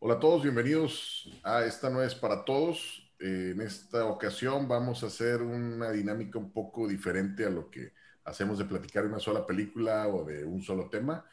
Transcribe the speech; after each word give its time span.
Hola 0.00 0.14
a 0.14 0.20
todos, 0.20 0.44
bienvenidos 0.44 1.28
a 1.42 1.64
Esta 1.64 1.90
no 1.90 2.00
es 2.00 2.14
para 2.14 2.44
todos. 2.44 3.10
Eh, 3.18 3.50
en 3.52 3.60
esta 3.60 4.04
ocasión 4.04 4.68
vamos 4.68 5.02
a 5.02 5.08
hacer 5.08 5.42
una 5.42 5.90
dinámica 5.90 6.38
un 6.38 6.52
poco 6.52 6.86
diferente 6.86 7.44
a 7.44 7.50
lo 7.50 7.68
que 7.68 7.94
hacemos 8.22 8.58
de 8.58 8.64
platicar 8.64 9.04
una 9.06 9.18
sola 9.18 9.44
película 9.44 10.06
o 10.06 10.24
de 10.24 10.44
un 10.44 10.62
solo 10.62 10.88
tema. 10.88 11.24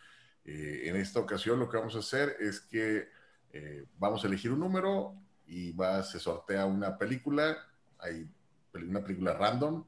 Eh, 0.44 0.82
en 0.86 0.96
esta 0.96 1.20
ocasión 1.20 1.60
lo 1.60 1.70
que 1.70 1.78
vamos 1.78 1.96
a 1.96 2.00
hacer 2.00 2.38
es 2.40 2.60
que 2.60 3.08
eh, 3.54 3.86
vamos 3.99 4.24
a 4.24 4.28
elegir 4.28 4.51
un 4.51 4.62
número 4.62 5.13
y 5.46 5.72
va, 5.74 6.02
se 6.02 6.20
sortea 6.20 6.66
una 6.66 6.97
película. 6.97 7.56
Hay 8.00 8.28
una 8.74 9.04
película 9.04 9.34
random 9.34 9.86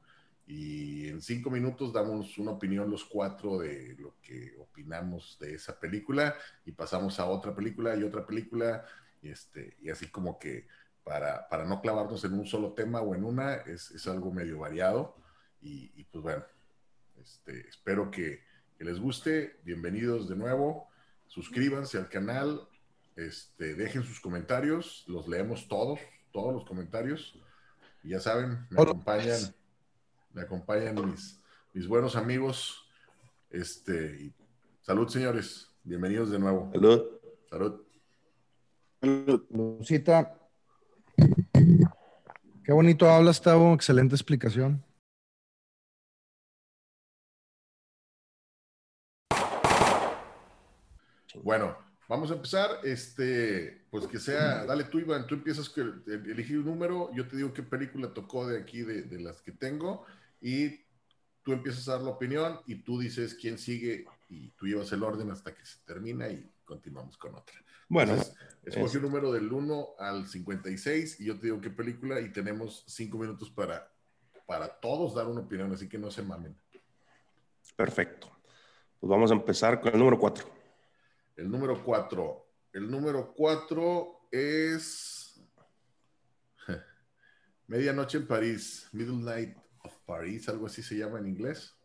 y 0.48 1.08
en 1.08 1.20
cinco 1.20 1.50
minutos 1.50 1.92
damos 1.92 2.38
una 2.38 2.52
opinión 2.52 2.90
los 2.90 3.04
cuatro 3.04 3.58
de 3.58 3.94
lo 3.98 4.14
que 4.22 4.56
opinamos 4.58 5.36
de 5.38 5.54
esa 5.54 5.78
película 5.78 6.34
y 6.64 6.72
pasamos 6.72 7.20
a 7.20 7.26
otra 7.26 7.54
película 7.54 7.94
y 7.94 8.02
otra 8.02 8.24
película 8.24 8.82
y, 9.20 9.28
este, 9.28 9.76
y 9.82 9.90
así 9.90 10.06
como 10.06 10.38
que 10.38 10.66
para, 11.04 11.46
para 11.50 11.66
no 11.66 11.82
clavarnos 11.82 12.24
en 12.24 12.32
un 12.32 12.46
solo 12.46 12.72
tema 12.72 13.02
o 13.02 13.14
en 13.14 13.24
una 13.24 13.56
es, 13.56 13.90
es 13.90 14.06
algo 14.06 14.32
medio 14.32 14.60
variado 14.60 15.16
y, 15.60 15.92
y 15.94 16.04
pues 16.04 16.22
bueno, 16.22 16.44
este, 17.20 17.68
espero 17.68 18.10
que, 18.10 18.42
que, 18.78 18.84
les 18.84 18.98
guste, 18.98 19.60
bienvenidos 19.64 20.30
de 20.30 20.36
nuevo, 20.36 20.88
suscríbanse 21.26 21.98
al 21.98 22.08
canal, 22.08 22.66
este, 23.16 23.74
dejen 23.74 24.02
sus 24.02 24.18
comentarios, 24.18 25.04
los 25.08 25.28
leemos 25.28 25.68
todos, 25.68 26.00
todos 26.32 26.54
los 26.54 26.64
comentarios. 26.64 27.38
Y 28.04 28.10
ya 28.10 28.20
saben, 28.20 28.66
me 28.70 28.80
acompañan 28.80 29.40
me 30.32 30.42
acompañan 30.42 30.94
mis, 31.10 31.40
mis 31.72 31.86
buenos 31.86 32.16
amigos. 32.16 32.88
Este, 33.50 34.32
salud, 34.80 35.08
señores. 35.08 35.68
Bienvenidos 35.82 36.30
de 36.30 36.38
nuevo. 36.38 36.70
Salud. 36.72 37.02
Salud. 37.50 37.84
Lucita. 39.50 40.38
Qué 42.64 42.72
bonito 42.72 43.08
hablas, 43.08 43.40
Tavo. 43.40 43.72
Excelente 43.72 44.14
explicación. 44.14 44.84
Bueno, 51.42 51.76
vamos 52.08 52.30
a 52.30 52.34
empezar. 52.34 52.80
Este, 52.82 53.84
pues 53.90 54.06
que 54.06 54.18
sea, 54.18 54.64
dale 54.64 54.84
tú, 54.84 54.98
Iván, 54.98 55.26
tú 55.26 55.36
empiezas 55.36 55.70
a 55.76 55.80
elegir 56.06 56.58
un 56.58 56.64
número, 56.64 57.10
yo 57.14 57.28
te 57.28 57.36
digo 57.36 57.52
qué 57.52 57.62
película 57.62 58.12
tocó 58.12 58.46
de 58.46 58.58
aquí, 58.58 58.82
de, 58.82 59.02
de 59.02 59.20
las 59.20 59.40
que 59.42 59.52
tengo, 59.52 60.04
y 60.40 60.80
tú 61.42 61.52
empiezas 61.52 61.88
a 61.88 61.92
dar 61.92 62.02
la 62.02 62.10
opinión 62.10 62.60
y 62.66 62.76
tú 62.76 62.98
dices 62.98 63.34
quién 63.34 63.58
sigue 63.58 64.06
y 64.28 64.48
tú 64.50 64.66
llevas 64.66 64.92
el 64.92 65.02
orden 65.02 65.30
hasta 65.30 65.54
que 65.54 65.64
se 65.64 65.78
termina 65.86 66.28
y 66.28 66.50
continuamos 66.64 67.16
con 67.16 67.34
otra. 67.34 67.54
Bueno, 67.88 68.16
escoge 68.64 68.98
un 68.98 69.04
número 69.04 69.32
del 69.32 69.50
1 69.50 69.88
al 69.98 70.26
56 70.26 71.20
y 71.20 71.24
yo 71.24 71.38
te 71.38 71.46
digo 71.46 71.60
qué 71.60 71.70
película 71.70 72.20
y 72.20 72.30
tenemos 72.30 72.84
cinco 72.86 73.16
minutos 73.16 73.50
para, 73.50 73.90
para 74.46 74.68
todos 74.68 75.14
dar 75.14 75.26
una 75.26 75.40
opinión, 75.40 75.72
así 75.72 75.88
que 75.88 75.96
no 75.96 76.10
se 76.10 76.22
mamen. 76.22 76.54
Perfecto. 77.76 78.30
Pues 79.00 79.08
vamos 79.08 79.30
a 79.30 79.34
empezar 79.34 79.80
con 79.80 79.92
el 79.92 79.98
número 79.98 80.18
4. 80.18 80.57
El 81.38 81.48
número 81.48 81.84
4. 81.84 82.46
El 82.72 82.90
número 82.90 83.32
4 83.32 84.28
es 84.32 85.40
Medianoche 87.68 88.18
en 88.18 88.26
París, 88.26 88.88
Middle 88.90 89.22
Night 89.22 89.56
of 89.84 89.96
Paris, 90.04 90.48
algo 90.48 90.66
así 90.66 90.82
se 90.82 90.96
llama 90.96 91.20
en 91.20 91.28
inglés. 91.28 91.76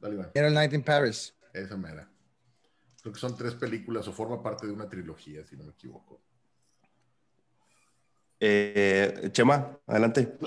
Dale, 0.00 0.16
Iván. 0.16 0.32
Middle 0.34 0.50
Night 0.50 0.72
in 0.72 0.82
Paris. 0.82 1.32
Esa 1.52 1.76
mera. 1.76 2.10
Creo 3.00 3.12
que 3.12 3.20
son 3.20 3.36
tres 3.36 3.54
películas 3.54 4.08
o 4.08 4.12
forma 4.12 4.42
parte 4.42 4.66
de 4.66 4.72
una 4.72 4.88
trilogía, 4.88 5.46
si 5.46 5.56
no 5.56 5.62
me 5.62 5.70
equivoco. 5.70 6.20
Eh, 8.40 9.30
Chema, 9.30 9.78
adelante. 9.86 10.38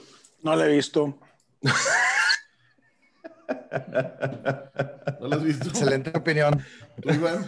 No 0.44 0.58
la 0.58 0.68
he 0.68 0.76
visto. 0.76 1.20
¿No 5.20 5.28
lo 5.28 5.36
has 5.36 5.44
visto? 5.44 5.68
Excelente 5.70 6.12
opinión. 6.18 6.60
¿Tú, 7.02 7.10
Iván? 7.14 7.46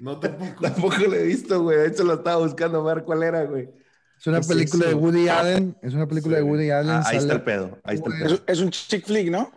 No 0.00 0.18
tampoco. 0.18 0.60
Tampoco 0.60 0.96
lo 0.98 1.14
he 1.14 1.22
visto, 1.24 1.62
güey. 1.62 1.78
De 1.78 1.86
hecho, 1.88 2.04
lo 2.04 2.14
estaba 2.14 2.36
buscando 2.44 2.80
a 2.88 2.94
ver 2.94 3.04
cuál 3.04 3.22
era, 3.22 3.44
güey. 3.44 3.70
Es 4.18 4.26
una 4.26 4.38
Es 4.38 4.46
película 4.48 4.86
de. 4.88 4.94
Woody 4.94 5.28
Allen. 5.28 5.76
Es 5.82 5.94
una 5.94 6.06
película 6.06 6.36
Sí. 6.38 6.42
de 6.44 6.50
Woody 6.50 6.70
Allen. 6.70 6.90
Ah, 6.90 7.02
ahí 7.06 7.16
está 7.18 7.32
el 7.34 7.42
pedo. 7.42 7.78
Ahí 7.84 7.96
está 7.96 8.10
el 8.10 8.22
Es, 8.22 8.22
pedo. 8.32 8.42
es 8.46 8.60
un 8.60 8.70
chick 8.70 9.04
flick, 9.06 9.30
¿no? 9.30 9.50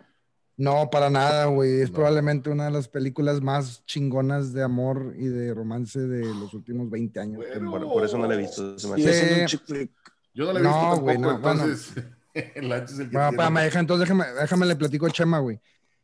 No, 0.56 0.90
para 0.90 1.08
nada, 1.08 1.46
güey. 1.46 1.80
Es 1.82 1.90
No. 1.90 1.94
probablemente 1.96 2.50
una 2.50 2.64
de 2.64 2.70
las 2.72 2.88
películas 2.88 3.40
más 3.40 3.84
chingonas 3.86 4.52
de 4.52 4.62
amor 4.64 5.14
y 5.16 5.26
de 5.28 5.54
romance 5.54 6.00
de 6.00 6.24
los 6.26 6.52
últimos 6.52 6.90
20 6.90 7.20
años. 7.20 7.36
Bueno. 7.46 7.70
Por, 7.70 7.82
por 7.88 8.04
eso 8.04 8.18
no 8.18 8.26
lo 8.26 8.32
he 8.32 8.38
visto. 8.38 8.76
Se 8.78 8.88
me 8.88 8.98
ese 9.00 9.10
es 9.10 9.16
Sí. 9.34 9.40
un 9.40 9.46
chick 9.46 9.62
flick. 9.66 9.90
Yo 10.34 10.44
no 10.46 10.52
la 10.52 10.58
he 10.58 10.62
visto 10.62 10.76
No, 10.76 10.80
tampoco, 10.82 11.02
güey, 11.02 11.18
no, 11.18 11.38
bueno. 11.38 11.64
Entonces 12.38 12.56
el 12.62 12.68
Lancho 12.68 12.94
es 12.94 13.00
el 13.00 13.10
que 13.10 13.16
Bueno, 13.16 13.30
tiene- 13.30 13.42
espérame, 13.44 13.64
deja- 13.64 13.80
entonces 13.80 14.08
déjame, 14.08 14.24
déjame 14.40 14.66
le 14.66 14.76
platico 14.76 15.06
a 15.06 15.10
Chema, 15.10 15.38
güey. 15.40 15.60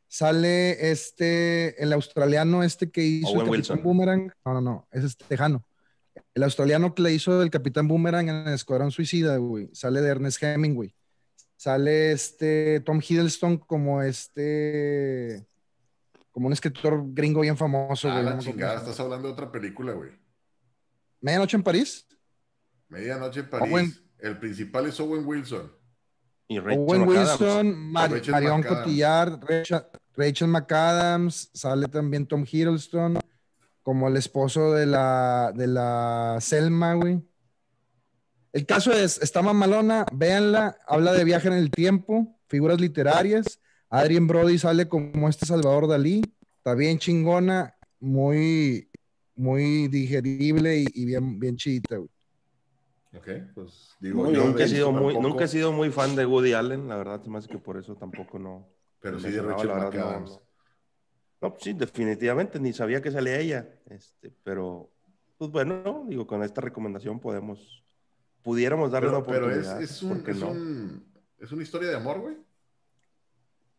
Sale 0.07 0.91
este, 0.91 1.83
el 1.83 1.93
australiano 1.93 2.63
este 2.63 2.91
que 2.91 3.03
hizo 3.03 3.29
Owen 3.29 3.41
el 3.41 3.45
Capitán 3.47 3.51
Wilson. 3.79 3.83
Boomerang. 3.83 4.33
No, 4.45 4.55
no, 4.55 4.61
no, 4.61 4.89
ese 4.93 5.07
es 5.07 5.17
tejano. 5.17 5.65
El 6.35 6.43
australiano 6.45 6.95
que 6.95 7.03
le 7.03 7.13
hizo 7.13 7.43
el 7.43 7.51
Capitán 7.51 7.89
Boomerang 7.89 8.29
en 8.29 8.35
el 8.49 8.55
Escuadrón 8.55 8.91
Suicida, 8.93 9.37
güey. 9.39 9.71
Sale 9.73 10.01
de 10.01 10.09
Ernest 10.09 10.41
Hemingway. 10.43 10.95
Sale 11.57 12.13
este 12.13 12.81
Tom 12.81 13.01
Hiddleston 13.01 13.59
como 13.59 14.03
este, 14.03 15.47
como 16.31 16.47
un 16.49 16.53
escritor 16.53 17.03
gringo 17.13 17.41
bien 17.41 17.57
famoso, 17.57 18.09
Ah, 18.11 18.21
güey. 18.21 18.25
la 18.35 18.39
chingada, 18.39 18.79
estás 18.79 19.01
hablando 19.01 19.29
de 19.29 19.33
otra 19.33 19.51
película, 19.51 19.93
güey. 19.93 20.11
Medianoche 21.21 21.57
en 21.57 21.63
París. 21.63 22.07
Medianoche 22.89 23.41
en 23.41 23.51
París. 23.51 23.73
Owen- 23.73 23.95
El 24.19 24.39
principal 24.39 24.87
es 24.87 25.01
Owen 25.01 25.25
Wilson. 25.27 25.73
Y 26.49 26.59
Rachel 26.59 26.79
Owen 26.81 27.07
McAdams. 27.07 27.41
Wilson, 27.41 27.77
Mar- 27.93 28.11
Rachel 28.13 28.33
Marion 28.33 28.61
McAdams. 28.61 28.79
Cotillard, 28.83 29.45
Rachel, 29.49 29.83
Rachel 30.17 30.49
McAdams, 30.49 31.51
sale 31.55 31.89
también 31.89 32.27
Tom 32.27 32.45
Hiddleston, 32.51 33.19
como 33.83 34.09
el 34.09 34.17
esposo 34.17 34.73
de 34.73 34.87
la, 34.87 35.53
de 35.55 35.67
la 35.67 36.39
Selma, 36.41 36.95
güey. 36.95 37.23
El 38.53 38.67
caso 38.67 38.93
es, 38.93 39.21
está 39.21 39.43
mamalona, 39.43 40.07
véanla, 40.13 40.77
habla 40.87 41.13
de 41.13 41.25
viaje 41.25 41.49
en 41.49 41.55
el 41.55 41.71
tiempo, 41.71 42.39
figuras 42.47 42.81
literarias. 42.81 43.61
Adrien 43.91 44.27
Brody 44.27 44.59
sale 44.59 44.87
como 44.89 45.29
este 45.29 45.47
Salvador 45.47 45.89
Dalí, 45.89 46.23
está 46.59 46.75
bien 46.75 46.99
chingona, 46.99 47.75
muy, 48.01 48.91
muy 49.35 49.89
digerible 49.89 50.79
y, 50.79 50.87
y 50.95 51.05
bien, 51.05 51.39
bien 51.39 51.57
chidita, 51.57 51.97
güey. 51.97 52.11
Ok, 53.17 53.29
pues 53.55 53.95
digo, 54.01 54.25
Muy 54.25 54.35
yo 54.35 54.41
bien. 54.41 54.47
Nunca 54.53 54.65
he, 54.65 54.69
sido 54.69 54.91
muy, 54.93 55.15
tampoco, 55.15 55.29
nunca 55.29 55.45
he 55.45 55.49
sido 55.49 55.73
muy 55.73 55.91
fan 55.91 56.17
de 56.17 56.27
Woody 56.27 56.53
Allen, 56.53 56.89
la 56.89 56.97
verdad, 56.97 57.25
más 57.27 57.47
que 57.47 57.59
por 57.59 57.77
eso 57.77 57.95
tampoco 57.97 58.39
no. 58.39 58.69
Pero 59.01 59.21
sí 59.21 59.31
de 59.31 59.41
Rachel 59.43 59.69
verdad, 59.69 59.83
no, 59.83 59.91
McAdams. 59.91 60.31
no. 60.31 60.43
No, 61.43 61.51
pues 61.53 61.63
sí, 61.65 61.73
definitivamente, 61.75 62.59
ni 62.59 62.73
sabía 62.73 63.01
que 63.03 63.11
salía 63.11 63.39
ella. 63.39 63.69
Este, 63.91 64.33
pero, 64.43 64.91
pues 65.37 65.51
bueno, 65.51 66.05
digo, 66.09 66.27
con 66.27 66.43
esta 66.43 66.61
recomendación 66.61 67.21
podemos, 67.21 67.85
pudiéramos 68.43 68.91
darle 68.91 69.09
Pero, 69.11 69.19
una 69.19 69.27
pero 69.27 69.51
es, 69.51 69.67
oportunidad. 69.69 69.83
es, 69.83 70.03
un, 70.03 70.09
¿por 70.11 70.23
qué 70.25 70.31
es, 70.33 70.39
no? 70.39 70.51
un- 70.51 71.13
es 71.39 71.53
una 71.53 71.63
historia 71.63 71.91
de 71.91 71.97
amor, 71.97 72.21
güey. 72.21 72.37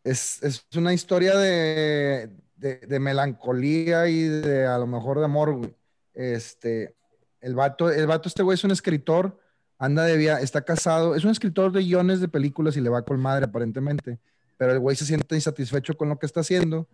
es, 0.04 0.42
es 0.44 0.66
una 0.78 0.94
historia 0.94 1.36
de, 1.38 2.30
de, 2.56 2.78
de 2.78 3.00
melancolía 3.00 4.08
y 4.08 4.22
de 4.22 4.68
a 4.68 4.78
lo 4.78 4.86
mejor 4.88 5.20
de 5.20 5.26
amor, 5.26 5.56
güey. 5.56 5.76
Este, 6.14 6.96
el 7.42 7.56
vato, 7.56 7.92
el 7.92 8.08
vato, 8.08 8.28
este 8.28 8.44
güey 8.44 8.56
es 8.56 8.64
un 8.64 8.72
escritor, 8.72 9.40
anda 9.78 10.04
de 10.04 10.18
via 10.18 10.40
está 10.40 10.64
casado, 10.64 11.16
es 11.16 11.24
un 11.24 11.32
escritor 11.32 11.72
de 11.72 11.84
guiones 11.84 12.20
de 12.20 12.28
películas 12.28 12.78
y 12.78 12.82
le 12.82 12.90
va 12.90 13.04
con 13.04 13.20
madre 13.20 13.46
aparentemente, 13.46 14.20
pero 14.58 14.72
el 14.72 14.80
güey 14.80 14.96
se 14.96 15.06
siente 15.06 15.36
insatisfecho 15.36 15.96
con 15.96 16.10
lo 16.10 16.18
que 16.18 16.26
está 16.26 16.40
haciendo 16.42 16.88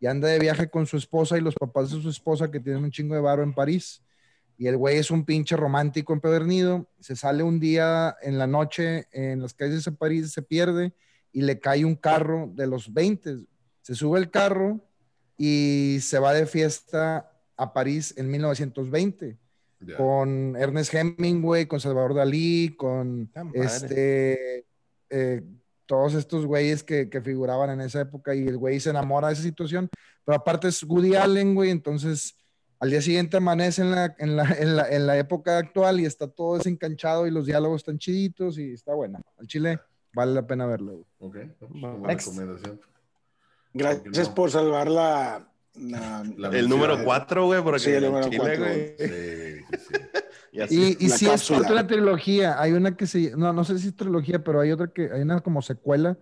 y 0.00 0.06
anda 0.06 0.28
de 0.28 0.38
viaje 0.38 0.68
con 0.68 0.86
su 0.86 0.96
esposa 0.96 1.38
y 1.38 1.40
los 1.40 1.54
papás 1.54 1.90
de 1.90 2.02
su 2.02 2.08
esposa 2.08 2.50
que 2.50 2.60
tienen 2.60 2.84
un 2.84 2.90
chingo 2.90 3.14
de 3.14 3.20
varo 3.20 3.42
en 3.42 3.54
París. 3.54 4.02
Y 4.56 4.66
el 4.66 4.76
güey 4.76 4.98
es 4.98 5.10
un 5.10 5.24
pinche 5.24 5.56
romántico 5.56 6.12
empedernido, 6.12 6.88
se 7.00 7.16
sale 7.16 7.42
un 7.42 7.58
día 7.58 8.16
en 8.22 8.38
la 8.38 8.46
noche 8.46 9.06
en 9.12 9.40
las 9.40 9.54
calles 9.54 9.84
de 9.84 9.92
París, 9.92 10.32
se 10.32 10.42
pierde 10.42 10.92
y 11.32 11.42
le 11.42 11.58
cae 11.58 11.84
un 11.84 11.96
carro 11.96 12.50
de 12.54 12.66
los 12.66 12.92
20. 12.92 13.46
Se 13.82 13.94
sube 13.94 14.18
el 14.18 14.30
carro 14.30 14.80
y 15.36 15.98
se 16.00 16.18
va 16.18 16.32
de 16.32 16.46
fiesta 16.46 17.32
a 17.56 17.72
París 17.72 18.14
en 18.16 18.30
1920 18.30 19.38
Con 19.96 20.56
Ernest 20.56 20.94
Hemingway, 20.94 21.66
con 21.66 21.80
Salvador 21.80 22.14
Dalí, 22.14 22.74
con 22.76 23.30
Ah, 23.34 23.44
este, 23.54 24.66
eh, 25.10 25.42
todos 25.86 26.14
estos 26.14 26.46
güeyes 26.46 26.82
que, 26.82 27.08
que 27.10 27.20
figuraban 27.20 27.70
en 27.70 27.80
esa 27.82 28.00
época 28.00 28.34
y 28.34 28.46
el 28.46 28.56
güey 28.56 28.80
se 28.80 28.90
enamora 28.90 29.28
de 29.28 29.34
esa 29.34 29.42
situación. 29.42 29.88
Pero 30.24 30.36
aparte 30.36 30.68
es 30.68 30.82
Woody 30.82 31.14
Allen, 31.16 31.54
güey, 31.54 31.70
entonces 31.70 32.36
al 32.80 32.90
día 32.90 33.00
siguiente 33.02 33.36
amanece 33.36 33.82
en 33.82 33.90
la, 33.92 34.14
en 34.18 34.36
la, 34.36 34.44
en 34.44 34.76
la, 34.76 34.88
en 34.88 35.06
la 35.06 35.18
época 35.18 35.58
actual 35.58 36.00
y 36.00 36.06
está 36.06 36.26
todo 36.28 36.56
desencanchado 36.58 37.26
y 37.26 37.30
los 37.30 37.46
diálogos 37.46 37.82
están 37.82 37.98
chiditos 37.98 38.58
y 38.58 38.72
está 38.72 38.94
buena. 38.94 39.20
Al 39.38 39.46
chile 39.46 39.78
vale 40.12 40.32
la 40.34 40.46
pena 40.46 40.66
verlo. 40.66 41.06
güey. 41.18 41.46
Ok, 41.48 41.56
pues, 41.58 41.70
Next. 42.02 42.28
recomendación. 42.28 42.80
Gracias 43.72 44.28
no? 44.28 44.34
por 44.34 44.50
salvar 44.50 44.88
la, 44.88 45.48
La- 45.76 46.24
La 46.36 46.48
El 46.50 46.68
número 46.68 46.90
mención. 46.94 47.04
4, 47.04 47.46
güey, 47.46 47.62
porque 47.62 47.78
Sí, 47.80 47.90
el 47.90 48.04
número 48.04 48.24
Chile, 48.26 48.38
cuatro. 48.38 48.64
güey. 48.64 48.94
Sí, 48.98 49.06
sí, 49.08 49.78
sí. 49.88 50.00
Y. 50.52 50.60
Y, 50.60 50.96
y 51.00 51.08
La 51.08 51.16
sí 51.16 51.24
es 51.26 51.30
cápsula. 51.32 51.58
otra 51.68 51.84
trilogía. 51.86 52.60
Hay 52.62 52.72
una 52.74 52.96
que 52.96 53.08
se, 53.08 53.36
no, 53.36 53.52
no 53.52 53.64
sé 53.64 53.76
si 53.80 53.88
es 53.88 53.96
trilogía, 53.96 54.44
pero 54.44 54.60
hay 54.60 54.70
otra 54.70 54.86
que, 54.86 55.10
hay 55.12 55.22
una 55.22 55.40
como 55.40 55.60
secuela 55.62 56.16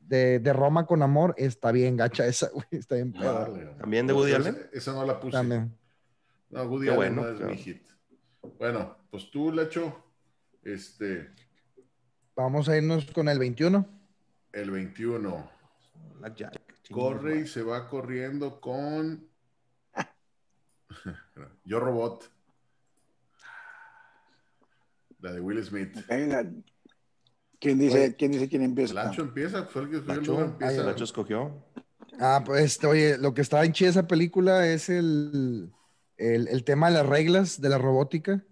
de, 0.00 0.38
de 0.38 0.52
Roma 0.54 0.86
con 0.86 1.02
amor. 1.02 1.34
Está 1.36 1.70
bien 1.70 1.94
gacha 1.98 2.26
esa, 2.26 2.48
güey. 2.54 2.64
Está 2.70 2.94
bien. 2.94 3.12
Vale, 3.12 3.74
¿También 3.78 4.06
de 4.06 4.14
Woody 4.14 4.32
Allen? 4.32 4.56
Esa 4.72 4.92
no 4.94 5.04
la 5.04 5.20
puse. 5.20 5.32
También. 5.32 5.76
No, 6.48 6.62
Woody 6.64 6.86
Allen 6.88 6.96
bueno, 6.96 7.22
no 7.24 7.28
es 7.28 7.36
claro. 7.36 7.50
mi 7.52 7.58
hit. 7.58 7.82
Bueno, 8.58 8.96
pues 9.10 9.30
tú, 9.30 9.52
Lacho, 9.52 10.02
este, 10.62 11.28
Vamos 12.34 12.68
a 12.70 12.76
irnos 12.78 13.04
con 13.12 13.28
el 13.28 13.38
21. 13.38 13.86
el 14.54 14.70
21. 14.70 15.50
Blackjack. 16.20 16.58
Corre 16.90 17.40
y 17.40 17.46
se 17.46 17.62
va 17.62 17.88
corriendo 17.88 18.60
con 18.60 19.28
Yo 21.64 21.80
Robot. 21.80 22.30
La 25.20 25.32
de 25.32 25.40
Will 25.40 25.64
Smith. 25.64 25.96
¿Quién 27.58 27.78
dice, 27.78 27.96
Oye. 27.96 28.16
¿Quién 28.16 28.32
dice 28.32 28.48
quién 28.48 28.62
empieza? 28.62 28.92
Lacho 28.92 29.22
empieza, 29.22 29.64
fue 29.64 29.82
el 29.82 29.90
que 29.90 29.96
escogió, 29.96 30.20
Lacho, 30.20 30.40
empieza. 30.44 30.80
Ay, 30.80 30.86
Lacho 30.86 31.04
escogió. 31.04 31.64
Ah, 32.20 32.42
pues, 32.44 32.62
este, 32.62 32.86
oye, 32.86 33.16
lo 33.16 33.32
que 33.32 33.40
está 33.40 33.64
en 33.64 33.72
chida 33.72 33.88
esa 33.88 34.06
película 34.06 34.68
es 34.68 34.90
el, 34.90 35.72
el, 36.18 36.48
el 36.48 36.64
tema 36.64 36.88
de 36.88 36.94
las 36.94 37.06
reglas 37.06 37.60
de 37.60 37.68
la 37.70 37.78
robótica, 37.78 38.44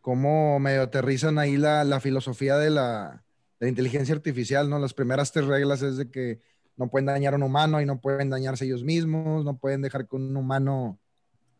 cómo 0.00 0.58
medio 0.58 0.82
aterrizan 0.82 1.38
ahí 1.38 1.58
la, 1.58 1.84
la 1.84 2.00
filosofía 2.00 2.56
de 2.56 2.70
la, 2.70 3.24
de 3.60 3.66
la 3.66 3.68
inteligencia 3.68 4.14
artificial, 4.14 4.70
¿no? 4.70 4.78
Las 4.78 4.94
primeras 4.94 5.30
tres 5.30 5.44
reglas 5.44 5.82
es 5.82 5.98
de 5.98 6.10
que 6.10 6.40
no 6.76 6.88
pueden 6.88 7.06
dañar 7.06 7.34
a 7.34 7.36
un 7.36 7.42
humano 7.42 7.80
y 7.80 7.86
no 7.86 8.00
pueden 8.00 8.30
dañarse 8.30 8.64
ellos 8.64 8.82
mismos, 8.82 9.44
no 9.44 9.56
pueden 9.56 9.82
dejar 9.82 10.08
que 10.08 10.16
un 10.16 10.36
humano 10.36 10.98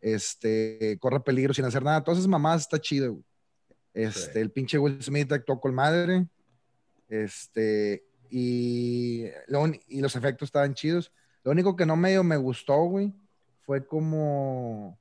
este, 0.01 0.97
corra 0.99 1.23
peligro 1.23 1.53
sin 1.53 1.65
hacer 1.65 1.83
nada. 1.83 2.03
Todas 2.03 2.19
esas 2.19 2.29
mamadas 2.29 2.61
está 2.61 2.79
chido, 2.79 3.13
güey. 3.13 3.25
Este, 3.93 4.33
Sí. 4.33 4.39
El 4.39 4.51
pinche 4.51 4.77
Will 4.77 5.01
Smith 5.01 5.31
actuó 5.31 5.59
con 5.59 5.73
madre. 5.73 6.27
Este, 7.07 8.03
y, 8.29 9.25
lo 9.47 9.65
y 9.87 10.01
los 10.01 10.15
efectos 10.15 10.47
estaban 10.47 10.73
chidos. 10.73 11.11
Lo 11.43 11.51
único 11.51 11.75
que 11.75 11.85
no 11.85 11.95
medio 11.95 12.23
me 12.23 12.37
gustó, 12.37 12.83
güey, 12.85 13.13
fue 13.61 13.85
como 13.85 14.99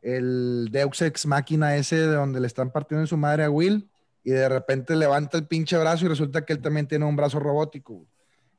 el 0.00 0.68
Deus 0.72 1.00
Ex 1.02 1.26
Máquina 1.26 1.76
ese 1.76 1.96
de 1.96 2.14
donde 2.14 2.40
le 2.40 2.46
están 2.46 2.72
partiendo 2.72 3.02
en 3.02 3.06
su 3.06 3.16
madre 3.16 3.44
a 3.44 3.50
Will 3.50 3.88
y 4.24 4.30
de 4.30 4.48
repente 4.48 4.96
levanta 4.96 5.38
el 5.38 5.46
pinche 5.46 5.78
brazo 5.78 6.04
y 6.04 6.08
resulta 6.08 6.44
que 6.44 6.52
él 6.52 6.60
también 6.60 6.88
tiene 6.88 7.04
un 7.04 7.14
brazo 7.14 7.38
robótico. 7.38 7.94
güey. 7.94 8.11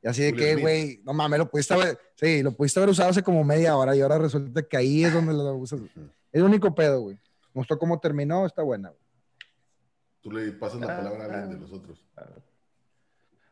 Y 0.03 0.07
así 0.09 0.21
de 0.21 0.33
que, 0.33 0.55
güey, 0.57 1.01
no 1.05 1.13
mames, 1.13 1.39
lo 1.39 1.49
pudiste 1.49 1.73
haber, 1.73 1.97
sí, 2.15 2.43
lo 2.43 2.51
pudiste 2.51 2.77
haber 2.79 2.89
usado 2.89 3.09
hace 3.09 3.23
como 3.23 3.41
media 3.45 3.77
hora 3.77 3.95
y 3.95 4.01
ahora 4.01 4.17
resulta 4.17 4.61
que 4.61 4.75
ahí 4.77 5.05
es 5.05 5.13
donde 5.13 5.33
lo 5.33 5.55
usas. 5.55 5.79
Es 5.81 5.91
el 6.33 6.43
único 6.43 6.75
pedo, 6.75 7.01
güey. 7.01 7.15
Me 7.15 7.59
gustó 7.61 7.79
cómo 7.79 7.99
terminó, 7.99 8.45
está 8.45 8.63
buena. 8.63 8.89
güey. 8.89 9.01
Tú 10.21 10.31
le 10.31 10.51
pasas 10.53 10.81
la 10.81 10.93
Ah, 10.93 10.97
palabra 10.97 11.21
a 11.23 11.25
alguien 11.25 11.43
ah. 11.43 11.53
de 11.53 11.59
los 11.59 11.71
otros. 11.71 12.05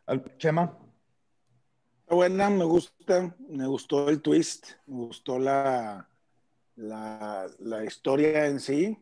Al- 0.06 0.38
Chema. 0.38 0.77
Está 2.01 2.15
buena, 2.15 2.50
me 2.50 2.65
gusta, 2.65 3.33
me 3.47 3.68
gustó 3.68 4.09
el 4.09 4.21
twist, 4.21 4.71
me 4.88 5.06
gustó 5.06 5.39
la, 5.39 6.09
la, 6.75 7.47
la 7.59 7.86
historia 7.86 8.47
en 8.47 8.59
sí. 8.59 8.97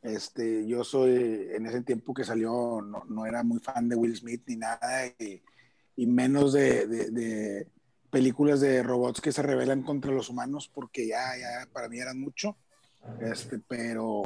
Este, 0.00 0.64
yo 0.66 0.84
soy, 0.84 1.48
en 1.52 1.66
ese 1.66 1.82
tiempo 1.82 2.14
que 2.14 2.22
salió, 2.22 2.80
no, 2.80 3.02
no 3.08 3.26
era 3.26 3.42
muy 3.42 3.58
fan 3.58 3.88
de 3.88 3.96
Will 3.96 4.16
Smith 4.16 4.44
ni 4.46 4.54
nada, 4.56 5.06
y, 5.18 5.42
y 5.98 6.06
menos 6.06 6.52
de, 6.52 6.86
de- 6.86 7.10
de 7.10 7.66
películas 8.10 8.60
de 8.60 8.82
robots 8.84 9.20
que 9.20 9.32
se 9.32 9.42
rebelan 9.42 9.82
contra 9.82 10.12
los 10.12 10.30
humanos, 10.30 10.70
porque 10.72 11.08
ya, 11.08 11.36
ya 11.36 11.68
para 11.72 11.88
mí 11.88 11.98
eran 11.98 12.20
mucho. 12.20 12.56
Este, 13.20 13.58
pero 13.58 14.22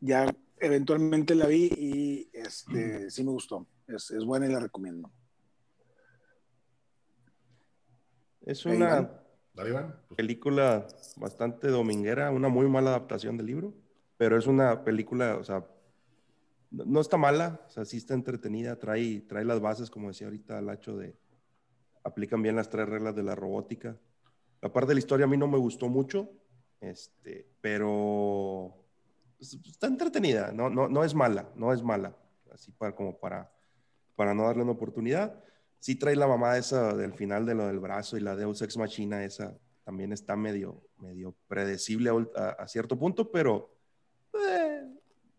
ya 0.00 0.26
eventualmente 0.58 1.36
la 1.36 1.46
vi 1.46 1.70
y 1.76 2.28
este, 2.32 3.08
sí 3.08 3.22
me 3.22 3.30
gustó. 3.30 3.68
Es, 3.86 4.10
es 4.10 4.24
buena 4.24 4.46
y 4.46 4.52
la 4.52 4.58
recomiendo. 4.58 5.12
Es 8.44 8.66
una 8.66 9.08
película 10.16 10.86
bastante 11.16 11.68
dominguera, 11.68 12.30
una 12.32 12.48
muy 12.48 12.68
mala 12.68 12.90
adaptación 12.90 13.36
del 13.36 13.46
libro, 13.46 13.74
pero 14.16 14.36
es 14.36 14.46
una 14.48 14.82
película, 14.84 15.36
o 15.36 15.44
sea, 15.44 15.64
no 16.84 17.00
está 17.00 17.16
mala, 17.16 17.60
o 17.66 17.70
sea, 17.70 17.84
sí 17.84 17.98
está 17.98 18.14
entretenida, 18.14 18.78
trae, 18.78 19.20
trae 19.20 19.44
las 19.44 19.60
bases, 19.60 19.90
como 19.90 20.08
decía 20.08 20.26
ahorita 20.26 20.60
Lacho, 20.60 20.96
de 20.96 21.16
aplican 22.02 22.42
bien 22.42 22.56
las 22.56 22.68
tres 22.68 22.88
reglas 22.88 23.14
de 23.14 23.22
la 23.22 23.34
robótica. 23.34 23.98
La 24.60 24.72
parte 24.72 24.88
de 24.88 24.94
la 24.94 24.98
historia 25.00 25.24
a 25.24 25.28
mí 25.28 25.36
no 25.36 25.48
me 25.48 25.58
gustó 25.58 25.88
mucho, 25.88 26.30
este, 26.80 27.48
pero 27.60 28.74
pues, 29.36 29.58
está 29.64 29.86
entretenida, 29.86 30.52
no, 30.52 30.70
no, 30.70 30.88
no 30.88 31.04
es 31.04 31.14
mala, 31.14 31.50
no 31.56 31.72
es 31.72 31.82
mala, 31.82 32.16
así 32.52 32.72
para, 32.72 32.94
como 32.94 33.18
para, 33.18 33.52
para 34.16 34.34
no 34.34 34.44
darle 34.44 34.62
una 34.62 34.72
oportunidad. 34.72 35.42
Sí 35.78 35.96
trae 35.96 36.16
la 36.16 36.26
mamá 36.26 36.56
esa 36.56 36.94
del 36.94 37.12
final 37.12 37.44
de 37.44 37.54
lo 37.54 37.66
del 37.66 37.78
brazo 37.78 38.16
y 38.16 38.20
la 38.20 38.36
Deus 38.36 38.62
Ex 38.62 38.76
Machina, 38.76 39.24
esa 39.24 39.58
también 39.84 40.12
está 40.12 40.34
medio, 40.34 40.82
medio 40.96 41.36
predecible 41.46 42.10
a, 42.36 42.66
cierto 42.66 42.98
punto, 42.98 43.30
pero 43.30 43.70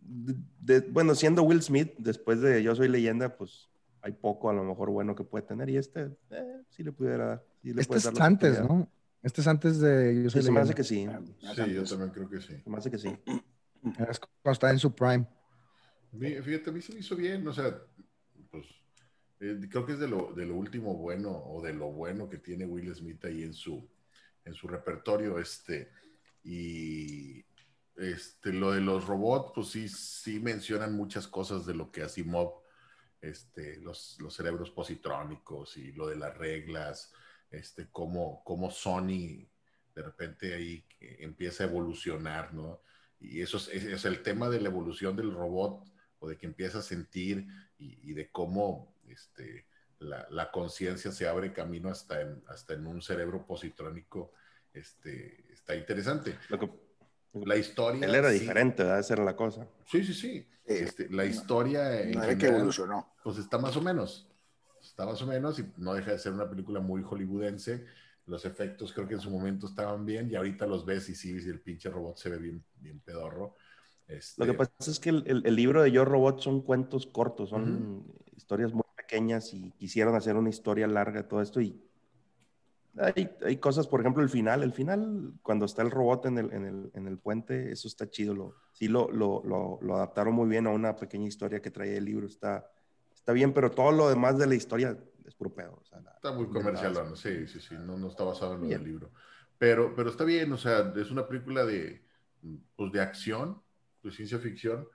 de- 0.08 0.36
de- 0.80 0.88
bueno, 0.90 1.16
siendo 1.16 1.44
Will 1.44 1.62
Smith, 1.62 1.94
después 1.98 2.42
de 2.42 2.62
Yo 2.64 2.76
Soy 2.76 2.88
Leyenda, 2.88 3.36
pues 3.38 3.70
hay 4.02 4.12
poco 4.14 4.50
a 4.50 4.54
lo 4.54 4.64
mejor 4.64 4.90
bueno 4.92 5.16
que 5.16 5.24
puede 5.24 5.46
tener 5.46 5.70
y 5.70 5.78
este 5.78 6.12
eh, 6.30 6.62
sí 6.70 6.84
le 6.84 6.92
pudiera 6.92 7.26
dar. 7.26 7.46
sí 7.62 7.74
le 7.74 7.82
Este 7.82 7.98
es 7.98 8.04
dar 8.04 8.22
antes. 8.22 8.60
¿no? 8.62 8.88
Este 9.24 9.42
es 9.42 9.48
antes 9.48 9.80
de 9.80 10.24
Yo 10.24 10.30
Sí, 10.30 10.34
soy 10.34 10.42
se 10.44 10.52
me 10.52 10.60
leyenda. 10.60 10.62
hace 10.62 10.76
que 10.76 10.84
sí, 10.84 11.08
sí, 11.56 11.74
yo 11.74 11.84
también 11.84 12.12
creo 12.12 12.30
que 12.30 12.40
sí. 12.40 12.62
se 12.64 12.70
me 12.70 12.78
hace 12.78 12.92
que 12.92 12.98
sí. 13.00 13.10
Es 14.10 14.20
cuando 14.20 14.52
está 14.52 14.70
en 14.72 14.80
su 14.80 14.94
prime. 14.94 15.28
Fí- 16.14 16.42
Fíjate, 16.44 16.70
a 16.70 16.74
mí 16.74 16.82
se 16.82 16.94
me 16.94 17.00
hizo 17.00 17.16
bien, 17.16 17.48
o 17.48 17.52
sea, 17.54 17.78
pues 18.52 18.66
eh, 19.40 19.60
creo 19.70 19.86
que 19.86 19.94
es 19.94 20.00
de 20.00 20.08
lo, 20.08 20.34
de 20.34 20.46
lo 20.46 20.56
último 20.56 20.96
bueno 20.96 21.32
o 21.32 21.62
de 21.62 21.74
lo 21.74 21.92
bueno 21.92 22.30
que 22.30 22.38
tiene 22.38 22.66
Will 22.66 22.94
Smith 22.96 23.24
ahí 23.26 23.44
en 23.44 23.54
su, 23.54 23.88
en 24.46 24.54
su 24.54 24.68
repertorio, 24.68 25.40
este, 25.40 25.90
y 26.44 27.44
este, 27.98 28.54
lo 28.54 28.72
de 28.72 28.82
los 28.82 29.06
robots, 29.06 29.52
pues 29.56 29.68
sí, 29.68 29.88
sí 29.90 30.40
mencionan 30.40 30.94
muchas 30.94 31.28
cosas 31.28 31.66
de 31.66 31.74
lo 31.74 31.92
que 31.92 32.04
Asimov, 32.04 32.62
este, 33.22 33.78
los, 33.78 34.18
los 34.20 34.36
cerebros 34.36 34.70
positrónicos 34.72 35.78
y 35.78 35.92
lo 35.94 36.08
de 36.08 36.16
las 36.18 36.38
reglas, 36.38 37.12
este, 37.50 37.88
cómo, 37.92 38.44
cómo 38.44 38.70
Sony 38.72 39.48
de 39.96 40.02
repente 40.04 40.54
ahí 40.54 40.86
empieza 41.00 41.64
a 41.64 41.68
evolucionar, 41.68 42.54
¿no? 42.54 42.82
Y 43.20 43.42
eso 43.42 43.58
es, 43.58 44.06
el 44.06 44.22
tema 44.24 44.50
de 44.50 44.60
la 44.60 44.70
evolución 44.70 45.16
del 45.16 45.32
robot 45.32 45.86
o 46.20 46.28
de 46.28 46.38
que 46.38 46.46
empieza 46.46 46.80
a 46.80 46.82
sentir 46.84 47.48
y, 47.78 48.12
y 48.12 48.14
de 48.14 48.30
cómo 48.30 48.94
este, 49.08 49.68
la, 50.00 50.28
la 50.30 50.52
conciencia 50.52 51.12
se 51.12 51.28
abre 51.28 51.54
camino 51.54 51.90
hasta 51.90 52.22
en, 52.22 52.44
hasta 52.48 52.74
en 52.74 52.86
un 52.86 53.02
cerebro 53.02 53.46
positrónico. 53.48 54.34
Este, 54.74 55.46
está 55.54 55.76
interesante. 55.76 56.38
Lo 56.50 56.60
que- 56.60 56.85
La 57.44 57.58
historia. 57.58 58.06
él 58.06 58.16
era 58.16 58.32
sí. 58.32 58.40
diferente, 58.40 58.84
¿verdad? 58.84 59.00
esa 59.00 59.14
era 59.16 59.24
la 59.24 59.36
cosa. 59.36 59.68
Sí, 59.86 60.04
sí, 60.04 60.14
sí. 60.14 60.48
Este, 60.66 61.10
la 61.10 61.26
historia. 61.26 62.02
en 62.02 62.12
No 62.12 62.22
que 62.38 62.48
evolucionó. 62.48 63.08
pues 63.24 63.38
está 63.38 63.58
más 63.58 63.76
o 63.78 63.82
menos. 63.82 64.28
Está 64.82 65.06
más 65.06 65.22
o 65.22 65.26
menos 65.28 65.60
y 65.60 65.66
no 65.78 65.94
deja 65.94 66.12
de 66.12 66.20
ser 66.20 66.32
una 66.34 66.50
película 66.50 66.80
muy 66.80 67.02
hollywoodense. 67.04 67.86
Los 68.28 68.46
efectos 68.46 68.94
creo 68.94 69.08
que 69.08 69.16
en 69.16 69.20
su 69.20 69.30
momento 69.30 69.68
estaban 69.68 70.06
bien 70.06 70.30
y 70.32 70.36
ahorita 70.36 70.66
los 70.66 70.86
ves 70.86 71.10
y 71.10 71.16
sí, 71.16 71.32
el 71.32 71.60
pinche 71.62 71.90
robot 71.90 72.18
se 72.18 72.30
ve 72.30 72.38
bien, 72.38 72.64
bien 72.80 73.00
pedorro. 73.00 73.56
Este, 74.08 74.44
Lo 74.44 74.52
que 74.52 74.58
pasa 74.58 74.72
es 74.92 75.00
que 75.00 75.10
el, 75.10 75.24
el- 75.28 75.44
el 75.46 75.56
libro 75.56 75.82
de 75.84 75.92
Yo 75.92 76.06
Robot 76.06 76.40
son 76.42 76.62
cuentos 76.62 77.08
cortos, 77.08 77.50
son 77.50 78.06
historias 78.36 78.74
muy 78.74 78.84
pequeñas 78.96 79.54
y 79.54 79.72
quisieron 79.74 80.16
hacer 80.16 80.36
una 80.36 80.50
historia 80.50 80.88
larga 80.88 81.22
de 81.24 81.28
todo 81.28 81.42
esto 81.42 81.62
y 81.62 81.82
hay, 82.98 83.30
hay 83.46 83.58
cosas, 83.58 83.88
por 83.88 84.00
ejemplo, 84.02 84.24
el 84.24 84.30
final, 84.30 84.64
el 84.64 84.72
final, 84.74 85.34
cuando 85.42 85.66
está 85.66 85.82
el 85.82 85.92
robot 85.92 86.26
en 86.28 86.38
el, 86.38 86.54
en 86.54 86.66
el, 86.66 86.92
en 86.94 87.08
el 87.08 87.18
puente, 87.18 87.72
eso 87.72 87.88
está 87.88 88.10
chido, 88.10 88.34
lo, 88.34 88.56
sí 88.74 88.88
lo, 88.88 89.10
lo, 89.12 89.42
lo, 89.44 89.80
lo 89.82 89.96
adaptaron 89.96 90.34
muy 90.34 90.48
bien 90.50 90.68
a 90.68 90.72
una 90.72 90.96
pequeña 90.96 91.28
historia 91.28 91.62
que 91.62 91.72
traía 91.72 91.98
el 91.98 92.06
libro, 92.06 92.28
está, 92.28 92.70
está 93.14 93.34
bien, 93.34 93.54
pero 93.54 93.72
todo 93.72 93.92
lo 93.92 94.10
demás 94.10 94.38
de 94.38 94.48
la 94.48 94.56
historia 94.56 94.98
es 95.26 95.36
puro 95.36 95.54
pedo. 95.54 95.80
o 95.82 95.86
sea, 95.86 96.00
la- 96.02 96.12
Está 96.16 96.32
muy 96.32 96.48
comercial, 96.48 96.94
¿no? 96.94 97.16
sí, 97.16 97.48
sí, 97.48 97.60
sí, 97.60 97.76
no, 97.80 97.98
no 97.98 98.08
está 98.08 98.24
basado 98.24 98.56
en 98.56 98.62
lo 98.62 98.68
Bien. 98.68 98.82
del 98.82 98.90
libro. 98.92 99.12
Pero, 99.58 99.94
pero 99.96 100.10
está 100.10 100.24
bien, 100.24 100.52
o 100.52 100.58
sea, 100.58 100.94
es 100.96 101.12
una 101.12 101.28
película 101.28 101.66
de, 101.66 102.06
pues, 102.76 102.92
de 102.92 103.02
acción, 103.02 103.62
de 104.04 104.12
ciencia 104.12 104.40
ficción, 104.40 104.88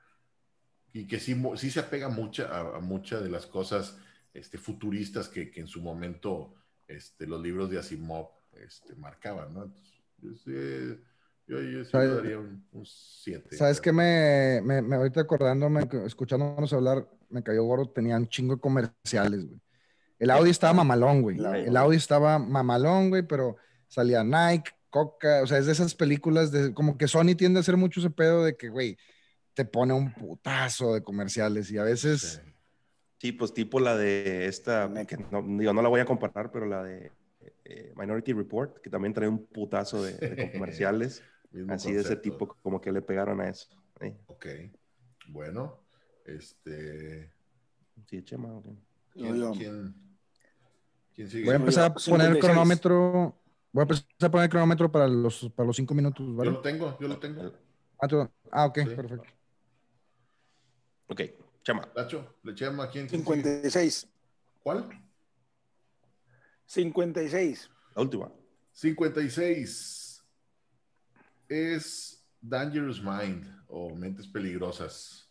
y 0.92 1.07
que 1.07 1.21
sí, 1.21 1.40
sí 1.57 1.71
se 1.71 1.80
apega 1.80 2.09
mucha, 2.09 2.49
a, 2.49 2.76
a 2.76 2.80
muchas 2.80 3.23
de 3.23 3.30
las 3.30 3.47
cosas 3.47 3.99
este, 4.35 4.59
futuristas 4.59 5.28
que, 5.28 5.50
que 5.50 5.61
en 5.61 5.69
su 5.69 5.80
momento 5.83 6.54
este, 6.90 7.26
los 7.26 7.40
libros 7.40 7.70
de 7.70 7.78
Asimov 7.78 8.28
este, 8.52 8.94
marcaban, 8.97 9.54
¿no? 9.54 9.73
Entonces, 10.23 10.99
yo 11.47 11.59
sí, 11.59 11.90
yo, 11.92 12.16
daría 12.16 12.38
un 12.38 12.62
7. 12.85 13.56
¿Sabes 13.56 13.80
qué? 13.80 13.92
Me, 13.92 14.61
me, 14.62 14.82
me 14.82 14.97
ahorita 14.97 15.23
acordándome, 15.23 15.88
escuchándonos 16.04 16.73
hablar, 16.73 17.09
me 17.28 17.42
cayó 17.42 17.64
gordo, 17.64 17.88
tenía 17.90 18.16
un 18.16 18.28
chingo 18.28 18.54
de 18.54 18.61
comerciales, 18.61 19.47
güey. 19.47 19.61
El 20.18 20.30
audio 20.30 20.50
estaba 20.50 20.75
mamalón, 20.75 21.23
güey. 21.23 21.38
Claro. 21.38 21.59
El 21.59 21.76
audio 21.76 21.97
estaba 21.97 22.38
mamalón, 22.38 23.09
güey, 23.09 23.23
pero 23.23 23.56
salía 23.88 24.23
Nike, 24.23 24.70
coca, 24.90 25.42
o 25.42 25.47
sea, 25.47 25.59
es 25.59 25.66
de 25.66 25.73
esas 25.73 25.94
películas 25.94 26.52
de 26.52 26.75
como 26.75 26.99
que 26.99 27.09
Sony 27.09 27.35
tiende 27.37 27.59
a 27.59 27.62
hacer 27.62 27.78
mucho 27.78 28.00
ese 28.00 28.11
pedo 28.11 28.44
de 28.44 28.56
que, 28.56 28.68
güey, 28.68 28.99
te 29.54 29.64
pone 29.64 29.94
un 29.94 30.12
putazo 30.12 30.94
de 30.94 31.02
comerciales 31.02 31.70
y 31.70 31.78
a 31.78 31.85
veces... 31.85 32.42
Sí. 32.44 32.50
Sí, 33.21 33.33
pues 33.33 33.53
tipo 33.53 33.81
la 33.81 33.99
de 33.99 34.47
esta, 34.47 34.91
que 35.07 35.19
no, 35.31 35.43
digo, 35.43 35.75
no 35.75 35.83
la 35.83 35.91
voy 35.91 36.00
a 36.00 36.07
comparar, 36.07 36.50
pero 36.50 36.65
la 36.65 36.83
de 36.83 37.12
eh, 37.67 37.93
Minority 37.95 38.33
Report, 38.33 38.79
que 38.79 38.89
también 38.89 39.12
trae 39.12 39.29
un 39.29 39.45
putazo 39.45 40.03
de, 40.03 40.15
de 40.15 40.53
comerciales, 40.53 41.23
Mismo 41.53 41.75
así 41.75 41.93
de 41.93 42.00
ese 42.00 42.17
tipo, 42.17 42.49
como 42.62 42.81
que 42.81 42.91
le 42.91 43.03
pegaron 43.03 43.43
a 43.43 43.50
eso. 43.50 43.69
¿eh? 44.00 44.17
Ok. 44.27 44.47
Bueno, 45.29 45.81
este. 46.25 47.31
Sí, 48.07 48.23
Chema. 48.23 48.55
ok. 48.55 48.67
¿Quién, 49.12 49.37
Yo- 49.37 49.53
quién, 49.53 49.95
quién 51.15 51.29
sigue? 51.29 51.45
Voy 51.45 51.53
a 51.53 51.57
empezar 51.57 51.85
a 51.85 51.95
yo, 51.95 52.11
poner 52.11 52.29
el 52.29 52.33
56. 52.37 52.41
cronómetro. 52.41 53.37
Voy 53.73 53.81
a 53.81 53.83
empezar 53.83 54.07
a 54.23 54.31
poner 54.31 54.45
el 54.45 54.50
cronómetro 54.50 54.91
para 54.91 55.07
los, 55.09 55.50
para 55.55 55.67
los 55.67 55.77
cinco 55.77 55.93
minutos, 55.93 56.27
Yo 56.27 56.45
lo 56.50 56.61
tengo, 56.62 56.97
yo 56.99 57.07
lo 57.07 57.19
tengo. 57.19 57.53
Ah, 58.00 58.09
tú- 58.09 58.31
ah, 58.50 58.65
ok, 58.65 58.79
Sí. 58.79 58.97
perfecto. 58.97 59.29
Ok, 61.09 61.21
Chema. 61.71 61.89
Lacho, 61.95 62.37
le 62.43 62.53
echamos 62.53 62.87
a 62.87 62.91
quién. 62.91 63.07
quién 63.07 63.21
sigue? 63.23 63.35
56. 63.43 64.09
¿Cuál? 64.62 64.89
56. 66.67 67.71
La 67.95 68.03
última. 68.03 68.31
56 68.73 70.23
es 71.49 72.25
Dangerous 72.41 73.03
Mind 73.03 73.47
o 73.69 73.95
Mentes 73.95 74.27
Peligrosas. 74.29 75.29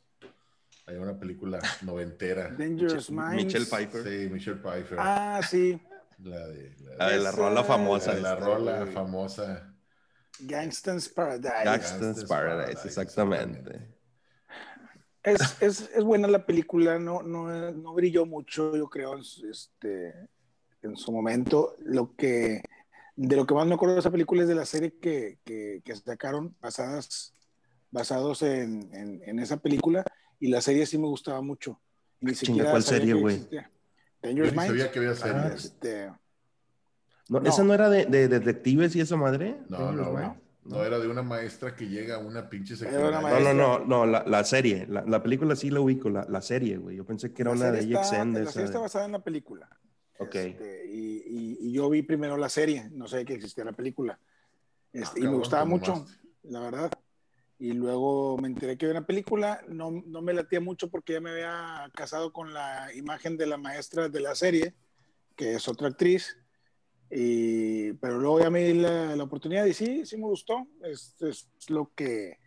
Hay 0.85 0.95
una 0.95 1.17
película 1.19 1.59
noventera. 1.83 2.49
Dangerous 2.49 3.09
Minds. 3.11 3.45
Michelle 3.45 3.65
Pfeiffer. 3.65 4.03
Sí, 4.03 4.29
Michelle 4.29 4.57
Pfeiffer. 4.59 4.97
Ah, 4.99 5.39
sí. 5.47 5.79
La 6.23 6.47
de 6.47 6.75
la, 6.83 6.95
La 6.97 7.09
de 7.11 7.19
la 7.19 7.29
Esa- 7.29 7.37
rola 7.37 7.63
famosa. 7.63 8.13
la- 8.13 8.19
la 8.21 8.33
esta, 8.33 8.45
rola 8.45 8.85
famosa. 8.87 9.73
Gangsta's 10.41 11.07
Paradise. 11.09 11.63
Gangsta's 11.63 11.99
Gangsta's 12.01 12.29
Paradise, 12.29 12.65
Paradise, 12.73 12.87
exactamente. 12.87 13.59
exactamente. 13.59 13.98
Es, 15.23 15.61
es, 15.61 15.89
es 15.93 16.03
buena 16.03 16.27
la 16.27 16.45
película, 16.45 16.97
no, 16.97 17.21
no, 17.21 17.71
no 17.71 17.93
brilló 17.93 18.25
mucho, 18.25 18.75
yo 18.75 18.89
creo, 18.89 19.17
en 19.17 19.23
su, 19.23 19.47
este, 19.49 20.13
en 20.81 20.95
su 20.95 21.11
momento. 21.11 21.75
Lo 21.79 22.15
que, 22.15 22.61
de 23.15 23.35
lo 23.35 23.45
que 23.45 23.53
más 23.53 23.67
me 23.67 23.73
acuerdo 23.73 23.95
de 23.95 23.99
esa 23.99 24.11
película 24.11 24.43
es 24.43 24.47
de 24.47 24.55
la 24.55 24.65
serie 24.65 24.97
que, 24.99 25.39
que, 25.43 25.81
que 25.83 25.95
sacaron 25.95 26.55
basadas, 26.61 27.33
basados 27.91 28.41
en, 28.43 28.89
en, 28.93 29.21
en 29.25 29.39
esa 29.39 29.57
película, 29.57 30.03
y 30.39 30.47
la 30.47 30.61
serie 30.61 30.85
sí 30.85 30.97
me 30.97 31.07
gustaba 31.07 31.41
mucho. 31.41 31.79
Ni 32.21 32.33
siquiera 32.35 32.71
¿cuál 32.71 32.83
serie, 32.83 33.13
güey? 33.13 33.47
Dangerous 34.21 34.51
ni 34.53 34.57
sabía 34.57 34.71
Minds. 34.73 34.87
que 34.91 34.99
había 34.99 35.15
serie. 35.15 35.33
Ah, 35.35 35.51
Este, 35.55 36.07
No, 37.27 37.39
No. 37.39 37.49
¿Esa 37.49 37.63
no 37.63 37.73
era 37.73 37.89
de, 37.89 38.05
de 38.05 38.27
detectives 38.27 38.95
y 38.95 39.01
esa 39.01 39.15
madre? 39.17 39.57
No, 39.69 39.91
no, 39.91 40.11
Minds? 40.11 40.37
No. 40.69 40.77
No, 40.77 40.85
era 40.85 40.99
de 40.99 41.07
una 41.07 41.21
maestra 41.23 41.75
que 41.75 41.87
llega 41.87 42.15
a 42.15 42.17
una 42.19 42.49
pinche 42.49 42.73
una 42.75 42.79
secundaria. 42.79 43.19
No, 43.21 43.53
no, 43.53 43.79
no, 43.79 43.85
no, 43.85 44.05
la, 44.05 44.23
la 44.25 44.43
serie. 44.43 44.85
La, 44.87 45.03
la 45.05 45.21
película 45.23 45.55
sí 45.55 45.69
la 45.69 45.79
ubico, 45.81 46.09
la, 46.09 46.25
la 46.29 46.41
serie, 46.41 46.77
güey. 46.77 46.95
Yo 46.97 47.05
pensé 47.05 47.33
que 47.33 47.41
era 47.41 47.51
la 47.51 47.57
una 47.57 47.71
de 47.71 47.81
de 47.81 48.45
La 48.45 48.51
serie 48.51 48.65
está 48.65 48.79
basada 48.79 49.05
en 49.05 49.11
la 49.13 49.23
película. 49.23 49.69
Ok. 50.19 50.35
Este, 50.35 50.85
y, 50.87 51.23
y- 51.25 51.57
y 51.61 51.71
yo 51.71 51.89
vi 51.89 52.01
primero 52.03 52.37
la 52.37 52.49
serie, 52.49 52.89
no 52.91 53.07
sé 53.07 53.25
que 53.25 53.33
existía 53.33 53.63
la 53.65 53.73
película. 53.73 54.19
Este, 54.93 55.19
Ah, 55.21 55.23
y 55.23 55.27
me 55.27 55.37
gustaba 55.37 55.63
te 55.63 55.69
mucho, 55.69 56.05
la 56.43 56.59
verdad. 56.61 56.91
Y 57.57 57.73
luego 57.73 58.37
me 58.37 58.47
enteré 58.47 58.77
que 58.77 58.85
había 58.85 58.99
una 58.99 59.05
película, 59.07 59.61
no, 59.67 59.91
no 59.91 60.21
me 60.21 60.33
latía 60.33 60.61
mucho 60.61 60.89
porque 60.89 61.13
ya 61.13 61.21
me 61.21 61.31
había 61.31 61.91
casado 61.93 62.31
con 62.31 62.53
la 62.53 62.89
imagen 62.95 63.35
de 63.37 63.47
la 63.47 63.57
maestra 63.57 64.07
de 64.07 64.19
la 64.21 64.33
serie, 64.33 64.73
que 65.35 65.55
es 65.55 65.67
otra 65.67 65.89
actriz. 65.89 66.37
Y, 67.11 67.93
pero 67.93 68.19
luego 68.19 68.39
ya 68.39 68.49
me 68.49 68.63
di 68.65 68.73
la, 68.75 69.15
la 69.15 69.23
oportunidad 69.23 69.65
y 69.65 69.73
sí, 69.73 70.05
sí 70.05 70.15
me 70.17 70.23
gustó. 70.25 70.67
Es, 70.83 71.15
es 71.21 71.47
lo 71.69 71.91
que 71.95 72.37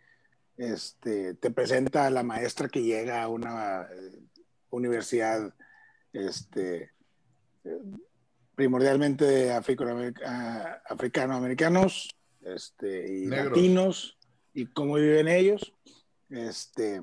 este, 0.57 1.35
te 1.35 1.51
presenta 1.51 2.09
la 2.11 2.23
maestra 2.23 2.69
que 2.69 2.83
llega 2.83 3.23
a 3.23 3.29
una 3.29 3.83
eh, 3.93 4.19
universidad 4.71 5.53
este, 6.13 6.91
eh, 7.65 7.79
primordialmente 8.55 9.25
de 9.25 9.53
africano- 9.53 10.13
africano-americanos 10.87 12.15
este, 12.43 13.13
y 13.13 13.27
Negros. 13.27 13.47
latinos 13.57 14.19
y 14.55 14.67
cómo 14.67 14.95
viven 14.95 15.29
ellos. 15.29 15.73
Este, 16.31 17.01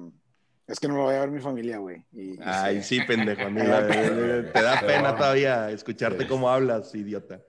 es 0.67 0.79
que 0.79 0.87
no 0.87 0.95
lo 0.97 1.03
voy 1.03 1.15
a 1.15 1.19
ver 1.21 1.31
mi 1.31 1.41
familia, 1.41 1.77
güey. 1.79 2.05
Y- 2.13 2.35
y 2.35 2.39
Ay, 2.41 2.81
sí. 2.83 2.99
sí, 2.99 3.05
pendejo. 3.05 3.49
ni 3.49 3.61
la- 3.67 3.87
Te 3.87 4.61
da 4.61 4.79
pena 4.79 5.15
todavía 5.17 5.71
escucharte 5.71 6.27
cómo 6.27 6.49
hablas, 6.49 6.93
idiota. 6.95 7.41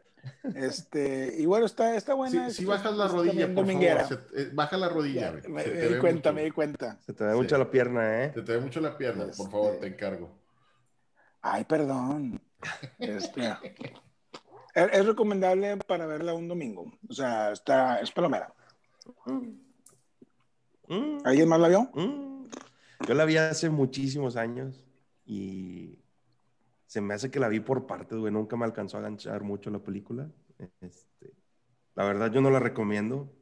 Este, 0.55 1.35
y 1.39 1.47
bueno, 1.47 1.67
está, 1.67 1.95
está 1.97 2.15
buena. 2.15 2.51
Si, 2.51 2.65
bajas 2.65 2.97
la 2.97 3.09
rodilla, 3.09 3.47
por 3.47 3.55
dominguera. 3.67 4.05
favor. 4.07 4.27
se- 4.31 4.43
eh, 4.43 4.51
baja 4.53 4.77
la 4.77 4.89
rodilla. 4.89 5.41
Ya, 5.43 5.49
me, 5.49 5.65
di 5.65 5.99
cuenta, 5.99 6.31
mucho. 6.31 6.33
me 6.35 6.45
di 6.45 6.51
cuenta. 6.51 6.99
Se 7.01 7.13
te 7.13 7.25
ve 7.25 7.31
Sí. 7.33 7.37
mucho 7.37 7.59
la 7.59 7.71
pierna, 7.71 8.25
¿eh? 8.25 8.33
Se 8.35 8.43
te 8.43 8.53
ve 8.53 8.61
mucho 8.61 8.81
la 8.81 8.97
pierna, 8.99 9.23
por 9.25 9.31
Este- 9.31 9.45
favor, 9.51 9.77
te 9.81 9.87
encargo. 9.87 10.31
Ay, 11.43 11.65
perdón. 11.65 12.41
Este, 12.99 13.43
es, 14.75 14.89
es 14.93 15.07
recomendable 15.07 15.77
para 15.79 16.07
verla 16.07 16.35
un 16.35 16.49
domingo. 16.49 16.93
O 17.09 17.13
sea, 17.13 17.53
está, 17.53 18.01
es 18.01 18.11
palomera. 18.13 18.53
Mm, 20.89 21.19
¿Alguien 21.25 21.49
más 21.49 21.61
la 21.61 21.69
vio? 21.69 21.91
mm. 21.95 22.49
Yo 23.09 23.15
la 23.15 23.25
vi 23.25 23.37
hace 23.39 23.71
muchísimos 23.71 24.37
años 24.37 24.85
y 25.25 26.00
se 26.91 27.01
me 27.01 27.15
hace 27.15 27.31
que 27.31 27.39
la 27.39 27.47
vi 27.47 27.61
por 27.61 27.87
partes, 27.87 28.19
güey. 28.19 28.33
Nunca 28.33 28.57
me 28.57 28.65
alcanzó 28.65 28.99
a 28.99 29.01
ganchar 29.01 29.45
mucho 29.45 29.71
la 29.71 29.79
película. 29.79 30.29
Este, 30.81 31.33
la 31.95 32.03
verdad, 32.05 32.33
yo 32.33 32.41
no 32.41 32.51
la 32.51 32.59
recomiendo. 32.59 33.33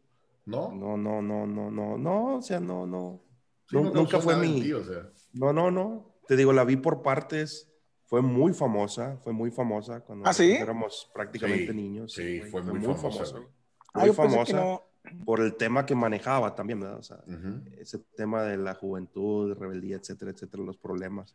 ¿No? 0.44 0.70
No, 0.70 0.98
no, 0.98 1.22
no, 1.22 1.46
no, 1.46 1.70
no, 1.70 1.96
no, 1.96 2.36
o 2.36 2.42
sea, 2.42 2.60
no, 2.60 2.86
no. 2.86 3.22
Sí, 3.66 3.76
no 3.76 3.90
nunca 3.90 4.20
fue 4.20 4.36
mi. 4.36 4.60
ti, 4.60 4.74
o 4.74 4.84
sea. 4.84 5.10
No, 5.32 5.54
no, 5.54 5.70
no. 5.70 6.14
Te 6.26 6.36
digo, 6.36 6.52
la 6.52 6.64
vi 6.64 6.76
por 6.76 7.00
partes. 7.00 7.72
Fue 8.04 8.20
muy 8.20 8.52
famosa, 8.52 9.16
fue 9.22 9.32
muy 9.32 9.50
famosa 9.50 10.00
cuando 10.00 10.28
¿Ah, 10.28 10.34
sí? 10.34 10.52
éramos 10.52 11.10
prácticamente 11.14 11.68
Sí, 11.68 11.72
niños. 11.74 12.12
sí, 12.12 12.38
güey, 12.40 12.50
fue 12.50 12.62
muy 12.62 12.80
famosa, 12.80 13.32
güey. 13.38 13.48
Ah, 13.94 14.00
Muy 14.00 14.10
famosa 14.12 14.60
no. 14.60 14.82
por 15.24 15.40
el 15.40 15.54
tema 15.56 15.86
que 15.86 15.94
manejaba 15.94 16.54
también, 16.54 16.80
¿verdad? 16.80 16.98
O 16.98 17.02
sea, 17.02 17.16
Ujú. 17.26 17.62
ese 17.78 17.98
tema 18.14 18.42
de 18.42 18.58
la 18.58 18.74
juventud, 18.74 19.56
rebeldía, 19.58 19.96
etcétera, 19.96 20.32
etcétera, 20.32 20.62
los 20.64 20.76
problemas. 20.76 21.34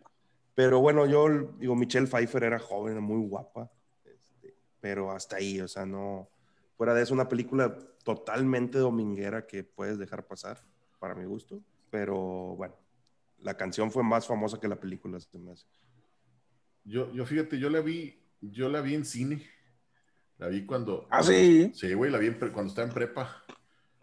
Pero 0.56 0.80
bueno, 0.80 1.06
yo 1.06 1.28
digo, 1.58 1.76
Michelle 1.76 2.08
Pfeiffer 2.08 2.44
era 2.44 2.60
joven, 2.60 3.02
muy 3.02 3.28
guapa, 3.28 3.72
este, 4.06 4.56
pero 4.80 5.12
hasta 5.12 5.38
ahí, 5.38 5.60
o 5.60 5.68
sea, 5.68 5.86
no. 5.86 6.30
Fuera 6.78 6.94
de 6.94 7.04
eso, 7.04 7.14
una 7.14 7.30
película 7.30 7.76
totalmente 8.04 8.78
dominguera 8.78 9.48
que 9.48 9.64
puedes 9.64 9.98
dejar 9.98 10.28
pasar, 10.28 10.64
para 11.00 11.16
mi 11.16 11.26
gusto. 11.26 11.62
Pero 11.90 12.56
bueno, 12.56 12.76
la 13.40 13.56
canción 13.56 13.92
fue 13.92 14.04
más 14.04 14.28
famosa 14.28 14.60
que 14.60 14.68
la 14.68 14.80
película, 14.80 15.20
se 15.20 15.38
me 15.40 15.52
hace. 15.52 15.66
Yo, 16.84 17.12
yo 17.14 17.26
fíjate, 17.26 17.58
yo 17.60 17.70
la 17.70 17.80
vi, 17.80 18.20
yo 18.42 18.70
la 18.70 18.82
vi 18.82 18.96
en 18.96 19.06
cine. 19.06 19.44
La 20.38 20.48
vi 20.48 20.66
cuando. 20.66 21.08
Ah, 21.10 21.24
sí. 21.24 21.72
Sí, 21.74 21.94
güey, 21.94 22.12
la 22.12 22.18
vi 22.18 22.28
en 22.28 22.34
cuando 22.34 22.68
estaba 22.68 22.88
en 22.88 22.94
prepa. 22.94 23.44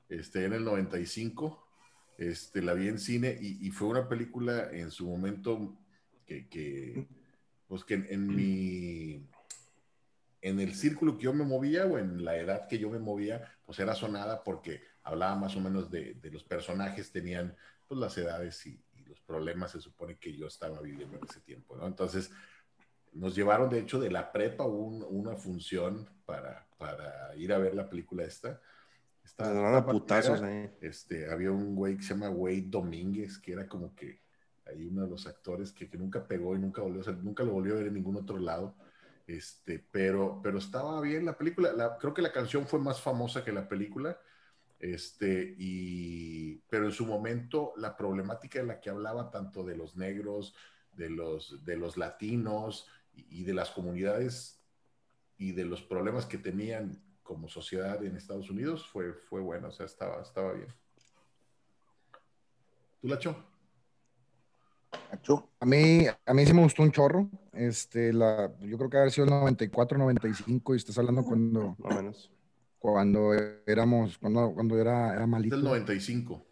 Este, 0.08 0.44
en 0.44 0.54
el 0.54 0.64
95. 0.64 1.66
Este, 2.18 2.62
la 2.62 2.74
vi 2.74 2.88
en 2.88 2.98
cine 2.98 3.36
y, 3.40 3.66
y 3.66 3.70
fue 3.70 3.88
una 3.88 4.08
película 4.08 4.70
en 4.72 4.90
su 4.90 5.06
momento 5.08 5.76
que, 6.30 6.48
que 6.48 7.08
pues 7.66 7.84
que 7.84 7.94
en, 7.94 8.06
en 8.08 8.26
mi. 8.28 9.26
En 10.42 10.58
el 10.60 10.74
círculo 10.74 11.18
que 11.18 11.24
yo 11.24 11.34
me 11.34 11.44
movía 11.44 11.84
o 11.86 11.98
en 11.98 12.24
la 12.24 12.36
edad 12.36 12.66
que 12.68 12.78
yo 12.78 12.88
me 12.88 12.98
movía, 12.98 13.52
pues 13.66 13.78
era 13.80 13.94
sonada 13.94 14.42
porque 14.42 14.80
hablaba 15.02 15.34
más 15.36 15.54
o 15.56 15.60
menos 15.60 15.90
de, 15.90 16.14
de 16.14 16.30
los 16.30 16.44
personajes, 16.44 17.12
tenían 17.12 17.54
pues 17.86 18.00
las 18.00 18.16
edades 18.16 18.64
y, 18.66 18.80
y 18.94 19.02
los 19.04 19.20
problemas, 19.20 19.72
se 19.72 19.80
supone 19.82 20.16
que 20.18 20.34
yo 20.34 20.46
estaba 20.46 20.80
viviendo 20.80 21.18
en 21.18 21.24
ese 21.28 21.40
tiempo, 21.40 21.76
¿no? 21.76 21.86
Entonces, 21.86 22.30
nos 23.12 23.34
llevaron, 23.34 23.68
de 23.68 23.80
hecho, 23.80 23.98
de 24.00 24.10
la 24.10 24.32
prepa 24.32 24.64
un- 24.64 25.04
una 25.10 25.36
función 25.36 26.08
para, 26.24 26.66
para 26.78 27.34
ir 27.36 27.52
a 27.52 27.58
ver 27.58 27.74
la 27.74 27.90
película 27.90 28.24
esta. 28.24 28.62
Está, 29.22 29.44
Se 29.46 29.52
dan 29.54 29.74
a 29.74 29.78
está 29.80 29.90
putazos, 29.92 30.40
palomera. 30.40 30.64
eh. 30.64 30.78
Este, 30.80 31.30
había 31.30 31.50
un 31.50 31.74
güey 31.74 31.96
que 31.98 32.02
se 32.02 32.14
llama 32.14 32.30
Wade 32.30 32.64
Domínguez, 32.68 33.36
que 33.38 33.52
era 33.52 33.68
como 33.68 33.94
que 33.94 34.22
ahí 34.70 34.86
uno 34.86 35.02
de 35.04 35.10
los 35.10 35.26
actores 35.26 35.72
que, 35.72 35.88
que 35.88 35.98
nunca 35.98 36.26
pegó 36.26 36.54
y 36.56 36.58
nunca 36.58 36.82
volvió 36.82 37.00
a 37.00 37.04
ser- 37.04 37.18
nunca 37.18 37.42
lo 37.44 37.52
volvió 37.52 37.74
a 37.74 37.78
ver 37.78 37.88
en 37.88 37.94
ningún 37.94 38.16
otro 38.16 38.38
lado. 38.38 38.74
Este, 39.26 39.84
pero, 39.92 40.40
pero 40.42 40.58
estaba 40.58 41.00
bien 41.00 41.24
la 41.24 41.36
película. 41.38 41.72
La- 41.72 41.96
creo 41.98 42.14
que 42.14 42.22
la 42.22 42.32
canción 42.32 42.66
fue 42.66 42.78
más 42.80 43.00
famosa 43.00 43.44
que 43.44 43.52
la 43.52 43.68
película. 43.68 44.18
Este, 44.78 45.54
y, 45.58 46.56
pero 46.70 46.86
en 46.86 46.92
su 46.92 47.04
momento 47.06 47.72
la 47.76 47.96
problemática 47.96 48.60
de 48.60 48.66
la 48.66 48.80
que 48.80 48.90
hablaba 48.90 49.30
tanto 49.30 49.62
de 49.64 49.76
los 49.76 49.96
negros, 49.96 50.54
de 50.92 51.10
los, 51.10 51.64
de 51.64 51.76
los 51.76 51.96
latinos 51.96 52.88
y, 53.14 53.40
y 53.40 53.44
de 53.44 53.54
las 53.54 53.70
comunidades 53.70 54.62
y 55.36 55.52
de 55.52 55.64
los 55.64 55.82
problemas 55.82 56.26
que 56.26 56.38
tenían 56.38 57.02
como 57.22 57.48
sociedad 57.48 58.02
en 58.04 58.16
Estados 58.16 58.50
Unidos 58.50 58.86
fue, 58.88 59.12
fue 59.14 59.40
buena, 59.40 59.68
o 59.68 59.72
sea, 59.72 59.86
estaba, 59.86 60.22
estaba 60.22 60.52
bien. 60.54 60.68
¿Tú, 63.00 63.08
Lacho? 63.08 63.49
A 65.60 65.66
mí, 65.66 66.06
a 66.26 66.34
mí 66.34 66.46
sí 66.46 66.52
me 66.54 66.62
gustó 66.62 66.82
un 66.82 66.90
chorro. 66.92 67.28
Este, 67.52 68.12
la, 68.12 68.50
yo 68.60 68.76
creo 68.78 68.90
que 68.90 68.96
haber 68.96 69.10
sido 69.10 69.24
el 69.26 69.30
94, 69.30 69.98
95 69.98 70.74
y 70.74 70.76
estás 70.78 70.96
hablando 70.98 71.24
cuando, 71.24 71.76
menos. 71.78 72.30
cuando 72.78 73.32
éramos, 73.66 74.18
cuando, 74.18 74.52
cuando 74.54 74.78
era, 74.78 75.12
era 75.14 75.22
Es 75.22 75.28
malito. 75.28 75.56
del 75.56 75.64
95. 75.64 76.46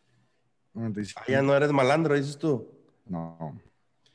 95. 0.74 1.20
Ah, 1.26 1.32
ya 1.32 1.42
no 1.42 1.54
eres 1.56 1.72
malandro, 1.72 2.14
dices 2.14 2.36
tú. 2.38 2.68
No, 3.06 3.58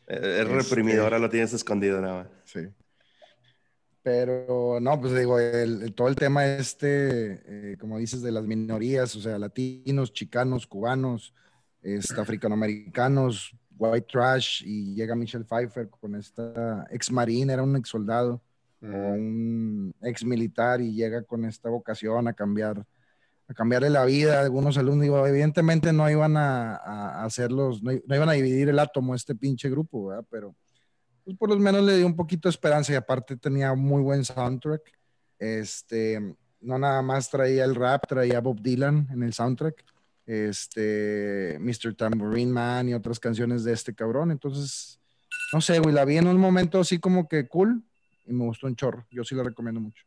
Eh, 0.08 0.20
Es 0.22 0.48
Este- 0.48 0.54
reprimido, 0.54 1.04
ahora 1.04 1.18
lo 1.18 1.30
tienes 1.30 1.54
escondido 1.54 2.00
nada 2.02 2.24
más. 2.24 2.28
sí. 2.46 2.68
Pero 4.02 4.80
no, 4.82 5.00
pues 5.00 5.16
digo, 5.16 5.40
el- 5.40 5.82
el- 5.84 5.94
todo 5.94 6.10
el 6.10 6.16
tema 6.16 6.46
este, 6.46 7.72
eh, 7.72 7.78
como 7.80 7.98
dices, 7.98 8.22
de 8.22 8.34
las 8.34 8.44
minorías, 8.44 9.16
o 9.16 9.22
sea, 9.22 9.40
latinos, 9.40 10.12
chicanos, 10.12 10.68
cubanos, 10.68 11.34
este, 11.82 12.20
africanoamericanos, 12.20 13.56
white 13.92 14.08
trash, 14.12 14.64
y 14.66 14.94
llega 14.96 15.16
Michelle 15.16 15.46
Pfeiffer 15.46 15.90
con 15.90 16.16
esta 16.16 16.86
ex 16.92 17.12
marine, 17.12 17.52
era 17.54 17.64
un 17.64 17.76
ex 17.76 17.90
soldado. 17.90 18.42
o 18.82 18.86
un 18.86 19.94
ex 20.02 20.26
militar 20.26 20.82
y 20.82 20.94
llega 20.94 21.24
con 21.24 21.46
esta 21.46 21.70
vocación 21.70 22.28
a 22.28 22.34
cambiar, 22.34 22.86
a 23.48 23.54
cambiarle 23.54 23.90
la 23.90 24.04
vida 24.04 24.40
a 24.40 24.44
algunos 24.44 24.78
alumnos. 24.78 25.04
Digo, 25.04 25.26
evidentemente 25.26 25.94
no 25.94 26.10
iban 26.10 26.36
a, 26.36 26.76
a- 26.76 27.22
a 27.22 27.26
hacerlos, 27.26 27.82
no, 27.82 27.92
no 28.06 28.16
iban 28.16 28.28
a 28.28 28.34
dividir 28.34 28.68
el 28.68 28.80
átomo 28.80 29.16
este 29.16 29.36
pinche 29.36 29.70
grupo, 29.70 30.08
¿verdad? 30.08 30.26
Pero 30.30 30.54
pues 31.24 31.38
por 31.38 31.48
lo 31.50 31.58
menos 31.58 31.82
le 31.84 31.96
dio 31.96 32.06
un 32.06 32.16
poquito 32.18 32.50
de 32.50 32.52
esperanza 32.52 32.92
y 32.92 32.96
aparte 32.96 33.38
tenía 33.38 33.74
muy 33.74 34.02
buen 34.02 34.26
soundtrack. 34.26 34.82
Este, 35.40 36.20
no 36.60 36.78
nada 36.78 37.02
más 37.02 37.30
traía 37.30 37.64
el 37.64 37.76
rap, 37.76 38.06
traía 38.08 38.42
Bob 38.42 38.62
Dylan 38.62 39.08
en 39.12 39.24
el 39.24 39.32
soundtrack. 39.34 39.86
Este, 40.26 41.58
Mr. 41.60 41.96
Tambourine 41.96 42.52
Man 42.52 42.90
y 42.90 42.94
otras 42.94 43.20
canciones 43.20 43.64
de 43.64 43.74
este 43.74 43.94
cabrón. 43.94 44.32
Entonces, 44.32 45.00
no 45.52 45.62
sé, 45.62 45.80
güey, 45.80 45.94
la 45.94 46.06
vi 46.06 46.18
en 46.18 46.28
un 46.28 46.38
momento 46.38 46.80
así 46.80 47.00
como 47.00 47.28
que 47.28 47.48
cool 47.48 47.84
y 48.26 48.34
me 48.34 48.46
gustó 48.46 48.68
un 48.68 48.76
chorro. 48.76 49.06
Yo 49.12 49.24
sí 49.24 49.36
la 49.36 49.44
recomiendo 49.44 49.82
mucho. 49.82 50.06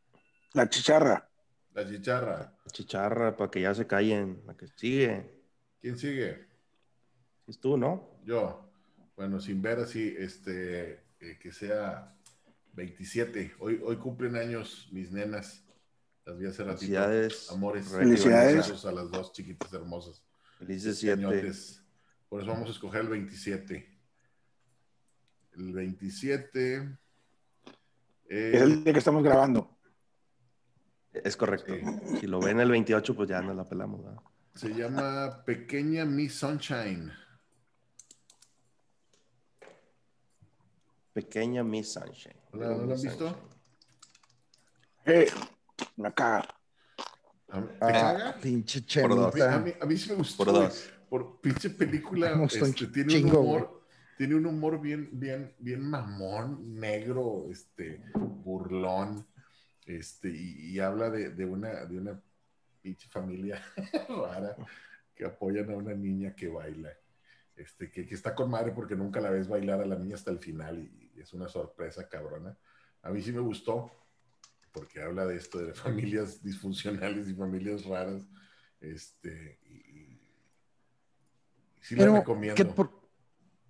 La 0.55 0.69
chicharra. 0.69 1.29
La 1.75 1.87
chicharra. 1.87 2.55
Chicharra, 2.73 3.37
para 3.37 3.51
que 3.51 3.61
ya 3.61 3.75
se 3.75 3.87
callen. 3.87 4.43
La 4.47 4.57
que 4.57 4.67
sigue. 4.77 5.43
¿Quién 5.81 5.99
sigue? 5.99 6.47
Es 7.47 7.61
tú, 7.61 7.77
¿no? 7.77 8.19
Yo. 8.25 8.63
Bueno, 9.17 9.41
sin 9.41 9.63
ver 9.63 9.81
así, 9.81 10.15
este, 10.19 11.01
eh, 11.21 11.39
que 11.41 11.53
sea 11.53 12.15
27. 12.73 13.55
Hoy, 13.59 13.81
hoy 13.85 13.97
cumplen 13.97 14.37
años 14.37 14.89
mis 14.91 15.11
nenas. 15.11 15.66
Las 16.27 16.39
vi 16.39 16.47
hace 16.47 16.65
ratito. 16.65 16.79
Felicidades. 16.81 17.51
Amores. 17.53 17.89
Felicidades. 17.89 18.85
A 18.85 18.93
las 18.93 19.11
dos 19.11 19.33
chiquitas 19.33 19.73
hermosas. 19.73 20.23
Felices 20.59 20.99
siete. 20.99 21.23
Por 22.29 22.43
eso 22.43 22.51
vamos 22.51 22.69
a 22.69 22.73
escoger 22.73 23.03
el 23.03 23.09
27. 23.09 23.99
El 25.53 25.73
27. 25.73 26.99
eh, 28.29 28.51
Es 28.55 28.61
el 28.63 28.83
día 28.85 28.93
que 28.93 28.99
estamos 28.99 29.23
grabando. 29.23 29.79
Es 31.13 31.37
correcto. 31.37 31.73
Sí. 31.75 32.19
Si 32.21 32.27
lo 32.27 32.41
ven 32.41 32.59
el 32.61 32.71
28, 32.71 33.15
pues 33.15 33.29
ya 33.29 33.41
nos 33.41 33.55
la 33.57 33.65
pelamos. 33.65 34.01
se 34.55 34.71
llama 34.75 35.45
Pequeña 35.45 36.05
Miss 36.05 36.35
Sunshine. 36.41 37.13
Pequeña 41.13 41.63
Miss 41.63 41.93
Sunshine. 41.93 42.37
¿No 42.53 42.59
la- 42.61 42.69
no 42.77 42.87
la 42.87 42.95
han 42.95 43.01
visto? 43.03 43.29
Sunshine. 43.29 43.47
Eh, 45.07 45.31
la 45.97 46.13
caga. 46.13 46.49
¿A- 47.49 47.61
¿Te 47.63 47.77
Ah, 47.81 47.93
caga? 47.93 48.37
pinche 48.41 48.83
Por 49.03 49.15
dos. 49.15 49.35
A 49.35 49.37
mí, 49.37 49.41
a 49.43 49.51
chemita. 49.51 49.59
mí- 49.59 49.75
a 49.81 49.87
mí 49.87 49.97
sí 49.97 50.11
me 50.11 50.17
gustó. 50.17 50.45
Por 50.45 50.53
dos. 50.55 50.91
Por 51.09 51.41
pinche 51.41 51.71
película. 51.71 52.35
Me 52.35 52.43
gustó 52.43 52.67
este, 52.67 52.87
tiene 52.89 53.13
chingo, 53.13 53.41
un 53.41 53.47
humor. 53.47 53.83
Tiene 54.17 54.35
un 54.35 54.47
humor 54.47 54.81
bien, 54.81 55.11
bien, 55.13 55.55
bien 55.59 55.83
mamón, 55.83 56.75
negro, 56.81 57.47
este, 57.51 58.03
burlón, 58.15 59.27
este, 59.85 60.31
y, 60.31 60.71
y 60.73 60.81
habla 60.81 61.11
de, 61.11 61.31
de 61.31 61.45
una, 61.45 61.85
de 61.85 61.99
una 61.99 62.23
pinche 62.81 63.09
familia 63.09 63.63
rara 64.09 64.57
que 65.15 65.25
apoyan 65.27 65.71
a 65.71 65.77
una 65.77 65.93
niña 65.95 66.35
que 66.35 66.49
baila. 66.49 66.91
Este, 67.55 67.91
que, 67.91 68.07
que 68.07 68.15
está 68.15 68.35
con 68.35 68.51
madre 68.51 68.73
porque 68.73 68.97
nunca 68.97 69.21
la 69.21 69.31
ves 69.31 69.49
bailar 69.49 69.81
a 69.81 69.87
la 69.87 69.97
niña 69.97 70.15
hasta 70.15 70.31
el 70.31 70.39
final 70.39 70.79
y, 70.79 71.13
y 71.15 71.21
es 71.21 71.33
una 71.35 71.49
sorpresa 71.49 72.09
cabrona. 72.09 72.57
A 73.03 73.11
mí 73.11 73.21
sí 73.23 73.33
me 73.33 73.41
gustó 73.41 73.91
porque 74.77 75.01
habla 75.01 75.25
de 75.25 75.37
esto 75.37 75.59
de 75.59 75.73
familias 75.73 76.43
disfuncionales 76.43 77.29
y 77.29 77.35
familias 77.35 77.85
raras. 77.87 78.23
Este, 78.81 79.59
y, 79.65 79.75
y- 79.75 80.21
sí 81.81 81.97
la 81.97 82.03
Pero, 82.05 82.15
recomiendo. 82.17 82.55
¿qué 82.55 82.65
por- 82.67 83.01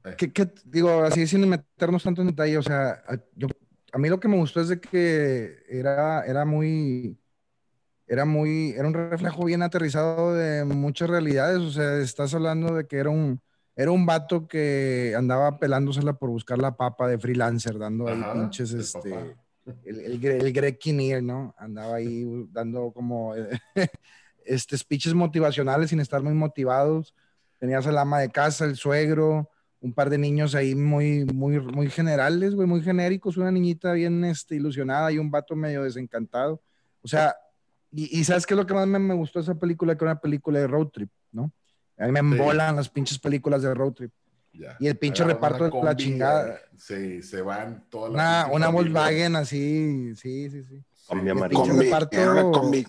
Eh. 0.05 0.15
qué- 0.19 0.33
qué- 0.33 0.53
digo, 0.65 1.03
así 1.05 1.27
sin 1.29 1.49
meternos 1.49 2.03
tanto 2.03 2.23
en 2.23 2.29
detalle, 2.29 2.59
o 2.59 2.63
sea, 2.63 3.03
yo, 3.37 3.47
a 3.93 3.99
mí 3.99 4.09
lo 4.09 4.19
que 4.19 4.29
me 4.29 4.37
gustó 4.37 4.61
es 4.61 4.69
de 4.69 4.81
que 4.81 5.63
era, 5.69 6.25
era 6.27 6.45
muy, 6.45 7.17
era 8.09 8.25
muy, 8.25 8.71
era 8.71 8.87
un 8.89 8.95
reflejo 8.95 9.45
bien 9.45 9.63
aterrizado 9.63 10.35
de 10.35 10.65
muchas 10.65 11.09
realidades, 11.09 11.59
o 11.59 11.71
sea, 11.71 11.99
estás 11.99 12.35
hablando 12.35 12.75
de 12.75 12.87
que 12.87 12.97
era 12.99 13.11
un, 13.11 13.41
era 13.77 13.91
un 13.93 14.07
vato 14.07 14.49
que 14.49 15.15
andaba 15.17 15.59
pelándosela 15.59 16.15
por 16.15 16.31
buscar 16.31 16.59
la 16.59 16.77
papa 16.77 17.07
de 17.09 17.19
freelancer, 17.19 17.79
dando 17.79 18.09
ahí 18.09 18.23
pinches, 18.33 18.73
este, 18.73 19.11
papá. 19.11 19.46
El, 19.85 20.01
el, 20.01 20.25
el 20.25 20.53
Greg 20.53 20.79
Kinnear, 20.79 21.23
¿no? 21.23 21.55
Andaba 21.59 21.97
ahí 21.97 22.25
dando 22.53 22.93
como 22.93 23.35
este, 24.45 24.79
speeches 24.79 25.15
motivacionales 25.15 25.91
sin 25.91 26.01
estar 26.01 26.23
muy 26.23 26.35
motivados. 26.35 27.15
Tenías 27.59 27.87
al 27.87 27.99
ama 27.99 28.21
de 28.21 28.31
casa, 28.31 28.65
el 28.65 28.77
suegro, 28.77 29.51
un 29.81 29.93
par 29.93 30.11
de 30.11 30.19
niños 30.19 30.55
ahí 30.55 30.75
muy, 30.75 31.25
muy, 31.25 31.61
muy 31.61 31.91
generales, 31.91 32.55
güey, 32.55 32.69
muy 32.69 32.83
genéricos, 32.83 33.37
una 33.37 33.51
niñita 33.51 33.93
bien 33.93 34.25
este, 34.25 34.57
ilusionada 34.57 35.11
y 35.13 35.19
un 35.19 35.31
vato 35.31 35.57
medio 35.57 35.83
desencantado. 35.83 36.63
O 37.03 37.09
sea, 37.09 37.35
y, 37.91 38.19
y 38.19 38.25
¿sabes 38.25 38.47
qué 38.47 38.55
es 38.55 38.59
lo 38.59 38.67
que 38.67 38.75
más 38.75 38.87
me, 38.87 38.99
me 38.99 39.15
gustó 39.15 39.39
de 39.39 39.45
esa 39.45 39.55
película? 39.55 39.97
Que 39.97 40.05
era 40.05 40.13
una 40.13 40.21
película 40.21 40.59
de 40.59 40.67
road 40.67 40.89
trip, 40.89 41.11
¿no? 41.33 41.53
A 41.99 42.07
mí 42.07 42.13
me 42.13 42.19
embolan 42.19 42.77
las 42.77 42.89
pinches 42.91 43.19
películas 43.19 43.63
de 43.63 43.73
road 43.73 43.93
trip. 43.93 44.13
Ya. 44.59 44.77
Y 44.81 44.87
el 44.87 44.97
pinche 44.97 45.23
reparto 45.25 45.65
de 45.71 45.83
la 45.83 45.95
chingada. 45.97 46.55
eh, 46.55 46.59
Se, 46.79 47.23
se 47.23 47.43
van 47.43 47.85
toda 47.91 48.09
la 48.09 48.15
Una, 48.47 48.55
una. 48.55 48.69
Volkswagen 48.69 49.37
así, 49.37 50.15
sí, 50.17 50.49
sí, 50.51 50.63
sí. 50.65 50.83
Combi 51.07 51.25
el 51.27 51.31
amarillo. 51.33 51.63
pinche 51.63 51.71
Combi, 51.73 51.87
reparto- 51.87 52.17
era 52.19 52.33
una 52.33 52.43
combi. 52.59 52.87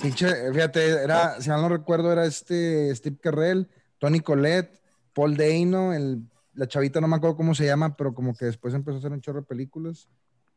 Pinche, 0.00 0.52
fíjate, 0.52 1.02
era, 1.02 1.40
si 1.40 1.50
mal 1.50 1.60
no 1.60 1.68
recuerdo, 1.68 2.12
era 2.12 2.24
este 2.24 2.94
Steve 2.94 3.16
Carrell, 3.20 3.68
Tony 3.98 4.20
Collette, 4.20 4.80
Paul 5.12 5.36
Dano, 5.36 5.92
el, 5.92 6.22
la 6.54 6.68
chavita 6.68 7.00
no 7.00 7.08
me 7.08 7.16
acuerdo 7.16 7.36
cómo 7.36 7.54
se 7.54 7.66
llama, 7.66 7.96
pero 7.96 8.14
como 8.14 8.34
que 8.36 8.44
después 8.44 8.72
empezó 8.74 8.96
a 8.96 8.98
hacer 9.00 9.12
un 9.12 9.20
chorro 9.20 9.40
de 9.40 9.46
películas. 9.46 10.08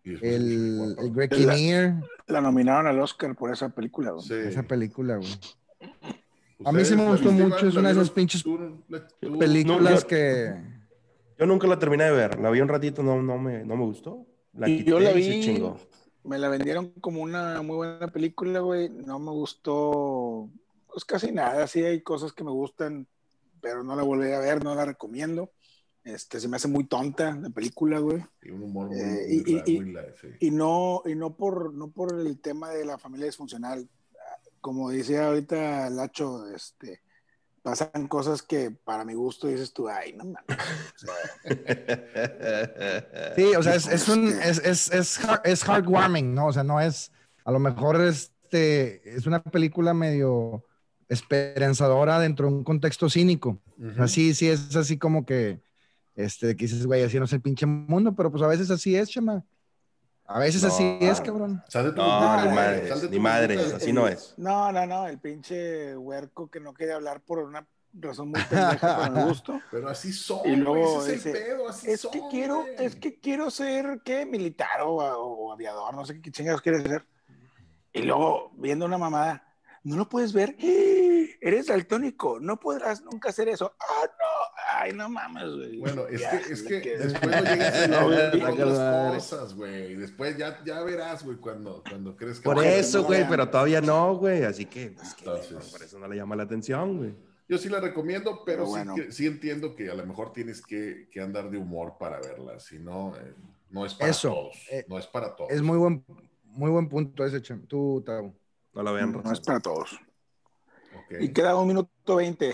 El, 0.04 0.96
el. 1.00 1.12
Greg 1.12 1.32
La- 1.32 1.56
Kinnear, 1.56 2.04
La 2.28 2.40
nominaron 2.40 2.86
al 2.86 3.00
Oscar 3.00 3.36
por 3.36 3.52
esa 3.52 3.70
película. 3.70 4.12
güey. 4.12 4.24
Sí. 4.28 4.34
esa 4.36 4.62
película, 4.62 5.16
güey. 5.18 5.40
¿Ustedes 6.58 6.68
a 6.68 6.72
mí 6.72 6.86
sí 6.86 6.96
me 6.96 7.08
gustó 7.10 7.32
mucho, 7.32 7.68
es 7.68 7.74
¿La 7.74 7.80
una 7.82 7.90
de 7.90 7.96
esas 7.96 8.10
pinches 8.12 8.44
¿Tú- 8.44 8.82
la- 8.88 9.08
tú- 9.08 9.38
Películas 9.38 9.82
No, 9.94 10.00
yo- 10.02 10.08
que... 10.08 10.56
Yo 11.38 11.46
nunca 11.46 11.68
la 11.68 11.78
terminé 11.78 12.06
de 12.06 12.12
ver. 12.12 12.40
La 12.40 12.50
vi 12.50 12.62
un 12.62 12.70
ratito, 12.70 13.04
no, 13.04 13.22
no, 13.22 13.38
me, 13.38 13.64
no 13.66 13.76
me 13.76 13.84
gustó. 13.84 14.26
La 14.54 14.70
Y 14.70 14.78
quité 14.78 14.90
yo 14.92 15.00
la 15.02 15.12
y 15.12 15.24
se 15.24 15.30
vi. 15.32 15.42
chingó. 15.44 15.78
Me 16.24 16.38
la 16.40 16.48
vendieron 16.48 16.92
como 17.02 17.22
una 17.22 17.62
muy 17.62 17.76
buena 17.76 18.08
película, 18.08 18.62
güey. 18.62 18.88
No 18.90 19.20
me 19.20 19.32
gustó, 19.32 20.50
pues 20.88 21.04
casi 21.04 21.34
nada. 21.34 21.68
Sí 21.68 21.84
hay 21.84 22.02
cosas 22.02 22.32
que 22.32 22.46
me 22.46 22.52
gustan, 22.52 23.06
pero 23.60 23.84
no 23.84 23.98
la 23.98 24.04
volví 24.04 24.32
a 24.32 24.40
ver, 24.40 24.64
no 24.64 24.74
la 24.76 24.86
recomiendo. 24.86 25.52
Este, 26.06 26.40
se 26.40 26.48
me 26.48 26.56
hace 26.56 26.68
muy 26.70 26.86
tonta 26.86 27.36
la 27.36 27.50
película, 27.50 28.00
güey. 28.00 28.24
Y 28.42 28.52
un 28.52 28.64
humor 28.64 28.88
muy, 28.88 28.98
Eh, 29.00 29.04
muy 29.28 29.44
y- 29.46 29.56
raro, 29.58 29.64
y- 29.72 29.80
muy 29.82 29.92
light, 29.94 30.16
sí. 30.22 30.28
Y 30.40 30.52
no, 30.52 31.02
y 31.06 31.16
no 31.16 31.36
por, 31.36 31.74
no 31.74 31.92
por 31.92 32.18
el 32.18 32.40
tema 32.40 32.70
de 32.70 32.86
la 32.86 32.98
familia 32.98 33.26
disfuncional. 33.26 33.90
Como 34.66 34.90
decía 34.90 35.28
ahorita 35.28 35.92
Lacho, 35.92 36.48
este, 36.52 37.00
pasan 37.62 38.08
cosas 38.08 38.42
que 38.42 38.72
para 38.72 39.06
mi 39.06 39.14
gusto 39.14 39.46
dices 39.48 39.72
tú, 39.72 39.88
ay, 39.88 40.14
no 40.14 40.24
mames. 40.26 40.58
O 40.96 40.98
sea, 40.98 41.14
Sí, 43.36 43.56
o 43.56 43.62
sea, 43.62 43.76
es, 43.76 43.86
es 43.86 44.10
un, 44.10 44.28
es, 44.30 44.58
es, 44.58 44.92
es, 44.92 45.20
heart- 45.20 45.42
es 45.46 45.64
heartwarming, 45.68 46.34
¿no? 46.34 46.48
O 46.48 46.52
sea, 46.52 46.64
no 46.64 46.82
es, 46.82 47.12
a 47.44 47.52
lo 47.52 47.60
mejor 47.60 48.02
este, 48.02 49.16
es 49.16 49.28
una 49.28 49.44
película 49.44 49.94
medio 49.94 50.66
esperanzadora 51.10 52.20
dentro 52.20 52.48
de 52.48 52.56
un 52.56 52.64
contexto 52.64 53.08
cínico. 53.08 53.62
O 53.92 53.94
sea, 53.94 54.08
sí, 54.08 54.34
sí, 54.34 54.50
es 54.50 54.76
así 54.76 54.98
como 54.98 55.28
que, 55.28 55.62
este, 56.16 56.56
que 56.56 56.66
dices, 56.66 56.88
güey, 56.88 57.04
así 57.04 57.20
no 57.20 57.26
es 57.26 57.34
el 57.34 57.42
pinche 57.42 57.68
mundo, 57.68 58.16
pero 58.16 58.32
pues 58.32 58.42
a 58.42 58.48
veces 58.48 58.72
así 58.72 58.96
es, 58.96 59.10
chama. 59.12 59.46
A 60.28 60.40
veces 60.40 60.64
No. 60.64 60.70
así 60.70 60.98
es, 61.02 61.22
cabrón. 61.22 61.64
Sal 61.68 61.86
de 61.86 61.92
tu 61.92 61.98
No, 61.98 62.04
burbuja, 62.04 62.46
ni 62.48 62.56
madres, 62.56 62.90
sal 62.90 63.02
de 63.02 63.08
tu 63.08 63.14
ni 63.14 63.20
madres, 63.20 63.58
burbuja. 63.58 63.78
así 63.78 63.94
no 63.94 64.08
es. 64.08 64.34
No, 64.38 64.72
no, 64.72 64.86
no, 64.86 65.08
el 65.08 65.20
pinche 65.20 65.96
huerco 65.98 66.50
que 66.50 66.60
no 66.60 66.74
quería 66.74 66.96
hablar 66.96 67.22
por 67.22 67.40
una 67.40 67.68
razón 67.94 68.30
muy 68.30 68.42
pendeja 68.44 69.10
mi 69.10 69.24
gusto. 69.24 69.62
Pero 69.72 69.90
así 69.90 70.12
son, 70.12 70.40
Y 70.46 70.56
luego 70.56 71.06
ese 71.06 71.16
es 71.16 71.26
el 71.28 71.32
pedo, 71.34 71.70
así 71.70 71.92
Es 71.92 72.02
son, 72.02 72.12
que 72.12 72.22
quiero, 72.30 72.62
güey. 72.62 72.76
es 72.80 72.96
que 72.96 73.20
quiero 73.20 73.50
ser, 73.52 74.02
¿qué? 74.04 74.26
Militar 74.26 74.82
o, 74.82 74.96
o 74.96 75.54
aviador, 75.54 75.94
no 75.94 76.06
sé 76.06 76.20
qué 76.22 76.32
chingados 76.32 76.62
quieres 76.62 76.84
ser. 76.84 77.06
Y 77.94 78.02
luego 78.02 78.52
viendo 78.56 78.86
una 78.86 78.98
mamada, 78.98 79.55
no 79.86 79.96
lo 79.96 80.10
puedes 80.10 80.34
ver, 80.34 80.56
eres 81.40 81.68
daltónico, 81.68 82.40
no 82.40 82.60
podrás 82.60 83.02
nunca 83.04 83.30
hacer 83.30 83.48
eso. 83.50 83.74
Ah, 83.80 84.06
no, 84.06 84.80
ay, 84.80 84.94
no 84.94 85.08
mames, 85.10 85.44
güey. 85.56 85.78
Bueno, 85.78 86.08
es 86.08 86.22
Ya, 86.22 86.32
que, 86.42 86.54
es 86.54 86.64
que 86.64 86.82
que- 86.82 86.98
después 86.98 87.32
no 87.36 87.42
llegas 87.44 87.76
a 87.76 87.88
No, 87.88 88.08
ver 88.10 88.38
güey, 88.40 88.52
otras 88.52 89.14
cosas, 89.16 89.54
güey. 89.54 89.96
Después 89.96 90.38
ya, 90.38 90.62
ya 90.66 90.82
verás, 90.84 91.24
güey, 91.24 91.38
cuando, 91.38 91.84
cuando 91.88 92.16
crees 92.16 92.40
que... 92.40 92.44
Por 92.44 92.64
eso, 92.66 93.04
güey, 93.04 93.28
pero 93.30 93.48
todavía 93.50 93.80
no, 93.80 94.16
güey. 94.18 94.44
Así 94.44 94.66
que, 94.66 94.96
es 95.02 95.14
que, 95.14 95.26
Entonces- 95.26 95.72
por 95.72 95.82
eso 95.84 96.00
no 96.00 96.08
le 96.08 96.16
llama 96.16 96.36
la 96.36 96.44
atención, 96.44 96.98
güey. 96.98 97.14
Yo 97.48 97.60
sí 97.60 97.70
la 97.70 97.80
recomiendo, 97.80 98.42
pero, 98.44 98.64
Pero 98.64 98.66
sí 98.66 98.72
bueno. 98.72 98.96
que- 98.96 99.12
sí, 99.12 99.28
entiendo 99.28 99.76
que 99.76 99.90
a 99.92 99.94
lo 99.94 100.04
mejor 100.06 100.34
tienes 100.34 100.66
que, 100.66 101.08
que 101.12 101.22
andar 101.22 101.52
de 101.52 101.60
humor 101.60 101.94
para 102.00 102.20
verla. 102.20 102.60
Si 102.60 102.80
no, 102.80 103.16
eh, 103.18 103.36
no 103.70 103.86
es 103.86 103.94
para 103.94 104.10
Eso, 104.10 104.30
todos. 104.30 104.68
eh, 104.72 104.84
no 104.90 104.98
es 104.98 105.06
para 105.06 105.36
todos. 105.36 105.52
Es 105.52 105.62
muy 105.62 105.78
buen, 105.78 106.04
muy 106.46 106.72
buen 106.72 106.90
punto 106.90 107.24
ese, 107.24 107.40
Chem. 107.44 107.68
Tú, 107.68 108.02
Tavo. 108.04 108.34
No 108.76 108.84
la 108.84 108.92
vean, 108.92 109.12
No 109.12 109.32
es 109.32 109.40
para 109.42 109.60
todos. 109.60 109.98
Y 111.20 111.30
queda 111.34 111.56
un 111.56 111.68
minuto 111.68 112.16
veinte. 112.16 112.54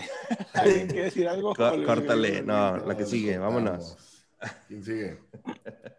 ¿Alguien 0.54 0.86
quiere 0.86 1.04
decir 1.04 1.28
algo? 1.28 1.54
Có- 1.54 1.84
córtale, 1.84 2.42
no, 2.42 2.76
la 2.78 2.96
que 2.96 3.06
sigue, 3.06 3.38
vámonos. 3.38 4.26
¿Quién 4.68 4.82
sigue? 4.84 5.18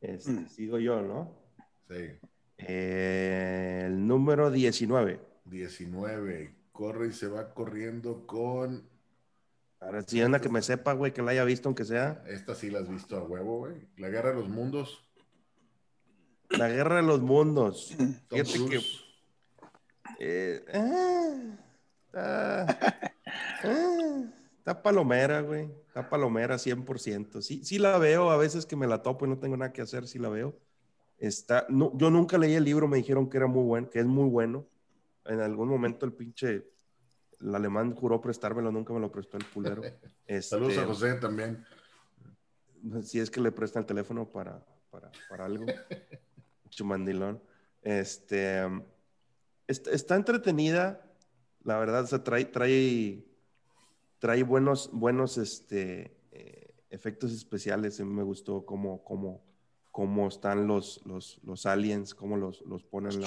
Este, 0.00 0.30
Mm. 0.30 0.48
Sigo 0.48 0.78
yo, 0.78 1.00
¿no? 1.02 1.34
Sí. 1.88 2.18
Eh, 2.58 3.84
el 3.86 4.06
número 4.06 4.50
19. 4.50 5.20
19. 5.46 6.54
Corre 6.70 7.08
y 7.08 7.12
se 7.12 7.26
va 7.26 7.52
corriendo 7.54 8.24
con. 8.26 8.88
Ahora 9.80 10.02
sí, 10.02 10.22
una 10.22 10.40
que 10.40 10.48
me 10.50 10.62
sepa, 10.62 10.92
güey, 10.92 11.12
que 11.12 11.22
la 11.22 11.32
haya 11.32 11.44
visto, 11.44 11.68
aunque 11.68 11.84
sea. 11.84 12.22
Esta 12.28 12.54
sí 12.54 12.70
la 12.70 12.80
has 12.80 12.88
visto 12.88 13.16
a 13.16 13.22
huevo, 13.24 13.58
güey. 13.58 13.88
La 13.96 14.08
guerra 14.08 14.28
de 14.30 14.36
los 14.36 14.48
mundos. 14.48 15.02
La 16.50 16.68
guerra 16.68 16.96
de 16.96 17.02
los 17.02 17.20
mundos. 17.22 17.94
Tom 18.28 18.44
Fíjate 18.44 18.68
que. 18.70 18.80
Eh, 20.18 20.64
ah, 20.72 21.56
está, 22.06 22.66
ah, 23.64 24.22
está 24.58 24.82
palomera, 24.82 25.40
güey. 25.40 25.70
Está 25.88 26.08
palomera 26.08 26.56
100%. 26.56 27.42
Sí, 27.42 27.64
sí 27.64 27.78
la 27.78 27.98
veo, 27.98 28.30
a 28.30 28.36
veces 28.36 28.66
que 28.66 28.76
me 28.76 28.86
la 28.86 29.02
topo 29.02 29.26
y 29.26 29.28
no 29.28 29.38
tengo 29.38 29.56
nada 29.56 29.72
que 29.72 29.82
hacer, 29.82 30.06
sí 30.06 30.18
la 30.18 30.28
veo. 30.28 30.58
Está, 31.18 31.66
no, 31.68 31.96
yo 31.96 32.10
nunca 32.10 32.36
leí 32.38 32.54
el 32.54 32.64
libro, 32.64 32.88
me 32.88 32.98
dijeron 32.98 33.28
que 33.28 33.38
era 33.38 33.46
muy 33.46 33.64
bueno, 33.64 33.88
que 33.90 34.00
es 34.00 34.06
muy 34.06 34.28
bueno. 34.28 34.66
En 35.24 35.40
algún 35.40 35.68
momento 35.68 36.06
el 36.06 36.12
pinche, 36.12 36.68
el 37.40 37.54
alemán 37.54 37.94
juró 37.94 38.20
prestármelo, 38.20 38.70
nunca 38.70 38.92
me 38.92 39.00
lo 39.00 39.10
prestó 39.10 39.36
el 39.36 39.46
culero. 39.46 39.82
Este, 40.26 40.42
Saludos 40.42 40.78
a 40.78 40.84
José 40.84 41.14
también. 41.14 41.64
si 43.02 43.18
es 43.18 43.30
que 43.30 43.40
le 43.40 43.52
prestan 43.52 43.82
el 43.82 43.86
teléfono 43.86 44.30
para, 44.30 44.64
para, 44.90 45.10
para 45.28 45.46
algo. 45.46 45.66
Chumandilón. 46.70 47.40
Este, 47.82 48.62
está, 49.66 49.90
está 49.90 50.14
entretenida, 50.16 51.04
la 51.64 51.78
verdad, 51.78 52.04
o 52.04 52.06
sea, 52.06 52.22
trae, 52.22 52.44
trae, 52.44 53.24
trae 54.18 54.42
buenos, 54.42 54.90
buenos 54.92 55.38
este, 55.38 56.16
eh, 56.32 56.74
efectos 56.90 57.32
especiales. 57.32 58.00
A 58.00 58.04
mí 58.04 58.12
me 58.12 58.22
gustó 58.22 58.64
cómo, 58.64 59.02
cómo, 59.04 59.42
cómo 59.90 60.28
están 60.28 60.66
los, 60.66 61.00
los, 61.06 61.40
los 61.42 61.66
aliens, 61.66 62.14
cómo 62.14 62.36
los, 62.36 62.60
los 62.62 62.84
ponen. 62.84 63.12
en 63.12 63.20
la. 63.20 63.26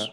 Está, 0.00 0.12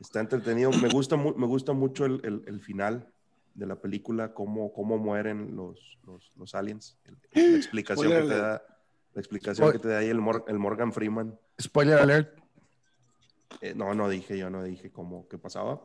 está 0.00 0.20
entretenido. 0.20 0.70
Me 0.72 0.88
gusta, 0.88 1.16
mu- 1.16 1.34
me 1.34 1.46
gusta 1.46 1.72
mucho 1.72 2.04
el, 2.06 2.20
el- 2.24 2.42
el 2.46 2.60
final 2.60 3.08
de 3.54 3.66
la 3.66 3.76
película, 3.80 4.32
cómo, 4.34 4.72
cómo 4.72 4.98
mueren 4.98 5.54
los, 5.54 5.98
los, 6.04 6.32
los 6.36 6.54
aliens. 6.54 6.96
El- 7.04 7.18
la 7.52 7.56
explicación 7.58 8.08
que 8.08 8.14
te 8.14 8.20
Spoiler 8.22 8.40
da, 8.42 8.62
la 9.12 9.20
explicación 9.20 9.72
que 9.72 9.78
te 9.78 9.88
da 9.88 9.98
ahí 9.98 10.08
el, 10.08 10.20
Mor- 10.20 10.44
el 10.48 10.58
Morgan 10.58 10.92
Freeman. 10.92 11.38
Spoiler 11.60 11.98
alert. 11.98 12.38
Eh, 13.60 13.74
no, 13.74 13.94
no 13.94 14.08
dije 14.08 14.36
yo, 14.38 14.50
no 14.50 14.62
dije 14.62 14.90
cómo 14.90 15.28
qué 15.28 15.38
pasaba. 15.38 15.80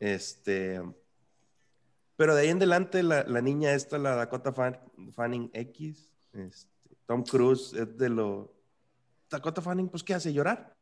Este, 0.00 0.80
pero 2.16 2.34
de 2.34 2.42
ahí 2.42 2.48
en 2.48 2.56
adelante 2.58 3.02
la, 3.02 3.24
la 3.24 3.40
niña 3.40 3.72
esta, 3.72 3.98
la 3.98 4.16
Dakota 4.16 4.52
Fan- 4.52 4.80
Fanning 5.12 5.50
X, 5.52 6.10
este, 6.32 6.96
Tom 7.06 7.22
Cruise 7.24 7.72
es 7.74 7.96
de 7.96 8.08
lo... 8.08 8.52
Dakota 9.30 9.62
Fanning, 9.62 9.88
pues, 9.88 10.02
¿qué 10.02 10.14
hace? 10.14 10.32
¿Llorar? 10.32 10.76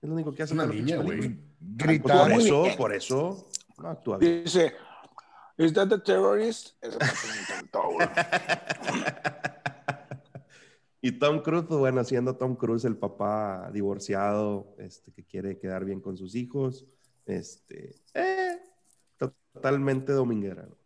Es 0.00 0.08
lo 0.08 0.14
único 0.14 0.32
que 0.32 0.42
hace. 0.44 0.54
Una 0.54 0.66
niña, 0.66 0.96
güey. 0.98 1.18
Pues, 1.18 1.30
Gritar. 1.60 2.30
por 2.30 2.40
eso, 2.40 2.64
por 2.78 2.94
eso, 2.94 3.48
no 3.78 3.88
actúa 3.88 4.18
bien. 4.18 4.44
Dice, 4.44 4.72
¿Is 5.58 5.74
that 5.74 5.88
the 5.88 5.98
terrorist? 5.98 6.80
Parte 6.80 6.98
me 6.98 7.40
encantó, 7.42 7.82
güey. 7.90 8.08
Y 11.02 11.12
Tom 11.12 11.40
Cruise, 11.42 11.64
pues 11.66 11.80
bueno, 11.80 12.04
siendo 12.04 12.36
Tom 12.36 12.56
Cruise 12.56 12.84
el 12.84 12.96
papá 12.96 13.70
divorciado, 13.72 14.74
este, 14.78 15.12
que 15.12 15.24
quiere 15.24 15.58
quedar 15.58 15.84
bien 15.84 16.00
con 16.00 16.16
sus 16.16 16.34
hijos, 16.34 16.86
este, 17.24 17.94
eh, 18.14 18.58
totalmente 19.16 20.12
dominguera. 20.12 20.66
¿no? 20.68 20.76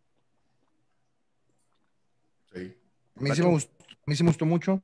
Sí. 2.53 2.73
A 3.15 3.21
mí, 3.21 3.31
sí 3.35 3.41
me 3.41 3.49
gustó, 3.49 3.71
a 3.89 4.03
mí 4.05 4.15
sí 4.15 4.23
me 4.23 4.29
gustó 4.29 4.45
mucho. 4.45 4.81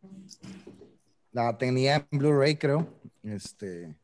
La 1.31 1.57
tenía 1.57 2.05
en 2.11 2.19
Blu-ray, 2.19 2.57
creo. 2.57 2.87
Este, 3.23 3.95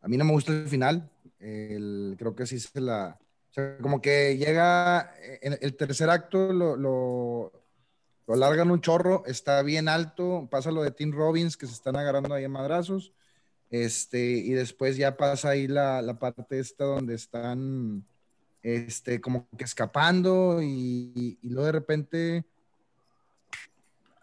a 0.00 0.08
mí 0.08 0.16
no 0.16 0.24
me 0.24 0.32
gusta 0.32 0.52
el 0.52 0.68
final. 0.68 1.10
El- 1.40 2.14
creo 2.18 2.34
que 2.36 2.46
sí 2.46 2.60
se 2.60 2.80
la. 2.80 3.18
O 3.50 3.52
sea, 3.52 3.76
como 3.78 4.00
que 4.00 4.36
llega. 4.36 5.14
En 5.42 5.58
el 5.60 5.76
tercer 5.76 6.10
acto 6.10 6.52
lo, 6.52 6.76
lo, 6.76 7.59
lo 8.30 8.34
alargan 8.46 8.70
un 8.70 8.80
chorro, 8.80 9.24
está 9.26 9.60
bien 9.62 9.88
alto. 9.88 10.46
Pasa 10.50 10.70
lo 10.70 10.82
de 10.84 10.92
Tim 10.92 11.10
Robbins, 11.12 11.56
que 11.56 11.66
se 11.66 11.72
están 11.72 11.96
agarrando 11.96 12.32
ahí 12.32 12.44
en 12.44 12.52
madrazos. 12.52 13.12
Este, 13.70 14.20
y 14.20 14.50
después 14.52 14.96
ya 14.96 15.16
pasa 15.16 15.50
ahí 15.50 15.66
la, 15.66 16.00
la 16.00 16.18
parte 16.18 16.58
esta 16.60 16.84
donde 16.84 17.14
están. 17.14 18.04
Este, 18.62 19.20
como 19.20 19.48
que 19.56 19.64
escapando 19.64 20.60
y, 20.62 21.38
y 21.40 21.48
luego 21.48 21.64
de 21.66 21.72
repente 21.72 22.44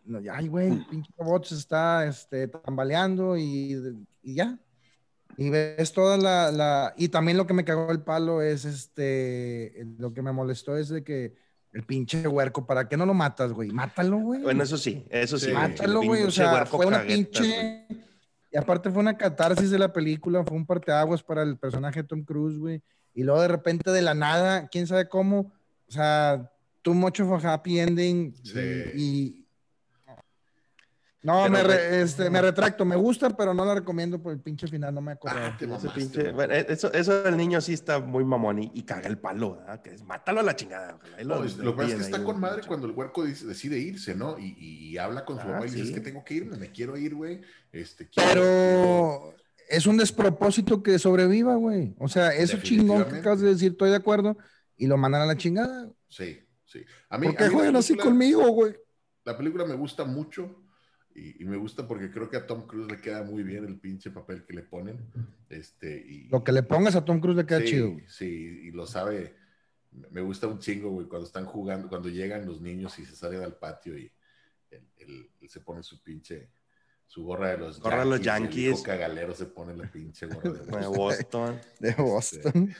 no, 0.06 0.20
ay, 0.32 0.48
güey, 0.48 0.68
el 0.68 0.86
pinche 0.86 1.12
robot 1.18 1.46
se 1.46 1.56
está 1.56 2.06
este, 2.06 2.48
tambaleando 2.48 3.36
y, 3.36 4.06
y 4.24 4.36
ya. 4.36 4.58
Y 5.38 5.50
ves 5.50 5.92
toda 5.92 6.18
la, 6.18 6.52
la- 6.52 6.94
Y 6.98 7.10
también 7.10 7.36
lo 7.38 7.46
que 7.46 7.54
me 7.54 7.66
cagó 7.66 7.92
el 7.92 8.02
palo 8.02 8.42
es 8.42 8.64
este. 8.64 9.86
Lo 10.00 10.14
que 10.14 10.22
me 10.22 10.32
molestó 10.32 10.78
es 10.78 10.90
de 10.90 11.04
que 11.04 11.36
el 11.78 11.84
pinche 11.84 12.28
huerco, 12.28 12.66
¿para 12.66 12.90
qué 12.90 12.98
no 12.98 13.06
lo 13.06 13.14
matas, 13.14 13.54
güey? 13.54 13.70
Mátalo, 13.70 14.18
güey. 14.18 14.42
Bueno, 14.42 14.64
eso 14.64 14.78
sí, 14.80 15.06
eso 15.12 15.38
sí. 15.38 15.46
Sí, 15.46 15.52
Mátalo, 15.52 16.02
güey. 16.02 16.24
O 16.24 16.32
sea, 16.32 16.66
fue 16.66 16.88
una 16.88 17.04
güey. 17.04 17.18
pinche. 17.24 17.86
Y 18.52 18.58
aparte 18.58 18.90
fue 18.90 19.00
una 19.00 19.16
catarsis 19.16 19.70
de 19.70 19.78
la 19.78 19.94
película, 19.94 20.44
fue 20.44 20.58
un 20.58 20.66
parteaguas 20.66 21.22
para 21.22 21.44
el 21.44 21.56
personaje 21.56 22.02
de 22.02 22.08
Tom 22.08 22.24
Cruise, 22.24 22.58
güey. 22.58 22.82
Y 23.14 23.22
luego 23.22 23.42
de 23.44 23.48
repente 23.50 23.92
de 23.92 24.02
la 24.02 24.16
nada, 24.16 24.68
quién 24.70 24.88
sabe 24.88 25.08
cómo, 25.08 25.54
o 25.88 25.92
sea, 25.92 26.52
too 26.82 26.96
much 26.96 27.20
of 27.20 27.46
a 27.46 27.54
happy 27.54 27.80
ending. 27.80 28.34
Sí. 28.44 28.60
Y, 28.96 29.04
y- 29.04 29.47
No, 31.28 31.42
Pero, 31.44 31.52
me, 31.52 31.64
re- 31.64 32.02
este, 32.04 32.30
me 32.30 32.42
retracto, 32.42 32.86
me 32.86 32.96
gusta, 32.96 33.36
pero 33.36 33.54
no 33.54 33.66
la 33.66 33.76
recomiendo 33.76 34.18
por 34.22 34.32
el 34.32 34.40
pinche 34.40 34.66
final, 34.66 34.96
no 34.96 35.02
me 35.02 35.12
acuerdo. 35.12 35.38
Ah, 35.42 35.54
Ese 35.58 35.68
mamaste, 35.68 35.90
pinche- 35.90 36.32
bueno, 36.34 36.54
eso, 36.54 36.94
eso 36.94 37.22
del 37.24 37.36
niño 37.36 37.60
sí 37.60 37.74
está 37.74 38.00
muy 38.00 38.24
mamón 38.24 38.60
y, 38.64 38.72
y 38.74 38.84
caga 38.84 39.10
el 39.10 39.18
palo, 39.18 39.58
¿verdad? 39.58 39.82
Que 39.82 39.94
es 39.94 40.04
mátalo 40.06 40.40
a 40.40 40.44
la 40.44 40.56
chingada. 40.56 40.98
y 41.22 41.26
No, 41.26 41.44
es- 41.44 41.58
lo 41.58 41.72
que 41.72 41.78
pasa 41.84 41.90
es 41.90 41.96
que 41.96 42.02
está 42.04 42.24
con 42.24 42.40
madre 42.40 42.56
pinche. 42.60 42.68
cuando 42.70 42.88
el 42.88 42.94
huerco 42.94 43.26
dice- 43.26 43.46
decide 43.46 43.78
irse, 43.78 44.16
¿no? 44.16 44.40
Y, 44.40 44.56
y- 44.58 44.88
y 44.92 44.98
habla 44.98 45.26
con 45.26 45.36
su 45.36 45.42
Ah, 45.50 45.52
mamá 45.52 45.66
y 45.66 45.70
dice, 45.70 45.84
sí. 45.84 45.90
es 45.90 45.96
que 45.96 46.00
tengo 46.00 46.24
que 46.24 46.34
irme, 46.36 46.56
me 46.56 46.72
quiero 46.72 46.96
ir, 46.96 47.14
güey. 47.14 47.42
Este, 47.74 48.08
quiero- 48.08 48.32
Pero 48.34 49.34
es 49.68 49.86
un 49.86 49.98
despropósito 49.98 50.82
que 50.82 50.98
sobreviva, 50.98 51.56
güey. 51.56 51.94
O 52.00 52.08
sea, 52.08 52.34
eso 52.34 52.56
chingón 52.62 53.04
que 53.04 53.18
acabas 53.18 53.42
de 53.42 53.50
decir, 53.50 53.74
estoy 53.74 53.90
de 53.90 53.98
acuerdo, 53.98 54.38
y 54.78 54.88
lo 54.88 54.96
mandan 54.96 55.24
a 55.24 55.26
la 55.26 55.36
chingada. 55.36 55.90
Sí, 56.08 56.40
sí. 56.64 56.86
A 57.10 57.18
mí, 57.18 57.28
¿Por 57.28 57.36
a 57.36 57.38
qué 57.40 57.50
mí 57.50 57.54
juegan 57.54 57.76
así 57.76 57.98
conmigo, 57.98 58.48
güey? 58.48 58.78
La 59.26 59.38
película 59.38 59.66
me 59.66 59.76
gusta 59.76 60.06
mucho 60.06 60.64
y, 61.18 61.42
y 61.44 61.46
me 61.46 61.58
gusta 61.58 61.88
porque 61.88 62.12
creo 62.12 62.30
que 62.30 62.38
a 62.38 62.46
Tom 62.48 62.68
Cruise 62.68 62.90
le 62.92 63.02
queda 63.02 63.24
muy 63.24 63.44
bien 63.44 63.66
el 63.66 63.78
pinche 63.80 64.12
papel 64.12 64.46
que 64.46 64.54
le 64.54 64.62
ponen. 64.64 65.00
Este, 65.50 65.98
y, 65.98 66.28
Lo 66.30 66.44
que 66.44 66.52
le 66.52 66.64
pongas 66.64 66.96
a 66.96 67.04
Tom 67.04 67.20
Cruise 67.20 67.38
le 67.38 67.46
queda 67.46 67.60
sí, 67.62 67.66
chido. 67.66 67.98
Sí, 68.08 68.62
y 68.66 68.72
lo 68.72 68.86
sabe. 68.86 69.36
Me 70.12 70.22
gusta 70.22 70.48
un 70.48 70.60
chingo, 70.60 70.92
güey, 70.92 71.08
cuando 71.08 71.26
están 71.26 71.46
jugando, 71.46 71.90
cuando 71.90 72.08
llegan 72.10 72.46
los 72.46 72.62
niños 72.62 72.98
y 73.00 73.06
se 73.06 73.16
salen 73.16 73.42
al 73.42 73.56
patio 73.56 73.98
y 73.98 74.12
él, 74.70 74.84
él- 74.98 75.30
él 75.42 75.50
se 75.50 75.60
pone 75.62 75.82
su 75.82 76.04
pinche, 76.04 76.50
su 77.08 77.24
gorra 77.24 77.50
de 77.52 77.58
los 77.58 77.80
Gorra 77.80 78.00
de 78.00 78.06
los 78.06 78.18
y 78.20 78.22
el 78.22 78.26
Yankees. 78.26 78.82
cagalero 78.82 79.34
se 79.34 79.46
pone 79.48 79.76
la 79.76 79.90
pinche 79.92 80.28
gorra 80.28 80.52
de 80.52 80.60
De 80.66 80.72
los 80.82 80.96
Boston. 80.96 81.60
De 81.80 81.94
Boston. 81.96 82.76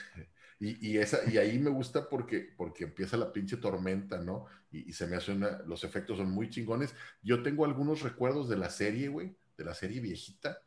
Y, 0.60 0.90
y 0.92 0.98
esa, 0.98 1.20
y 1.30 1.38
ahí 1.38 1.60
me 1.60 1.70
gusta 1.70 2.10
porque, 2.10 2.54
porque 2.58 2.86
empieza 2.86 3.18
la 3.18 3.32
pinche 3.32 3.58
tormenta, 3.58 4.18
¿no? 4.18 4.46
Y, 4.72 4.90
y 4.90 4.94
se 4.94 5.08
me 5.08 5.16
hace 5.16 5.32
una, 5.32 5.60
los 5.66 5.84
efectos 5.84 6.18
son 6.18 6.32
muy 6.32 6.50
chingones. 6.50 6.94
Yo 7.22 7.44
tengo 7.44 7.66
algunos 7.66 8.02
recuerdos 8.02 8.50
de 8.50 8.58
la 8.58 8.70
serie, 8.70 9.08
güey, 9.08 9.36
de 9.58 9.64
la 9.66 9.74
serie 9.74 10.00
viejita. 10.02 10.62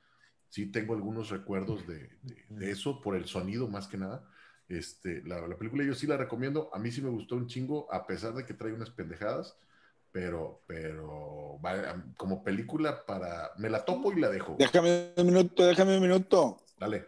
Sí 0.48 0.66
tengo 0.66 0.94
algunos 0.94 1.30
recuerdos 1.30 1.86
de, 1.86 2.08
de- 2.22 2.44
de 2.48 2.70
eso, 2.70 3.00
por 3.00 3.16
el 3.16 3.26
sonido 3.26 3.68
más 3.68 3.86
que 3.88 3.98
nada. 3.98 4.28
Este, 4.68 5.22
la, 5.24 5.46
la 5.46 5.56
película 5.56 5.84
yo 5.84 5.94
sí 5.94 6.06
la 6.06 6.16
recomiendo. 6.16 6.70
A 6.72 6.78
mí 6.78 6.90
sí 6.92 7.02
me 7.02 7.10
gustó 7.10 7.36
un 7.36 7.46
chingo, 7.48 7.92
a 7.92 8.06
pesar 8.06 8.34
de 8.34 8.44
que 8.46 8.54
trae 8.54 8.72
unas 8.72 8.90
pendejadas. 8.90 9.56
Pero, 10.12 10.64
pero, 10.66 11.60
como 12.16 12.42
película 12.42 13.06
para... 13.06 13.52
Me 13.58 13.70
la 13.70 13.84
topo 13.84 14.12
y 14.12 14.20
la 14.20 14.28
dejo. 14.28 14.56
Déjame 14.58 15.12
un 15.16 15.26
minuto, 15.26 15.64
déjame 15.64 15.96
un 15.96 16.02
minuto. 16.02 16.56
Dale. 16.80 17.06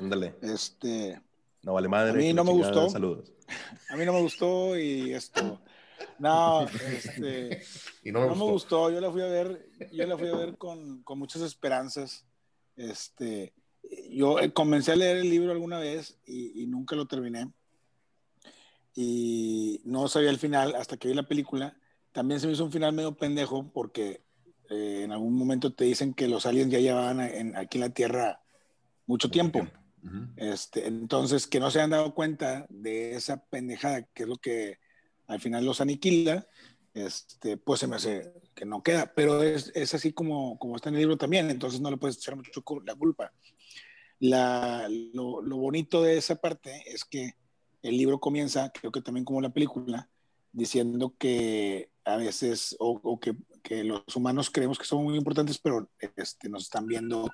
Ándale. 0.00 0.36
Este, 0.40 1.20
No 1.68 1.74
vale 1.74 1.86
madre. 1.86 2.12
A 2.12 2.14
mí 2.14 2.32
no 2.32 2.44
me 2.44 2.52
chingada, 2.52 2.72
gustó. 2.72 2.88
Saludos. 2.90 3.30
a 3.90 3.96
mí 3.96 4.06
no 4.06 4.14
me 4.14 4.22
gustó 4.22 4.78
y 4.78 5.12
esto. 5.12 5.60
No, 6.20 6.62
este, 6.62 7.62
Y 8.04 8.10
no 8.10 8.20
me 8.20 8.26
no 8.26 8.32
gustó. 8.32 8.44
me 8.46 8.52
gustó. 8.52 8.90
Yo 8.90 9.00
la 9.00 9.10
fui 9.10 9.20
a 9.20 9.26
ver, 9.26 9.68
yo 9.92 10.06
la 10.06 10.16
fui 10.16 10.28
a 10.28 10.34
ver 10.34 10.56
con, 10.56 11.02
con 11.02 11.18
muchas 11.18 11.42
esperanzas. 11.42 12.24
Este, 12.76 13.52
yo 14.10 14.38
eh, 14.40 14.52
comencé 14.52 14.92
a 14.92 14.96
leer 14.96 15.18
el 15.18 15.28
libro 15.30 15.52
alguna 15.52 15.78
vez 15.78 16.18
y, 16.24 16.62
y 16.62 16.66
nunca 16.66 16.96
lo 16.96 17.06
terminé. 17.06 17.52
Y 18.94 19.80
no 19.84 20.08
sabía 20.08 20.30
el 20.30 20.38
final 20.38 20.74
hasta 20.74 20.96
que 20.96 21.08
vi 21.08 21.14
la 21.14 21.28
película. 21.28 21.76
También 22.12 22.40
se 22.40 22.46
me 22.46 22.54
hizo 22.54 22.64
un 22.64 22.72
final 22.72 22.92
medio 22.92 23.16
pendejo 23.16 23.70
porque 23.72 24.22
eh, 24.70 25.02
en 25.04 25.12
algún 25.12 25.34
momento 25.34 25.72
te 25.72 25.84
dicen 25.84 26.14
que 26.14 26.26
los 26.28 26.46
aliens 26.46 26.70
ya 26.72 26.78
llevaban 26.80 27.20
en- 27.20 27.56
aquí 27.56 27.78
en 27.78 27.82
la 27.82 27.90
Tierra 27.90 28.40
mucho 29.06 29.30
tiempo. 29.30 29.66
Ujú. 30.02 30.28
Este, 30.36 30.86
entonces, 30.86 31.46
que 31.46 31.60
no 31.60 31.70
se 31.70 31.80
han 31.80 31.90
dado 31.90 32.14
cuenta 32.14 32.66
de 32.68 33.14
esa 33.14 33.44
pendejada, 33.44 34.02
que 34.14 34.22
es 34.24 34.28
lo 34.28 34.36
que 34.36 34.78
al 35.26 35.40
final 35.40 35.64
los 35.64 35.80
aniquila, 35.80 36.46
este, 36.94 37.56
pues 37.56 37.80
se 37.80 37.86
me 37.86 37.96
hace 37.96 38.32
que 38.54 38.64
no 38.64 38.82
queda. 38.82 39.12
Pero 39.14 39.42
es, 39.42 39.72
es 39.74 39.94
así 39.94 40.12
como, 40.12 40.58
como 40.58 40.76
está 40.76 40.88
en 40.88 40.96
el 40.96 41.02
libro 41.02 41.16
también, 41.16 41.50
entonces 41.50 41.80
no 41.80 41.90
le 41.90 41.96
puedes 41.96 42.16
echar 42.16 42.36
mucho 42.36 42.62
la 42.84 42.94
culpa. 42.94 43.32
La, 44.20 44.88
lo, 44.88 45.42
lo 45.42 45.56
bonito 45.56 46.02
de 46.02 46.16
esa 46.16 46.36
parte 46.36 46.82
es 46.86 47.04
que 47.04 47.34
el 47.82 47.96
libro 47.96 48.18
comienza, 48.18 48.70
creo 48.70 48.90
que 48.90 49.00
también 49.00 49.24
como 49.24 49.40
la 49.40 49.50
película, 49.50 50.08
diciendo 50.52 51.14
que 51.18 51.90
a 52.04 52.16
veces, 52.16 52.74
o, 52.80 52.98
o 53.02 53.20
que, 53.20 53.36
que 53.62 53.84
los 53.84 54.16
humanos 54.16 54.50
creemos 54.50 54.78
que 54.78 54.86
son 54.86 55.04
muy 55.04 55.16
importantes, 55.16 55.58
pero 55.58 55.88
este, 56.16 56.48
nos 56.48 56.64
están 56.64 56.86
viendo 56.86 57.30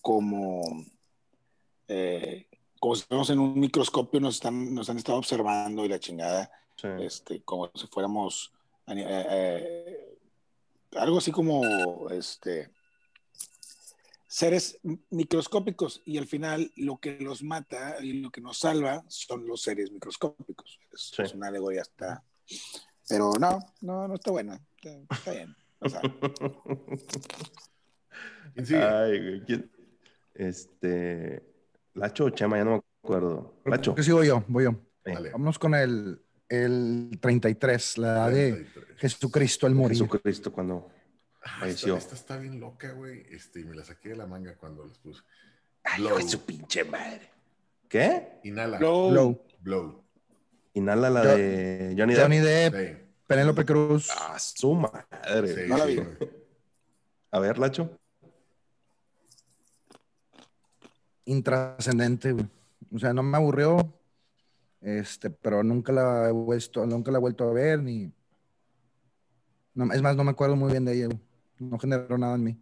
como 0.00 0.62
eh, 1.88 2.46
como 2.80 2.96
si 2.96 3.02
fuéramos 3.04 3.30
en 3.30 3.38
un 3.38 3.58
microscopio, 3.60 4.20
nos, 4.20 4.34
están, 4.34 4.74
nos 4.74 4.88
han 4.90 4.96
estado 4.98 5.18
observando 5.18 5.84
y 5.84 5.88
la 5.88 6.00
chingada, 6.00 6.50
Sí. 6.76 6.88
este, 7.00 7.42
como 7.42 7.70
si 7.74 7.86
fuéramos 7.86 8.52
eh, 8.88 9.04
eh, 9.06 10.18
algo 10.96 11.18
así 11.18 11.30
como 11.30 12.08
este, 12.10 12.70
seres 14.26 14.78
microscópicos 15.10 16.02
y 16.04 16.18
al 16.18 16.26
final 16.26 16.72
lo 16.76 16.98
que 16.98 17.18
los 17.20 17.42
mata 17.42 17.96
y 18.02 18.14
lo 18.14 18.30
que 18.30 18.40
nos 18.40 18.58
salva 18.58 19.04
son 19.06 19.46
los 19.46 19.62
seres 19.62 19.92
microscópicos. 19.92 20.80
Es, 20.92 21.12
Sí. 21.14 21.22
es 21.22 21.34
una 21.34 21.48
alegoría 21.48 21.82
hasta... 21.82 22.24
Pero 23.08 23.32
no, 23.38 23.58
no, 23.82 24.08
no 24.08 24.14
está 24.14 24.30
buena. 24.30 24.60
Está, 24.76 25.14
está 25.14 25.30
bien. 25.32 25.54
O 25.80 25.88
sea, 25.88 26.00
¿Quién 28.54 28.66
sigue? 28.66 28.82
Ay, 28.82 29.18
güey. 29.20 29.40
¿quién? 29.44 29.70
Este. 30.34 31.42
Lacho 31.94 32.24
o 32.26 32.30
Chema, 32.30 32.56
ya 32.58 32.64
no 32.64 32.70
me 32.72 32.82
acuerdo. 33.02 33.54
Lacho. 33.64 33.94
¿Qué 33.94 34.02
sigo 34.02 34.22
yo? 34.24 34.44
Voy 34.48 34.64
yo. 34.64 34.74
Dale. 35.04 35.30
Vámonos 35.30 35.58
con 35.58 35.74
el, 35.74 36.22
el 36.48 37.18
33, 37.20 37.98
la 37.98 38.08
edad 38.08 38.30
de 38.30 38.52
33. 38.52 38.98
Jesucristo 38.98 39.66
el 39.66 39.74
morir. 39.74 39.98
Jesucristo 39.98 40.52
cuando 40.52 40.88
Ah, 41.44 41.48
esta, 41.48 41.58
falleció. 41.60 41.96
esta 41.96 42.14
está 42.14 42.36
bien 42.38 42.60
loca, 42.60 42.92
güey. 42.92 43.26
Este, 43.30 43.60
y 43.60 43.64
me 43.64 43.74
la 43.74 43.82
saqué 43.84 44.10
de 44.10 44.16
la 44.16 44.26
manga 44.26 44.54
cuando 44.56 44.86
les 44.86 44.96
puse. 44.98 45.22
Ay, 45.82 46.00
Blow. 46.00 46.12
hijo 46.12 46.18
de 46.24 46.28
su 46.30 46.40
pinche 46.46 46.84
madre. 46.84 47.28
¿Qué? 47.88 48.38
Inhala. 48.44 48.78
Blow. 48.78 49.10
Blow. 49.10 49.44
Blow. 49.60 50.04
Inhala 50.74 51.10
la 51.10 51.24
Yo- 51.24 51.36
de 51.36 51.94
Johnny 51.98 52.14
Depp. 52.14 52.22
Johnny 52.22 52.38
Depp, 52.38 52.74
Sí. 52.76 53.04
Penélope 53.26 53.64
Cruz. 53.64 54.08
Ah, 54.16 54.38
su 54.38 54.72
madre. 54.74 55.54
Sí, 55.54 55.60
No 55.68 55.78
la 55.78 55.86
sí, 55.86 55.96
vi. 55.96 56.26
A 57.32 57.40
ver, 57.40 57.58
Lacho. 57.58 57.98
Intrascendente, 61.24 62.32
güey. 62.32 62.46
O 62.94 62.98
sea, 62.98 63.12
no 63.12 63.22
me 63.22 63.36
aburrió, 63.36 63.76
este, 64.80 65.30
pero 65.30 65.62
nunca 65.62 65.92
la 65.92 66.28
he 66.28 66.32
vuelto, 66.32 66.84
nunca 66.86 67.10
la 67.10 67.18
he 67.18 67.20
vuelto 67.20 67.48
a 67.48 67.52
ver, 67.52 67.82
ni... 67.82 68.12
No, 69.74 69.90
es 69.92 70.02
más, 70.02 70.16
no 70.16 70.24
me 70.24 70.32
acuerdo 70.32 70.56
muy 70.56 70.70
bien 70.70 70.84
de 70.84 70.94
ella, 70.94 71.06
güey. 71.06 71.20
No 71.58 71.78
generó 71.78 72.18
nada 72.18 72.34
en 72.34 72.44
mí. 72.44 72.58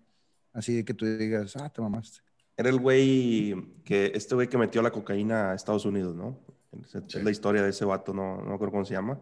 Así 0.52 0.84
que 0.84 0.94
tú 0.94 1.06
digas, 1.06 1.56
ah, 1.56 1.68
te 1.68 1.80
mamaste. 1.80 2.20
Era 2.56 2.68
el 2.68 2.78
güey 2.78 3.54
que, 3.84 4.12
este 4.14 4.34
güey 4.34 4.48
que 4.48 4.58
metió 4.58 4.82
la 4.82 4.90
cocaína 4.90 5.50
a 5.50 5.54
Estados 5.54 5.84
Unidos, 5.84 6.14
¿no? 6.14 6.38
Es, 6.72 6.96
Sí. 7.08 7.22
la 7.22 7.30
historia 7.30 7.62
de 7.62 7.70
ese 7.70 7.84
vato, 7.84 8.12
no, 8.12 8.36
no 8.36 8.44
me 8.50 8.54
acuerdo 8.54 8.72
cómo 8.72 8.84
se 8.84 8.94
llama. 8.94 9.18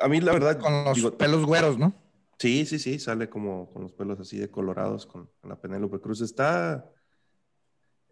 A 0.00 0.08
mí, 0.08 0.20
la 0.20 0.32
verdad, 0.32 0.58
Con 0.58 0.84
los 0.84 0.96
digo, 0.96 1.16
pelos 1.16 1.44
güeros, 1.44 1.78
¿no? 1.78 1.94
Sí, 2.38 2.66
sí, 2.66 2.78
sí, 2.78 2.98
sale 2.98 3.28
como 3.28 3.70
con 3.70 3.82
los 3.82 3.92
pelos 3.92 4.18
así 4.18 4.38
de 4.38 4.50
colorados 4.50 5.06
con, 5.06 5.28
con 5.40 5.50
la 5.50 5.60
Penélope 5.60 6.00
Cruz. 6.00 6.20
Está. 6.22 6.90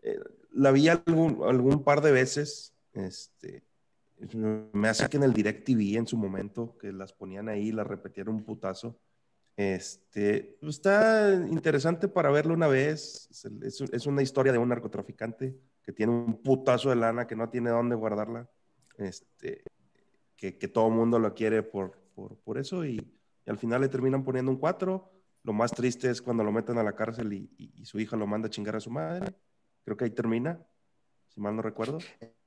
Eh, 0.02 0.18
la 0.52 0.70
vi 0.72 0.88
algún, 0.88 1.40
algún 1.44 1.82
par 1.84 2.00
de 2.00 2.12
veces. 2.12 2.74
Este, 2.92 3.64
me 4.72 4.88
hace 4.88 5.08
que 5.08 5.16
en 5.16 5.22
el 5.24 5.32
Direct 5.32 5.64
TV 5.64 5.96
en 5.96 6.06
su 6.06 6.16
momento, 6.16 6.76
que 6.78 6.92
las 6.92 7.12
ponían 7.12 7.48
ahí, 7.48 7.72
las 7.72 7.86
repetían 7.86 8.28
un 8.28 8.44
putazo. 8.44 8.98
Este, 9.56 10.56
pues, 10.60 10.76
está 10.76 11.34
interesante 11.50 12.08
para 12.08 12.30
verlo 12.30 12.54
una 12.54 12.68
vez. 12.68 13.28
Es, 13.62 13.80
es- 13.92 14.06
una 14.06 14.22
historia 14.22 14.52
de 14.52 14.58
un 14.58 14.68
narcotraficante 14.68 15.56
que 15.82 15.92
tiene 15.92 16.12
un 16.12 16.42
putazo 16.42 16.90
de 16.90 16.96
lana 16.96 17.26
que 17.26 17.36
no 17.36 17.48
tiene 17.50 17.70
dónde 17.70 17.94
guardarla. 17.96 18.48
Este, 18.98 19.62
que, 20.36 20.58
que 20.58 20.68
todo 20.68 20.88
el 20.88 20.94
mundo 20.94 21.18
lo 21.18 21.34
quiere 21.34 21.62
por, 21.62 21.98
por, 22.14 22.36
por 22.38 22.58
eso 22.58 22.84
y, 22.84 23.00
al 23.46 23.58
final 23.58 23.80
le 23.80 23.88
terminan 23.88 24.22
poniendo 24.24 24.52
un 24.52 24.58
4. 24.58 25.10
Lo 25.42 25.52
más 25.52 25.72
triste 25.72 26.08
es 26.08 26.22
cuando 26.22 26.44
lo 26.44 26.52
meten 26.52 26.78
a 26.78 26.84
la 26.84 26.94
cárcel 26.94 27.32
y- 27.32 27.50
y 27.58 27.84
su 27.84 27.98
hija 27.98 28.16
lo 28.16 28.26
manda 28.28 28.46
a 28.46 28.50
chingar 28.50 28.76
a 28.76 28.80
su 28.80 28.90
madre. 28.90 29.34
Creo 29.84 29.96
que 29.96 30.04
ahí 30.04 30.10
termina, 30.10 30.60
si 31.28 31.40
mal 31.40 31.56
no 31.56 31.62
recuerdo. 31.62 31.98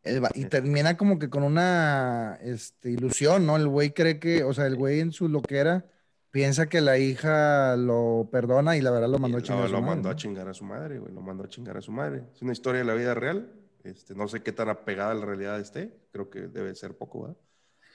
El 0.04 0.24
va- 0.24 0.30
y 0.36 0.46
termina 0.46 0.96
como 0.98 1.18
que 1.20 1.30
con 1.30 1.44
una 1.44 2.38
este, 2.42 2.92
ilusión, 2.92 3.46
¿no? 3.46 3.56
El 3.58 3.68
güey 3.68 3.92
cree 3.94 4.20
que, 4.20 4.44
o 4.44 4.54
sea, 4.54 4.68
el 4.68 4.76
güey 4.76 5.00
en 5.00 5.12
su 5.12 5.28
loquera 5.28 5.86
piensa 6.32 6.68
que 6.68 6.82
la 6.82 6.98
hija 6.98 7.76
lo 7.76 8.30
perdona 8.32 8.78
y 8.78 8.82
la 8.82 8.92
verdad 8.92 9.10
lo 9.10 9.18
mandó 9.20 9.38
a 9.38 9.42
chingar 9.42 9.64
a 9.64 9.68
su 9.68 9.74
lo 9.74 9.82
madre, 9.82 9.96
mandó 9.96 10.10
a 10.10 10.12
¿no? 10.14 10.18
chingar 10.18 10.48
a 10.50 10.54
su 10.54 10.64
madre, 10.66 11.00
güey. 11.00 11.14
Lo 11.14 11.22
mandó 11.22 11.44
a 11.44 11.48
chingar 11.48 11.78
a 11.78 11.82
su 11.82 11.92
madre. 11.92 12.24
Es 12.36 12.42
una 12.42 12.52
historia 12.54 12.80
de 12.82 12.86
la 12.86 12.94
vida 12.94 13.14
real. 13.14 13.52
Este, 13.84 14.16
no 14.16 14.28
sé 14.28 14.42
qué 14.42 14.52
tan 14.52 14.70
apegada 14.70 15.12
a 15.12 15.16
la 15.16 15.26
realidad 15.26 15.60
esté. 15.60 15.92
Creo 16.12 16.30
que 16.30 16.42
debe 16.42 16.74
ser 16.76 16.98
poco, 16.98 17.22
¿verdad? 17.24 17.38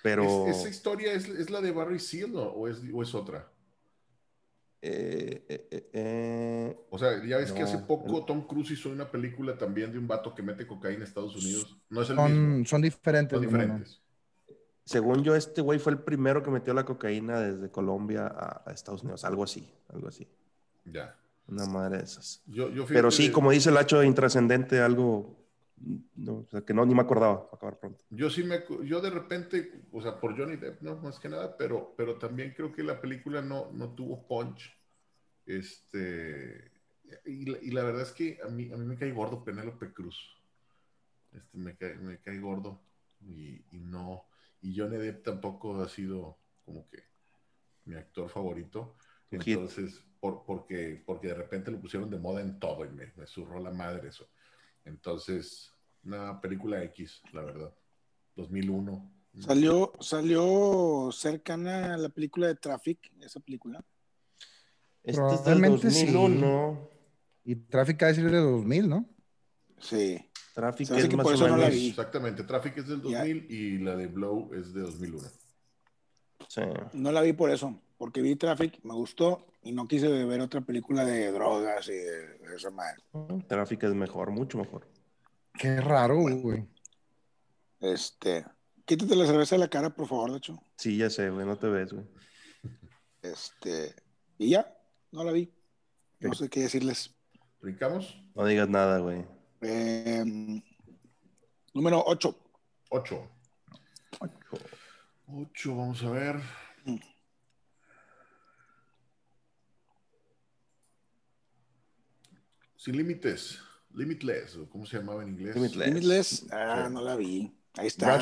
Pero. 0.02 0.46
¿Es- 0.48 0.58
¿Esa 0.58 0.68
historia 0.68 1.12
es, 1.12 1.28
es 1.28 1.50
la 1.50 1.60
de 1.60 1.70
Barry 1.72 1.98
Seal 1.98 2.32
¿no? 2.32 2.42
o, 2.42 2.66
es, 2.68 2.80
o 2.92 3.02
es 3.02 3.14
otra? 3.14 3.48
Eh, 4.82 5.44
eh, 5.48 5.90
eh, 5.92 6.76
O 6.90 6.98
sea, 6.98 7.22
ya 7.24 7.36
ves 7.36 7.52
que 7.52 7.62
hace 7.62 7.78
poco 7.78 8.24
Tom 8.24 8.46
Cruise 8.46 8.70
hizo 8.70 8.88
una 8.88 9.10
película 9.10 9.56
también 9.58 9.92
de 9.92 9.98
un 9.98 10.08
vato 10.08 10.34
que 10.34 10.42
mete 10.42 10.66
cocaína 10.66 11.02
a 11.02 11.06
Estados 11.06 11.36
Unidos. 11.36 11.76
No 11.90 12.02
es 12.02 12.10
el 12.10 12.16
Son, 12.16 12.48
mismo, 12.50 12.66
son 12.66 12.82
diferentes. 12.82 13.38
son 13.38 13.44
no, 13.44 13.50
no, 13.50 13.58
no. 13.58 13.74
diferentes. 13.74 14.00
según 14.84 15.22
yo, 15.22 15.34
este 15.36 15.60
güey 15.60 15.78
fue 15.78 15.92
el 15.92 15.98
primero 15.98 16.42
que 16.42 16.50
metió 16.50 16.72
la 16.72 16.84
cocaína 16.84 17.40
desde 17.40 17.70
Colombia 17.70 18.26
a, 18.26 18.62
a 18.66 18.72
Estados 18.72 19.02
Unidos. 19.02 19.24
Algo 19.24 19.44
así, 19.44 19.70
algo 19.88 20.08
así. 20.08 20.26
Ya. 20.84 21.16
Una 21.46 21.66
madre 21.66 21.98
de 21.98 22.04
esas. 22.04 22.42
Yo, 22.46 22.70
yo 22.70 22.86
Pero 22.86 23.10
sí, 23.10 23.30
como 23.30 23.50
dice 23.50 23.70
el 23.70 23.76
hacho 23.76 24.02
intrascendente, 24.02 24.80
algo 24.80 25.39
no, 26.16 26.38
o 26.38 26.46
sea, 26.50 26.60
que 26.62 26.74
no 26.74 26.84
ni 26.84 26.94
me 26.94 27.02
acordaba, 27.02 27.44
para 27.44 27.56
acabar 27.56 27.78
pronto. 27.78 28.04
Yo 28.10 28.28
sí 28.28 28.44
me, 28.44 28.62
yo 28.84 29.00
de 29.00 29.10
repente, 29.10 29.82
o 29.92 30.02
sea, 30.02 30.20
por 30.20 30.36
Johnny 30.36 30.56
Depp, 30.56 30.82
no, 30.82 30.96
más 30.96 31.18
que 31.18 31.28
nada, 31.28 31.56
pero, 31.56 31.94
pero 31.96 32.18
también 32.18 32.52
creo 32.54 32.72
que 32.72 32.82
la 32.82 33.00
película 33.00 33.40
no, 33.40 33.70
no 33.72 33.94
tuvo 33.94 34.26
punch. 34.26 34.70
Este, 35.46 36.70
y 37.24 37.46
la, 37.46 37.58
y 37.62 37.70
la 37.70 37.82
verdad 37.84 38.02
es 38.02 38.12
que 38.12 38.38
a 38.44 38.48
mí, 38.48 38.70
a 38.72 38.76
mí 38.76 38.84
me 38.84 38.96
cae 38.96 39.10
gordo 39.10 39.42
Penélope 39.42 39.92
Cruz. 39.92 40.36
Este, 41.32 41.58
me 41.58 41.76
cae, 41.76 41.96
me 41.96 42.18
cae 42.18 42.38
gordo 42.38 42.82
y, 43.20 43.64
y 43.70 43.80
no, 43.80 44.26
y 44.60 44.76
Johnny 44.78 44.98
Depp 44.98 45.24
tampoco 45.24 45.80
ha 45.80 45.88
sido 45.88 46.38
como 46.64 46.88
que 46.88 47.04
mi 47.84 47.94
actor 47.94 48.28
favorito. 48.28 48.96
Entonces, 49.30 50.04
por, 50.18 50.44
porque, 50.44 51.02
porque 51.06 51.28
de 51.28 51.34
repente 51.34 51.70
lo 51.70 51.80
pusieron 51.80 52.10
de 52.10 52.18
moda 52.18 52.42
en 52.42 52.58
todo 52.58 52.84
y 52.84 52.90
me, 52.90 53.12
me 53.16 53.26
zurró 53.26 53.60
la 53.60 53.70
madre 53.70 54.08
eso. 54.08 54.28
Entonces, 54.84 55.72
una 56.04 56.40
película 56.40 56.82
X, 56.84 57.22
la 57.32 57.42
verdad. 57.42 57.74
2001. 58.36 59.12
Salió, 59.38 59.92
salió 60.00 61.10
cercana 61.12 61.94
a 61.94 61.96
la 61.96 62.08
película 62.08 62.48
de 62.48 62.56
Traffic, 62.56 63.12
esa 63.20 63.40
película. 63.40 63.84
Es 65.02 65.16
del 65.16 65.24
Probablemente 65.24 65.90
sí. 65.90 66.06
2001. 66.06 66.90
Y 67.44 67.56
Tráfico 67.56 68.06
es 68.06 68.16
de 68.16 68.36
2000, 68.36 68.88
¿no? 68.88 69.08
Sí. 69.78 70.30
Hace 70.56 70.82
es 70.82 71.08
que 71.08 71.16
más 71.16 71.24
por 71.24 71.32
o 71.32 71.36
eso 71.36 71.48
no 71.48 71.56
la 71.56 71.70
vi. 71.70 71.88
Exactamente. 71.88 72.42
Traffic 72.44 72.78
es 72.78 72.88
del 72.88 73.02
Ya. 73.02 73.20
2000 73.20 73.50
y 73.50 73.78
la 73.78 73.96
de 73.96 74.06
Blow 74.08 74.52
es 74.54 74.74
de 74.74 74.82
2001. 74.82 75.28
Sí. 76.48 76.62
No 76.92 77.12
la 77.12 77.22
vi 77.22 77.32
por 77.32 77.50
eso, 77.50 77.80
porque 77.96 78.20
vi 78.20 78.36
Traffic, 78.36 78.80
me 78.82 78.94
gustó 78.94 79.46
y 79.62 79.72
no 79.72 79.86
quise 79.86 80.08
ver 80.08 80.40
otra 80.40 80.60
película 80.60 81.04
de 81.04 81.30
drogas 81.32 81.88
y 81.88 81.92
de, 81.92 82.38
de 82.38 82.56
esa 82.56 82.70
madre. 82.70 83.02
Tráfico 83.46 83.86
es 83.86 83.94
mejor, 83.94 84.30
mucho 84.30 84.58
mejor. 84.58 84.86
Qué 85.58 85.80
raro, 85.80 86.16
güey. 86.16 86.66
Este, 87.80 88.44
quítate 88.84 89.16
la 89.16 89.26
cerveza 89.26 89.56
de 89.56 89.60
la 89.60 89.68
cara, 89.68 89.90
por 89.90 90.06
favor, 90.06 90.30
de 90.30 90.38
hecho. 90.38 90.62
Sí, 90.76 90.96
ya 90.96 91.10
sé, 91.10 91.30
güey, 91.30 91.46
no 91.46 91.58
te 91.58 91.68
ves, 91.68 91.92
güey. 91.92 92.06
Este, 93.22 93.94
y 94.38 94.50
ya, 94.50 94.74
no 95.12 95.24
la 95.24 95.32
vi. 95.32 95.52
No 96.20 96.34
sé 96.34 96.48
qué 96.48 96.60
decirles. 96.60 97.14
¿Brincamos? 97.60 98.22
No 98.34 98.44
digas 98.44 98.68
nada, 98.68 98.98
güey. 98.98 99.24
Eh, 99.60 100.24
número 101.74 102.02
8. 102.06 102.38
8. 102.90 103.30
8, 105.32 105.76
vamos 105.76 106.02
a 106.02 106.10
ver. 106.10 106.36
Sin 112.80 112.96
límites. 112.96 113.58
Limitless, 113.92 114.56
o 114.56 114.70
¿cómo 114.70 114.86
se 114.86 114.96
llamaba 114.96 115.22
en 115.22 115.28
inglés? 115.28 115.54
Limitless. 115.54 115.86
Limitless. 115.86 116.46
Ah, 116.50 116.88
no 116.90 117.02
la 117.02 117.14
vi. 117.14 117.52
Ahí 117.76 117.88
está. 117.88 118.18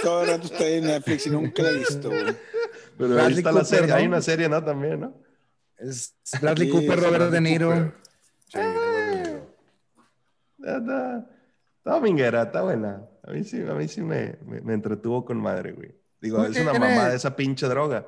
Todo 0.00 0.22
el 0.22 0.28
rato 0.28 0.46
está 0.46 0.64
en 0.64 0.84
Netflix 0.84 1.26
y 1.26 1.30
nunca 1.30 1.64
la 1.64 1.70
he 1.70 1.78
visto, 1.78 2.08
güey. 2.08 2.36
Pero 2.96 3.20
ahí 3.20 3.32
está 3.32 3.50
la 3.50 3.62
Cooper, 3.62 3.66
serie. 3.66 3.86
¿no? 3.88 3.94
Hay 3.96 4.06
una 4.06 4.22
serie, 4.22 4.48
¿no? 4.48 4.62
También, 4.62 5.00
¿no? 5.00 5.20
Es 5.76 6.14
Bradley 6.40 6.68
Sí, 6.68 6.72
Cooper, 6.72 7.00
Robert 7.00 7.24
De 7.24 7.30
Bradley 7.30 7.40
Niro. 7.40 7.68
Cooper. 7.68 7.94
Sí, 8.46 8.58
De 8.58 9.16
Niro. 9.24 9.56
Está, 10.58 11.30
está 11.78 11.90
dominguera, 11.90 12.42
está 12.42 12.62
buena. 12.62 13.08
A 13.24 13.32
mí 13.32 13.42
sí, 13.42 13.60
a 13.60 13.74
mí 13.74 13.88
sí 13.88 14.02
me, 14.02 14.38
me, 14.46 14.60
me 14.60 14.74
entretuvo 14.74 15.24
con 15.24 15.38
madre, 15.38 15.72
güey. 15.72 16.00
Digo, 16.20 16.44
es 16.44 16.56
una 16.56 16.74
mamada 16.74 17.12
esa 17.12 17.34
pinche 17.34 17.66
droga. 17.66 18.06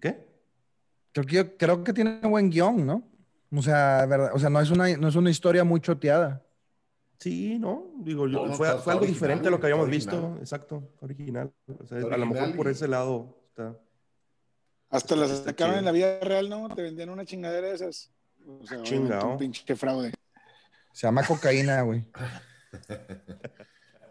¿Qué? 0.00 0.32
Creo 1.14 1.24
que, 1.26 1.34
yo- 1.36 1.56
creo 1.56 1.82
que 1.84 1.92
tiene 1.94 2.20
buen 2.20 2.50
guion, 2.50 2.84
¿no? 2.84 3.02
O 3.50 3.62
sea, 3.62 4.04
verdad, 4.06 4.32
o 4.34 4.38
sea, 4.38 4.50
no 4.50 4.60
es 4.60 4.70
una, 4.70 4.94
no 4.98 5.08
es 5.08 5.14
una 5.16 5.30
historia 5.30 5.64
muy 5.64 5.80
choteada. 5.80 6.42
Sí, 7.18 7.58
¿no? 7.58 7.86
Digo, 8.00 8.26
yo- 8.28 8.40
No, 8.42 8.46
no, 8.48 8.54
fue, 8.54 8.66
está- 8.66 8.78
fue 8.78 8.80
está 8.80 8.90
algo 8.92 9.02
original, 9.04 9.14
diferente 9.14 9.48
a 9.48 9.50
lo 9.52 9.58
que 9.60 9.66
habíamos 9.66 9.88
visto. 9.88 10.36
Exacto, 10.40 10.92
original. 11.00 11.50
O 11.80 11.86
sea, 11.86 11.98
a 11.98 12.16
lo 12.18 12.26
mejor 12.26 12.54
por 12.56 12.68
ese 12.68 12.86
lado 12.88 13.38
está. 13.48 13.78
Hasta 14.90 15.16
las 15.16 15.30
Está 15.30 15.50
sacaron 15.50 15.76
en 15.78 15.84
la 15.86 15.92
vida 15.92 16.20
real, 16.20 16.50
¿no? 16.50 16.68
Te 16.74 16.82
vendían 16.82 17.08
una 17.08 17.24
chingadera 17.24 17.68
de 17.68 17.74
esas. 17.74 18.10
O 18.46 18.66
sea, 18.66 18.82
Chingao. 18.82 19.32
un 19.32 19.38
pinche 19.38 19.74
fraude. 19.74 20.12
Se 20.92 21.06
llama 21.06 21.24
cocaína, 21.26 21.80
güey. 21.82 22.04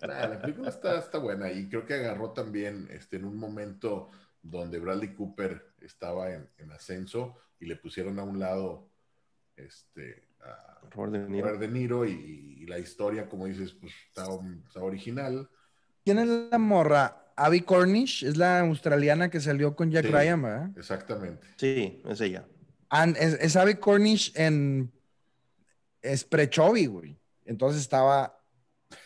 Nah, 0.02 0.28
la 0.28 0.42
película 0.42 0.68
está, 0.70 1.00
está 1.00 1.18
buena 1.18 1.50
y 1.50 1.70
creo 1.70 1.86
que 1.86 1.94
agarró 1.94 2.32
también 2.32 2.90
este, 2.92 3.16
en 3.16 3.24
un 3.26 3.38
momento 3.38 4.12
donde 4.44 4.78
Bradley 4.78 5.14
Cooper 5.16 5.74
estaba 5.82 6.32
en, 6.32 6.48
en 6.58 6.72
ascenso 6.72 7.36
y 7.60 7.66
le 7.66 7.78
pusieron 7.78 8.20
a 8.20 8.24
un 8.24 8.40
lado 8.40 8.92
este, 9.56 10.28
a 10.42 10.82
Robert 10.92 11.14
De 11.14 11.30
Niro. 11.30 11.46
Robert 11.48 11.62
De 11.62 11.68
Niro 11.70 12.06
y, 12.06 12.58
y 12.60 12.66
la 12.68 12.78
historia, 12.78 13.28
como 13.28 13.48
dices, 13.48 13.72
pues 13.74 13.94
está, 14.10 14.26
está 14.68 14.82
original. 14.82 15.50
¿Quién 16.04 16.20
es 16.20 16.28
la 16.28 16.58
morra? 16.58 17.20
Abby 17.36 17.62
Cornish, 17.62 18.24
es 18.24 18.38
la 18.38 18.60
australiana 18.60 19.30
que 19.30 19.40
salió 19.40 19.76
con 19.76 19.90
Jack 19.90 20.06
Sí. 20.06 20.12
Ryan, 20.12 20.42
¿verdad? 20.42 20.70
Exactamente. 20.78 21.48
Sí, 21.58 22.02
es 22.08 22.22
ella. 22.22 22.46
And- 22.90 23.18
es, 23.18 23.34
es 23.40 23.56
Abby 23.56 23.76
Cornish 23.76 24.32
en. 24.36 24.92
Es 26.02 26.28
güey. 26.90 27.18
Entonces 27.46 27.82
estaba 27.82 28.38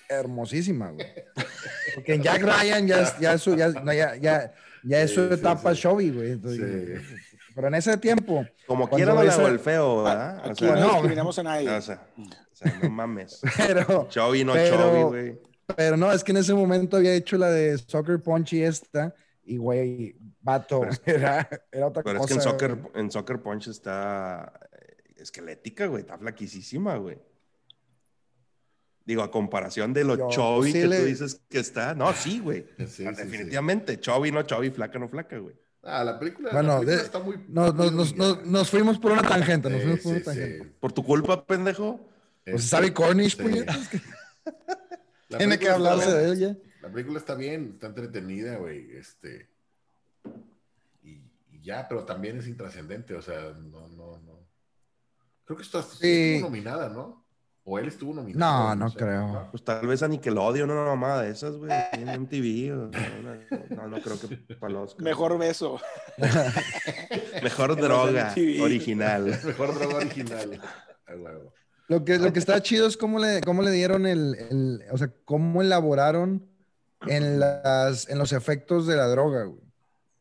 hermosísima, 0.09 0.91
güey. 0.91 1.07
Porque 1.95 2.15
en 2.15 2.23
Jack 2.23 2.41
Ryan 2.41 2.87
ya 2.87 3.01
es, 3.03 3.19
ya 3.19 3.33
es 3.33 3.41
su, 3.41 3.55
ya, 3.55 3.69
no, 3.69 3.93
ya, 3.93 4.15
ya, 4.15 4.53
ya 4.87 5.01
es 5.01 5.13
Sí, 5.13 5.19
etapa 5.31 5.73
sí. 5.75 5.81
Chovy, 5.81 6.11
güey. 6.11 6.31
Entonces, 6.31 7.01
Sí. 7.07 7.15
Pero 7.55 7.69
en 7.69 7.73
ese 7.75 7.97
tiempo, 7.97 8.45
Como 8.67 8.87
quiera 8.87 9.13
no 9.15 9.19
a- 9.21 9.35
golpeo, 9.35 10.03
¿verdad? 10.03 10.45
O 10.45 10.51
Aquí 10.51 10.65
sea, 10.65 10.75
no 10.75 10.79
no, 10.81 10.91
discriminamos 10.93 11.39
a 11.39 11.43
nadie. 11.43 11.69
o 11.69 11.81
sea, 11.81 12.07
o 12.17 12.55
sea, 12.55 12.79
no 12.83 12.89
mames. 12.91 13.41
pero, 13.57 14.07
Chovy, 14.09 14.43
no 14.43 14.53
Pero- 14.53 14.77
Chovy, 14.77 15.03
güey. 15.03 15.41
pero 15.75 15.97
no, 15.97 16.11
es 16.11 16.23
que 16.23 16.31
en 16.33 16.37
ese 16.37 16.53
momento 16.53 16.97
había 16.97 17.13
hecho 17.15 17.35
la 17.37 17.49
de 17.49 17.77
Soccer 17.79 18.21
Punch 18.21 18.53
y 18.53 18.63
esta, 18.63 19.15
y 19.43 19.57
güey, 19.57 20.15
vato, 20.41 20.81
era, 21.05 21.49
era 21.71 21.87
otra 21.87 22.03
Pero 22.03 22.17
es 22.19 22.21
cosa. 22.21 22.27
que 22.27 22.33
en 22.35 22.41
Soccer, 22.41 22.77
en 22.93 23.11
Soccer 23.11 23.41
Punch 23.41 23.67
está 23.69 24.53
eh, 24.73 25.13
esquelética, 25.17 25.87
güey. 25.87 26.01
Está 26.01 26.17
flaquísima, 26.19 26.95
güey. 26.97 27.17
Digo, 29.07 29.23
a 29.23 29.31
comparación 29.31 29.93
de 29.93 30.03
lo 30.03 30.17
Yo 30.17 30.27
Chovy 30.29 30.73
sí 30.73 30.81
que 30.81 30.87
le- 30.87 30.99
tú 30.99 31.05
dices 31.05 31.39
que 31.49 31.59
está. 31.59 31.95
No, 31.95 32.11
sí, 32.13 32.39
güey. 32.41 32.65
Sí, 32.77 32.85
sí, 32.87 33.03
Definitivamente. 33.05 33.99
Chovy, 34.01 34.31
no 34.33 34.43
Chovy, 34.43 34.69
flaca, 34.69 34.99
no 34.99 35.07
flaca, 35.07 35.37
güey. 35.37 35.55
Ah, 35.81 36.03
la 36.03 36.19
película, 36.19 36.49
Bueno, 36.51 36.67
la 36.73 36.79
película 36.81 36.97
de- 36.97 37.03
está 37.03 37.19
muy. 37.19 37.37
Nos, 37.47 37.73
muy 37.73 37.91
nos, 37.91 38.15
nos, 38.17 38.45
nos, 38.45 38.69
fuimos 38.69 38.99
por 38.99 39.13
una 39.13 39.21
tangente, 39.21 39.69
nos 39.69 39.79
Sí, 39.79 39.83
fuimos 39.85 40.01
por 40.01 40.11
una 40.13 40.23
tangente. 40.23 40.63
sí. 40.65 40.71
Por 40.81 40.91
tu 40.91 41.03
culpa, 41.05 41.45
pendejo. 41.45 42.01
Pues 42.43 42.57
Este, 42.57 42.67
sabe 42.67 42.93
Cornish, 42.93 43.37
sí. 43.37 43.43
puñetas, 43.43 43.89
tiene 45.37 45.57
que 45.57 45.69
hablarse 45.69 46.11
de 46.13 46.31
ella. 46.33 46.57
La 46.81 46.89
película 46.89 47.17
está 47.19 47.35
bien, 47.35 47.71
está 47.75 47.87
entretenida, 47.87 48.57
güey. 48.57 48.91
Este. 48.97 49.47
Y, 51.03 51.21
y 51.51 51.61
ya, 51.61 51.87
pero 51.87 52.03
también 52.03 52.37
es 52.39 52.47
intrascendente, 52.47 53.13
o 53.15 53.21
sea, 53.21 53.53
no, 53.57 53.87
no, 53.87 54.19
no. 54.19 54.47
Creo 55.45 55.55
que 55.57 55.63
esto 55.63 55.81
sí 55.81 56.33
estuvo 56.35 56.49
nominada, 56.49 56.89
¿no? 56.89 57.25
O 57.69 57.77
él 57.77 57.89
estuvo 57.89 58.13
nominado. 58.13 58.69
No, 58.69 58.85
no 58.85 58.89
sé. 58.89 58.97
creo. 58.97 59.47
Pues 59.51 59.61
tal 59.61 59.85
vez 59.85 60.01
a 60.01 60.07
Nickelodeon, 60.07 60.71
una 60.71 60.85
mamada 60.85 61.23
de 61.23 61.31
esas, 61.31 61.57
güey. 61.57 61.69
En 61.91 62.07
MTV. 62.21 62.71
o 62.71 63.75
no, 63.75 63.87
no 63.89 64.01
creo 64.01 64.17
que 64.19 64.55
para. 64.55 64.73
Mejor 64.99 65.37
beso. 65.37 65.77
Mejor 67.43 67.75
droga 67.75 68.33
original. 68.61 69.25
Mejor 69.43 69.77
droga 69.77 69.95
original. 69.97 70.61
Lo 71.89 72.03
que, 72.05 72.17
lo 72.19 72.31
que 72.33 72.39
está 72.39 72.61
chido 72.61 72.87
es 72.87 72.95
cómo 72.97 73.19
le, 73.19 73.41
cómo 73.41 73.61
le 73.61 73.71
dieron 73.71 74.05
el, 74.05 74.35
el- 74.49 74.83
o 74.91 74.97
sea, 74.97 75.11
cómo 75.25 75.61
elaboraron 75.61 76.45
en, 77.05 77.39
las, 77.39 78.09
en 78.09 78.17
los 78.17 78.31
efectos 78.33 78.87
de 78.87 78.95
la 78.95 79.07
droga, 79.07 79.43
güey. 79.43 79.61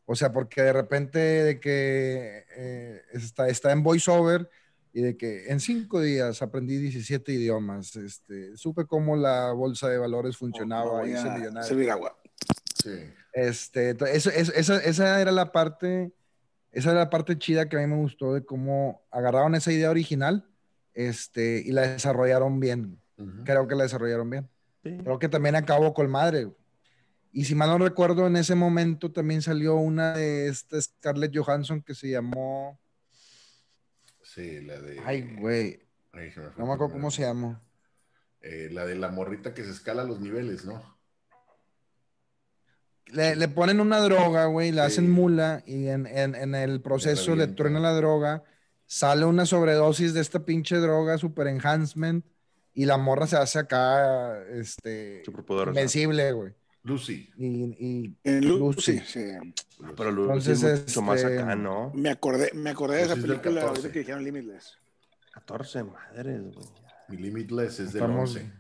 O 0.04 0.14
sea, 0.14 0.32
porque 0.32 0.62
de 0.62 0.72
repente 0.72 1.18
de 1.18 1.60
que 1.60 2.44
eh, 2.56 3.02
está, 3.12 3.48
está 3.48 3.72
en 3.72 3.82
voiceover 3.82 4.48
y 4.96 5.02
de 5.02 5.14
que 5.18 5.48
en 5.48 5.60
cinco 5.60 6.00
días 6.00 6.40
aprendí 6.40 6.78
17 6.78 7.30
idiomas, 7.30 7.96
este, 7.96 8.56
supe 8.56 8.86
cómo 8.86 9.14
la 9.14 9.52
bolsa 9.52 9.90
de 9.90 9.98
valores 9.98 10.38
funcionaba, 10.38 10.90
Voy 11.00 11.12
hice 11.12 11.28
millonario. 11.38 11.68
Sí. 12.82 12.92
Este, 13.34 13.90
eso- 13.90 14.30
eso- 14.30 14.52
esa, 14.54 14.78
esa 14.78 15.20
era 15.20 15.32
la 15.32 15.52
parte, 15.52 16.12
esa 16.72 16.92
era 16.92 17.00
la 17.00 17.10
parte 17.10 17.36
chida 17.36 17.68
que 17.68 17.76
a 17.76 17.80
mí 17.80 17.86
me 17.86 18.00
gustó 18.00 18.32
de 18.32 18.42
cómo 18.46 19.02
agarraron 19.10 19.54
esa 19.54 19.70
idea 19.70 19.90
original, 19.90 20.48
este, 20.94 21.62
y 21.62 21.72
la 21.72 21.82
desarrollaron 21.88 22.58
bien. 22.58 22.98
Ujú. 23.18 23.44
Creo 23.44 23.68
que 23.68 23.74
la 23.74 23.82
desarrollaron 23.82 24.30
bien. 24.30 24.48
Sí. 24.82 24.96
Creo 25.04 25.18
que 25.18 25.28
también 25.28 25.56
acabó 25.56 25.92
con 25.92 26.10
madre. 26.10 26.48
Y 27.32 27.44
si 27.44 27.54
mal 27.54 27.68
no 27.68 27.76
recuerdo, 27.76 28.26
en 28.26 28.36
ese 28.36 28.54
momento 28.54 29.12
también 29.12 29.42
salió 29.42 29.74
una 29.76 30.14
de 30.14 30.48
esta 30.48 30.80
Scarlett 30.80 31.36
Johansson 31.36 31.82
que 31.82 31.94
se 31.94 32.08
llamó, 32.08 32.80
Sí, 34.36 34.60
la 34.60 34.78
de. 34.78 35.00
ay, 35.06 35.34
güey, 35.40 35.80
Ay, 36.12 36.30
se 36.30 36.40
me 36.40 36.50
fue 36.50 36.60
no 36.60 36.66
me 36.66 36.74
acuerdo 36.74 36.92
cómo 36.92 37.10
se 37.10 37.22
llamó. 37.22 37.58
Eh, 38.42 38.68
la 38.70 38.84
de 38.84 38.94
la 38.94 39.08
morrita 39.08 39.54
que 39.54 39.64
se 39.64 39.70
escala 39.70 40.04
los 40.04 40.20
niveles, 40.20 40.66
¿no? 40.66 40.82
Le, 43.06 43.34
le 43.34 43.48
ponen 43.48 43.80
una 43.80 43.98
droga, 44.00 44.44
güey, 44.44 44.72
la 44.72 44.82
Sí. 44.90 44.92
hacen 44.92 45.10
mula 45.10 45.62
y 45.66 45.86
en, 45.88 46.06
en- 46.06 46.34
en 46.34 46.54
el 46.54 46.82
proceso 46.82 47.34
le 47.34 47.46
truena 47.46 47.80
la 47.80 47.92
droga, 47.94 48.44
sale 48.84 49.24
una 49.24 49.46
sobredosis 49.46 50.12
de 50.12 50.20
esta 50.20 50.44
pinche 50.44 50.76
droga, 50.76 51.16
super 51.16 51.46
enhancement, 51.46 52.26
y 52.74 52.84
la 52.84 52.98
morra 52.98 53.26
se 53.26 53.36
hace 53.36 53.58
acá, 53.60 54.42
este, 54.50 55.22
invencible, 55.66 56.32
güey. 56.32 56.52
Lucy. 56.86 57.30
Y, 57.36 57.46
y 57.46 58.16
En 58.24 58.46
Lucy. 58.48 58.92
Lucy, 58.92 59.00
sí. 59.06 59.54
Pero 59.96 60.10
Lucy 60.12 60.22
Entonces, 60.50 60.62
es 60.62 60.80
mucho 60.86 61.02
más 61.02 61.20
este, 61.22 61.38
acá, 61.40 61.54
¿no? 61.56 61.92
Me 61.94 62.10
acordé, 62.10 62.50
me 62.54 62.70
acordé 62.70 62.96
de 62.98 63.02
esa 63.02 63.14
del 63.14 63.22
película 63.22 63.60
14. 63.60 63.66
ahorita 63.68 63.92
que 63.92 63.98
dijeron 64.00 64.24
Limitless. 64.24 64.78
14 65.32 65.84
madres, 65.84 66.42
güey. 66.54 66.66
Mi 67.08 67.16
Limitless 67.18 67.80
es 67.80 67.92
del 67.92 68.02
Estamos- 68.02 68.30
11. 68.36 68.52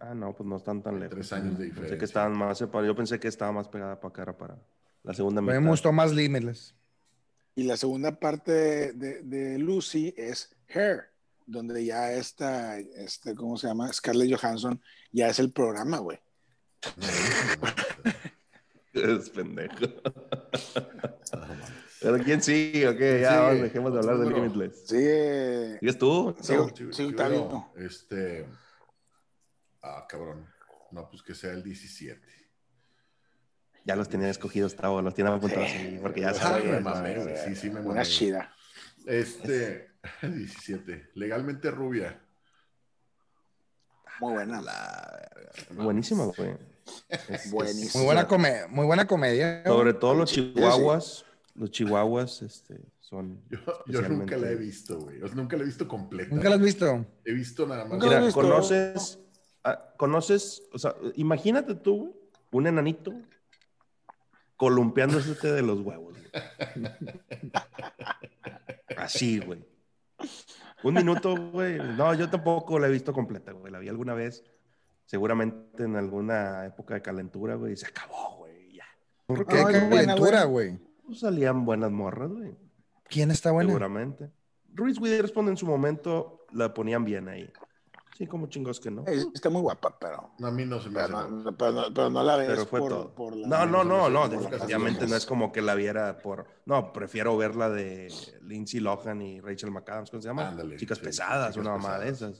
Ah, 0.00 0.14
no, 0.14 0.34
pues 0.34 0.48
no 0.48 0.56
están 0.56 0.82
tan 0.82 0.98
lejos. 0.98 1.14
tres 1.14 1.32
años 1.32 1.52
de 1.52 1.56
Pensé 1.58 1.64
diferencia. 1.66 1.98
que 1.98 2.04
estaban 2.06 2.32
más 2.36 2.58
separados. 2.58 2.86
Yo 2.88 2.96
pensé 2.96 3.20
que 3.20 3.28
estaba 3.28 3.52
más 3.52 3.68
pegada 3.68 4.00
para 4.00 4.12
cara 4.12 4.36
para 4.36 4.58
la 5.02 5.14
segunda 5.14 5.40
mitad. 5.42 5.60
me 5.60 5.68
gustó 5.70 5.92
más 5.92 6.12
Limitless. 6.12 6.74
Y 7.54 7.64
la 7.64 7.76
segunda 7.76 8.18
parte 8.18 8.52
de, 8.52 8.92
de- 8.92 9.22
de 9.22 9.58
Lucy 9.58 10.14
es 10.16 10.56
Hair, 10.68 11.10
donde 11.46 11.84
ya 11.84 12.12
está, 12.12 12.78
este, 12.78 13.34
¿cómo 13.34 13.56
se 13.58 13.66
llama? 13.66 13.92
Scarlett 13.92 14.34
Johansson, 14.40 14.80
ya 15.12 15.28
es 15.28 15.38
el 15.38 15.52
programa, 15.52 15.98
güey. 15.98 16.18
No, 16.96 17.06
no, 18.92 19.16
Es 19.18 19.30
pendejo. 19.30 19.74
Pero 22.00 22.18
¿quién 22.24 22.42
sigue? 22.42 22.88
Ok, 22.88 22.98
ya, 22.98 23.30
Sí, 23.30 23.36
vamos, 23.36 23.60
dejemos 23.62 23.92
de 23.92 23.98
hablar 23.98 24.18
de. 24.18 24.30
Limitless. 24.30 24.86
Sí, 24.86 25.78
¿Sigues 25.80 25.98
tú? 25.98 26.34
Sí, 26.40 26.54
No, 26.54 26.68
sí, 26.68 26.74
sí, 26.76 26.84
sí, 26.92 27.08
sí, 27.08 27.12
no, 27.12 27.72
Este. 27.76 28.46
Ah, 29.82 30.06
cabrón. 30.08 30.46
No, 30.90 31.08
pues 31.08 31.22
que 31.22 31.34
sea 31.34 31.52
el 31.52 31.62
17. 31.62 32.20
Ya 33.84 33.96
los 33.96 34.08
tenía 34.08 34.28
escogidos, 34.28 34.76
Tavo, 34.76 35.00
los 35.02 35.14
tiene 35.14 35.30
apuntados 35.30 35.68
Sí. 35.70 35.76
así, 35.76 35.98
porque 36.02 36.20
ya 36.22 36.34
sabes. 36.34 36.64
me 36.64 36.80
mamé. 36.80 37.36
Sí, 37.46 37.54
sí, 37.56 37.68
me 37.68 37.76
mamé. 37.80 37.90
una 37.90 38.02
chida. 38.02 38.52
Este. 39.06 39.90
17. 40.22 41.10
Legalmente 41.14 41.70
rubia. 41.70 42.18
Muy 44.20 44.34
buena. 44.34 44.62
Buenísima, 45.70 46.24
güey. 46.24 46.56
Es- 47.28 47.52
Muy 47.94 48.04
buena, 48.04 48.26
come- 48.26 48.66
muy 48.68 48.86
buena 48.86 49.06
comedia. 49.06 49.62
Sobre 49.64 49.94
todo 49.94 50.14
los 50.14 50.30
Sí, 50.30 50.36
sí. 50.36 50.52
chihuahuas. 50.54 51.24
Los 51.54 51.70
chihuahuas 51.70 52.42
este, 52.42 52.78
son. 53.00 53.40
Yo, 53.50 53.58
yo 53.58 53.72
Especialmente- 53.86 54.16
nunca 54.16 54.36
la 54.36 54.50
he 54.50 54.56
visto, 54.56 54.98
güey. 54.98 55.18
Nunca 55.34 55.56
la 55.56 55.62
he 55.62 55.66
visto 55.66 55.88
completa. 55.88 56.34
¿Nunca 56.34 56.48
la 56.48 56.54
has 56.56 56.60
visto? 56.62 57.06
He 57.24 57.32
visto 57.32 57.66
nada 57.66 57.84
más. 57.84 57.98
Mira, 57.98 58.20
visto. 58.20 58.40
¿conoces, 58.40 59.18
Ah, 59.62 59.92
¿Conoces? 59.98 60.62
O 60.72 60.78
sea, 60.78 60.94
imagínate 61.16 61.74
tú, 61.74 61.96
güey, 61.98 62.12
un 62.52 62.66
enanito 62.66 63.12
columpiándose 64.56 65.34
de 65.52 65.60
los 65.62 65.80
huevos. 65.80 66.14
güey. 66.16 66.30
Así, 68.96 69.38
güey. 69.40 69.64
Un 70.82 70.94
minuto, 70.94 71.34
güey. 71.50 71.78
No, 71.78 72.14
yo 72.14 72.28
tampoco 72.30 72.78
la 72.78 72.88
he 72.88 72.90
visto 72.90 73.12
completa, 73.12 73.52
güey. 73.52 73.72
La 73.72 73.78
vi 73.78 73.88
alguna 73.88 74.14
vez, 74.14 74.44
seguramente 75.10 75.82
en 75.82 75.96
alguna 75.96 76.64
época 76.66 76.94
de 76.94 77.02
calentura, 77.02 77.56
güey. 77.56 77.72
Y 77.72 77.76
se 77.76 77.86
acabó, 77.86 78.36
güey. 78.38 78.74
Ya. 78.74 78.84
¿Por 79.26 79.44
qué? 79.44 79.56
Ay, 79.56 79.64
¿Qué 79.64 79.80
buena, 79.80 80.14
calentura, 80.14 80.44
güey? 80.44 80.78
Pues 81.04 81.18
salían 81.18 81.64
buenas 81.64 81.90
morras, 81.90 82.30
güey. 82.30 82.56
¿Quién 83.08 83.32
está 83.32 83.50
buena? 83.50 83.70
Seguramente. 83.70 84.30
Ruiz 84.72 85.00
Witherspoon 85.00 85.48
en 85.48 85.56
su 85.56 85.66
momento 85.66 86.46
la 86.52 86.72
ponían 86.72 87.04
bien 87.04 87.28
ahí. 87.28 87.52
Sí, 88.16 88.28
como 88.28 88.46
chingos 88.46 88.78
que 88.78 88.92
no. 88.92 89.04
Está 89.34 89.50
muy 89.50 89.62
guapa, 89.62 89.98
pero, 89.98 90.30
No, 90.38 90.46
a 90.46 90.50
mí 90.52 90.64
no 90.64 90.80
se 90.80 90.90
me 90.90 91.00
hace. 91.00 91.12
pero, 91.12 91.28
no, 91.28 91.56
pero, 91.56 91.72
no, 91.72 91.82
pero 91.92 92.10
no 92.10 92.22
la 92.22 92.36
ves 92.36 92.48
Pero 92.48 92.66
fue 92.66 92.78
por, 92.78 92.90
todo. 92.90 93.14
por 93.14 93.34
la... 93.34 93.48
No, 93.48 93.66
no, 93.66 93.82
no, 93.82 94.08
no, 94.10 94.28
definitivamente 94.28 95.08
no 95.08 95.16
es 95.16 95.26
como 95.26 95.50
que 95.50 95.60
la 95.60 95.74
viera 95.74 96.18
por... 96.18 96.46
No, 96.66 96.92
prefiero 96.92 97.36
verla 97.36 97.68
de 97.68 98.12
Lindsay 98.42 98.78
Lohan 98.78 99.22
y 99.22 99.40
Rachel 99.40 99.72
McAdams, 99.72 100.10
¿cómo 100.10 100.22
se 100.22 100.28
llama? 100.28 100.48
Ándale, 100.48 100.76
Chicas 100.76 100.98
sí, 100.98 101.04
pesadas, 101.04 101.54
Chicas 101.54 101.66
una 101.66 101.76
mamá 101.78 101.98
de 101.98 102.10
esas. 102.10 102.36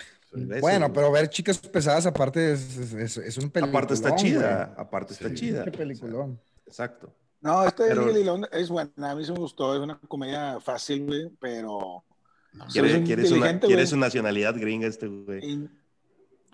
Bueno, 0.61 0.93
pero 0.93 1.11
ver 1.11 1.28
chicas 1.28 1.59
pesadas 1.59 2.07
aparte 2.07 2.53
es, 2.53 2.76
es, 2.76 2.93
es- 2.95 3.16
es 3.16 3.39
un 3.39 3.51
peliculón. 3.51 3.74
Aparte 3.76 3.95
está 3.95 4.14
chida, 4.14 4.64
güey. 4.66 4.87
aparte 4.87 5.12
está 5.14 5.28
Sí. 5.31 5.35
chida. 5.35 5.64
Qué 5.64 5.72
peliculón. 5.72 6.41
Exacto. 6.66 7.12
No, 7.41 7.64
esta 7.64 7.85
de 7.85 7.89
Pero- 7.91 8.07
Lily 8.07 8.22
Long 8.24 8.47
es 8.53 8.68
buena, 8.68 8.91
a 9.11 9.14
mí 9.14 9.24
se 9.24 9.33
me 9.33 9.39
gustó, 9.39 9.74
es 9.74 9.81
una 9.81 9.99
comedia 10.07 10.61
fácil, 10.61 11.07
güey, 11.07 11.31
pero... 11.41 12.05
No, 12.53 12.66
Quiere, 12.66 12.97
es 12.99 13.05
quiere 13.07 13.24
su, 13.26 13.41
quiere 13.61 13.97
nacionalidad 13.97 14.55
gringa 14.57 14.87
este 14.87 15.07
güey. 15.07 15.45
y- 15.45 15.70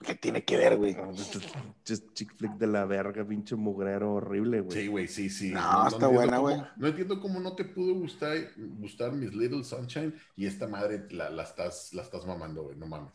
¿Qué 0.05 0.15
tiene 0.15 0.45
que 0.45 0.59
ver, 0.59 0.77
güey? 0.77 0.95
Just 0.95 2.13
chick 2.13 2.37
flick 2.37 2.53
de 2.59 2.67
la 2.67 2.85
verga, 2.85 3.25
pinche 3.27 3.57
mugrero 3.57 4.13
horrible, 4.15 4.61
güey. 4.61 4.79
Sí, 4.79 4.87
güey, 4.89 5.09
sí, 5.09 5.31
sí. 5.31 5.53
No, 5.53 5.89
está 5.89 6.07
buena, 6.07 6.37
güey. 6.39 6.57
No 6.77 6.87
entiendo 6.87 7.19
cómo 7.19 7.41
no 7.41 7.55
te 7.55 7.65
pudo 7.65 7.95
gustar, 7.95 8.37
gustar 8.79 9.13
Miss 9.13 9.33
Little 9.35 9.65
Sunshine 9.65 10.15
y 10.37 10.47
esta 10.47 10.69
madre 10.69 11.07
la, 11.11 11.31
la 11.31 11.45
estás, 11.45 11.95
la 11.95 12.03
estás 12.03 12.27
mamando, 12.27 12.65
güey, 12.65 12.77
no 12.77 12.87
mames. 12.87 13.15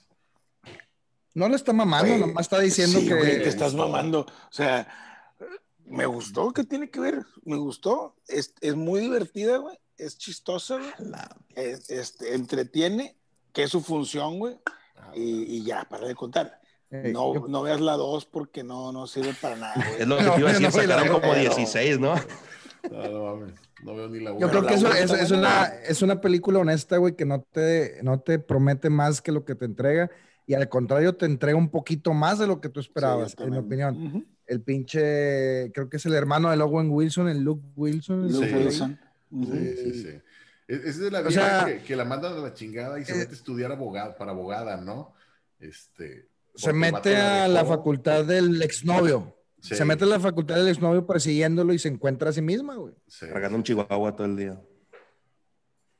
No 1.33 1.47
lo 1.47 1.55
está 1.55 1.71
mamando, 1.73 2.07
Güey, 2.09 2.19
nomás 2.19 2.45
está 2.45 2.59
diciendo 2.59 2.99
sí, 2.99 3.07
que. 3.07 3.13
güey, 3.15 3.41
te 3.43 3.49
estás 3.49 3.73
mamando. 3.73 4.21
O 4.21 4.51
sea, 4.53 4.87
me 5.85 6.05
gustó, 6.05 6.51
¿qué 6.51 6.63
tiene 6.63 6.89
que 6.89 6.99
ver? 6.99 7.25
Me 7.43 7.57
gustó, 7.57 8.15
es, 8.27 8.53
es 8.61 8.75
muy 8.75 8.99
divertida, 9.01 9.57
güey, 9.57 9.77
es 9.97 10.17
chistosa, 10.17 10.77
güey, 10.77 10.89
es- 11.55 11.89
este, 11.89 12.35
entretiene, 12.35 13.17
que 13.53 13.63
es 13.63 13.69
su 13.71 13.81
función, 13.81 14.39
güey, 14.39 14.57
y, 15.15 15.43
y 15.57 15.63
ya, 15.63 15.83
para 15.89 16.07
de 16.07 16.15
contar. 16.15 16.59
No, 16.89 17.33
yo- 17.33 17.45
no 17.47 17.61
veas 17.61 17.79
la 17.79 17.93
2 17.93 18.25
porque 18.25 18.63
no, 18.63 18.91
no 18.91 19.07
sirve 19.07 19.33
para 19.41 19.55
nada, 19.55 19.73
güey. 19.75 20.01
Es 20.01 20.07
lo 20.07 20.17
que 20.17 20.23
No, 20.23 20.33
te 20.33 20.39
iba 20.41 20.49
a 20.49 20.53
yo 20.53 20.59
decir, 20.59 20.81
no 20.81 20.87
la 20.87 20.93
sacaron 20.95 21.07
como 21.21 21.33
verga, 21.33 21.43
pero- 21.43 21.55
16, 21.55 21.99
¿no? 21.99 22.15
No, 22.91 23.07
no 23.09 23.23
mames, 23.37 23.53
no 23.83 23.95
veo 23.95 24.09
ni 24.09 24.19
la 24.19 24.31
Yo 24.31 24.37
una. 24.37 24.49
creo 24.49 24.65
que 24.65 24.73
eso 24.73 24.91
es, 24.91 25.11
es 25.11 25.29
buena, 25.29 25.37
una, 25.47 25.65
es 25.87 26.01
una 26.01 26.19
película 26.19 26.59
honesta, 26.59 26.97
güey, 26.97 27.15
que 27.15 27.25
no 27.25 27.41
te, 27.41 27.99
no 28.03 28.19
te 28.19 28.39
promete 28.39 28.89
más 28.89 29.21
que 29.21 29.31
lo 29.31 29.45
que 29.45 29.55
te 29.55 29.65
entrega 29.65 30.09
y 30.51 30.53
al 30.53 30.67
contrario 30.67 31.15
te 31.15 31.25
entrega 31.25 31.57
un 31.57 31.69
poquito 31.69 32.13
más 32.13 32.37
de 32.39 32.45
lo 32.45 32.59
que 32.59 32.67
tú 32.67 32.81
esperabas, 32.81 33.31
Sí, 33.31 33.37
en 33.43 33.51
mi 33.51 33.57
opinión. 33.57 34.27
El 34.45 34.61
pinche, 34.61 35.71
creo 35.73 35.87
que 35.89 35.95
es 35.95 36.05
el 36.05 36.13
hermano 36.13 36.51
de 36.51 36.61
Owen 36.61 36.89
Wilson, 36.89 37.29
el 37.29 37.39
Luke 37.41 37.65
Wilson. 37.77 38.29
Luke 38.29 38.49
Sí. 38.49 38.53
Wilson. 38.55 38.99
Ujú. 39.31 39.53
Sí, 39.55 39.75
sí, 39.77 39.93
sí. 40.03 40.09
Es, 40.67 40.79
es 40.83 40.99
de 40.99 41.09
la 41.09 41.21
O 41.21 41.23
vieja 41.27 41.59
sea, 41.59 41.65
que, 41.65 41.83
que 41.83 41.95
la 41.95 42.03
mandan 42.03 42.33
a 42.33 42.37
la 42.37 42.53
chingada 42.53 42.99
y 42.99 43.05
se 43.05 43.13
eh, 43.13 43.15
mete 43.19 43.31
a 43.31 43.35
estudiar 43.35 43.71
abogado, 43.71 44.15
para 44.17 44.31
abogada, 44.31 44.75
¿no? 44.81 45.13
Este. 45.59 46.27
Se 46.55 46.73
mete 46.73 47.15
a 47.15 47.47
la 47.47 47.63
facultad 47.63 48.25
del 48.25 48.61
exnovio. 48.61 49.37
Sí, 49.61 49.75
Se 49.75 49.85
mete 49.85 50.03
a 50.03 50.07
la 50.07 50.19
facultad 50.19 50.55
del 50.55 50.67
exnovio 50.67 51.07
persiguiéndolo 51.07 51.71
y 51.71 51.79
se 51.79 51.87
encuentra 51.87 52.31
a 52.31 52.33
sí 52.33 52.41
misma, 52.41 52.75
güey. 52.75 52.93
sí. 53.07 53.25
Cargando 53.31 53.57
un 53.57 53.63
chihuahua 53.63 54.15
todo 54.15 54.25
el 54.27 54.35
día. 54.35 54.59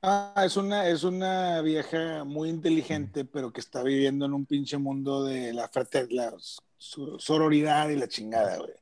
Ah, 0.04 0.44
es 0.46 0.58
una, 0.58 0.88
es 0.88 1.04
una 1.04 1.62
vieja 1.62 2.24
muy 2.24 2.50
inteligente, 2.50 3.24
pero 3.24 3.54
que 3.54 3.60
está 3.60 3.84
viviendo 3.84 4.26
en 4.26 4.34
un 4.34 4.46
pinche 4.48 4.78
mundo 4.78 5.24
de 5.24 5.54
la, 5.54 5.70
la 6.10 6.34
so- 6.78 7.20
sororidad 7.20 7.90
y 7.90 7.96
la 7.98 8.08
chingada, 8.08 8.58
güey. 8.58 8.74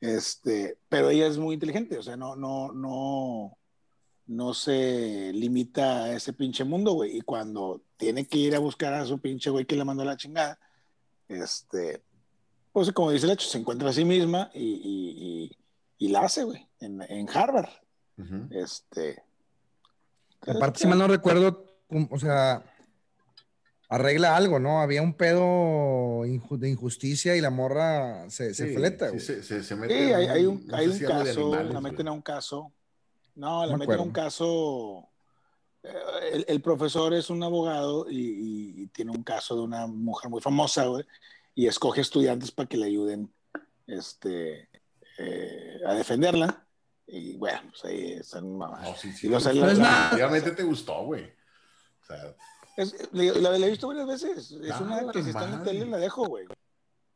Este, 0.00 0.76
pero 0.88 1.10
ella 1.10 1.28
es 1.28 1.38
muy 1.38 1.54
inteligente, 1.54 1.96
o 1.98 2.02
sea, 2.02 2.16
no, 2.16 2.34
no, 2.34 2.72
no, 2.72 3.56
no 4.26 4.54
se 4.54 5.32
limita 5.32 6.04
a 6.04 6.12
ese 6.16 6.32
pinche 6.32 6.64
mundo, 6.64 6.92
güey. 6.94 7.16
Y 7.16 7.20
cuando 7.20 7.82
tiene 7.96 8.26
que 8.26 8.38
ir 8.38 8.56
a 8.56 8.58
buscar 8.58 8.92
a 8.92 9.06
su 9.06 9.18
pinche 9.20 9.50
güey 9.50 9.64
que 9.66 9.76
le 9.76 9.84
mandó 9.84 10.04
la 10.04 10.16
chingada, 10.16 10.58
este, 11.28 12.02
pues 12.72 12.90
como 12.92 13.12
dice 13.12 13.26
el 13.26 13.32
hecho, 13.32 13.46
se 13.48 13.58
encuentra 13.58 13.90
a 13.90 13.92
sí 13.92 14.04
misma 14.04 14.50
y, 14.52 14.64
y- 14.64 15.44
y- 15.44 15.58
y 15.96 16.08
la 16.08 16.22
hace, 16.22 16.42
güey, 16.42 16.66
en, 16.80 17.00
en 17.02 17.28
Harvard. 17.30 17.70
Este. 18.50 19.22
Aparte, 20.46 20.80
si 20.80 20.86
mal 20.86 20.98
no 20.98 21.08
recuerdo, 21.08 21.64
o 22.10 22.18
sea, 22.18 22.64
arregla 23.88 24.36
algo, 24.36 24.58
¿no? 24.58 24.80
Había 24.80 25.02
un 25.02 25.14
pedo 25.14 26.22
de 26.58 26.68
injusticia 26.70 27.36
y 27.36 27.40
la 27.40 27.50
morra 27.50 28.28
se, 28.30 28.54
se 28.54 28.68
Sí, 28.68 28.74
fleta, 28.74 29.06
sí, 29.06 29.10
güey. 29.12 29.20
se, 29.20 29.42
se, 29.42 29.62
se 29.62 29.74
Sí, 29.74 29.80
mete 29.80 30.08
en 30.08 30.14
hay, 30.16 30.26
hay 30.26 30.46
un, 30.46 30.66
no 30.66 30.76
hay 30.76 30.88
un 30.88 30.98
caso, 30.98 31.14
animales, 31.52 31.74
la 31.74 31.80
meten 31.80 32.08
a 32.08 32.12
un 32.12 32.22
caso. 32.22 32.72
No, 33.36 33.66
la 33.66 33.72
No 33.72 33.78
meten 33.78 33.98
a 33.98 34.02
un 34.02 34.12
caso. 34.12 35.08
eh, 35.82 35.92
El, 36.32 36.44
el 36.48 36.62
profesor 36.62 37.12
es 37.14 37.30
un 37.30 37.42
abogado 37.42 38.06
y 38.08 38.86
tiene 38.88 39.10
un 39.12 39.22
caso 39.22 39.54
de 39.56 39.62
una 39.62 39.86
mujer 39.86 40.30
muy 40.30 40.40
famosa, 40.40 40.86
güey, 40.86 41.04
y 41.54 41.66
escoge 41.66 42.00
estudiantes 42.00 42.50
para 42.50 42.68
que 42.68 42.76
le 42.76 42.86
ayuden 42.86 43.32
este, 43.86 44.68
eh, 45.18 45.80
a 45.86 45.94
defenderla. 45.94 46.63
Y 47.06 47.36
bueno, 47.36 47.60
pues 47.70 47.84
ahí 47.84 48.12
están 48.14 48.56
mamadas. 48.56 48.88
No, 48.88 48.96
sí, 48.96 49.12
sí. 49.12 49.28
No 49.28 49.36
es 49.38 49.44
nada. 49.78 50.04
Definitivamente 50.10 50.50
te 50.52 50.62
gustó, 50.62 51.04
güey. 51.04 51.24
O 52.02 52.06
sea, 52.06 52.34
Es- 52.76 52.94
le- 53.12 53.40
la, 53.40 53.58
la 53.58 53.66
he 53.66 53.70
visto 53.70 53.88
varias 53.88 54.06
veces. 54.06 54.50
Es 54.52 54.70
Ah, 54.72 54.80
una 54.82 55.12
que 55.12 55.22
si 55.22 55.28
está 55.30 55.44
en 55.44 55.50
la 55.52 55.62
tele 55.62 55.86
la 55.86 55.98
dejo, 55.98 56.26
güey. 56.26 56.46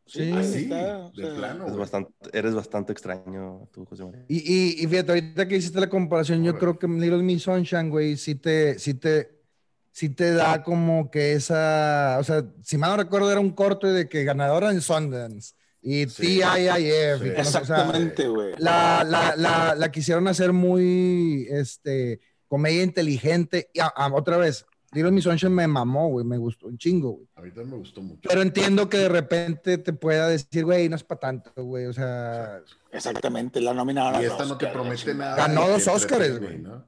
Sí. 0.07 0.33
ah, 0.35 0.43
sí, 0.43 0.63
está, 0.65 0.99
o 1.07 1.11
de 1.11 1.27
plano. 1.35 1.65
Es 1.65 1.71
güey. 1.71 1.81
bastante, 1.81 2.13
eres 2.33 2.55
bastante 2.55 2.93
extraño 2.93 3.69
tú, 3.73 3.85
José 3.85 4.05
María. 4.05 4.25
Y, 4.29 4.37
y, 4.39 4.83
y 4.83 4.87
fíjate, 4.87 5.13
ahorita 5.13 5.49
que 5.49 5.57
hiciste 5.57 5.81
la 5.81 5.91
comparación, 5.91 6.43
yo 6.45 6.57
creo 6.59 6.79
que 6.79 6.87
Little 6.87 7.23
Miss 7.23 7.43
Sunshine, 7.43 7.91
güey, 7.91 8.17
sí 8.17 8.35
te, 8.35 8.79
sí 8.79 8.95
te, 8.95 9.43
sí 9.91 10.09
te 10.11 10.33
da 10.33 10.63
como 10.63 11.11
que 11.11 11.33
esa, 11.33 12.17
o 12.21 12.25
sea, 12.25 12.43
si 12.63 12.79
mal 12.79 12.91
no 12.93 12.97
recuerdo, 13.03 13.31
era 13.31 13.41
un 13.41 13.51
corto 13.51 13.87
de 13.87 14.09
que 14.09 14.25
ganadora 14.25 14.71
en 14.71 14.81
Sundance 14.81 15.55
y 15.83 16.07
Sí. 16.09 16.23
TIIF. 16.41 17.23
y 17.23 17.25
Sí. 17.25 17.31
o 17.31 17.45
sea, 17.45 17.61
Exactamente, 17.61 18.29
güey. 18.29 18.55
la, 18.59 19.05
la, 19.05 19.35
la, 19.37 19.75
la 19.75 19.91
quisieron 19.93 20.27
hacer 20.29 20.53
muy, 20.53 21.47
este, 21.51 22.21
comedia 22.49 22.83
inteligente. 22.83 23.71
Y 23.73 23.81
a- 23.81 23.87
a- 23.87 24.13
otra 24.13 24.37
vez, 24.37 24.65
Little 24.93 25.11
Miss 25.13 25.25
Sunshine 25.25 25.53
me 25.53 25.67
mamó, 25.67 26.09
güey, 26.09 26.25
me 26.25 26.39
gustó 26.39 26.67
un 26.67 26.79
chingo, 26.79 27.11
güey. 27.13 27.29
A 27.37 27.43
mí 27.43 27.49
también 27.51 27.71
me 27.73 27.77
gustó 27.77 28.01
mucho. 28.01 28.27
Pero 28.29 28.41
entiendo 28.41 28.89
que 28.89 28.97
de 28.99 29.09
repente 29.11 29.77
te 29.79 29.93
pueda 29.93 30.29
decir, 30.29 30.65
güey, 30.65 30.89
no 30.89 30.97
es 30.97 31.05
para 31.05 31.21
tanto, 31.21 31.51
güey, 31.63 31.85
o 31.87 31.93
sea, 31.93 32.61
Exactamente, 32.91 33.61
la 33.61 33.75
nominaron. 33.75 34.21
y 34.23 34.25
esta 34.25 34.47
no 34.47 34.57
te 34.57 34.67
promete 34.69 35.15
nada. 35.15 35.37
Ganó 35.37 35.69
dos 35.69 35.87
Óscares, 35.89 36.41
güey. 36.41 36.59
¿no? 36.59 36.87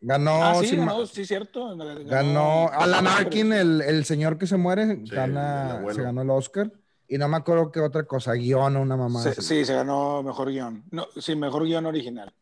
ganó, 0.00 0.42
Ah, 0.44 0.54
sí, 0.62 0.76
ganó, 0.76 1.04
sí, 1.06 1.24
cierto. 1.26 1.76
Ganó 2.06 2.68
Alan 2.72 3.06
Arkin, 3.06 3.52
el, 3.52 3.80
el 3.82 4.04
señor 4.04 4.38
que 4.38 4.46
se 4.46 4.56
muere, 4.56 4.96
Sí, 5.04 5.10
gana, 5.14 5.82
se 5.92 6.02
ganó 6.02 6.22
el 6.22 6.30
Oscar. 6.30 6.70
Y 7.08 7.18
no 7.18 7.28
me 7.28 7.36
acuerdo 7.36 7.70
qué 7.70 7.80
otra 7.80 8.04
cosa, 8.04 8.32
guion 8.32 8.76
o 8.76 8.82
una 8.82 8.96
mamá. 8.96 9.22
Sí, 9.22 9.64
se 9.64 9.74
ganó 9.74 10.22
mejor 10.22 10.50
guion. 10.50 10.84
No, 10.90 11.06
sí, 11.16 11.36
mejor 11.36 11.64
guion 11.64 11.86
original. 11.86 12.32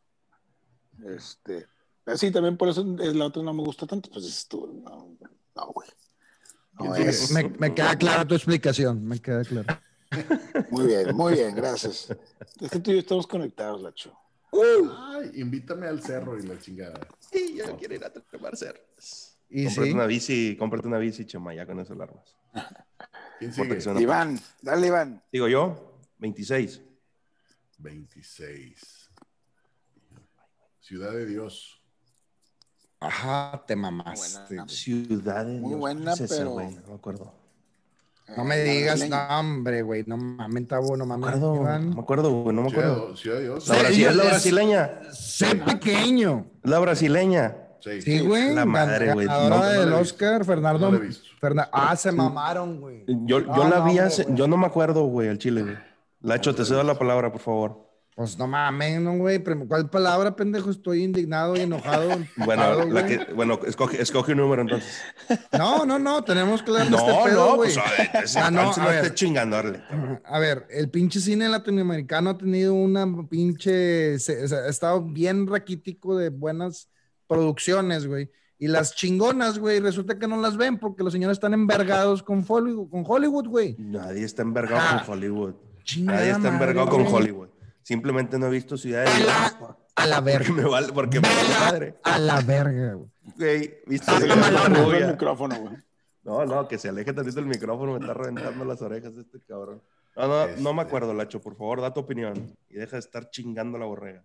Este. 1.07 1.67
Sí, 2.17 2.31
también 2.31 2.57
por 2.57 2.69
eso 2.69 2.85
es 3.01 3.15
la 3.15 3.27
otra 3.27 3.43
no 3.43 3.53
me 3.53 3.63
gusta 3.63 3.87
tanto. 3.87 4.11
Pues 4.11 4.25
dices 4.25 4.47
tú, 4.49 4.83
no, 4.85 5.17
no, 5.55 5.67
güey. 5.73 5.89
No 6.79 6.93
¿Quién 6.93 7.09
es. 7.09 7.31
Me, 7.31 7.49
me 7.59 7.75
queda 7.75 7.97
clara 7.97 8.27
tu 8.27 8.35
explicación, 8.35 9.07
me 9.07 9.21
queda 9.21 9.43
claro. 9.45 9.79
Muy 10.71 10.87
bien, 10.87 11.17
muy 11.17 11.35
bien, 11.35 11.55
gracias. 11.55 12.15
Es 12.61 12.71
que 12.71 12.79
tú 12.79 12.91
y 12.91 12.95
yo 12.95 13.01
estamos 13.01 13.27
conectados, 13.27 13.81
Lacho. 13.81 14.17
Ay, 14.53 15.33
invítame 15.35 15.87
al 15.87 16.03
cerro 16.03 16.39
y 16.39 16.43
la 16.43 16.59
chingada. 16.59 17.01
Sí, 17.19 17.57
yo 17.57 17.77
quiero 17.77 17.95
ir 17.95 18.05
a 18.05 18.13
trepar 18.13 18.57
cerros. 18.57 19.37
Y 19.49 19.65
Cómprate 19.65 19.89
sí, 19.89 19.95
una 19.95 20.07
bici, 20.07 20.57
cómprate 20.59 20.89
una 20.89 20.99
bici, 20.99 21.27
Chema, 21.27 21.55
ya 21.55 21.67
con 21.67 21.81
eso 21.81 21.95
la 21.95 22.05
armas. 22.05 22.37
¿Quién 23.39 23.53
sigue? 23.53 23.79
Iván, 24.01 24.39
dale, 24.63 24.87
Iván. 24.87 25.23
Digo 25.33 25.49
yo, 25.49 25.99
26. 26.19 26.81
26. 27.79 29.11
Ciudad 30.81 31.13
de 31.13 31.27
Dios. 31.27 31.81
ajá, 33.01 33.63
te 33.67 33.77
mamaste. 33.77 34.55
Buena. 34.55 34.69
Ciudad 34.69 35.45
de 35.45 35.59
Muy 35.61 35.71
Dios. 35.71 35.81
buena, 35.81 36.01
¿Cuál 36.13 36.15
es 36.15 36.21
esa, 36.21 36.37
pero- 36.39 36.51
güey? 36.53 36.75
No 36.75 36.89
me 36.89 36.95
acuerdo. 36.95 37.35
No 38.39 38.45
me 38.45 38.57
Eh, 38.57 38.65
digas, 38.65 39.07
no, 39.11 39.39
hombre, 39.39 39.83
güey, 39.83 40.05
no 40.07 40.17
mames, 40.17 40.67
tabo, 40.67 40.97
no 40.97 41.05
No 41.05 41.19
me 41.19 41.27
mames. 41.27 41.41
no 41.41 41.95
me 41.95 42.01
acuerdo, 42.01 42.31
güey, 42.43 42.57
no 42.57 42.63
me 42.63 42.71
Ciudad, 42.71 42.91
acuerdo. 42.93 43.11
de- 43.11 43.17
Ciudad 43.19 43.37
de 43.37 43.43
Dios. 43.43 43.69
La, 43.69 44.25
brasileña. 44.25 45.01
Sé 45.13 45.57
pequeño. 45.57 46.47
La 46.63 46.79
brasileña. 46.79 47.64
Sí. 47.85 48.01
Sí, 48.03 48.21
güey. 48.21 48.55
La 48.55 48.65
madre, 48.65 49.13
güey. 49.13 49.27
Ganadora 49.27 49.57
No, 49.57 49.63
la 49.63 49.69
del. 49.73 49.93
Oscar, 49.93 50.45
Fernando. 50.45 50.91
No 50.91 51.01
la 51.51 51.69
ah, 51.73 51.95
se 51.97 52.11
mamaron, 52.13 52.81
güey. 52.81 53.05
Yo, 53.07 53.41
yo 53.41 53.69
la 53.69 53.79
no, 53.81 53.85
vi 53.85 53.91
hombre, 53.91 54.01
hace, 54.01 54.23
güey. 54.25 54.37
yo 54.37 54.49
no 54.49 54.57
me 54.57 54.67
acuerdo, 54.67 55.05
güey, 55.05 55.29
al 55.29 55.39
chile, 55.39 55.63
güey. 55.63 55.77
Lacho, 56.23 56.55
te 56.55 56.65
cedo 56.65 56.83
la 56.83 56.99
palabra, 56.99 57.31
por 57.31 57.43
favor. 57.43 57.85
Pues 58.17 58.39
no 58.39 58.47
mames, 58.47 59.01
no, 59.01 59.17
güey. 59.19 59.43
¿Cuál 59.69 59.91
palabra, 59.91 60.37
pendejo? 60.37 60.71
Estoy 60.71 61.03
indignado 61.03 61.57
y 61.57 61.61
enojado. 61.61 62.11
Bueno, 62.37 62.85
la 62.85 63.05
que, 63.05 63.19
bueno, 63.35 63.59
escoge, 63.67 64.01
escoge 64.01 64.33
un 64.33 64.39
número 64.39 64.63
entonces. 64.63 65.03
No, 65.59 65.85
no, 65.85 65.99
no. 65.99 66.23
Tenemos 66.23 66.63
que 66.63 66.71
darle 66.73 66.91
No, 66.93 66.99
este 66.99 67.25
pedo, 67.31 67.47
no, 67.51 67.57
güey. 67.57 67.75
pues 67.75 67.79
a 67.79 67.91
ver, 67.91 68.11
Ah, 68.37 68.51
no, 68.53 68.73
a 68.73 68.77
no 68.77 68.87
ver. 68.87 69.05
esté 69.05 69.15
chingando, 69.15 69.59
órale. 69.59 69.83
A 70.25 70.39
ver, 70.39 70.65
el 70.71 70.89
pinche 70.91 71.19
cine 71.21 71.49
latinoamericano 71.49 72.31
ha 72.31 72.39
tenido 72.39 72.73
una 72.73 73.05
pinche, 73.29 74.19
se- 74.21 74.45
ha 74.55 74.69
estado 74.69 75.03
bien 75.03 75.47
raquítico 75.49 76.17
de 76.17 76.31
buenas 76.31 76.89
producciones, 77.27 78.07
güey. 78.07 78.31
Y 78.59 78.69
las 78.69 78.95
chingonas, 78.95 79.59
güey, 79.59 79.81
resulta 79.81 80.19
que 80.19 80.29
no 80.29 80.37
las 80.41 80.57
ven 80.57 80.79
porque 80.79 81.03
los 81.03 81.13
señores 81.13 81.37
están 81.37 81.55
envergados 81.55 82.23
con 82.23 82.45
Hollywood, 82.47 82.89
con 82.89 83.05
Hollywood, 83.07 83.49
güey. 83.49 83.77
Nadie 83.79 84.25
está 84.25 84.43
envergado 84.43 84.81
Ah, 84.83 85.03
con 85.05 85.15
Hollywood. 85.19 85.55
chingada 85.83 86.19
Nadie 86.21 86.31
está 86.31 86.43
madre, 86.45 86.55
envergado 86.55 86.89
con 86.89 87.03
güey. 87.03 87.15
Hollywood. 87.15 87.49
Simplemente 87.83 88.39
no 88.39 88.47
he 88.47 88.51
visto 88.51 88.79
Ciudad 88.79 89.05
de 89.05 89.11
A 89.11 89.19
la, 89.21 89.77
a 89.97 90.07
la 90.07 90.17
Porque 90.23 90.39
verga. 90.39 90.53
me 90.55 90.65
vale, 90.65 90.93
porque 90.93 91.21
me 91.21 91.29
vale 91.29 91.49
madre. 91.61 91.95
A 92.05 92.19
la 92.19 92.41
verga, 92.41 92.95
güey. 92.95 93.09
Güey, 93.37 93.75
¿viste? 93.87 94.11
La 94.27 94.67
el 94.67 95.07
micrófono, 95.13 95.57
güey. 95.61 95.75
No, 96.23 96.47
no, 96.47 96.67
que 96.69 96.79
se 96.79 96.89
aleje 96.89 97.13
tantito 97.13 97.41
el 97.41 97.47
micrófono, 97.47 97.93
me 97.93 97.99
está 97.99 98.15
reventando 98.15 98.65
las 98.65 98.81
orejas 98.81 99.15
este 99.19 99.41
cabrón. 99.47 99.83
No, 100.17 100.27
no, 100.29 100.47
no 100.59 100.73
me 100.73 100.81
Este. 100.83 100.89
acuerdo, 100.89 101.13
Lacho, 101.13 101.43
por 101.43 101.57
favor, 101.57 101.81
da 101.83 101.93
tu 101.93 102.01
opinión 102.01 102.57
y 102.71 102.75
deja 102.77 102.93
de 102.97 103.01
estar 103.01 103.29
chingando 103.31 103.77
la 103.77 103.85
borrega. 103.85 104.25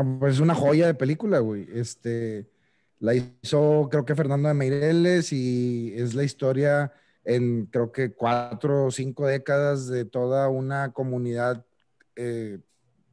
Ah, 0.00 0.16
Pues 0.18 0.34
es 0.34 0.40
una 0.40 0.54
joya 0.54 0.86
de 0.86 0.94
película, 0.94 1.40
güey. 1.40 1.68
Este, 1.74 2.48
la 3.00 3.14
hizo, 3.14 3.88
creo 3.90 4.04
que 4.06 4.14
Fernando 4.14 4.48
de 4.48 4.54
Meireles 4.54 5.30
y 5.32 5.92
es 5.94 6.14
la 6.14 6.24
historia 6.24 6.92
en, 7.22 7.66
creo 7.66 7.92
que 7.92 8.12
cuatro 8.12 8.86
o 8.86 8.90
cinco 8.90 9.26
décadas 9.26 9.88
de 9.88 10.06
toda 10.06 10.48
una 10.48 10.92
comunidad 10.92 11.66
eh, 12.16 12.60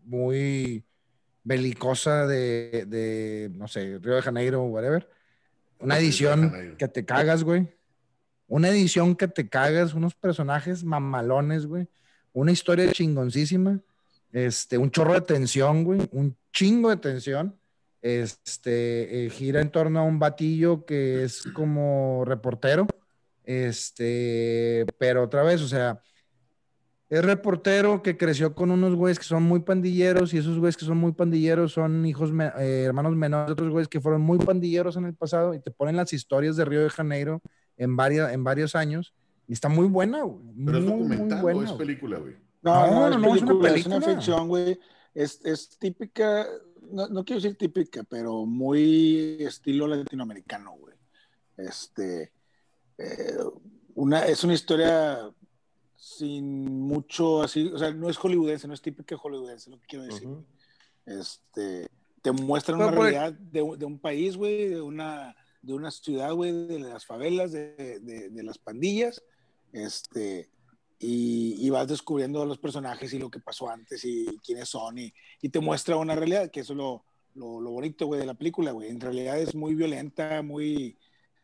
muy 0.05 0.85
belicosa 1.43 2.25
de, 2.25 2.85
de, 2.87 3.51
no 3.53 3.67
sé, 3.67 3.99
Río 3.99 4.15
de 4.15 4.21
Janeiro, 4.21 4.63
whatever. 4.63 5.09
Una 5.79 5.99
edición 5.99 6.75
que 6.77 6.87
te 6.87 7.03
cagas, 7.03 7.43
güey. 7.43 7.67
Una 8.47 8.69
edición 8.69 9.15
que 9.15 9.27
te 9.27 9.49
cagas, 9.49 9.93
unos 9.93 10.15
personajes 10.15 10.85
mamalones, 10.85 11.65
güey. 11.65 11.89
Una 12.31 12.53
historia 12.53 12.91
chingoncísima. 12.93 13.81
Este, 14.31 14.77
un 14.77 14.89
chorro 14.89 15.13
de 15.13 15.21
tensión, 15.21 15.83
güey. 15.83 16.07
Un 16.11 16.35
chingo 16.57 16.89
de 16.89 16.97
tensión. 16.97 17.55
Este, 18.01 19.25
eh, 19.25 19.29
gira 19.29 19.59
en 19.61 19.69
torno 19.69 19.99
a 19.99 20.03
un 20.03 20.17
batillo 20.19 20.85
que 20.85 21.23
es 21.23 21.43
como 21.53 22.23
reportero. 22.25 22.87
Este, 23.43 24.85
pero 24.97 25.23
otra 25.23 25.43
vez, 25.43 25.61
o 25.61 25.67
sea, 25.67 26.01
es 27.09 27.23
reportero 27.23 28.01
que 28.03 28.17
creció 28.17 28.53
con 28.53 28.71
unos 28.71 28.95
güeyes 28.95 29.17
que 29.19 29.25
son 29.25 29.43
muy 29.43 29.61
pandilleros 29.61 30.33
y 30.33 30.37
esos 30.37 30.57
güeyes 30.59 30.75
que 30.77 30.85
son 30.85 30.97
muy 30.97 31.13
pandilleros 31.13 31.71
son 31.73 32.05
hijos, 32.05 32.31
me- 32.31 32.51
eh, 32.59 32.83
hermanos 32.85 33.15
menores 33.15 33.47
de 33.47 33.53
otros 33.53 33.69
güeyes 33.69 33.87
que 33.87 34.01
fueron 34.01 34.21
muy 34.21 34.37
pandilleros 34.39 34.97
en 34.97 35.05
el 35.05 35.13
pasado 35.15 35.53
y 35.53 35.59
te 35.59 35.71
ponen 35.71 35.95
las 35.95 36.11
historias 36.13 36.55
de 36.57 36.65
Río 36.65 36.81
de 36.83 36.89
Janeiro 36.89 37.41
en, 37.77 37.95
varias, 37.95 38.33
en 38.33 38.43
varios 38.43 38.75
años 38.75 39.13
y 39.47 39.53
está 39.53 39.69
muy 39.69 39.87
buena, 39.87 40.23
güey. 40.23 40.43
Pero 40.65 40.77
es 40.79 40.83
Muy, 40.83 40.93
muy 40.93 41.01
documental 41.07 41.41
buena, 41.41 41.59
o 41.59 41.63
es 41.63 41.69
güey. 41.71 41.77
película, 41.79 42.17
güey. 42.19 42.35
No, 42.61 42.73
No, 42.73 42.91
no, 42.91 42.91
no, 42.91 43.07
es, 43.09 43.21
no, 43.21 43.35
es 43.35 43.41
una 43.41 43.51
película, 43.51 43.69
es 43.75 43.85
una 43.85 43.95
película. 43.99 44.15
ficción, 44.15 44.47
güey. 44.49 44.79
Es, 45.17 45.43
es 45.45 45.69
típica, 45.79 46.47
no, 46.91 47.07
no 47.07 47.25
quiero 47.25 47.41
decir 47.41 47.57
típica, 47.57 48.03
pero 48.03 48.45
muy 48.45 49.37
estilo 49.39 49.87
latinoamericano, 49.87 50.73
güey. 50.77 50.95
Este, 51.57 52.31
eh, 52.99 53.37
una, 53.95 54.25
es 54.27 54.43
una 54.43 54.53
historia 54.53 55.31
sin 55.95 56.79
mucho 56.81 57.41
así, 57.41 57.67
o 57.73 57.77
sea, 57.79 57.91
no 57.91 58.09
es 58.09 58.17
hollywoodense, 58.17 58.67
no 58.67 58.73
es 58.75 58.81
típica 58.81 59.17
hollywoodense, 59.17 59.71
lo 59.71 59.79
que 59.79 59.87
quiero 59.87 60.05
decir. 60.05 60.27
Este, 61.05 61.87
te 62.21 62.31
muestran 62.31 62.77
una 62.79 62.91
realidad 63.11 63.33
de, 63.33 63.61
un- 63.61 63.79
de 63.79 63.85
un 63.85 63.99
país, 63.99 64.37
güey, 64.37 64.67
de 64.69 64.81
una, 64.81 65.35
de 65.61 65.73
una 65.73 65.89
ciudad, 65.89 66.33
güey, 66.33 66.51
de 66.67 66.79
las 66.79 67.05
favelas, 67.05 67.51
de, 67.51 67.99
de- 68.01 68.29
de 68.29 68.43
las 68.43 68.57
pandillas, 68.57 69.23
este, 69.71 70.49
y, 70.99 71.55
y 71.65 71.69
vas 71.69 71.87
descubriendo 71.87 72.45
los 72.45 72.57
personajes 72.57 73.13
y 73.13 73.19
lo 73.19 73.29
que 73.29 73.39
pasó 73.39 73.69
antes 73.69 74.03
y 74.05 74.25
quiénes 74.43 74.69
son, 74.69 74.97
y, 74.97 75.13
y 75.41 75.49
te 75.49 75.59
muestra 75.59 75.95
una 75.97 76.15
realidad, 76.15 76.49
que 76.51 76.61
eso 76.61 76.73
es 76.73 76.77
lo, 76.77 77.03
lo, 77.35 77.61
lo 77.61 77.71
bonito, 77.71 78.07
güey, 78.07 78.19
de 78.19 78.25
la 78.25 78.33
película, 78.33 78.71
güey. 78.71 78.89
En 78.89 78.99
realidad 78.99 79.37
es 79.39 79.53
muy 79.53 79.75
violenta, 79.75 80.41
muy 80.41 80.97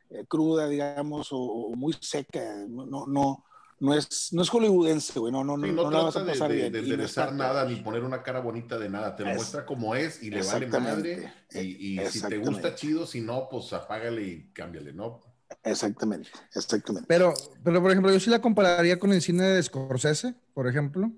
eh, 0.09 0.25
cruda, 0.27 0.67
digamos, 0.67 1.31
o, 1.31 1.37
o 1.37 1.75
muy 1.75 1.93
seca, 2.01 2.65
no, 2.67 2.85
no, 2.85 3.05
no, 3.05 3.43
no 3.79 3.93
es, 3.93 4.31
no 4.31 4.41
es 4.41 4.49
hollywoodense, 4.49 5.19
güey, 5.19 5.31
no, 5.31 5.43
no, 5.43 5.55
Sí, 5.55 5.71
no, 5.71 5.83
no, 5.83 5.91
la 5.91 6.03
vas 6.03 6.15
a 6.15 6.19
trata 6.19 6.25
de, 6.25 6.31
pasar 6.31 6.49
de, 6.49 6.55
bien. 6.55 6.71
de 6.71 6.79
no 6.79 6.83
enderezar 6.85 7.25
está- 7.29 7.35
nada 7.37 7.65
ni 7.65 7.75
poner 7.77 8.03
una 8.03 8.23
cara 8.23 8.39
bonita 8.39 8.79
de 8.79 8.89
nada. 8.89 9.15
Te 9.15 9.23
lo 9.23 9.29
Es- 9.31 9.35
muestra 9.35 9.65
como 9.65 9.93
es 9.95 10.23
y 10.23 10.29
le 10.31 10.41
vale 10.41 10.67
madre. 10.67 11.33
Y, 11.51 11.99
y 11.99 12.05
si 12.07 12.21
te 12.27 12.37
gusta, 12.37 12.73
chido. 12.75 13.05
Si 13.05 13.19
no, 13.21 13.47
pues 13.49 13.73
apágale 13.73 14.23
y 14.25 14.43
cámbiale, 14.53 14.93
¿no? 14.93 15.21
Exactamente, 15.63 16.29
exactamente. 16.55 17.07
Pero, 17.07 17.33
pero, 17.63 17.81
por 17.81 17.91
ejemplo, 17.91 18.11
yo 18.11 18.19
sí 18.19 18.29
la 18.29 18.41
compararía 18.41 18.99
con 18.99 19.11
el 19.13 19.21
cine 19.21 19.43
de 19.43 19.63
Scorsese, 19.63 20.35
por 20.53 20.67
ejemplo, 20.67 21.11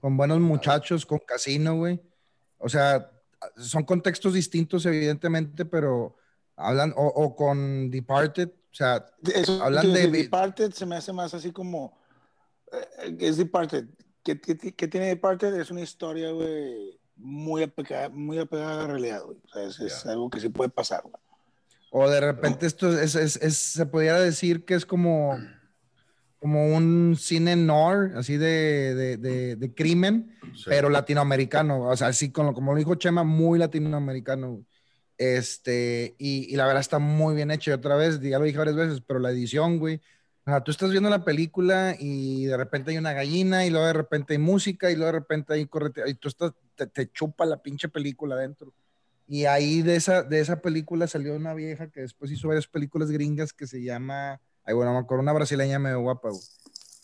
con 0.00 0.16
Buenos 0.16 0.40
Muchachos, 0.40 1.04
con 1.06 1.18
Casino, 1.18 1.76
güey. 1.76 2.00
O 2.58 2.68
sea, 2.68 3.10
son 3.56 3.84
contextos 3.84 4.34
distintos, 4.34 4.84
evidentemente, 4.86 5.64
pero 5.64 6.16
hablan, 6.56 6.92
o, 6.96 7.06
o 7.06 7.34
con 7.36 7.90
Departed, 7.90 8.48
o 8.48 8.74
sea, 8.74 9.06
Eso, 9.34 9.62
Hablan 9.62 9.92
de- 9.92 10.08
Departed 10.08 10.72
se 10.72 10.86
me 10.86 10.96
hace 10.96 11.12
más 11.12 11.32
así 11.34 11.50
como. 11.52 11.98
eh, 12.72 13.16
es 13.20 13.36
Departed. 13.36 13.86
¿Qué, 14.22 14.40
qué, 14.40 14.56
qué 14.56 14.88
tiene 14.88 15.06
Departed? 15.06 15.54
Es 15.54 15.70
una 15.70 15.80
historia, 15.80 16.30
güey, 16.32 17.00
muy 17.16 17.62
apegada, 17.62 18.10
muy 18.10 18.38
apegada 18.38 18.74
a 18.74 18.76
la 18.82 18.86
realidad, 18.88 19.24
güey. 19.24 19.38
O 19.44 19.48
sea, 19.48 19.62
es, 19.62 19.80
es 19.80 20.04
algo 20.06 20.28
que 20.28 20.38
sí 20.40 20.48
puede 20.50 20.68
pasar, 20.70 21.02
güey. 21.02 21.14
O 21.90 22.08
de 22.08 22.20
repente 22.20 22.66
esto 22.66 22.98
es, 22.98 23.14
es- 23.14 23.36
es- 23.36 23.56
se 23.56 23.86
pudiera 23.86 24.20
decir 24.20 24.64
que 24.64 24.74
es 24.74 24.84
como, 24.86 25.38
como 26.38 26.74
un 26.74 27.16
cine 27.18 27.56
noir, 27.56 28.12
así 28.16 28.36
de, 28.36 28.94
de, 28.94 29.16
de- 29.16 29.56
de 29.56 29.74
crimen, 29.74 30.34
Sí. 30.54 30.64
pero 30.66 30.88
latinoamericano, 30.88 31.82
o 31.82 31.96
sea, 31.96 32.08
así 32.08 32.30
como, 32.30 32.52
como 32.54 32.72
lo 32.72 32.78
dijo 32.78 32.94
Chema, 32.94 33.24
muy 33.24 33.58
latinoamericano. 33.58 34.64
Este, 35.16 36.14
y, 36.18 36.52
y 36.52 36.56
la 36.56 36.64
verdad 36.66 36.80
está 36.80 36.98
muy 37.00 37.34
bien 37.34 37.50
hecho. 37.50 37.70
Y 37.70 37.74
otra 37.74 37.96
vez, 37.96 38.20
ya 38.20 38.38
lo 38.38 38.44
dije 38.44 38.58
varias 38.58 38.76
veces, 38.76 39.02
pero 39.06 39.18
la 39.18 39.30
edición, 39.30 39.78
güey. 39.78 40.00
O 40.46 40.50
sea, 40.50 40.62
tú 40.62 40.70
estás 40.70 40.90
viendo 40.90 41.10
la 41.10 41.24
película 41.24 41.94
y 41.98 42.46
de 42.46 42.56
repente 42.56 42.92
hay 42.92 42.98
una 42.98 43.12
gallina 43.12 43.66
y 43.66 43.70
luego 43.70 43.86
de 43.86 43.92
repente 43.92 44.34
hay 44.34 44.38
música 44.38 44.90
y 44.90 44.94
luego 44.96 45.12
de 45.12 45.18
repente 45.18 45.52
hay 45.54 45.66
correte 45.66 46.02
y 46.08 46.14
tú 46.14 46.28
estás, 46.28 46.52
te, 46.74 46.86
te 46.86 47.10
chupa 47.10 47.44
la 47.44 47.60
pinche 47.60 47.88
película 47.88 48.36
adentro. 48.36 48.72
Y 49.30 49.44
ahí 49.44 49.82
de 49.82 49.94
esa, 49.96 50.22
de 50.22 50.40
esa 50.40 50.60
película 50.62 51.06
salió 51.06 51.36
una 51.36 51.52
vieja 51.52 51.90
que 51.90 52.00
después 52.00 52.32
hizo 52.32 52.48
varias 52.48 52.66
películas 52.66 53.10
gringas 53.10 53.52
que 53.52 53.66
se 53.66 53.82
llama, 53.82 54.40
ay, 54.64 54.74
bueno, 54.74 54.92
me 54.94 54.98
acuerdo, 54.98 55.22
una 55.22 55.34
brasileña 55.34 55.78
medio 55.78 56.00
guapa, 56.00 56.30
güey. 56.30 56.42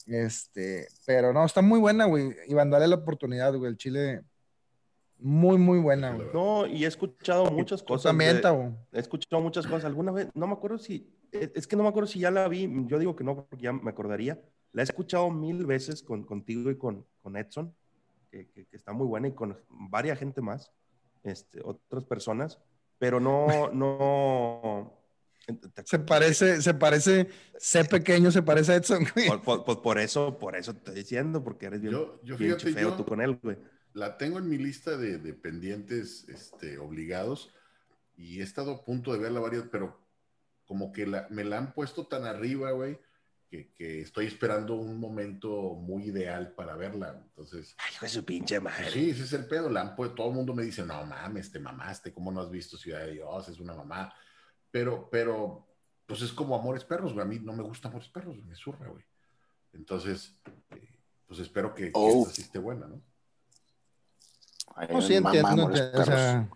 Este, 0.06 0.88
pero 1.06 1.32
no, 1.32 1.44
está 1.44 1.60
muy 1.62 1.78
buena, 1.80 2.06
güey. 2.06 2.30
Iván, 2.48 2.70
dale 2.70 2.88
la 2.88 2.96
oportunidad, 2.96 3.54
güey. 3.54 3.70
El 3.70 3.76
chile, 3.76 4.22
muy, 5.18 5.58
muy 5.58 5.78
buena, 5.78 6.14
güey. 6.14 6.28
No, 6.32 6.66
y 6.66 6.84
he 6.84 6.88
escuchado 6.88 7.50
muchas 7.50 7.82
cosas. 7.82 8.04
también, 8.04 8.40
de- 8.40 8.72
he 8.92 9.00
escuchado 9.00 9.42
muchas 9.42 9.66
cosas. 9.66 9.84
Alguna 9.84 10.12
vez, 10.12 10.28
no 10.34 10.46
me 10.46 10.54
acuerdo 10.54 10.78
si, 10.78 11.10
es 11.30 11.50
es 11.54 11.66
que 11.66 11.76
no 11.76 11.82
me 11.82 11.88
acuerdo 11.90 12.06
si 12.06 12.20
ya 12.20 12.30
la 12.30 12.48
vi, 12.48 12.70
yo 12.86 12.98
digo 12.98 13.14
que 13.16 13.24
no, 13.24 13.46
porque 13.46 13.64
ya 13.64 13.72
me 13.72 13.90
acordaría. 13.90 14.40
La 14.72 14.82
he 14.82 14.84
escuchado 14.84 15.30
mil 15.30 15.66
veces 15.66 16.02
con, 16.02 16.24
contigo 16.24 16.70
y 16.70 16.76
con, 16.76 17.06
con 17.22 17.36
Edson, 17.36 17.74
que, 18.30 18.48
que- 18.48 18.66
que 18.66 18.76
está 18.76 18.92
muy 18.92 19.06
buena, 19.06 19.28
y 19.28 19.32
con 19.32 19.56
varias 19.68 20.18
gente 20.18 20.40
más, 20.40 20.70
este, 21.24 21.60
otras 21.64 22.04
personas, 22.04 22.58
pero 22.98 23.18
no, 23.20 23.70
no... 23.72 25.00
Se 25.84 25.98
parece, 25.98 26.62
se 26.62 26.72
parece, 26.72 27.28
sé 27.58 27.84
pequeño, 27.84 28.30
se 28.30 28.42
parece 28.42 28.72
a 28.72 28.76
Edson, 28.76 29.04
güey. 29.14 29.26
Por, 29.28 29.42
por- 29.42 29.64
por- 29.64 29.82
por 29.82 29.98
eso, 29.98 30.38
por 30.38 30.56
eso 30.56 30.72
te 30.72 30.78
estoy 30.78 30.94
diciendo, 30.94 31.44
porque 31.44 31.66
eres 31.66 31.82
bien, 31.82 31.92
Yo, 31.92 32.18
yo 32.24 32.38
bien 32.38 32.58
fíjate, 32.58 32.72
feo 32.72 32.90
yo 32.90 32.96
tú 32.96 33.04
con 33.04 33.20
él, 33.20 33.38
güey. 33.42 33.58
la 33.92 34.16
tengo 34.16 34.38
en 34.38 34.48
mi 34.48 34.56
lista 34.56 34.96
de, 34.96 35.18
de 35.18 35.34
pendientes 35.34 36.26
este, 36.30 36.78
obligados 36.78 37.50
y 38.16 38.40
he 38.40 38.42
estado 38.42 38.72
a 38.72 38.84
punto 38.86 39.12
de 39.12 39.18
verla 39.18 39.38
varias, 39.40 39.64
pero 39.70 39.98
como 40.66 40.92
que 40.92 41.06
la, 41.06 41.26
me 41.28 41.44
la 41.44 41.58
han 41.58 41.74
puesto 41.74 42.06
tan 42.06 42.24
arriba, 42.24 42.70
güey, 42.70 42.98
que, 43.54 43.72
que 43.74 44.00
estoy 44.00 44.26
esperando 44.26 44.74
un 44.74 44.98
momento 44.98 45.74
muy 45.74 46.04
ideal 46.04 46.52
para 46.52 46.74
verla. 46.74 47.20
Entonces, 47.28 47.74
Ay, 47.78 47.92
hijo 47.94 48.06
de 48.06 48.10
su 48.10 48.24
pinche 48.24 48.60
pues 48.60 48.74
madre. 48.74 48.90
sí, 48.90 49.10
ese 49.10 49.22
es 49.22 49.32
el 49.32 49.46
pedo. 49.46 49.70
La 49.70 49.82
han 49.82 49.96
pu- 49.96 50.12
todo 50.14 50.28
el 50.28 50.34
mundo 50.34 50.54
me 50.54 50.64
dice, 50.64 50.84
no 50.84 51.04
mames, 51.06 51.52
te 51.52 51.60
mamaste, 51.60 52.12
¿cómo 52.12 52.32
no 52.32 52.40
has 52.40 52.50
visto 52.50 52.76
Ciudad 52.76 53.00
de 53.00 53.12
Dios? 53.12 53.48
Es 53.48 53.60
una 53.60 53.74
mamá. 53.74 54.12
Pero, 54.70 55.08
pero, 55.10 55.66
pues 56.06 56.20
es 56.22 56.32
como 56.32 56.56
Amores 56.56 56.84
Perros, 56.84 57.12
güey. 57.12 57.24
A 57.24 57.28
mí 57.28 57.38
no 57.38 57.52
me 57.52 57.62
gusta 57.62 57.88
Amores 57.88 58.08
Perros, 58.08 58.36
me 58.44 58.56
surra, 58.56 58.88
güey. 58.88 59.04
Entonces, 59.72 60.34
eh, 60.70 60.98
pues 61.26 61.38
espero 61.40 61.74
que, 61.74 61.84
que 61.86 61.92
Oh. 61.94 62.22
esta 62.22 62.34
sí 62.34 62.42
esté 62.42 62.58
buena, 62.58 62.86
¿no? 62.88 63.00
Ay, 64.74 64.88
No, 64.90 65.00
sí, 65.00 65.14
mamá, 65.14 65.36
entiendo, 65.36 65.62
amores 65.62 65.80
o 65.94 66.04
sea, 66.04 66.48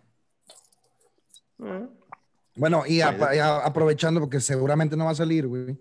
Bueno, 2.57 2.85
y, 2.87 3.01
apa- 3.01 3.37
y 3.37 3.39
a- 3.39 3.59
aprovechando, 3.65 4.19
porque 4.21 4.41
seguramente 4.41 4.97
no 4.97 5.05
va 5.05 5.13
a 5.13 5.15
salir, 5.15 5.47
güey. 5.47 5.81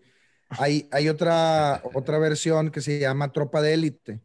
Hay, 0.50 0.88
hay 0.92 1.10
otra, 1.10 1.82
otra 1.94 2.18
versión 2.20 2.72
que 2.72 2.82
se 2.82 3.00
llama 3.00 3.32
Tropa 3.34 3.62
de 3.62 3.74
Élite, 3.74 4.22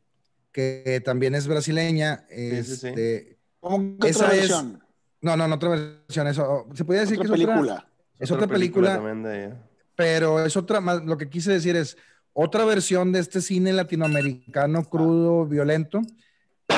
que 0.53 1.03
también 1.05 1.35
es 1.35 1.47
brasileña. 1.47 2.25
sí, 2.29 2.63
sí. 2.63 2.89
Este, 2.89 3.39
¿Cómo 3.61 3.99
que 3.99 4.09
Esa 4.09 4.25
otra 4.27 4.35
es- 4.37 4.41
versión? 4.49 4.83
No, 5.21 5.37
no, 5.37 5.47
no 5.49 5.55
otra 5.55 5.69
versión. 5.71 6.27
Eso, 6.27 6.67
se 6.75 6.85
podría 6.85 7.03
decir 7.03 7.19
Otra 7.19 7.29
que 7.35 7.35
es 7.35 7.43
otra, 7.45 7.55
película. 7.55 7.89
es 8.19 8.31
otra 8.31 8.47
película, 8.49 8.95
también 8.97 9.23
de 9.23 9.55
pero 9.95 10.45
es 10.45 10.57
otra 10.57 10.81
más. 10.81 11.05
Lo 11.05 11.17
que 11.17 11.29
quise 11.29 11.53
decir 11.53 11.77
es 11.77 11.97
otra 12.33 12.65
versión 12.65 13.13
de 13.13 13.21
este 13.21 13.41
cine 13.41 13.73
latinoamericano 13.73 14.85
crudo, 14.89 15.47
violento, 15.47 16.01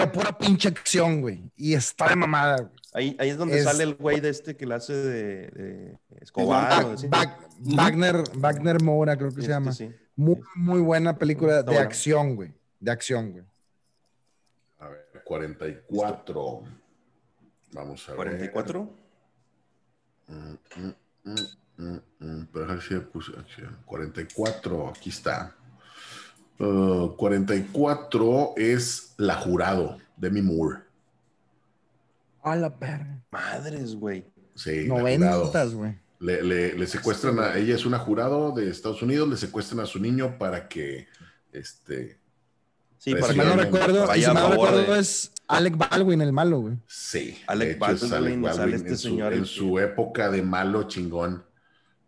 pero 0.00 0.12
pura 0.12 0.36
pinche 0.38 0.68
acción, 0.68 1.20
güey. 1.20 1.50
Y 1.56 1.74
está 1.74 2.08
de 2.08 2.16
mamada, 2.16 2.56
güey. 2.62 2.70
Ahí, 2.94 3.16
ahí 3.18 3.30
es 3.30 3.36
donde 3.36 3.58
Es- 3.58 3.64
sale 3.64 3.82
el 3.84 3.94
güey 3.94 4.20
de 4.20 4.28
este 4.28 4.56
que 4.56 4.66
la 4.66 4.76
hace 4.76 4.92
de, 4.94 5.48
de 5.48 5.98
Escobar. 6.20 6.84
o 6.84 6.86
Ba- 6.86 6.90
de- 6.92 6.98
sí. 6.98 7.06
Ba- 7.08 7.38
Wagner, 7.60 8.22
Wagner 8.36 8.82
Moura, 8.82 9.16
creo 9.16 9.28
que 9.30 9.36
se 9.36 9.40
Este, 9.42 9.52
llama. 9.52 9.72
sí. 9.72 9.90
Muy, 10.16 10.40
muy 10.54 10.80
buena 10.80 11.16
película 11.18 11.62
de 11.62 11.78
acción, 11.78 12.36
güey. 12.36 12.52
De 12.78 12.90
acción, 12.92 13.32
güey. 13.32 13.44
A 14.78 14.88
ver, 14.88 15.08
44. 15.24 16.62
Vamos 17.72 18.08
a 18.08 18.12
ver. 18.12 18.16
44. 18.16 18.90
Mm, 20.28 20.34
mm, 20.76 20.94
mm, 21.24 21.34
mm, 21.78 21.98
mm, 22.20 22.46
Pero 22.52 22.64
a 22.64 22.68
ver 22.74 22.82
si 22.82 22.94
le 22.94 23.00
puse 23.00 23.32
acción. 23.36 23.76
44, 23.84 24.88
aquí 24.88 25.10
está. 25.10 25.54
Uh, 26.60 27.16
44 27.16 28.54
es 28.56 29.03
La 29.16 29.34
Jurado, 29.36 29.98
Demi 30.16 30.42
Moore. 30.42 30.80
A 32.42 32.56
la 32.56 32.76
perra. 32.78 33.22
Madres, 33.30 33.94
güey. 33.94 34.24
Sí. 34.54 34.86
Noventas, 34.86 35.74
güey. 35.74 35.98
Le, 36.20 36.42
le- 36.42 36.74
le 36.78 36.86
secuestran 36.86 37.38
a 37.38 37.56
ella, 37.56 37.74
es 37.74 37.84
una 37.86 37.98
jurado 37.98 38.52
de 38.52 38.70
Estados 38.70 39.02
Unidos, 39.02 39.28
le 39.28 39.36
secuestran 39.36 39.80
a 39.80 39.86
su 39.86 39.98
niño 39.98 40.38
para 40.38 40.68
que 40.68 41.06
este 41.52 42.18
Sí, 42.98 43.14
para 43.14 43.34
que 43.34 43.44
no 43.44 43.56
recuerdo, 43.56 44.16
y 44.16 44.22
si 44.22 44.32
no 44.32 44.48
recuerdo 44.50 44.92
de- 44.94 44.98
es 45.00 45.30
Alec 45.48 45.76
Baldwin, 45.76 46.22
el 46.22 46.32
malo, 46.32 46.60
güey. 46.60 46.76
sí, 46.86 47.36
Alec 47.46 47.68
de 47.68 47.74
hecho, 47.74 48.04
es 48.06 48.10
Baldwin, 48.10 48.44
sale 48.54 48.76
este 48.76 48.88
en 48.90 48.96
su- 48.96 49.08
señor, 49.08 49.32
en 49.34 49.44
su 49.44 49.78
época 49.78 50.30
de 50.30 50.40
malo 50.42 50.84
chingón, 50.84 51.44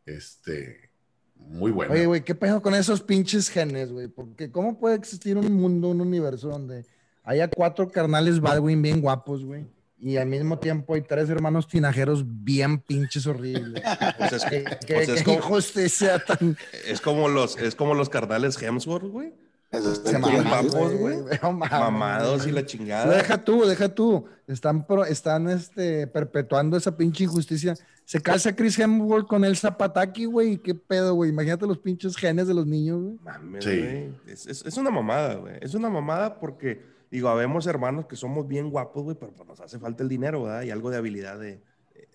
este 0.06 0.90
muy 1.34 1.70
bueno. 1.70 1.92
Oye, 1.92 2.06
güey, 2.06 2.24
¿qué 2.24 2.34
pedo 2.34 2.62
con 2.62 2.74
esos 2.74 3.02
pinches 3.02 3.50
genes, 3.50 3.92
güey? 3.92 4.08
Porque 4.08 4.50
¿cómo 4.50 4.78
puede 4.78 4.96
existir 4.96 5.36
un 5.36 5.52
mundo, 5.52 5.88
un 5.88 6.00
universo 6.00 6.48
donde 6.48 6.86
haya 7.26 7.48
cuatro 7.48 7.88
carnales 7.90 8.40
Baldwin 8.40 8.80
bien 8.80 9.02
guapos, 9.02 9.44
güey? 9.44 9.66
Y 9.98 10.16
al 10.16 10.26
mismo 10.28 10.58
tiempo 10.58 10.94
hay 10.94 11.02
tres 11.02 11.28
hermanos 11.28 11.66
tinajeros 11.68 12.24
bien 12.26 12.78
pinches 12.78 13.26
horribles. 13.26 13.82
Pues 14.18 14.32
es, 14.32 14.44
¿Qué, 14.44 14.64
qué- 14.86 14.94
pues 14.94 15.08
es 15.08 15.18
qué 15.18 15.24
como, 15.24 15.36
injusticia 15.38 16.18
tan... 16.24 16.56
es 16.86 17.00
como 17.02 17.28
los, 17.28 17.56
es 17.58 17.74
como 17.74 17.92
los 17.94 18.08
carnales 18.08 18.60
Hemsworth, 18.62 19.04
güey. 19.10 19.32
Se 19.72 20.18
guapos, 20.18 20.94
güey. 20.94 21.18
Mamados 21.42 22.46
y 22.46 22.52
la 22.52 22.64
chingada. 22.64 23.14
Deja 23.16 23.42
tú, 23.44 23.64
deja 23.66 23.88
tú. 23.88 24.26
Están, 24.46 24.86
pro- 24.86 25.04
están 25.04 25.48
este, 25.50 26.06
perpetuando 26.06 26.76
esa 26.76 26.96
pinche 26.96 27.24
injusticia. 27.24 27.74
Se 28.04 28.20
casa 28.22 28.54
Chris 28.54 28.78
Hemsworth 28.78 29.26
con 29.26 29.44
el 29.44 29.56
Zapataki, 29.56 30.26
güey. 30.26 30.58
¿Qué 30.58 30.74
pedo, 30.74 31.14
güey? 31.14 31.30
Imagínate 31.30 31.66
los 31.66 31.78
pinches 31.78 32.16
genes 32.16 32.46
de 32.46 32.54
los 32.54 32.66
niños, 32.66 33.02
güey. 33.02 33.18
Mames, 33.24 33.64
Sí. 33.64 33.78
güey. 33.78 34.10
Es, 34.28 34.46
es- 34.46 34.64
es 34.64 34.76
una 34.76 34.90
mamada, 34.90 35.34
güey. 35.34 35.54
Es 35.60 35.74
una 35.74 35.90
mamada 35.90 36.38
porque, 36.38 36.80
digo, 37.10 37.28
habemos 37.28 37.66
hermanos 37.66 38.06
que 38.06 38.16
somos 38.16 38.46
bien 38.48 38.70
guapos, 38.70 39.02
güey, 39.04 39.16
pero 39.18 39.32
pues 39.32 39.48
nos 39.48 39.60
hace 39.60 39.78
falta 39.78 40.02
el 40.02 40.08
dinero, 40.08 40.42
¿verdad? 40.44 40.62
Y 40.62 40.70
algo 40.70 40.90
de 40.90 40.96
habilidad 40.96 41.38
de, 41.38 41.62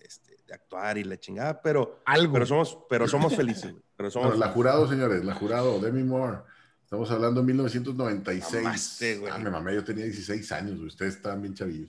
este, 0.00 0.36
de 0.46 0.54
actuar 0.54 0.98
y 0.98 1.04
la 1.04 1.18
chingada, 1.18 1.60
pero, 1.62 2.00
Algo. 2.04 2.32
pero, 2.32 2.46
somos, 2.46 2.78
pero 2.88 3.08
somos 3.08 3.34
felices, 3.34 3.72
güey. 3.72 3.82
Pero 3.96 4.10
somos 4.10 4.38
la 4.38 4.48
jurado, 4.48 4.88
señores, 4.88 5.24
la 5.24 5.34
jurado, 5.34 5.78
Demi 5.80 6.02
Moore. 6.02 6.38
Estamos 6.82 7.10
hablando 7.10 7.40
de 7.40 7.46
1996. 7.46 8.62
Mamaste, 8.64 9.18
güey. 9.18 9.32
Ah, 9.32 9.38
me 9.38 9.48
mamé, 9.50 9.74
yo 9.74 9.82
tenía 9.84 10.04
16 10.04 10.52
años, 10.52 10.76
güey. 10.76 10.88
ustedes 10.88 11.16
estaban 11.16 11.40
bien 11.40 11.54
chavillos. 11.54 11.88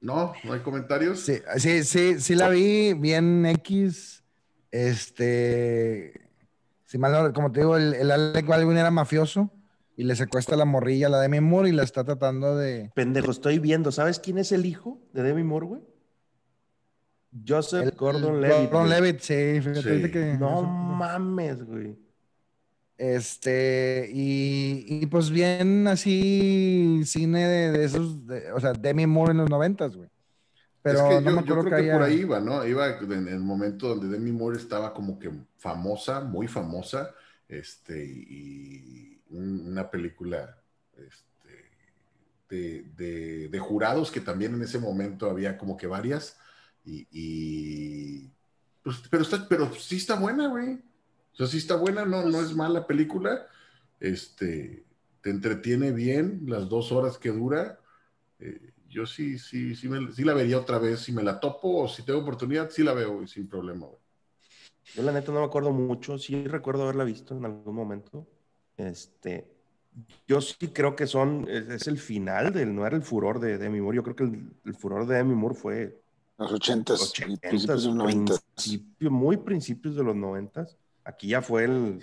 No, 0.00 0.32
no 0.44 0.52
hay 0.54 0.60
comentarios. 0.60 1.20
Sí, 1.20 1.40
sí, 1.58 1.84
sí, 1.84 2.18
sí 2.20 2.34
la 2.34 2.48
vi 2.48 2.94
bien 2.94 3.44
X. 3.44 4.22
Este. 4.70 6.28
Si 6.86 6.96
mal 6.96 7.12
no- 7.12 7.32
como 7.34 7.52
te 7.52 7.60
digo, 7.60 7.76
el, 7.76 7.92
el 7.94 8.10
Alec 8.10 8.46
Baldwin 8.46 8.78
era 8.78 8.90
mafioso 8.90 9.50
y 10.00 10.04
le 10.04 10.16
secuestra 10.16 10.56
la 10.56 10.64
morrilla 10.64 11.08
a 11.08 11.10
la 11.10 11.20
Demi 11.20 11.40
Moore 11.40 11.68
y 11.68 11.72
la 11.72 11.82
está 11.82 12.04
tratando 12.04 12.56
de. 12.56 12.90
Pendejo, 12.94 13.30
estoy 13.30 13.58
viendo. 13.58 13.92
¿Sabes 13.92 14.18
quién 14.18 14.38
es 14.38 14.50
el 14.50 14.64
hijo 14.64 14.98
de 15.12 15.22
Demi 15.22 15.42
Moore, 15.42 15.66
güey? 15.66 15.82
Joseph 17.46 17.82
el- 17.84 17.90
Gordon 17.92 18.36
el 18.36 18.40
Levitt. 18.40 18.70
Gordon. 18.70 18.88
Levitt, 18.88 19.20
sí, 19.20 19.60
fíjate 19.60 19.82
Sí. 19.82 19.88
ahorita 19.90 20.10
que. 20.10 20.36
No 20.38 20.62
mames, 20.62 21.62
güey. 21.64 21.98
Este, 22.96 24.10
y, 24.12 24.84
y 24.88 25.06
pues 25.06 25.30
bien 25.30 25.86
así 25.86 27.02
cine 27.04 27.46
de, 27.48 27.72
de 27.72 27.84
esos, 27.84 28.26
de- 28.26 28.52
o 28.52 28.60
sea, 28.60 28.72
Demi 28.72 29.06
Moore 29.06 29.32
en 29.32 29.38
los 29.38 29.50
noventas, 29.50 29.94
güey. 29.96 30.08
Pero 30.82 30.98
es 30.98 31.04
que 31.04 31.14
no 31.16 31.20
yo, 31.20 31.24
me 31.24 31.32
yo 31.32 31.40
acuerdo 31.40 31.62
creo 31.62 31.64
que 31.64 31.70
que, 31.70 31.90
haya... 31.90 31.92
por 31.98 32.02
ahí 32.08 32.20
iba, 32.20 32.40
¿no? 32.40 32.66
Iba 32.66 32.88
en 32.98 33.28
el 33.28 33.40
momento 33.40 33.88
donde 33.88 34.08
Demi 34.08 34.32
Moore 34.32 34.56
estaba 34.56 34.94
como 34.94 35.18
que 35.18 35.30
famosa, 35.58 36.20
muy 36.22 36.48
famosa, 36.48 37.10
este, 37.48 38.02
y 38.04 39.09
una 39.30 39.90
película 39.90 40.62
este, 40.96 41.70
de, 42.48 43.48
de- 43.48 43.58
jurados 43.60 44.10
que 44.10 44.20
también 44.20 44.54
en 44.54 44.62
ese 44.62 44.78
momento 44.78 45.30
había 45.30 45.56
como 45.58 45.76
que 45.76 45.86
varias, 45.86 46.38
y, 46.84 48.30
pues, 48.82 48.96
pero, 49.10 49.24
pero 49.48 49.74
sí 49.74 49.96
está 49.96 50.18
buena, 50.18 50.48
güey. 50.48 50.74
O 51.32 51.36
sea, 51.36 51.46
sí 51.46 51.58
está 51.58 51.76
buena, 51.76 52.04
no, 52.04 52.24
no 52.24 52.40
es 52.40 52.54
mala 52.56 52.86
película, 52.86 53.46
este, 54.00 54.84
te 55.20 55.30
entretiene 55.30 55.92
bien 55.92 56.42
las 56.46 56.68
dos 56.68 56.90
horas 56.92 57.18
que 57.18 57.30
dura. 57.30 57.78
eh, 58.40 58.72
yo 58.88 59.06
sí, 59.06 59.38
sí, 59.38 59.76
sí, 59.76 59.88
me- 59.88 60.12
sí 60.12 60.24
la 60.24 60.34
vería 60.34 60.58
otra 60.58 60.78
vez. 60.78 61.00
Si 61.00 61.12
me 61.12 61.22
la 61.22 61.38
topo 61.40 61.82
o 61.84 61.88
si 61.88 62.02
tengo 62.04 62.20
oportunidad, 62.20 62.70
sí 62.70 62.82
la 62.82 62.92
veo 62.94 63.26
sin 63.26 63.48
problema. 63.48 63.86
Yo 64.94 65.02
la 65.02 65.12
neta 65.12 65.32
no 65.32 65.40
me 65.40 65.46
acuerdo 65.46 65.72
mucho, 65.72 66.18
sí 66.18 66.44
recuerdo 66.46 66.82
haberla 66.84 67.04
visto 67.04 67.36
en 67.36 67.44
algún 67.44 67.74
momento. 67.74 68.26
Este, 68.88 69.46
yo 70.26 70.40
sí 70.40 70.68
creo 70.68 70.94
que 70.96 71.06
son, 71.06 71.46
es, 71.48 71.68
es 71.68 71.86
el 71.88 71.98
final 71.98 72.52
del, 72.52 72.74
no 72.74 72.86
era 72.86 72.96
el 72.96 73.02
furor 73.02 73.40
de 73.40 73.58
Demi 73.58 73.80
Moore, 73.80 73.96
yo 73.96 74.02
creo 74.02 74.16
que 74.16 74.24
el, 74.24 74.50
el 74.64 74.74
furor 74.74 75.06
de 75.06 75.16
Demi 75.16 75.34
Moore 75.34 75.54
fue 75.54 76.00
Los 76.38 76.52
ochentas, 76.52 77.00
80, 77.02 77.48
principios 77.48 77.82
de 77.82 77.88
los 77.88 77.96
noventas. 77.96 78.40
principio- 78.54 79.10
muy 79.10 79.36
principios 79.36 79.96
de 79.96 80.04
los 80.04 80.16
noventas. 80.16 80.76
Aquí 81.04 81.28
ya 81.28 81.42
fue 81.42 81.64
el 81.64 82.02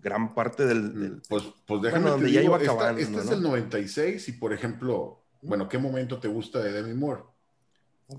gran 0.00 0.34
parte 0.34 0.64
del, 0.66 0.98
del- 1.00 1.22
Pues, 1.28 1.44
pues 1.66 1.82
déjame 1.82 2.02
Bueno, 2.02 2.16
te 2.16 2.22
donde 2.22 2.32
ya 2.32 2.40
digo, 2.40 2.54
iba 2.54 2.62
esta- 2.62 2.72
acabando, 2.72 3.00
este 3.00 3.18
es 3.18 3.26
¿no? 3.26 3.32
el 3.32 3.42
96 3.42 4.28
y, 4.28 4.32
por 4.32 4.52
ejemplo, 4.52 5.20
bueno, 5.42 5.68
¿qué 5.68 5.78
momento 5.78 6.18
te 6.18 6.28
gusta 6.28 6.60
de 6.60 6.72
Demi 6.72 6.94
Moore? 6.94 7.22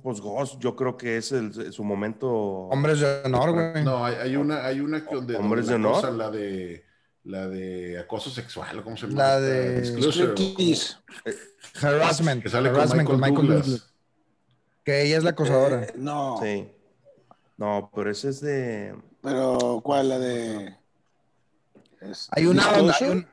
pues 0.01 0.21
Ghost, 0.21 0.59
yo 0.59 0.75
creo 0.75 0.97
que 0.97 1.17
es 1.17 1.31
el- 1.33 1.71
su 1.71 1.83
momento. 1.83 2.27
Hombres 2.31 2.99
de 2.99 3.21
honor, 3.25 3.51
güey. 3.51 3.83
No, 3.83 4.03
hay, 4.03 4.15
hay 4.15 4.35
una, 4.35 4.65
hay 4.65 4.79
una 4.79 5.05
que 5.05 5.13
donde, 5.13 5.35
¿Hombres 5.35 5.67
de 5.67 5.73
la 5.73 5.87
honor? 5.87 5.93
cosa, 6.01 6.09
la 6.11 6.31
de 6.31 6.83
la 7.25 7.47
de 7.47 7.99
acoso 7.99 8.29
sexual, 8.29 8.79
¿o 8.79 8.83
¿cómo 8.83 8.97
se 8.97 9.07
llama? 9.07 9.17
La 9.23 9.39
de-. 9.39 9.83
Striptease. 10.11 10.95
Harassment. 11.81 12.43
que 12.43 12.49
sale 12.49 12.69
con 12.69 12.79
harassment 12.79 13.09
Michael, 13.09 13.19
con 13.21 13.29
Michael 13.29 13.47
Douglas. 13.47 13.65
Douglas. 13.67 13.93
Que 14.83 15.03
ella 15.03 15.17
es 15.17 15.23
la 15.23 15.29
acosadora. 15.31 15.83
Eh, 15.83 15.93
no, 15.95 16.39
Sí. 16.41 16.69
No, 17.57 17.91
pero 17.95 18.09
ese 18.11 18.29
es 18.29 18.41
de. 18.41 18.95
pero 19.21 19.79
¿cuál? 19.83 20.09
La 20.09 20.19
de. 20.19 20.75
es- 22.01 22.27
hay 22.31 22.45
una 22.47 22.69
hay 22.69 22.81
un- 23.09 23.27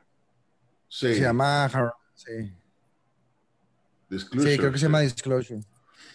Sí, 0.88 1.14
se 1.14 1.20
llama 1.20 1.64
Har- 1.66 1.95
sí. 2.14 2.53
Disclosure, 4.09 4.53
sí, 4.53 4.59
creo 4.59 4.72
que 4.72 4.78
se 4.78 4.86
llama 4.86 5.01
Disclosure. 5.01 5.61
el 5.61 5.66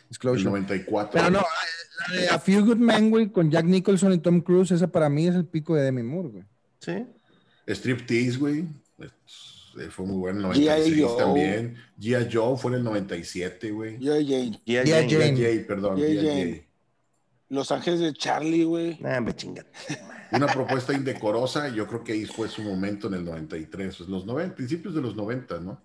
Disclosure. 0.09 0.45
94. 0.49 1.11
Pero 1.13 1.29
no, 1.31 1.39
la 1.39 2.15
de 2.21 2.29
A 2.29 2.39
Few 2.39 2.63
Good 2.65 2.77
Men, 2.77 3.09
güey, 3.09 3.29
con 3.31 3.49
Jack 3.49 3.65
Nicholson 3.65 4.11
y 4.13 4.19
Tom 4.19 4.41
Cruise, 4.41 4.71
esa 4.71 4.87
para 4.87 5.09
mí 5.09 5.27
es 5.27 5.35
el 5.35 5.45
pico 5.45 5.75
de 5.75 5.83
Demi 5.83 6.03
Moore, 6.03 6.29
güey. 6.29 6.43
Sí. 6.79 7.05
Striptease, 7.67 8.37
güey. 8.37 8.65
Es- 8.99 9.73
eh, 9.79 9.89
Fue 9.89 10.05
muy 10.05 10.17
bueno 10.17 10.39
en 10.39 10.45
el 10.45 10.61
G.I. 10.61 10.65
96 10.67 11.03
Joe. 11.05 11.17
también. 11.17 11.75
G.I. 11.99 12.29
Joe 12.31 12.57
fue 12.57 12.71
en 12.71 12.77
el 12.77 12.83
97, 12.83 13.71
güey. 13.71 13.99
G.I. 13.99 14.61
Jane. 14.65 15.35
G.I. 15.35 15.59
perdón. 15.65 15.97
G.I. 15.97 16.63
Los 17.49 17.71
Ángeles 17.71 17.99
de 17.99 18.13
Charlie, 18.13 18.63
güey. 18.63 18.97
Nah, 19.01 19.19
me 19.21 19.35
chinga. 19.35 19.65
Una 20.31 20.47
propuesta 20.47 20.93
indecorosa, 20.93 21.69
yo 21.69 21.85
creo 21.87 22.03
que 22.03 22.13
ahí 22.13 22.25
fue 22.25 22.47
su 22.49 22.63
momento 22.63 23.07
en 23.07 23.13
el 23.15 23.25
93, 23.25 23.95
pues, 23.97 24.09
los 24.09 24.25
90, 24.25 24.55
principios 24.55 24.95
de 24.95 25.01
los 25.01 25.15
90, 25.15 25.59
¿no? 25.59 25.81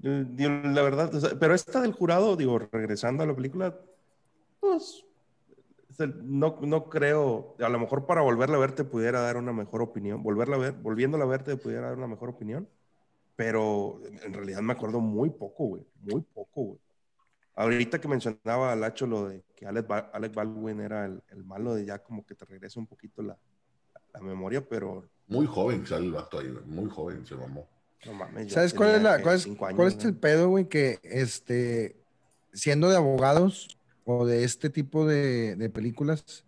La 0.00 0.82
verdad, 0.82 1.10
pero 1.40 1.54
esta 1.54 1.80
del 1.80 1.92
jurado, 1.92 2.36
digo, 2.36 2.58
regresando 2.58 3.22
a 3.22 3.26
la 3.26 3.34
película, 3.34 3.74
pues 4.60 5.03
no, 6.22 6.58
no 6.62 6.88
creo, 6.88 7.56
a 7.60 7.68
lo 7.68 7.78
mejor 7.78 8.06
para 8.06 8.22
volverla 8.22 8.56
a 8.56 8.60
ver 8.60 8.72
te 8.72 8.84
pudiera 8.84 9.20
dar 9.20 9.36
una 9.36 9.52
mejor 9.52 9.82
opinión, 9.82 10.22
volverla 10.22 10.56
a 10.56 10.58
ver, 10.58 10.72
volviéndola 10.74 11.24
a 11.24 11.28
ver 11.28 11.42
te 11.44 11.56
pudiera 11.56 11.88
dar 11.88 11.96
una 11.98 12.06
mejor 12.06 12.30
opinión, 12.30 12.68
pero 13.36 14.00
en 14.22 14.32
realidad 14.34 14.60
me 14.62 14.72
acuerdo 14.74 15.00
muy 15.00 15.30
poco, 15.30 15.66
güey, 15.66 15.86
muy 16.02 16.22
poco, 16.22 16.62
güey. 16.62 16.78
ahorita 17.56 18.00
que 18.00 18.08
mencionaba 18.08 18.74
Lacho 18.76 19.06
lo 19.06 19.28
de 19.28 19.44
que 19.56 19.66
Alec, 19.66 19.86
Ba- 19.86 20.10
Alec 20.12 20.34
Baldwin 20.34 20.80
era 20.80 21.06
el, 21.06 21.22
el 21.30 21.44
malo 21.44 21.74
de 21.74 21.86
ya 21.86 21.98
como 22.00 22.24
que 22.24 22.34
te 22.34 22.44
regresa 22.44 22.80
un 22.80 22.86
poquito 22.86 23.22
la, 23.22 23.36
la 24.12 24.20
memoria, 24.20 24.66
pero 24.66 25.04
Muy 25.28 25.46
joven 25.46 25.86
sale 25.86 26.06
el 26.06 26.12
vato 26.12 26.38
ahí, 26.38 26.48
güey. 26.48 26.64
Muy 26.64 26.90
joven, 26.90 27.26
se 27.26 27.34
mamó. 27.34 27.68
no 28.06 28.12
mames. 28.14 28.52
¿Sabes 28.52 28.74
cuál 28.74 28.96
es, 28.96 29.02
la, 29.02 29.16
es, 29.16 29.46
años, 29.46 29.58
cuál 29.58 29.88
es 29.88 30.04
el 30.04 30.16
pedo, 30.16 30.48
güey? 30.48 30.68
Que 30.68 30.98
este, 31.02 31.96
siendo 32.52 32.88
de 32.88 32.96
abogados 32.96 33.78
o 34.04 34.26
de 34.26 34.44
este 34.44 34.70
tipo 34.70 35.06
de, 35.06 35.56
de 35.56 35.70
películas, 35.70 36.44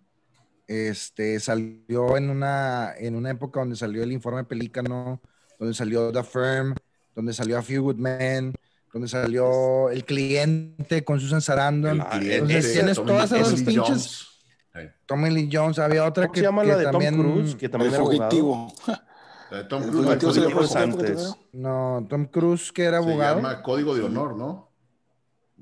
este, 0.67 1.39
salió 1.41 2.17
en 2.17 2.31
una, 2.31 2.93
en 2.99 3.15
una 3.15 3.31
época 3.31 3.61
donde 3.61 3.77
salió 3.77 4.03
el 4.03 4.13
informe 4.13 4.45
Pelícano, 4.45 5.21
donde 5.59 5.75
salió 5.75 6.11
The 6.13 6.23
Firm, 6.25 6.75
donde 7.15 7.33
salió 7.33 7.59
A 7.59 7.63
Few 7.63 7.83
Good 7.83 7.97
Men, 7.97 8.53
donde 8.93 9.09
salió 9.09 9.91
El 9.91 10.05
Cliente 10.05 11.05
con 11.05 11.21
Susan 11.21 11.41
Sarandon. 11.41 12.01
Ah, 12.01 12.19
Entonces 12.23 12.73
tienes 12.73 12.97
Tommy- 12.99 13.07
todas 13.07 13.33
esas 13.33 13.51
Tommy 13.51 13.65
pinches- 13.65 13.87
Jones. 13.87 14.27
Tommy 15.07 15.31
Lee 15.31 15.49
Jones, 15.51 15.79
había 15.79 16.05
otra 16.05 16.25
¿Cómo 16.27 16.33
que, 16.35 16.41
se 16.41 16.47
llama 16.47 16.63
que 16.63 16.69
la 16.69 16.77
de 16.77 16.85
también... 16.85 17.17
Tom 17.17 17.33
Cruise? 17.33 17.55
Que 17.55 17.67
El 17.67 17.71
también 17.73 17.93
era 17.95 18.01
abogado. 18.03 18.31
fugitivo. 18.31 18.73
Tom 19.69 19.83
El 19.85 19.89
Cruise, 19.91 20.07
fugitivo 20.07 20.33
se 20.35 20.51
fue 20.51 20.65
es 20.65 20.77
antes. 20.77 21.11
primero. 21.11 21.39
No, 21.53 22.07
Tom 22.11 22.27
Cruise, 22.27 22.73
que 22.73 22.83
era 22.85 23.01
se 23.03 23.09
abogado. 23.09 23.37
llama 23.37 23.63
Código 23.63 23.95
de 23.95 24.03
Honor, 24.03 24.37
¿no? 24.37 24.66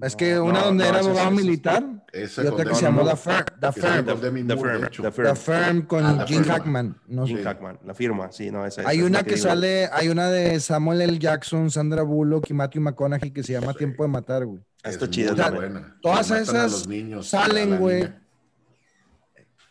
Es 0.03 0.17
que 0.17 0.35
No, 0.35 0.45
una 0.47 0.61
no, 0.61 0.65
donde 0.67 0.85
no, 0.85 0.91
era 0.91 0.99
abogado 0.99 1.31
militar 1.31 2.05
Esa 2.13 2.43
y 2.43 2.47
otra 2.49 2.65
que 2.65 2.75
se 2.75 2.83
llamó 2.83 3.09
The 3.09 3.17
Firm. 3.17 3.45
The 3.61 3.67
que 3.73 3.81
Firm. 3.81 4.05
The 4.07 4.17
Firm. 4.17 4.47
The 4.49 5.11
Firm. 5.13 5.27
The 5.29 5.35
Firm 5.37 5.83
con 5.87 6.05
Ah, 6.05 6.25
Jim. 6.27 6.43
Hackman. 6.43 7.01
No 7.07 7.27
Jim 7.27 7.37
sé. 7.39 7.45
Hackman, 7.45 7.79
la 7.85 7.95
firma, 7.95 8.33
sí, 8.33 8.51
no, 8.51 8.67
esa 8.67 8.81
Hay 8.83 8.97
esa 8.99 9.05
es 9.05 9.11
una 9.11 9.23
que 9.23 9.35
digo. 9.37 9.47
sale, 9.47 9.89
hay 9.93 10.09
una 10.09 10.29
de 10.31 10.59
Samuel 10.59 11.01
L. 11.01 11.19
Jackson, 11.19 11.71
Sandra 11.71 12.03
Bullock 12.03 12.51
y 12.51 12.55
Matthew 12.55 12.83
McConaughey 12.83 13.31
que 13.31 13.45
se 13.45 13.53
llama 13.53 13.71
Sí. 13.73 13.79
Tiempo 13.79 14.03
de 14.03 14.09
Matar, 14.09 14.45
güey. 14.47 14.61
Ah, 14.83 14.89
Es 14.89 14.95
Está 14.95 15.07
muy 15.07 15.15
chida, 15.15 15.33
O 15.33 15.37
sea, 15.37 15.51
la 15.51 15.57
buena. 15.57 15.97
todas 16.03 16.31
esas 16.33 16.89
niños, 16.89 17.29
salen, 17.29 17.79
güey. 17.79 18.03
niña. 18.03 18.21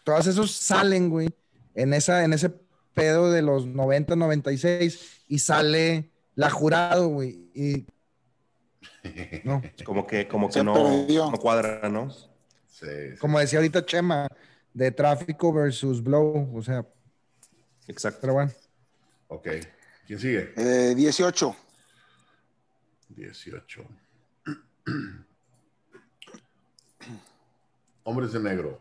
Todos 0.05 0.27
esos 0.27 0.51
salen, 0.51 1.09
güey, 1.09 1.29
en, 1.75 1.93
esa, 1.93 2.23
en 2.23 2.33
ese 2.33 2.49
pedo 2.93 3.31
de 3.31 3.41
los 3.41 3.65
90, 3.65 4.15
96 4.15 5.23
y 5.27 5.39
sale 5.39 6.11
la 6.35 6.49
jurado, 6.49 7.07
güey. 7.09 7.49
Y 7.53 7.85
no, 9.43 9.61
Como 9.85 10.07
que, 10.07 10.27
como 10.27 10.47
que 10.47 10.53
Se 10.53 10.63
no, 10.63 11.05
no 11.31 11.37
cuadra, 11.37 11.89
¿no? 11.89 12.09
Sí, 12.09 12.25
sí. 12.67 13.17
como 13.19 13.39
decía 13.39 13.59
ahorita 13.59 13.85
Chema, 13.85 14.27
de 14.73 14.91
tráfico 14.91 15.51
versus 15.53 16.01
blow, 16.01 16.49
o 16.55 16.61
sea, 16.61 16.85
Exacto. 17.87 18.19
pero 18.21 18.33
bueno. 18.33 18.51
Ok. 19.27 19.47
¿Quién 20.07 20.19
sigue? 20.19 20.53
Eh, 20.57 20.93
18. 20.95 21.55
18. 23.09 23.83
Hombres 28.03 28.33
de 28.33 28.39
Negro. 28.39 28.79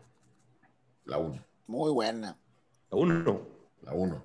La 1.05 1.17
1. 1.17 1.43
Muy 1.67 1.91
buena. 1.91 2.37
Uno. 2.89 3.41
La 3.81 3.93
1. 3.93 4.23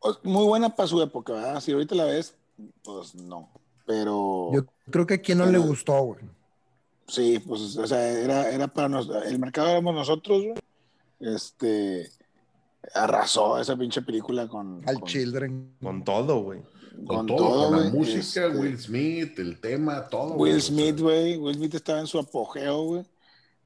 O- 0.00 0.18
Muy 0.22 0.44
buena 0.46 0.74
para 0.74 0.86
su 0.86 1.00
época, 1.02 1.32
¿verdad? 1.34 1.60
Si 1.60 1.72
ahorita 1.72 1.94
la 1.94 2.04
ves, 2.04 2.34
pues 2.82 3.14
no. 3.14 3.50
Pero 3.86 4.50
Yo 4.52 4.66
creo 4.90 5.06
que 5.06 5.14
a 5.14 5.18
quien 5.18 5.38
no 5.38 5.46
le 5.46 5.58
gustó, 5.58 6.02
güey. 6.02 6.20
sí, 7.06 7.38
pues, 7.38 7.76
o 7.76 7.86
sea, 7.86 8.06
era, 8.08 8.50
era 8.50 8.68
para 8.68 8.88
nosotros. 8.88 9.24
El 9.26 9.38
mercado 9.38 9.68
éramos 9.68 9.94
nosotros, 9.94 10.42
güey. 10.42 10.54
Este. 11.20 12.10
Arrasó 12.94 13.58
esa 13.58 13.76
pinche 13.76 14.02
película 14.02 14.48
con. 14.48 14.82
Al 14.86 15.00
con, 15.00 15.08
Children. 15.08 15.76
Con 15.82 16.04
todo, 16.04 16.42
güey. 16.42 16.60
Con, 17.06 17.26
todo, 17.26 17.70
con 17.70 17.84
la 17.84 17.90
música, 17.90 18.18
Este, 18.18 18.48
Will 18.48 18.78
Smith, 18.78 19.38
el 19.38 19.60
tema, 19.60 20.08
todo. 20.08 20.30
Will 20.30 20.36
güey, 20.36 20.52
o 20.52 20.60
sea, 20.60 20.74
Smith, 20.74 21.00
güey. 21.00 21.36
Will 21.36 21.54
Smith 21.54 21.74
estaba 21.74 22.00
en 22.00 22.06
su 22.06 22.18
apogeo, 22.18 22.82
güey. 22.84 23.06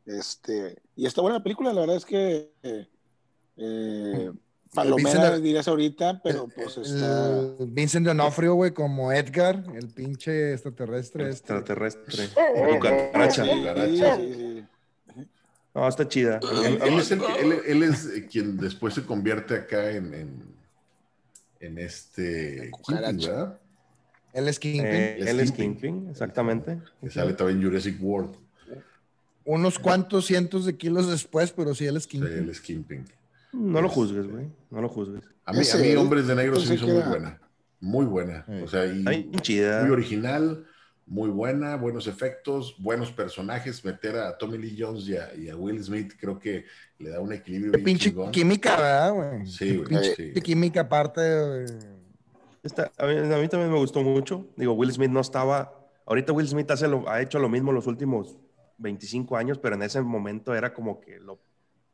Este, 0.06 0.82
y 0.96 1.06
está 1.06 1.20
buena 1.20 1.38
la 1.38 1.42
película, 1.42 1.72
la 1.72 1.80
verdad 1.82 1.96
es 1.96 2.04
que 2.04 2.50
eh, 2.62 2.88
eh, 3.56 4.09
Palomera 4.84 5.10
Vincent- 5.30 5.40
dirías 5.42 5.68
ahorita, 5.68 6.20
pero 6.22 6.48
pues 6.54 6.76
está. 6.78 7.40
Vincent 7.60 8.06
D'Onofrio, 8.06 8.54
güey, 8.54 8.72
como 8.72 9.12
Edgar, 9.12 9.64
el 9.74 9.88
pinche 9.88 10.52
extraterrestre. 10.54 11.24
Este. 11.30 11.52
Extraterrestre. 11.54 12.26
Sí, 12.26 12.32
Cucaracha. 12.74 13.44
sí, 13.44 13.50
Cucaracha. 13.50 14.16
sí, 14.16 14.34
sí. 14.34 14.64
No, 15.74 15.86
está 15.88 16.08
chida. 16.08 16.40
Él, 16.64 16.78
él 16.82 16.98
es 16.98 17.10
el 17.12 17.20
que- 17.20 17.40
él- 17.40 17.60
él 17.66 17.82
es 17.84 18.06
eh, 18.06 18.26
quien 18.30 18.56
después 18.56 18.92
se 18.94 19.04
convierte 19.04 19.54
acá 19.54 19.90
en, 19.92 20.12
en, 20.14 20.42
en 21.60 21.78
este. 21.78 22.70
Kingpin, 22.86 23.18
¿verdad? 23.18 23.58
Él 24.32 24.48
es 24.48 24.58
Kingpin. 24.58 24.84
Eh, 24.86 25.16
él 25.20 25.40
es 25.40 25.52
Kingpin. 25.52 25.74
Kingpin, 25.92 26.10
exactamente. 26.10 26.78
Que 27.00 27.10
sale 27.10 27.32
también 27.34 27.62
Jurassic 27.62 27.96
World. 28.02 28.34
Unos 29.44 29.78
cuantos 29.78 30.26
cientos 30.26 30.64
de 30.66 30.76
kilos 30.76 31.08
después, 31.10 31.50
pero 31.50 31.74
sí, 31.74 31.86
él 31.86 31.96
es 31.96 32.04
Sí, 32.04 32.10
Kingpin. 32.10 32.32
él 32.32 32.50
es 32.50 32.60
Kingpin. 32.60 33.04
No 33.52 33.80
lo 33.82 33.88
juzgues, 33.88 34.26
güey. 34.30 34.46
No 34.70 34.80
lo 34.80 34.88
juzgues. 34.88 35.22
A 35.44 35.52
mí, 35.52 35.60
a 35.72 35.76
mí 35.76 35.96
Hombres 35.96 36.26
de 36.26 36.34
Negro 36.34 36.60
se 36.60 36.74
hizo 36.74 36.86
muy 36.86 37.02
buena. 37.02 37.40
Muy 37.80 38.04
buena. 38.06 38.44
Sí. 38.46 38.62
O 38.62 38.68
sea, 38.68 38.86
y 38.86 39.02
muy 39.02 39.90
original, 39.90 40.66
muy 41.06 41.30
buena, 41.30 41.76
buenos 41.76 42.06
efectos, 42.06 42.76
buenos 42.78 43.10
personajes. 43.10 43.84
Meter 43.84 44.16
a 44.18 44.36
Tommy 44.38 44.58
Lee 44.58 44.76
Jones 44.78 45.08
y 45.08 45.16
a, 45.16 45.34
y 45.34 45.48
a 45.48 45.56
Will 45.56 45.82
Smith 45.82 46.12
creo 46.20 46.38
que 46.38 46.66
le 46.98 47.10
da 47.10 47.20
un 47.20 47.32
equilibrio 47.32 47.72
Qué 47.72 47.78
pinche 47.78 48.10
chingón. 48.10 48.30
química, 48.30 48.76
¿verdad, 48.76 49.12
güey? 49.14 49.46
Sí, 49.46 49.76
güey, 49.76 49.88
pinche 49.88 50.14
sí. 50.34 50.40
química 50.40 50.82
aparte. 50.82 51.64
Está- 52.62 52.92
a, 52.98 53.06
mí, 53.06 53.16
a 53.16 53.38
mí 53.38 53.48
también 53.48 53.72
me 53.72 53.78
gustó 53.78 54.02
mucho. 54.02 54.46
Digo, 54.56 54.74
Will 54.74 54.92
Smith 54.92 55.10
no 55.10 55.20
estaba. 55.20 55.72
Ahorita 56.06 56.32
Will 56.32 56.46
Smith 56.48 56.70
hace 56.70 56.86
lo- 56.88 57.08
ha 57.08 57.20
hecho 57.22 57.38
lo 57.38 57.48
mismo 57.48 57.72
los 57.72 57.86
últimos 57.86 58.36
25 58.78 59.36
años, 59.36 59.58
pero 59.58 59.76
en 59.76 59.82
ese 59.82 60.00
momento 60.02 60.54
era 60.54 60.74
como 60.74 61.00
que 61.00 61.18
lo 61.18 61.40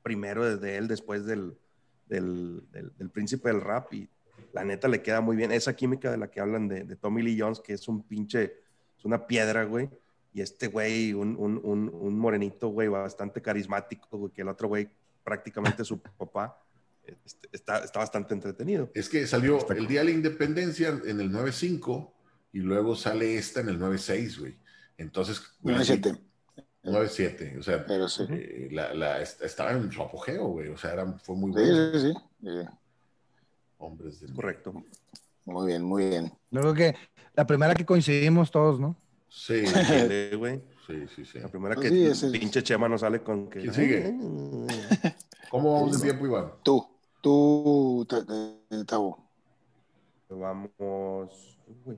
primero 0.06 0.44
desde 0.44 0.76
él, 0.76 0.86
después 0.86 1.26
del, 1.26 1.58
del, 2.06 2.62
del- 2.70 2.92
del 2.96 3.10
príncipe 3.10 3.48
del 3.48 3.60
rap. 3.60 3.92
Y 3.92 4.08
la 4.52 4.62
neta 4.64 4.86
le 4.86 5.02
queda 5.02 5.20
muy 5.20 5.34
bien. 5.34 5.50
Esa 5.50 5.74
química 5.74 6.12
de 6.12 6.16
la 6.16 6.30
que 6.30 6.38
hablan 6.40 6.68
de, 6.68 6.84
de 6.84 6.94
Tommy 6.94 7.22
Lee 7.22 7.36
Jones, 7.40 7.58
que 7.58 7.72
es 7.72 7.88
un 7.88 8.04
pinche. 8.04 8.54
Es 8.96 9.04
una 9.04 9.26
piedra, 9.26 9.64
güey. 9.64 9.90
Y 10.32 10.42
este 10.42 10.68
güey, 10.68 11.12
un, 11.12 11.34
un, 11.36 11.60
un, 11.64 11.90
un 11.92 12.18
morenito, 12.18 12.68
güey, 12.68 12.86
bastante 12.86 13.42
carismático, 13.42 14.16
güey, 14.16 14.32
que 14.32 14.42
el 14.42 14.48
otro 14.48 14.68
güey, 14.68 14.88
prácticamente 15.24 15.82
su 15.84 16.00
papá, 16.00 16.62
este, 17.24 17.48
está, 17.50 17.78
está 17.78 17.98
bastante 17.98 18.32
entretenido. 18.34 18.88
Es 18.94 19.08
que 19.08 19.26
salió 19.26 19.58
el 19.70 19.86
Día 19.88 20.00
de 20.00 20.04
la 20.06 20.10
Independencia 20.12 20.88
en 21.04 21.20
el 21.20 21.32
9.5 21.32 22.12
y 22.52 22.58
luego 22.60 22.94
sale 22.94 23.36
esta 23.36 23.60
en 23.60 23.70
el 23.70 23.80
9.6, 23.80 24.38
güey. 24.38 24.54
Entonces, 24.98 25.42
Will 25.62 25.82
Smith- 25.84 26.06
9-7, 26.06 26.20
9.7. 26.92 27.58
O 27.58 27.62
sea, 27.62 27.84
pero 27.86 28.08
sí. 28.08 28.24
eh, 28.30 28.68
la, 28.72 28.94
la- 28.94 29.20
est- 29.20 29.42
estaba 29.42 29.72
en 29.72 29.90
su 29.90 30.02
apogeo, 30.02 30.48
güey. 30.48 30.68
O 30.68 30.76
sea, 30.76 30.92
era, 30.92 31.06
fue 31.18 31.36
muy 31.36 31.50
bueno. 31.50 31.92
sí, 31.92 32.00
sí. 32.00 32.14
sí. 32.42 32.68
Hombres 33.78 34.20
de 34.20 34.32
Correcto. 34.32 34.72
Muy 35.44 35.66
bien, 35.68 35.82
muy 35.82 36.08
bien. 36.08 36.32
Yo 36.50 36.60
creo 36.60 36.74
que 36.74 36.94
la 37.34 37.46
primera 37.46 37.74
que 37.74 37.84
coincidimos 37.84 38.50
todos, 38.50 38.80
¿no? 38.80 38.96
Sí, 39.28 39.62
güey. 40.38 40.62
sí, 40.86 41.06
sí, 41.14 41.24
sí. 41.24 41.38
La 41.38 41.48
primera 41.48 41.74
Pues 41.74 41.90
que 41.90 41.94
sí, 41.96 42.06
ese 42.06 42.26
es- 42.26 42.32
pinche 42.32 42.62
Chema 42.62 42.88
no 42.88 42.96
sale 42.98 43.22
con 43.22 43.48
que. 43.50 43.60
¿Quién 43.60 43.74
sigue? 43.74 44.14
¿Cómo 45.50 45.74
vamos 45.74 46.00
de 46.00 46.06
tiempo, 46.08 46.26
Iván? 46.26 46.52
Tú, 46.62 46.86
tú, 47.20 48.06
Ta- 48.08 48.24
Ta- 48.24 48.84
Tabo. 48.86 49.24
Vamos. 50.28 51.58
uy, 51.84 51.96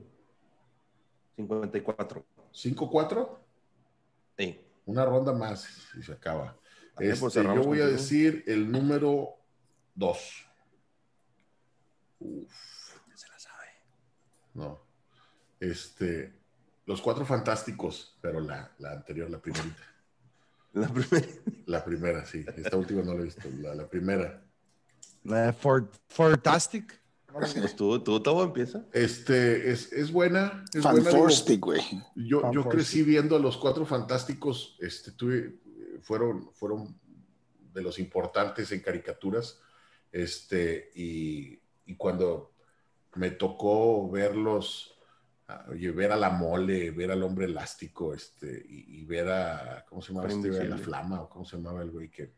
54. 1.37 2.23
¿5-4? 2.53 3.29
Sí. 4.37 4.59
Una 4.89 5.05
ronda 5.05 5.31
más 5.33 5.67
y 5.95 6.01
se 6.01 6.13
acaba. 6.13 6.57
Ah, 6.57 6.91
pues 6.95 7.21
Este, 7.21 7.43
yo 7.43 7.61
voy 7.61 7.79
a 7.79 7.85
decir 7.85 8.43
el 8.47 8.71
número 8.71 9.35
2. 9.93 10.17
Se 13.15 13.27
la 13.27 13.37
sabe. 13.39 13.67
No. 14.55 14.81
Este, 15.59 16.33
Los 16.87 17.01
Cuatro 17.03 17.23
Fantásticos, 17.23 18.17
pero 18.19 18.39
la, 18.39 18.71
la 18.79 18.93
anterior, 18.93 19.29
la 19.29 19.39
primerita. 19.39 19.83
La 20.73 20.87
primera. 20.87 21.27
La 21.67 21.85
primera, 21.85 22.25
sí. 22.25 22.43
Esta 22.57 22.75
última 22.75 23.03
no 23.03 23.13
la 23.13 23.21
he 23.21 23.25
visto. 23.25 23.47
La, 23.59 23.75
la 23.75 23.87
primera. 23.87 24.41
La 25.23 25.53
For- 25.53 25.91
Fantastic. 26.07 26.98
Pues 27.33 27.75
tú, 27.75 27.99
tú, 27.99 28.19
todo 28.21 28.43
empieza. 28.43 28.85
Este, 28.91 29.71
es, 29.71 29.91
es 29.93 30.11
buena. 30.11 30.65
Es 30.73 30.83
Fantastic, 30.83 31.59
güey. 31.59 31.81
Yo, 32.15 32.51
yo 32.51 32.67
crecí 32.67 33.03
viendo 33.03 33.35
a 33.35 33.39
los 33.39 33.57
cuatro 33.57 33.85
fantásticos, 33.85 34.77
este, 34.79 35.11
tuve, 35.11 35.59
fueron, 36.01 36.51
fueron 36.53 36.99
de 37.73 37.81
los 37.81 37.99
importantes 37.99 38.71
en 38.71 38.79
caricaturas, 38.81 39.59
este, 40.11 40.91
y, 40.95 41.59
y 41.85 41.95
cuando 41.95 42.53
me 43.15 43.31
tocó 43.31 44.09
verlos, 44.09 44.97
ah, 45.47 45.65
oye, 45.69 45.91
ver 45.91 46.11
a 46.11 46.17
la 46.17 46.29
mole, 46.29 46.91
ver 46.91 47.11
al 47.11 47.23
hombre 47.23 47.45
elástico, 47.45 48.13
este, 48.13 48.65
y, 48.67 49.01
y 49.01 49.05
ver 49.05 49.29
a, 49.29 49.85
¿cómo 49.87 50.01
se 50.01 50.13
llamaba 50.13 50.29
este? 50.29 50.67
La 50.67 50.77
flama, 50.77 51.21
o 51.21 51.29
cómo 51.29 51.45
se 51.45 51.57
llamaba 51.57 51.81
el 51.81 51.91
güey 51.91 52.09
que, 52.09 52.33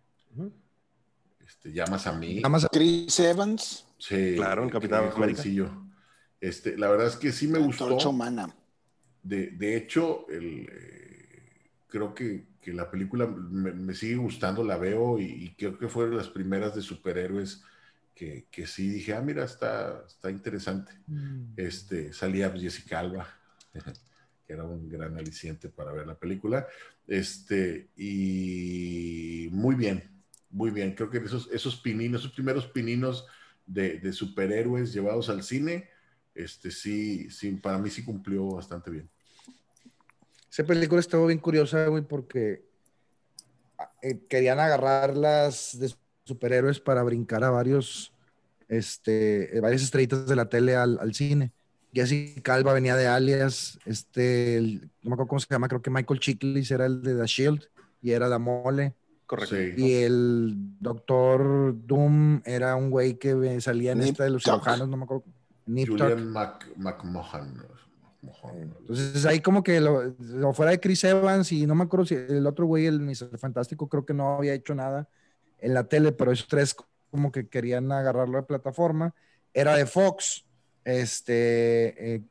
este, 1.45 1.71
llamas 1.71 2.07
a 2.07 2.13
mí. 2.13 2.35
Nada 2.35 2.49
más 2.49 2.67
Chris 2.71 3.19
Evans, 3.19 3.85
Sí, 4.01 4.35
Claro, 4.35 4.63
el 4.63 4.71
Capitán 4.71 5.09
que 5.09 5.15
América. 5.15 5.17
jovencillo. 5.17 5.71
Este, 6.39 6.77
la 6.77 6.89
verdad 6.89 7.07
es 7.07 7.15
que 7.17 7.31
sí 7.31 7.47
me 7.47 7.59
gustó. 7.59 7.97
De, 9.23 9.51
de 9.51 9.77
hecho, 9.77 10.27
el, 10.29 10.67
eh, 10.71 11.43
creo 11.87 12.13
que, 12.13 12.45
que 12.59 12.73
la 12.73 12.89
película 12.89 13.27
me, 13.27 13.71
me 13.71 13.93
sigue 13.93 14.15
gustando, 14.15 14.63
la 14.63 14.77
veo 14.77 15.19
y, 15.19 15.25
y 15.25 15.55
creo 15.55 15.77
que 15.77 15.87
fueron 15.87 16.17
las 16.17 16.29
primeras 16.29 16.75
de 16.75 16.81
superhéroes 16.81 17.63
que, 18.15 18.47
que 18.51 18.65
sí 18.65 18.89
dije, 18.89 19.13
ah, 19.13 19.21
mira, 19.21 19.43
está, 19.45 20.03
está 20.07 20.31
interesante. 20.31 20.91
Mm. 21.07 21.53
Este, 21.55 22.11
salía 22.13 22.49
Jessica 22.51 22.99
Alba, 22.99 23.27
que 24.47 24.53
era 24.53 24.63
un 24.63 24.89
gran 24.89 25.15
aliciente 25.17 25.69
para 25.69 25.91
ver 25.91 26.07
la 26.07 26.15
película. 26.17 26.67
Este, 27.07 27.89
y 27.95 29.49
muy 29.51 29.75
bien, 29.75 30.09
muy 30.49 30.71
bien. 30.71 30.95
Creo 30.95 31.09
que 31.11 31.19
esos, 31.19 31.49
esos 31.51 31.77
pininos, 31.77 32.21
esos 32.21 32.33
primeros 32.33 32.65
pininos 32.67 33.27
de, 33.73 34.13
superhéroes 34.13 34.93
llevados 34.93 35.29
al 35.29 35.43
cine, 35.43 35.89
este, 36.35 36.71
sí, 36.71 37.29
sí, 37.29 37.51
para 37.51 37.77
mí 37.77 37.89
sí 37.89 38.03
cumplió 38.03 38.47
bastante 38.47 38.91
bien. 38.91 39.09
Esa 40.49 40.65
película 40.65 40.99
estuvo 40.99 41.27
bien 41.27 41.39
curiosa, 41.39 41.87
güey, 41.87 42.03
porque 42.03 42.65
eh, 44.01 44.19
querían 44.27 44.59
agarrar 44.59 45.15
las 45.15 45.79
de 45.79 45.93
superhéroes 46.25 46.79
para 46.79 47.03
brincar 47.03 47.43
a 47.43 47.49
varios, 47.49 48.13
este, 48.67 49.57
eh, 49.57 49.59
varias 49.61 49.81
estrellitas 49.81 50.27
de 50.27 50.35
la 50.35 50.49
tele 50.49 50.75
al, 50.75 50.99
al 50.99 51.13
cine. 51.13 51.51
Jessica 51.93 52.53
Alba 52.53 52.73
venía 52.73 52.95
de 52.95 53.07
Alias, 53.07 53.77
este, 53.85 54.59
no 55.01 55.09
me 55.09 55.13
acuerdo 55.13 55.27
cómo 55.27 55.39
se 55.39 55.47
llama, 55.49 55.67
creo 55.67 55.81
que 55.81 55.89
Michael 55.89 56.19
Chiklis 56.19 56.71
era 56.71 56.85
el 56.85 57.01
de 57.01 57.15
The 57.15 57.25
Shield 57.25 57.63
y 58.01 58.11
era 58.11 58.29
la 58.29 58.39
mole. 58.39 58.95
Correcto. 59.31 59.55
Sí. 59.55 59.73
Y 59.77 59.93
el 60.03 60.53
doctor 60.81 61.73
Doom 61.87 62.41
era 62.43 62.75
un 62.75 62.89
güey 62.89 63.13
que 63.13 63.29
eh, 63.29 63.61
salía 63.61 63.93
en 63.93 63.99
Nip 63.99 64.09
esta 64.09 64.25
de 64.25 64.31
los 64.31 64.43
cirujanos, 64.43 64.89
no 64.89 64.97
me 64.97 65.05
acuerdo. 65.05 65.23
Nip. 65.67 65.87
Julian 65.87 66.27
Mac, 66.27 66.67
McMahon. 66.75 67.65
McMahon. 68.21 68.75
Entonces 68.81 69.25
ahí 69.25 69.39
como 69.39 69.63
que 69.63 69.79
lo, 69.79 70.13
lo 70.19 70.51
fuera 70.51 70.71
de 70.71 70.81
Chris 70.81 71.05
Evans 71.05 71.49
y 71.53 71.65
no 71.65 71.75
me 71.75 71.85
acuerdo 71.85 72.07
si 72.07 72.15
el 72.15 72.45
otro 72.45 72.65
güey, 72.65 72.87
el 72.87 72.99
Mr. 72.99 73.37
Fantástico, 73.37 73.87
creo 73.87 74.05
que 74.05 74.13
no 74.13 74.35
había 74.35 74.53
hecho 74.53 74.75
nada 74.75 75.07
en 75.59 75.75
la 75.75 75.85
tele, 75.85 76.11
pero 76.11 76.33
esos 76.33 76.49
tres 76.49 76.75
como 77.09 77.31
que 77.31 77.47
querían 77.47 77.89
agarrarlo 77.89 78.37
de 78.37 78.43
plataforma. 78.43 79.15
Era 79.53 79.77
de 79.77 79.85
Fox, 79.85 80.43
este, 80.83 82.15
eh, 82.15 82.21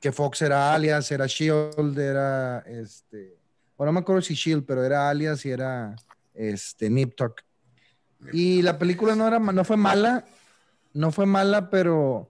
que 0.00 0.12
Fox 0.12 0.40
era 0.42 0.72
alias, 0.72 1.10
era 1.10 1.26
Shield, 1.26 1.98
era 1.98 2.60
este, 2.60 3.41
bueno, 3.82 3.90
no 3.90 3.94
me 3.94 4.00
acuerdo 4.02 4.22
si 4.22 4.34
Shield, 4.34 4.64
pero 4.64 4.84
era 4.84 5.10
alias 5.10 5.44
y 5.44 5.50
era 5.50 5.96
este, 6.34 6.88
Nip 6.88 7.16
Tuck. 7.16 7.40
Y 8.32 8.62
la 8.62 8.78
película 8.78 9.16
no, 9.16 9.26
era, 9.26 9.40
no 9.40 9.64
fue 9.64 9.76
mala, 9.76 10.24
no 10.94 11.10
fue 11.10 11.26
mala, 11.26 11.68
pero 11.68 12.28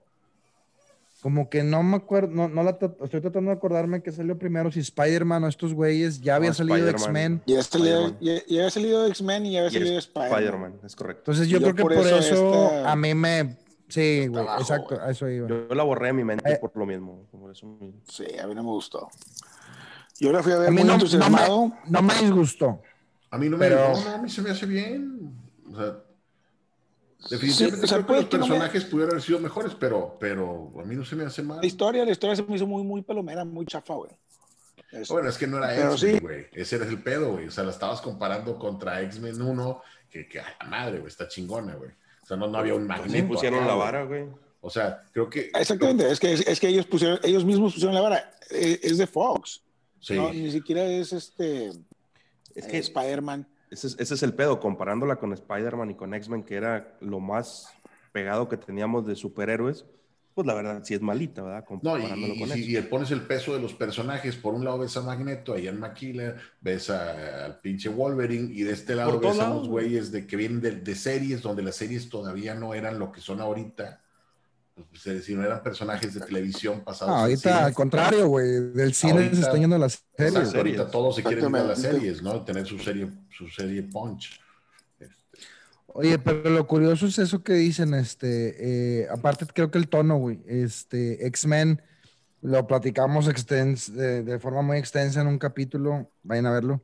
como 1.21 1.51
que 1.51 1.61
no 1.61 1.83
me 1.83 1.97
acuerdo, 1.97 2.29
no, 2.33 2.49
no 2.49 2.63
la 2.63 2.71
estoy 2.71 3.21
tratando 3.21 3.51
de 3.51 3.57
acordarme 3.57 4.01
que 4.01 4.11
salió 4.11 4.35
primero, 4.35 4.71
si 4.71 4.79
Spider-Man 4.79 5.43
o 5.43 5.47
estos 5.47 5.75
güeyes, 5.75 6.21
ya 6.21 6.37
había 6.37 6.49
No, 6.49 6.55
salido. 6.55 6.89
X-Men. 6.89 7.43
Ya, 7.45 7.59
ya, 7.59 8.17
ya 8.19 8.59
había 8.61 8.69
salido 8.71 9.05
X-Men 9.05 9.45
y 9.45 9.51
ya 9.51 9.59
había 9.59 9.69
Y 9.69 9.73
salido 9.73 9.99
Spider-Man. 9.99 10.33
Spider-Man, 10.39 10.79
es 10.83 10.95
correcto. 10.95 11.21
Entonces 11.21 11.47
yo 11.49 11.59
Y 11.59 11.61
creo 11.61 11.75
que 11.75 11.81
por 11.83 11.93
por 11.93 12.07
eso, 12.07 12.17
eso 12.17 12.53
esta- 12.71 12.91
a 12.91 12.95
mí 12.95 13.13
me, 13.13 13.57
sí, 13.89 14.25
güey, 14.25 14.43
exacto, 14.59 14.99
a 14.99 15.11
eso 15.11 15.29
iba. 15.29 15.47
Yo, 15.47 15.67
yo 15.69 15.75
la 15.75 15.83
borré 15.83 16.07
de 16.07 16.13
mi 16.13 16.23
mente 16.23 16.51
Eh. 16.53 16.57
por 16.59 16.75
lo 16.75 16.87
mismo. 16.87 17.27
Por 17.31 17.51
eso 17.51 17.67
mismo. 17.67 18.01
Sí, 18.11 18.25
a 18.41 18.47
mí 18.47 18.55
no 18.55 18.63
me 18.63 18.69
gustó. 18.71 19.07
Yo 20.19 20.31
la 20.31 20.43
fui 20.43 20.51
a 20.53 20.57
ver 20.59 20.67
A 20.69 20.71
muy 20.71 20.83
no, 20.83 20.97
no 20.97 21.29
me, 21.29 21.73
no 21.89 22.01
me 22.01 22.13
disgustó. 22.15 22.81
A 23.31 23.37
mí 23.37 23.49
no 23.49 23.57
me, 23.57 23.67
Pero- 23.67 23.93
no, 23.93 24.03
no, 24.03 24.09
a 24.11 24.17
mí 24.19 24.29
se 24.29 24.41
me 24.41 24.51
hace 24.51 24.65
bien. 24.65 25.33
O 25.71 25.75
sea, 25.75 25.97
Sí, 27.25 27.35
definitivamente 27.35 27.85
o 27.85 27.87
sea, 27.87 27.97
creo 27.99 28.07
que 28.07 28.13
los 28.13 28.25
que 28.29 28.37
no 28.37 28.43
me- 28.45 28.49
personajes 28.49 28.83
pudieran 28.85 29.11
haber 29.11 29.21
sido 29.23 29.39
mejores, 29.39 29.73
pero, 29.79 30.17
pero 30.19 30.73
a 30.77 30.83
mí 30.83 30.93
no 30.95 31.05
se 31.05 31.15
me 31.15 31.23
hace 31.23 31.41
mal. 31.41 31.59
La 31.61 31.65
historia, 31.65 32.03
la 32.03 32.11
historia 32.11 32.35
se 32.35 32.43
me 32.43 32.55
hizo 32.57 32.67
muy, 32.67 32.83
muy 32.83 33.01
palomera, 33.01 33.45
muy 33.45 33.65
chafa, 33.65 33.93
güey. 33.93 34.11
Bueno, 35.09 35.29
es 35.29 35.37
que 35.37 35.47
no 35.47 35.57
era 35.57 35.73
X-Men, 35.73 35.97
sí. 35.97 36.19
güey. 36.19 36.47
Ese 36.51 36.75
era 36.75 36.85
el 36.85 37.01
pedo, 37.01 37.31
güey. 37.31 37.47
O 37.47 37.51
sea, 37.51 37.63
la 37.63 37.71
estabas 37.71 38.01
comparando 38.01 38.59
contra 38.59 39.01
X-Men 39.01 39.41
1, 39.41 39.81
que, 40.09 40.27
que 40.27 40.39
a 40.41 40.45
la 40.59 40.67
madre, 40.69 40.99
güey, 40.99 41.07
está 41.07 41.27
chingona, 41.27 41.75
güey. 41.75 41.89
O 42.23 42.25
sea, 42.27 42.37
no, 42.37 42.47
no 42.47 42.57
había 42.57 42.75
un 42.75 42.85
magneto. 42.85 43.13
sí 43.13 43.21
pusieron 43.23 43.59
acá, 43.59 43.67
la 43.69 43.75
vara, 43.75 44.03
güey. 44.03 44.25
O 44.61 44.69
sea, 44.69 45.01
creo 45.11 45.29
que. 45.29 45.49
Exactamente, 45.55 46.11
es 46.11 46.19
que, 46.19 46.33
es, 46.33 46.59
que 46.59 46.67
ellos 46.67 46.85
pusieron, 46.85 47.19
ellos 47.23 47.43
mismos 47.43 47.73
pusieron 47.73 47.95
la 47.95 48.01
vara. 48.01 48.31
Eh, 48.51 48.79
Es 48.83 48.97
de 48.97 49.07
Fox. 49.07 49.62
Sí. 50.03 50.15
No, 50.15 50.33
ni 50.33 50.51
siquiera 50.51 50.83
es 50.85 51.13
este 51.13 51.67
Es 52.55 52.65
que 52.67 52.77
Spider-Man. 52.79 53.47
ese 53.71 53.87
es, 53.87 53.95
ese 53.97 54.13
es 54.15 54.21
el 54.23 54.33
pedo, 54.33 54.59
comparándola 54.59 55.15
con 55.15 55.31
Spider-Man 55.31 55.91
y 55.91 55.95
con 55.95 56.13
X-Men, 56.13 56.43
que 56.43 56.55
era 56.55 56.95
lo 56.99 57.21
más 57.21 57.69
pegado 58.11 58.49
que 58.49 58.57
teníamos 58.57 59.07
de 59.07 59.15
superhéroes. 59.15 59.85
Pues 60.35 60.45
la 60.47 60.55
verdad 60.55 60.81
sí 60.83 60.93
es 60.95 61.01
malita, 61.01 61.41
¿verdad? 61.43 61.63
No, 61.83 61.97
y, 61.97 62.01
con 62.09 62.19
y- 62.19 62.41
eso. 62.43 62.57
y 62.57 62.81
pones 62.89 63.11
el 63.11 63.21
peso 63.21 63.53
de 63.53 63.61
los 63.61 63.73
personajes. 63.75 64.35
Por 64.35 64.55
un 64.55 64.65
lado 64.65 64.79
ves 64.79 64.97
a 64.97 65.01
Magneto, 65.01 65.53
a 65.53 65.59
Ian 65.59 65.79
McKellen, 65.79 66.33
ves 66.59 66.89
a- 66.89 67.45
al 67.45 67.59
pinche 67.59 67.87
Wolverine, 67.87 68.51
y 68.53 68.63
de 68.63 68.73
este 68.73 68.95
lado 68.95 69.19
ves 69.19 69.39
a 69.39 69.51
unos 69.51 69.69
güey. 69.69 69.85
güeyes 69.85 70.11
de, 70.11 70.25
que 70.27 70.35
vienen 70.35 70.59
de, 70.59 70.71
de 70.71 70.95
series 70.95 71.41
donde 71.43 71.61
las 71.63 71.75
series 71.75 72.09
todavía 72.09 72.55
no 72.55 72.73
eran 72.73 72.99
lo 72.99 73.11
que 73.11 73.21
son 73.21 73.39
ahorita. 73.41 74.01
Pues, 74.75 75.05
es 75.05 75.13
decir, 75.15 75.37
no 75.37 75.43
eran 75.45 75.61
personajes 75.61 76.13
de 76.15 76.21
televisión 76.21 76.81
pasados. 76.83 77.13
No, 77.13 77.19
ahorita 77.21 77.65
al 77.65 77.73
contrario, 77.73 78.27
güey, 78.27 78.71
del 78.73 78.93
cine 78.93 79.13
Ahorita- 79.13 79.35
se 79.35 79.41
están 79.41 79.59
yendo 79.59 79.75
a 79.75 79.79
las 79.79 80.03
series. 80.17 80.35
Exacto, 80.35 80.57
ahorita 80.57 80.89
todos 80.91 81.15
se 81.15 81.23
quieren 81.23 81.49
ir 81.49 81.55
a 81.57 81.63
las 81.63 81.79
series, 81.81 82.23
¿no? 82.23 82.43
Tener 82.43 82.65
su 82.65 82.79
serie, 82.79 83.07
su 83.29 83.47
serie 83.49 83.83
Punch. 83.83 84.39
Este, 84.99 85.13
Oye, 85.87 86.17
pero 86.17 86.49
lo 86.49 86.65
curioso 86.65 87.05
es 87.05 87.19
eso 87.19 87.43
que 87.43 87.53
dicen, 87.53 87.93
este, 87.93 89.01
eh, 89.03 89.07
aparte 89.11 89.45
creo 89.45 89.69
que 89.69 89.77
el 89.77 89.87
tono, 89.89 90.17
güey, 90.17 90.41
este, 90.47 91.27
X-Men, 91.27 91.79
lo 92.41 92.65
platicamos 92.65 93.27
extens- 93.27 93.91
de, 93.91 94.23
de 94.23 94.39
forma 94.39 94.63
muy 94.63 94.77
extensa 94.77 95.21
en 95.21 95.27
un 95.27 95.37
capítulo, 95.37 96.09
vayan 96.23 96.47
a 96.47 96.51
verlo, 96.51 96.83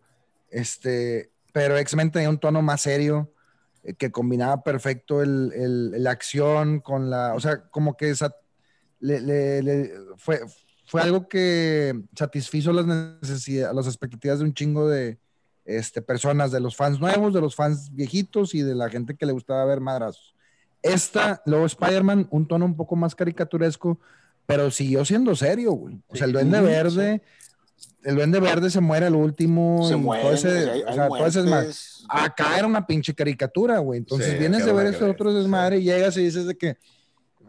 este, 0.52 1.32
pero 1.54 1.76
X-Men 1.78 2.12
tenía 2.12 2.30
un 2.30 2.40
tono 2.40 2.62
más 2.62 2.82
serio, 2.82 3.34
que 3.98 4.12
combinaba 4.12 4.64
perfecto 4.64 5.22
el, 5.22 5.52
el- 5.56 6.04
la 6.04 6.12
acción 6.12 6.80
con 6.80 7.10
la, 7.10 7.34
o 7.36 7.40
sea, 7.40 7.62
como 7.70 7.96
que 7.98 8.10
esa, 8.10 8.36
le- 9.00 9.22
le- 9.22 9.64
le- 9.64 9.92
fue, 10.18 10.42
fue 10.86 11.02
algo 11.02 11.28
que 11.28 11.94
satisfizo 12.16 12.74
las 12.74 12.86
necesidades, 12.86 13.76
las 13.76 13.88
expectativas 13.88 14.40
de 14.40 14.46
un 14.46 14.54
chingo 14.54 14.90
de, 14.90 15.20
este, 15.66 16.02
personas, 16.02 16.52
de 16.52 16.60
los 16.60 16.76
fans 16.76 17.00
nuevos, 17.00 17.34
de 17.34 17.42
los 17.42 17.56
fans 17.56 17.94
viejitos 17.94 18.56
y 18.56 18.62
de 18.62 18.74
la 18.76 18.90
gente 18.90 19.16
que 19.16 19.26
le 19.26 19.32
gustaba 19.34 19.66
ver 19.66 19.80
madrazos. 19.82 20.36
Esta, 20.82 21.42
luego 21.46 21.66
Spider-Man, 21.66 22.28
un 22.32 22.48
tono 22.48 22.66
un 22.66 22.76
poco 22.76 22.96
más 22.96 23.14
caricaturesco, 23.14 24.00
pero 24.46 24.72
siguió 24.72 25.06
siendo 25.06 25.36
serio, 25.36 25.74
güey. 25.74 26.02
O 26.08 26.16
sea, 26.16 26.26
el 26.26 26.34
Duende 26.34 26.58
sí. 26.58 27.22
El 28.04 28.16
Duende 28.16 28.40
Verde 28.40 28.70
se 28.70 28.80
muere 28.80 29.06
al 29.08 29.16
último. 29.16 29.86
Se 29.88 29.96
y 29.96 29.98
mueren, 29.98 30.26
todo 30.26 30.34
ese- 30.34 30.70
hay- 30.70 30.82
hay 30.82 30.84
o 30.84 30.94
sea, 30.94 31.08
todo 31.10 31.26
ese 31.26 31.42
desmadre. 31.42 31.64
muertes. 31.66 32.04
Acá 32.10 32.58
era 32.58 32.66
una 32.68 32.88
pinche 32.88 33.14
caricatura, 33.14 33.80
güey. 33.80 34.00
Entonces 34.00 34.32
Sí, 34.34 34.38
vienes 34.40 34.66
de 34.66 34.72
ver 34.72 34.88
una 34.88 34.90
ese 34.96 35.04
otro 35.04 35.26
caricatura, 35.26 35.34
desmadre 35.34 35.78
y 35.80 35.84
llegas 35.84 36.18
y 36.18 36.24
dices 36.24 36.46
de 36.46 36.58
que. 36.58 36.78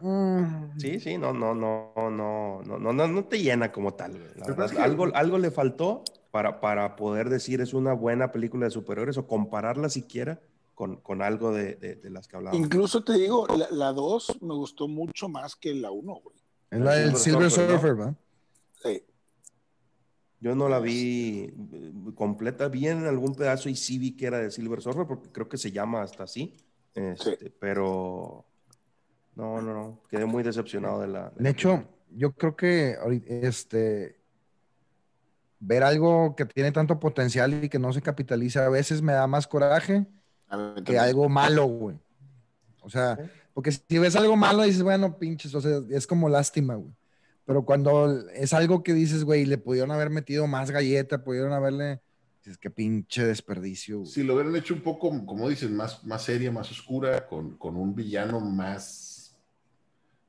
mm, 0.01 0.77
Sí, 0.77 0.99
sí, 0.99 1.17
no, 1.17 1.31
no, 1.33 1.55
no, 1.55 1.91
no, 1.95 2.61
no, 2.63 2.77
no, 2.79 2.93
no, 2.93 3.07
no 3.07 3.23
te 3.25 3.39
llena 3.41 3.71
como 3.71 3.93
tal. 3.93 4.13
verdad, 4.35 4.71
algo, 4.79 5.07
algo 5.15 5.37
le 5.37 5.51
faltó 5.51 6.03
para, 6.31 6.59
para 6.59 6.95
poder 6.95 7.29
decir 7.29 7.61
es 7.61 7.73
una 7.73 7.93
buena 7.93 8.31
película 8.31 8.65
de 8.65 8.71
superhéroes 8.71 9.17
o 9.17 9.27
compararla 9.27 9.89
siquiera 9.89 10.39
con, 10.75 10.97
con 10.97 11.21
algo 11.21 11.51
de, 11.53 11.75
de, 11.75 11.95
de 11.95 12.09
las 12.09 12.27
que 12.27 12.37
hablábamos. 12.37 12.65
Incluso 12.65 13.03
te 13.03 13.13
digo, 13.13 13.47
la 13.71 13.91
2 13.93 14.37
me 14.41 14.53
gustó 14.53 14.87
mucho 14.87 15.27
más 15.29 15.55
que 15.55 15.73
la 15.75 15.91
1, 15.91 16.13
güey. 16.15 16.35
Es 16.71 16.79
la 16.79 16.93
del 16.95 17.15
Silver 17.15 17.49
Silver 17.49 17.51
Surfer, 17.51 17.67
¿no? 17.67 17.73
Surfer, 17.79 17.95
¿verdad? 17.95 18.15
Sí. 18.83 19.03
Yo 20.41 20.55
no 20.55 20.67
la 20.67 20.79
vi 20.79 21.53
eh, 21.71 21.91
completa, 22.15 22.67
vi 22.67 22.87
en 22.87 23.05
algún 23.05 23.35
pedazo 23.35 23.69
y 23.69 23.75
sí 23.75 23.97
vi 23.99 24.17
que 24.17 24.25
era 24.25 24.39
de 24.39 24.51
Silver 24.51 24.81
Surfer, 24.81 25.05
porque 25.07 25.29
creo 25.31 25.47
que 25.47 25.57
se 25.57 25.71
llama 25.71 26.01
hasta 26.01 26.23
así. 26.23 26.57
Este, 26.95 27.49
Pero 27.51 28.43
no, 29.35 29.61
no, 29.61 29.73
no, 29.73 30.01
quedé 30.09 30.25
muy 30.25 30.43
decepcionado 30.43 31.01
de 31.01 31.07
la. 31.07 31.29
de 31.29 31.35
De 31.37 31.43
la 31.43 31.49
hecho, 31.51 31.69
película. 31.69 31.97
yo 32.09 32.31
creo 32.33 32.55
que 32.55 32.97
este 33.27 34.19
ver 35.59 35.83
algo 35.83 36.35
que 36.35 36.45
tiene 36.45 36.71
tanto 36.71 36.99
potencial 36.99 37.63
y 37.63 37.69
que 37.69 37.77
no 37.77 37.93
se 37.93 38.01
capitaliza 38.01 38.65
a 38.65 38.69
veces 38.69 39.01
me 39.03 39.13
da 39.13 39.27
más 39.27 39.45
coraje 39.47 40.07
que 40.85 40.97
algo 40.97 41.29
malo, 41.29 41.65
güey. 41.65 41.97
O 42.81 42.89
sea, 42.89 43.17
porque 43.53 43.71
si 43.71 43.99
ves 43.99 44.15
algo 44.15 44.35
malo 44.35 44.63
dices, 44.63 44.81
bueno, 44.81 45.17
pinches, 45.19 45.53
o 45.53 45.61
sea, 45.61 45.79
es 45.91 46.07
como 46.07 46.27
lástima, 46.27 46.75
güey. 46.75 46.91
Pero 47.45 47.65
cuando 47.65 48.19
es 48.33 48.53
algo 48.53 48.83
que 48.83 48.93
dices, 48.93 49.23
güey, 49.23 49.45
le 49.45 49.57
pudieron 49.57 49.91
haber 49.91 50.09
metido 50.09 50.47
más 50.47 50.71
galleta, 50.71 51.23
pudieron 51.23 51.53
haberle, 51.53 51.99
dices, 52.43 52.57
qué 52.57 52.69
pinche 52.69 53.25
desperdicio. 53.25 53.99
güey. 53.99 54.09
si 54.11 54.23
lo 54.23 54.35
hubieran 54.35 54.55
hecho 54.55 54.73
un 54.73 54.81
poco, 54.81 55.25
como 55.25 55.49
dices, 55.49 55.69
más, 55.69 56.03
más 56.05 56.23
seria, 56.23 56.51
más 56.51 56.69
oscura, 56.71 57.27
con, 57.27 57.57
con 57.57 57.75
un 57.75 57.95
villano 57.95 58.39
más. 58.39 59.35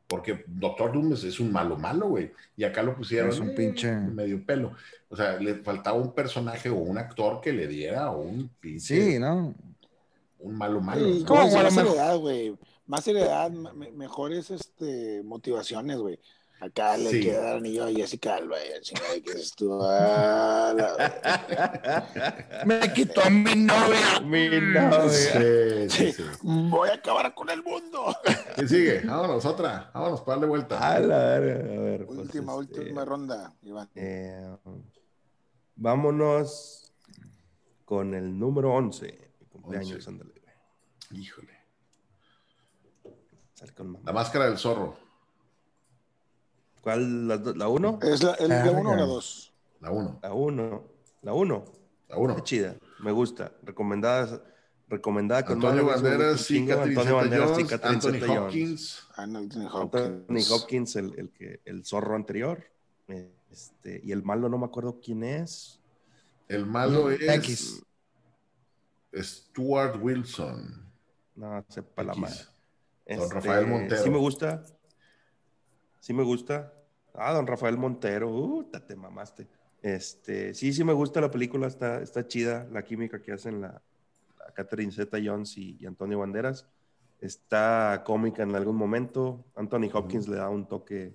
Porque 0.06 0.44
Doctor 0.46 0.92
Doom 0.92 1.14
es, 1.14 1.24
es 1.24 1.40
un 1.40 1.50
malo 1.50 1.76
malo, 1.78 2.08
güey. 2.08 2.32
Y 2.56 2.64
acá 2.64 2.82
lo 2.82 2.94
pusieron 2.94 3.30
Es 3.30 3.38
un 3.40 3.50
eh, 3.50 3.54
pinche- 3.54 3.98
medio 4.12 4.44
pelo. 4.44 4.72
O 5.08 5.16
sea, 5.16 5.38
le 5.38 5.54
faltaba 5.56 5.96
un 5.96 6.12
personaje 6.14 6.68
o 6.68 6.76
un 6.76 6.98
actor 6.98 7.40
que 7.40 7.52
le 7.52 7.66
diera 7.66 8.10
un 8.10 8.50
pinche. 8.60 9.12
Sí, 9.12 9.18
¿no? 9.18 9.54
Un 10.38 10.54
malo 10.54 10.80
malo. 10.82 11.04
Sí, 11.06 11.24
¿Cómo, 11.26 11.42
lo 11.42 11.50
más 11.62 11.72
seriedad, 11.74 12.16
güey. 12.18 12.54
Más 12.86 13.04
seriedad, 13.04 13.50
me- 13.50 13.90
mejores 13.92 14.50
este, 14.50 15.22
motivaciones, 15.22 15.96
güey. 15.98 16.18
Acá 16.62 16.96
le 16.96 17.10
Sí. 17.10 17.20
queda 17.22 17.50
el 17.50 17.56
anillo 17.56 17.86
a 17.86 17.90
Jessica 17.90 18.36
Alba. 18.36 18.56
que 19.24 19.34
la- 19.58 20.74
Me 22.64 22.92
quitó 22.92 23.20
a 23.24 23.30
mi 23.30 23.52
novia. 23.56 24.20
Mi 24.24 24.48
novia. 24.60 25.08
Sí, 25.10 25.90
sí, 25.90 26.12
sí. 26.12 26.22
Voy 26.42 26.88
a 26.90 26.94
acabar 26.94 27.34
con 27.34 27.50
el 27.50 27.64
mundo. 27.64 28.14
¿Quién 28.54 28.68
sigue? 28.68 29.00
Vámonos, 29.00 29.44
otra. 29.44 29.90
Vámonos 29.92 30.20
para 30.20 30.34
darle 30.36 30.46
vuelta. 30.46 30.78
A 30.78 31.00
la 31.00 31.34
a 31.34 31.38
ver. 31.40 32.06
pues, 32.06 32.18
última, 32.20 32.52
este, 32.62 32.78
última 32.80 33.04
ronda, 33.04 33.52
Iván. 33.62 33.90
eh, 33.96 34.56
vámonos 35.74 36.92
con 37.84 38.14
el 38.14 38.38
número 38.38 38.72
11. 38.72 39.32
Mi 39.40 39.46
cumpleaños, 39.48 40.06
Once. 40.06 40.10
ándale. 40.10 40.30
Híjole. 41.10 41.58
Sale 43.54 43.72
con 43.74 43.88
mamá. 43.88 44.04
La 44.06 44.12
máscara 44.12 44.44
del 44.46 44.58
zorro. 44.58 45.01
¿Cuál? 46.82 47.28
¿La, 47.28 47.38
do- 47.38 47.54
la 47.54 47.68
uno? 47.68 47.98
¿Es 48.02 48.22
la, 48.22 48.34
el 48.34 48.48
de 48.50 48.54
Verga. 48.56 48.72
uno 48.72 48.90
o 48.90 48.96
la 48.96 49.04
dos? 49.06 49.52
La 49.80 49.90
uno. 49.90 50.18
La 50.22 50.32
uno. 50.34 50.84
La 51.22 51.32
uno. 51.32 51.64
La 52.08 52.16
uno. 52.18 52.32
Está 52.34 52.44
chida. 52.44 52.76
Me 53.00 53.10
gusta. 53.12 53.52
Recomendada, 53.62 54.42
recomendada 54.88 55.44
con 55.44 55.54
Antonio 55.54 55.86
Banderas 55.86 56.50
y. 56.50 56.66
Catherine 56.66 56.90
Antonio 57.00 57.16
Banderas 57.16 57.58
y. 57.58 57.64
Catherine 57.64 57.94
Anthony. 58.04 58.36
Hopkins. 58.38 59.08
Anthony 59.16 59.66
Anthony 59.66 60.42
Hopkins. 60.52 60.96
El, 60.96 61.18
el 61.18 61.30
que, 61.30 61.60
el 61.64 61.84
zorro 61.86 62.14
anterior. 62.16 62.64
Este, 63.50 64.00
y 64.02 64.12
el 64.12 64.22
malo 64.22 64.48
no 64.48 64.58
me 64.58 64.66
acuerdo 64.66 64.98
quién 65.02 65.22
es. 65.24 65.78
El 66.48 66.66
malo 66.66 67.10
es 67.10 67.20
X. 67.22 67.82
Stuart 69.14 69.96
Wilson. 70.02 70.90
No, 71.36 71.64
sepa 71.68 72.02
la 72.02 72.12
X. 72.12 72.20
madre. 72.22 72.36
Don 73.06 73.18
Este, 73.22 73.34
Rafael 73.34 73.66
Montero. 73.66 74.02
Sí 74.02 74.10
me 74.10 74.18
gusta. 74.18 74.64
Sí 76.02 76.12
me 76.12 76.24
gusta. 76.24 76.72
Ah, 77.14 77.32
don 77.32 77.46
Rafael 77.46 77.76
Montero. 77.78 78.28
Uh, 78.28 78.64
te 78.64 78.96
mamaste. 78.96 79.46
Este, 79.82 80.52
sí, 80.52 80.72
sí 80.72 80.82
me 80.82 80.92
gusta 80.92 81.20
la 81.20 81.30
película. 81.30 81.68
Está, 81.68 82.02
está 82.02 82.26
chida 82.26 82.66
la 82.72 82.82
química 82.82 83.22
que 83.22 83.30
hacen 83.30 83.60
la, 83.60 83.80
la 84.40 84.52
Catherine 84.52 84.90
Zeta 84.90 85.18
Jones 85.24 85.56
y, 85.56 85.76
y 85.78 85.86
Antonio 85.86 86.18
Banderas. 86.18 86.66
Está 87.20 88.02
cómica 88.04 88.42
en 88.42 88.56
algún 88.56 88.74
momento. 88.74 89.44
Anthony 89.54 89.88
Hopkins 89.92 90.26
le 90.26 90.38
da 90.38 90.48
un 90.48 90.66
toque 90.66 91.14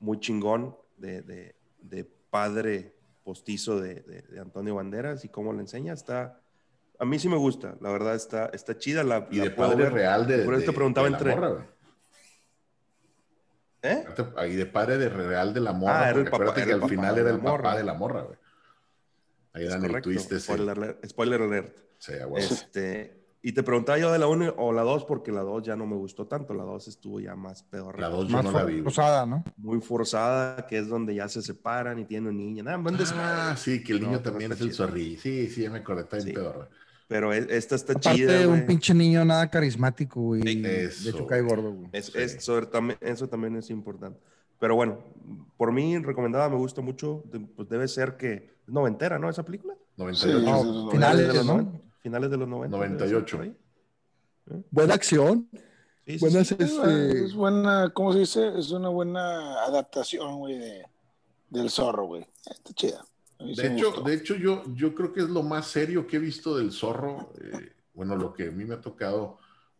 muy 0.00 0.20
chingón 0.20 0.76
de, 0.98 1.22
de- 1.22 1.54
de 1.80 2.04
padre 2.04 2.92
postizo 3.24 3.80
de, 3.80 4.02
de- 4.02 4.38
Antonio 4.38 4.74
Banderas 4.74 5.24
y 5.24 5.30
cómo 5.30 5.54
le 5.54 5.60
enseña. 5.60 5.94
Está, 5.94 6.38
a 6.98 7.04
mí 7.06 7.18
sí 7.18 7.30
me 7.30 7.38
gusta. 7.38 7.74
La 7.80 7.90
verdad 7.90 8.14
está, 8.14 8.46
está 8.52 8.76
chida. 8.76 9.02
La, 9.02 9.26
Y 9.30 9.36
la 9.38 9.44
de 9.44 9.50
padre 9.50 9.84
ver. 9.84 9.92
real 9.94 10.26
de. 10.26 10.44
Por 10.44 10.54
eso 10.56 10.66
te 10.66 10.72
preguntaba 10.76 11.08
entre- 11.08 11.34
morra. 11.34 11.66
¿Eh? 13.82 14.04
Y 14.48 14.54
de 14.56 14.66
padre 14.66 14.98
de 14.98 15.08
real 15.08 15.54
de 15.54 15.60
la 15.60 15.72
morra. 15.72 16.00
Ah, 16.06 16.10
era 16.10 16.18
el 16.18 16.24
papá- 16.24 16.36
acuérdate 16.36 16.60
era 16.60 16.66
que 16.66 16.70
el 16.70 16.74
al 16.76 16.80
papá 16.80 16.88
final 16.90 17.18
era 17.18 17.30
el 17.30 17.36
papá 17.38 17.50
morra. 17.50 17.76
de 17.76 17.84
la 17.84 17.94
morra, 17.94 18.22
güey. 18.22 18.38
Ahí 19.52 19.64
Es 19.64 19.70
dan 19.70 19.82
el 19.84 19.88
correcto. 19.90 20.10
twist 20.10 20.32
ese. 20.32 20.40
Spoiler, 20.52 20.76
alert- 20.76 21.06
spoiler 21.08 21.42
alert. 21.42 21.78
Sí, 21.98 22.12
a 22.14 22.26
huevo. 22.26 22.36
Este, 22.38 23.24
y 23.42 23.52
te 23.52 23.62
preguntaba 23.62 23.96
yo 23.98 24.10
de 24.12 24.18
la 24.18 24.26
1 24.26 24.54
o 24.58 24.72
la 24.72 24.82
2 24.82 25.04
porque 25.04 25.30
la 25.32 25.42
2 25.42 25.62
ya 25.62 25.76
no 25.76 25.86
me 25.86 25.94
gustó 25.96 26.26
tanto. 26.26 26.52
La 26.52 26.64
2 26.64 26.88
estuvo 26.88 27.20
ya 27.20 27.36
más 27.36 27.62
peor. 27.62 27.98
La 28.00 28.08
dos 28.08 28.26
yo 28.28 28.32
Más 28.36 28.44
no 28.44 28.50
la 28.52 28.64
vi. 28.64 28.82
forzada, 28.82 29.24
¿no? 29.24 29.44
Muy 29.56 29.80
forzada, 29.80 30.66
que 30.66 30.78
es 30.78 30.88
donde 30.88 31.14
ya 31.14 31.28
se 31.28 31.40
separan 31.42 31.98
y 31.98 32.04
tienen 32.04 32.30
un 32.30 32.36
niño. 32.38 32.64
Nada. 32.64 32.82
Ah, 33.14 33.54
sí, 33.56 33.82
que 33.84 33.92
el 33.92 34.00
No, 34.00 34.06
niño 34.08 34.18
no 34.18 34.22
también 34.24 34.52
está 34.52 34.64
es 34.64 34.70
el 34.70 34.76
zorrillo. 34.76 35.20
Sí, 35.20 35.48
sí, 35.48 35.62
ya 35.62 35.70
me 35.70 35.78
acordé. 35.78 36.02
Está 36.02 36.16
bien 36.16 36.28
Sí. 36.28 36.34
peor, 36.34 36.54
güey. 36.56 36.68
Pero 37.08 37.32
e- 37.32 37.46
esta 37.56 37.76
está 37.76 37.92
Aparte, 37.92 38.18
chida. 38.18 38.40
un 38.48 38.54
güey. 38.54 38.66
pinche 38.66 38.92
niño 38.92 39.24
nada 39.24 39.48
carismático, 39.48 40.20
güey. 40.20 40.42
De 40.42 40.86
hecho, 40.86 41.26
cae 41.26 41.40
gordo, 41.42 41.72
güey. 41.72 41.88
Es- 41.92 42.06
Sí. 42.06 42.12
eso, 42.18 42.66
también, 42.68 42.98
eso 43.00 43.28
también 43.28 43.56
es 43.56 43.70
importante. 43.70 44.18
Pero 44.58 44.74
bueno, 44.74 44.98
por 45.56 45.70
mí, 45.72 45.98
recomendada, 45.98 46.48
me 46.48 46.56
gusta 46.56 46.80
mucho. 46.82 47.22
De- 47.26 47.40
Pues 47.40 47.68
debe 47.68 47.86
ser 47.88 48.16
que 48.16 48.34
es 48.66 48.72
noventera, 48.72 49.18
¿no? 49.18 49.28
Esa 49.30 49.44
película. 49.44 49.74
98. 49.96 50.40
No, 50.50 50.86
sí, 50.86 50.96
finales, 50.96 51.28
de 51.28 51.34
los 51.34 51.46
¿no? 51.46 51.52
90, 51.58 51.78
finales 52.00 52.30
de 52.30 52.36
los 52.36 52.48
90. 52.48 52.76
debe 52.76 52.88
ser 52.88 52.96
98. 52.98 53.36
por 53.36 53.44
ahí. 53.46 53.56
Buena 54.70 54.94
acción. 54.94 55.48
Sí, 56.06 56.12
sí, 56.12 56.18
Buenas, 56.20 56.46
sí. 56.48 56.56
Es, 56.58 56.70
este, 56.70 57.24
es 57.24 57.34
buena, 57.34 57.90
¿cómo 57.92 58.12
se 58.12 58.20
dice? 58.20 58.52
Es 58.58 58.70
una 58.70 58.88
buena 58.88 59.64
adaptación, 59.64 60.38
güey, 60.38 60.56
de, 60.58 60.82
del 61.50 61.68
zorro, 61.70 62.06
güey. 62.06 62.26
Está 62.48 62.72
chida. 62.74 63.04
De 63.38 63.66
hecho, 63.66 63.86
gustó. 63.88 64.02
de 64.02 64.14
hecho 64.14 64.34
yo, 64.36 64.64
yo 64.74 64.94
creo 64.94 65.12
que 65.12 65.20
es 65.20 65.28
lo 65.28 65.42
más 65.42 65.66
serio 65.68 66.06
que 66.06 66.16
he 66.16 66.20
visto 66.20 66.56
del 66.56 66.72
zorro. 66.72 67.32
Eh, 67.40 67.72
bueno, 67.94 68.16
lo 68.16 68.32
que 68.32 68.48
a 68.48 68.50
mí 68.50 68.64
me 68.64 68.74
ha 68.74 68.80
tocado, 68.80 69.38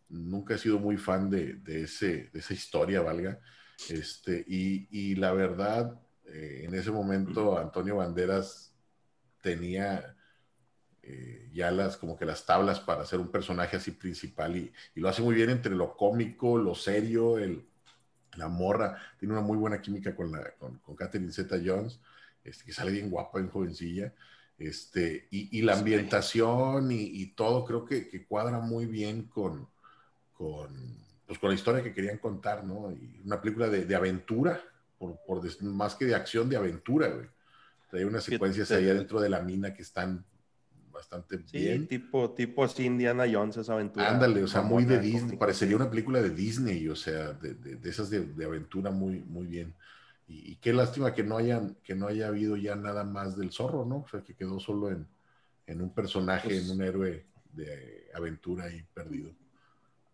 nunca 0.09 0.55
he 0.55 0.59
sido 0.59 0.79
muy 0.79 0.97
fan 0.97 1.31
de, 1.31 1.55
de 1.55 1.83
ese, 1.83 2.31
de 2.33 2.39
esa 2.39 2.55
historia, 2.55 3.03
valga. 3.03 3.41
Este, 3.89 4.45
y, 4.49 4.89
y 4.91 5.17
la 5.17 5.33
verdad, 5.33 6.01
eh, 6.27 6.63
en 6.65 6.75
ese 6.75 6.91
momento 6.91 7.59
Antonio 7.59 7.97
Banderas 7.97 8.75
tenía 9.43 10.17
eh, 11.03 11.51
ya 11.53 11.71
las 11.71 11.97
como 11.97 12.17
que 12.17 12.25
las 12.25 12.45
tablas 12.45 12.81
para 12.81 13.07
ser 13.07 13.21
un 13.21 13.31
personaje 13.31 13.77
así 13.77 13.93
principal 13.93 14.57
y, 14.57 14.73
y 14.95 15.01
lo 15.01 15.09
hace 15.09 15.23
muy 15.23 15.35
bien 15.35 15.51
entre 15.51 15.75
lo 15.75 15.97
cómico, 15.97 16.59
lo 16.59 16.75
serio, 16.75 17.39
el, 17.39 17.65
la 18.37 18.49
morra. 18.49 18.97
Tiene 19.19 19.35
una 19.35 19.43
muy 19.43 19.57
buena 19.57 19.81
química 19.81 20.15
con, 20.15 20.33
la, 20.33 20.53
con, 20.59 20.79
con 20.79 20.97
Catherine 20.97 21.33
Zeta 21.33 21.57
Jones 21.65 22.01
este, 22.49 22.65
que 22.65 22.73
sale 22.73 22.93
bien 22.93 23.11
guapa, 23.11 23.39
bien 23.39 23.51
jovencilla, 23.51 24.15
este, 24.59 25.29
y, 25.31 25.59
y 25.59 25.63
la 25.63 25.75
ambientación 25.75 26.91
y, 26.93 27.03
y 27.03 27.27
todo 27.35 27.65
creo 27.65 27.85
que, 27.85 28.09
que 28.09 28.27
cuadra 28.27 28.61
muy 28.61 28.87
bien 28.87 29.25
con, 29.29 29.69
con, 30.33 30.97
pues, 31.27 31.39
con 31.39 31.51
la 31.51 31.55
historia 31.57 31.83
que 31.83 31.95
querían 31.95 32.19
contar, 32.19 32.65
¿no? 32.65 32.93
Y 32.93 33.23
una 33.25 33.41
película 33.41 33.69
de, 33.69 33.85
de 33.87 33.97
aventura, 33.97 34.61
por, 34.99 35.19
por 35.27 35.63
más 35.65 35.95
que 35.95 36.07
de 36.07 36.15
acción, 36.15 36.49
de 36.49 36.57
aventura, 36.57 37.09
güey. 37.09 37.27
Hay 37.93 38.05
unas 38.05 38.25
secuencias 38.25 38.73
ahí 38.73 38.89
adentro 38.91 39.21
de 39.21 39.31
la 39.31 39.41
mina 39.43 39.75
que 39.75 39.83
están 39.83 40.25
bastante 40.93 41.39
Sí, 41.45 41.59
bien. 41.59 41.89
tipo, 41.89 42.35
tipo 42.35 42.63
así 42.65 42.85
Indiana 42.85 43.25
Jones, 43.31 43.57
esa 43.57 43.75
aventura. 43.75 44.07
Ándale, 44.09 44.43
o 44.45 44.47
sea, 44.49 44.61
muy 44.61 44.85
de 44.85 44.99
Disney, 44.99 45.39
parecería 45.39 45.77
una 45.77 45.89
película 45.91 46.21
de 46.21 46.29
Disney, 46.31 46.87
o 46.89 46.97
sea, 46.97 47.33
de, 47.33 47.55
de- 47.55 47.77
de 47.77 47.91
esas 47.91 48.11
de, 48.11 48.21
de 48.27 48.45
aventura 48.45 48.91
muy, 48.91 49.21
muy 49.21 49.47
bien. 49.47 49.75
Y, 50.29 50.53
y 50.53 50.57
qué 50.57 50.73
lástima 50.73 51.15
que 51.15 51.23
no, 51.23 51.37
hayan, 51.37 51.77
que 51.85 51.95
no 51.95 52.09
haya 52.09 52.29
habido 52.29 52.57
ya 52.57 52.75
nada 52.77 53.05
más 53.05 53.37
del 53.37 53.53
zorro, 53.53 53.85
¿no? 53.85 53.99
O 53.99 54.09
sea, 54.09 54.23
que 54.23 54.35
quedó 54.35 54.59
solo 54.59 54.91
en, 54.91 55.07
en 55.67 55.81
un 55.81 55.95
personaje, 55.95 56.49
Pues- 56.49 56.65
en 56.69 56.71
un 56.77 56.83
héroe 56.83 57.27
de 57.53 58.09
aventura 58.15 58.65
ahí 58.65 58.85
perdido. 58.93 59.31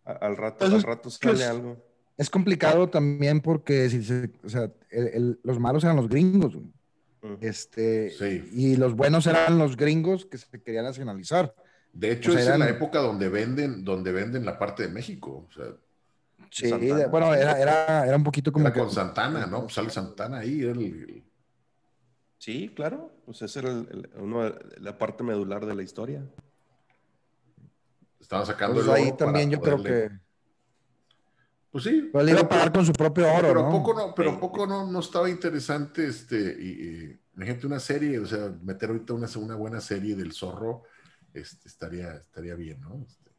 A- 0.05 0.13
Al 0.13 0.37
rato, 0.37 0.59
Pues 0.61 0.73
al 0.73 0.83
rato 0.83 1.03
pues- 1.05 1.15
sale 1.15 1.45
algo. 1.45 1.77
Es 2.19 2.29
complicado 2.29 2.89
también 2.91 3.41
porque 3.41 3.89
si 3.89 4.03
se- 4.05 4.31
o 4.45 4.49
sea, 4.49 4.71
el- 4.91 5.09
el- 5.09 5.41
los 5.43 5.59
malos 5.59 5.83
eran 5.83 5.97
los 5.97 6.09
gringos, 6.09 6.55
güey. 6.55 6.71
Este, 7.41 8.11
Sí. 8.11 8.49
y 8.53 8.77
los 8.77 8.95
buenos 8.95 9.27
eran 9.27 9.57
los 9.59 9.77
gringos 9.77 10.27
que 10.27 10.39
se 10.39 10.61
querían 10.61 10.85
nacionalizar. 10.85 11.55
De 11.93 12.11
hecho, 12.13 12.31
O 12.31 12.35
sea, 12.35 12.43
es 12.43 12.49
en 12.49 12.59
la 12.59 12.69
época 12.69 12.99
donde 13.01 13.29
venden, 13.29 13.85
donde 13.85 14.13
venden 14.13 14.45
la 14.45 14.59
parte 14.59 14.83
de 14.83 14.89
México. 14.89 15.47
O 15.49 15.53
sea, 15.53 15.67
Sí, 16.51 16.69
Santana. 16.69 17.07
bueno, 17.09 17.35
era, 17.35 17.59
era, 17.61 18.07
era 18.07 18.17
un 18.17 18.25
poquito 18.25 18.53
como 18.53 18.67
era 18.67 18.75
que... 18.75 18.81
con 18.81 18.91
Santana, 18.91 19.47
¿no? 19.47 19.63
Pues 19.63 19.75
sale 19.75 19.91
Santana 19.91 20.39
ahí, 20.39 20.63
era 20.63 20.73
el- 20.73 20.81
el- 20.83 21.25
Sí, 22.39 22.73
claro. 22.75 23.13
Pues 23.25 23.41
esa 23.43 23.61
era 23.61 23.71
el- 23.71 23.89
el- 23.91 24.11
uno 24.21 24.53
la 24.79 24.99
parte 24.99 25.23
medular 25.23 25.65
de 25.65 25.75
la 25.75 25.83
historia. 25.83 26.25
estaban 28.21 28.47
sacando 28.47 28.81
Entonces 28.81 28.95
el 28.99 29.03
ahí 29.05 29.09
oro 29.11 29.17
para 29.19 29.31
también 29.33 29.51
yo 29.51 29.61
creo 29.61 29.83
que... 29.83 30.11
Pues 31.71 31.85
sí. 31.85 32.11
Pero 32.13 32.25
le 32.25 32.33
iba 32.33 32.41
a 32.43 32.49
pagar 32.49 32.71
con 32.73 32.85
su 32.85 32.93
propio 32.93 33.27
oro, 33.33 33.49
pero 33.49 33.63
¿no? 33.63 33.71
poco 33.71 33.95
no, 33.95 34.15
pero 34.15 34.31
Sí. 34.33 34.37
poco 34.41 34.67
no, 34.67 34.87
no 34.91 35.01
estaba 35.01 35.29
interesante, 35.31 36.07
este, 36.07 36.37
y, 36.61 36.69
y, 36.69 37.21
imagínate 37.35 37.67
una 37.67 37.81
serie, 37.81 38.19
o 38.19 38.27
sea, 38.27 38.53
meter 38.63 38.91
ahorita 38.91 39.15
una, 39.15 39.27
una 39.37 39.55
buena 39.57 39.81
serie 39.81 40.15
del 40.15 40.33
zorro, 40.33 40.83
este, 41.33 41.67
estaría, 41.69 42.13
estaría 42.17 42.55
bien, 42.57 42.81
¿no? 42.83 43.03
Este, 43.09 43.31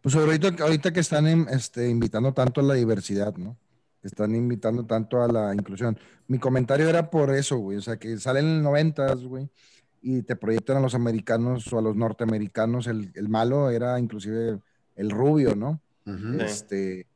Pues 0.00 0.14
ahorita, 0.14 0.54
ahorita 0.62 0.92
que 0.92 1.00
están 1.00 1.26
em, 1.26 1.46
este, 1.50 1.88
invitando 1.88 2.32
tanto 2.32 2.60
a 2.60 2.64
la 2.64 2.74
diversidad, 2.74 3.34
¿no? 3.36 3.56
Están 4.02 4.34
invitando 4.36 4.84
tanto 4.84 5.22
a 5.22 5.28
la 5.28 5.52
inclusión. 5.52 5.98
Mi 6.28 6.38
comentario 6.38 6.88
era 6.88 7.10
por 7.10 7.34
eso, 7.34 7.56
güey. 7.58 7.78
O 7.78 7.82
sea, 7.82 7.96
que 7.96 8.16
salen 8.18 8.44
en 8.46 8.56
el 8.56 8.62
noventas, 8.62 9.24
güey, 9.24 9.50
y 10.00 10.22
te 10.22 10.36
proyectan 10.36 10.76
a 10.76 10.80
los 10.80 10.94
americanos 10.94 11.72
o 11.72 11.78
a 11.78 11.82
los 11.82 11.96
norteamericanos. 11.96 12.86
El, 12.86 13.10
el 13.14 13.28
malo 13.28 13.70
era 13.70 13.98
inclusive 13.98 14.60
el 14.94 15.10
rubio, 15.10 15.56
¿no? 15.56 15.80
ujú. 16.06 16.38
Sí. 16.38 16.44
Este, 16.44 17.06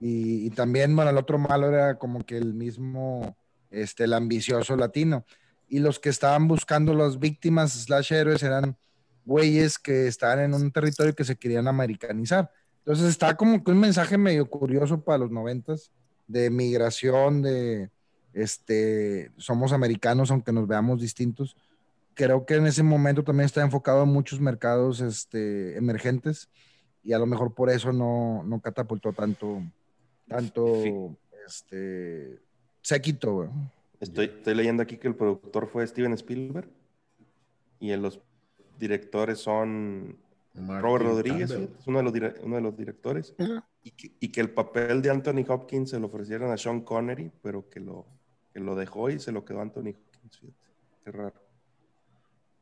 y, 0.00 0.46
y 0.46 0.50
también, 0.50 0.96
bueno, 0.96 1.10
el 1.10 1.18
otro 1.18 1.38
malo 1.38 1.68
era 1.68 1.98
como 1.98 2.24
que 2.24 2.36
el 2.36 2.54
mismo, 2.54 3.36
este, 3.70 4.04
el 4.04 4.14
ambicioso 4.14 4.76
latino. 4.76 5.24
Y 5.68 5.78
los 5.78 6.00
que 6.00 6.08
estaban 6.08 6.48
buscando 6.48 6.94
las 6.94 7.18
víctimas 7.18 7.72
slash 7.72 8.12
héroes 8.12 8.42
eran 8.42 8.76
güeyes 9.24 9.78
que 9.78 10.06
estaban 10.06 10.40
en 10.40 10.54
un 10.54 10.70
territorio 10.70 11.14
que 11.14 11.24
se 11.24 11.36
querían 11.36 11.68
americanizar. 11.68 12.50
Entonces 12.78 13.08
está 13.08 13.36
como 13.36 13.62
que 13.62 13.70
un 13.70 13.78
mensaje 13.78 14.16
medio 14.18 14.48
curioso 14.48 15.00
para 15.00 15.18
los 15.18 15.30
noventas 15.30 15.90
de 16.26 16.50
migración, 16.50 17.42
de 17.42 17.90
este, 18.32 19.30
somos 19.36 19.72
americanos 19.72 20.30
aunque 20.30 20.52
nos 20.52 20.66
veamos 20.66 21.00
distintos. 21.00 21.56
Creo 22.14 22.44
que 22.46 22.56
en 22.56 22.66
ese 22.66 22.82
momento 22.82 23.22
también 23.22 23.46
está 23.46 23.62
enfocado 23.62 24.02
en 24.02 24.10
muchos 24.10 24.40
mercados 24.40 25.00
este, 25.00 25.76
emergentes 25.76 26.48
y 27.02 27.12
a 27.12 27.18
lo 27.18 27.26
mejor 27.26 27.54
por 27.54 27.70
eso 27.70 27.92
no, 27.92 28.42
no 28.44 28.60
catapultó 28.60 29.12
tanto, 29.12 29.62
tanto 30.28 31.16
este, 31.46 32.38
séquito. 32.82 33.50
Estoy, 34.00 34.26
estoy 34.26 34.54
leyendo 34.54 34.82
aquí 34.82 34.96
que 34.96 35.08
el 35.08 35.14
productor 35.14 35.68
fue 35.68 35.86
Steven 35.86 36.12
Spielberg. 36.14 36.68
Y 37.78 37.92
en 37.92 38.02
los 38.02 38.20
directores 38.80 39.38
son 39.38 40.16
Martin 40.54 40.82
Robert 40.82 41.04
Rodríguez, 41.04 41.50
es 41.52 41.86
uno 41.86 41.98
de 42.02 42.04
los, 42.20 42.34
uno 42.42 42.56
de 42.56 42.62
los 42.62 42.76
directores. 42.76 43.34
Mira, 43.38 43.64
Y 43.84 43.92
que, 43.92 44.12
y 44.18 44.28
que 44.32 44.40
el 44.40 44.50
papel 44.50 45.00
de 45.02 45.10
Anthony 45.10 45.44
Hopkins 45.48 45.90
se 45.90 46.00
lo 46.00 46.06
ofrecieron 46.08 46.50
a 46.50 46.56
Sean 46.56 46.80
Connery, 46.80 47.30
pero 47.42 47.68
que 47.70 47.78
lo, 47.80 48.06
que 48.52 48.58
lo 48.60 48.74
dejó 48.74 49.08
y 49.10 49.20
se 49.20 49.30
lo 49.32 49.44
quedó 49.44 49.60
Anthony 49.60 49.90
Hopkins. 49.94 50.38
fíjate. 50.38 50.54
Qué 51.04 51.10
raro. 51.12 51.34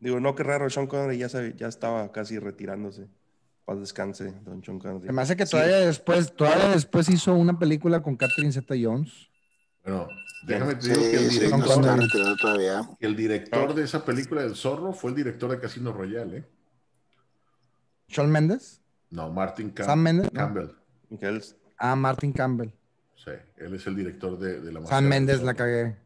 Digo, 0.01 0.21
no, 0.21 0.35
qué 0.35 0.43
raro, 0.45 0.69
Sean 0.71 0.87
Connery 0.87 1.19
ya, 1.19 1.29
se- 1.29 1.55
ya 1.57 1.67
estaba 1.69 2.13
casi 2.13 2.39
retirándose. 2.39 3.09
Paz 3.65 3.81
descanse, 3.81 4.33
don 4.45 4.63
Sean 4.63 4.79
Connery. 4.79 5.13
Me 5.13 5.23
hace 5.23 5.37
que 5.37 5.45
Sí. 5.47 5.53
todavía 5.53 5.79
después, 5.81 6.35
todavía 6.35 6.69
después 6.71 7.09
hizo 7.09 7.35
una 7.35 7.59
película 7.59 8.03
con 8.03 8.17
Catherine 8.17 8.53
Zeta 8.53 8.75
Jones. 8.81 9.28
Bueno, 9.85 10.09
déjame 10.47 10.75
te 10.75 10.83
Sí, 10.83 10.89
que 10.93 11.17
el 11.17 11.31
sí, 11.31 11.39
director, 11.41 11.59
no 11.83 12.37
todavía. 12.37 12.89
el 13.01 13.17
Ah. 13.71 13.75
de 13.75 13.85
esa 13.85 14.05
película 14.05 14.43
del 14.43 14.55
zorro 14.55 14.93
fue 14.93 15.11
el 15.11 15.17
director 15.17 15.51
de 15.51 15.59
Casino 15.61 15.93
Royale, 15.93 16.37
¿eh? 16.39 16.49
Sean 18.09 18.31
Méndez. 18.31 18.81
No, 19.11 19.31
Martin 19.31 19.75
Cam- 19.75 19.87
Sam 19.87 20.03
Mendes. 20.03 20.31
Campbell. 20.35 20.69
Ah, 21.79 21.97
Martin 21.97 22.33
Campbell. 22.33 22.71
Sí, 23.17 23.31
él 23.57 23.75
es 23.75 23.87
el 23.87 23.97
director 23.97 24.39
de, 24.39 24.61
de 24.61 24.73
la 24.73 24.85
Sam 24.87 25.05
Méndez 25.07 25.43
la 25.43 25.55
cagué. 25.55 25.97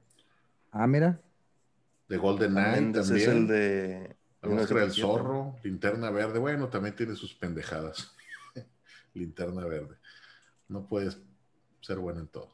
Ah, 0.70 0.86
mira. 0.86 1.20
De 2.08 2.16
Golden 2.16 2.52
Knight 2.52 2.94
también. 2.94 3.16
es 3.16 3.26
el 3.28 3.46
de... 3.48 4.16
La 4.42 4.48
Máscara 4.48 4.80
del 4.80 4.90
1977. 4.90 5.00
Zorro, 5.02 5.56
Linterna 5.62 6.10
Verde. 6.10 6.38
Bueno, 6.40 6.68
también 6.68 6.96
tiene 6.96 7.14
sus 7.14 7.32
pendejadas. 7.34 8.12
Linterna 9.14 9.64
Verde. 9.66 9.96
No 10.68 10.88
puedes 10.88 11.18
ser 11.80 11.98
bueno 11.98 12.20
en 12.20 12.28
todo. 12.28 12.50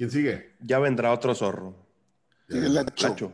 ¿Quién 0.00 0.10
sigue? 0.10 0.52
Ya 0.60 0.78
vendrá 0.78 1.12
otro 1.12 1.34
zorro. 1.34 1.76
Sigue 2.48 2.70
la 2.70 2.86
Cho. 2.86 3.08
Lacho. 3.08 3.32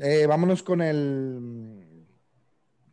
Eh, 0.00 0.26
vámonos 0.26 0.64
con 0.64 0.82
el 0.82 2.04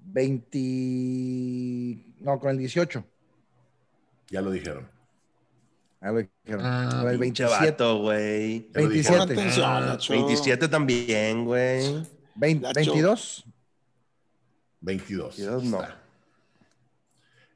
20. 0.03 2.05
No, 2.19 2.39
con 2.39 2.51
el 2.51 2.59
18. 2.59 3.03
Ya 4.29 4.41
lo 4.41 4.51
dijeron. 4.51 4.87
A 5.99 6.11
ver, 6.11 6.29
dijeron. 6.43 6.63
Ah, 6.63 7.01
A 7.01 7.03
ver, 7.05 7.13
el 7.15 7.19
Pinche 7.21 7.43
27. 7.45 7.71
vato, 7.71 7.97
güey. 8.01 8.69
Ya 8.71 8.81
lo 8.81 8.89
27. 8.89 8.93
dijeron. 8.93 9.27
Pon 9.27 9.39
atención, 9.39 9.65
Ah, 9.65 9.79
Nacho. 9.79 10.13
27 10.13 10.67
también, 10.67 11.43
güey. 11.45 12.05
20 12.35 12.67
Lacho. 12.67 12.79
22. 12.91 13.45
22. 14.81 15.37
22 15.37 15.63
no. 15.63 15.81
Está. 15.81 16.01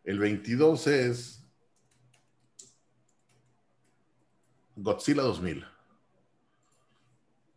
El 0.05 0.17
22 0.17 0.87
es 0.87 1.38
Godzilla 4.81 5.23
2000. 5.23 5.65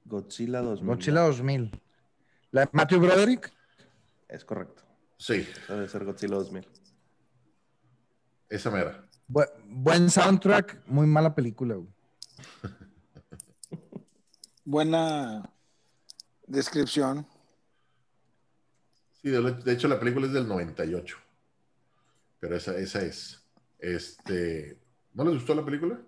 Godzilla 0.04 0.60
2000. 0.60 0.86
Godzilla 0.86 1.20
2000. 1.22 1.80
La 2.50 2.62
de 2.62 2.68
Matthew 2.72 3.00
Broderick. 3.00 3.52
Es 4.28 4.44
correcto. 4.44 4.82
Sí, 5.18 5.46
Debe 5.68 5.88
ser 5.88 6.04
Godzilla 6.04 6.36
2000. 6.36 6.66
esa 8.48 8.70
mera. 8.70 9.08
Bu- 9.28 9.48
buen 9.66 10.10
soundtrack, 10.10 10.82
muy 10.86 11.06
mala 11.06 11.34
película. 11.34 11.76
güey. 11.76 11.88
Buena 14.64 15.48
descripción. 16.46 17.26
Sí, 19.22 19.30
de, 19.30 19.40
de 19.40 19.72
hecho 19.72 19.88
la 19.88 19.98
película 19.98 20.26
es 20.26 20.32
del 20.32 20.48
98. 20.48 21.16
Pero 22.40 22.56
esa, 22.56 22.76
esa 22.76 23.00
es. 23.02 23.44
Este, 23.78 24.78
¿No 25.14 25.24
les 25.24 25.34
gustó 25.34 25.54
la 25.54 25.64
película? 25.64 26.00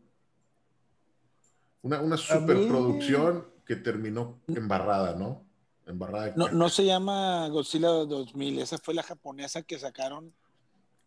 Una, 1.85 2.01
una 2.01 2.17
superproducción 2.17 3.47
que 3.67 3.77
terminó 3.77 4.41
embarrada, 4.49 5.15
¿no? 5.15 5.45
Embarrada. 5.87 6.33
No, 6.35 6.49
no 6.49 6.71
se 6.71 6.87
llama 6.87 7.47
Godzilla 7.49 7.89
2000, 7.89 8.61
esa 8.61 8.79
fue 8.79 8.95
la 8.95 9.03
japonesa 9.03 9.61
que 9.63 9.79
sacaron 9.79 10.33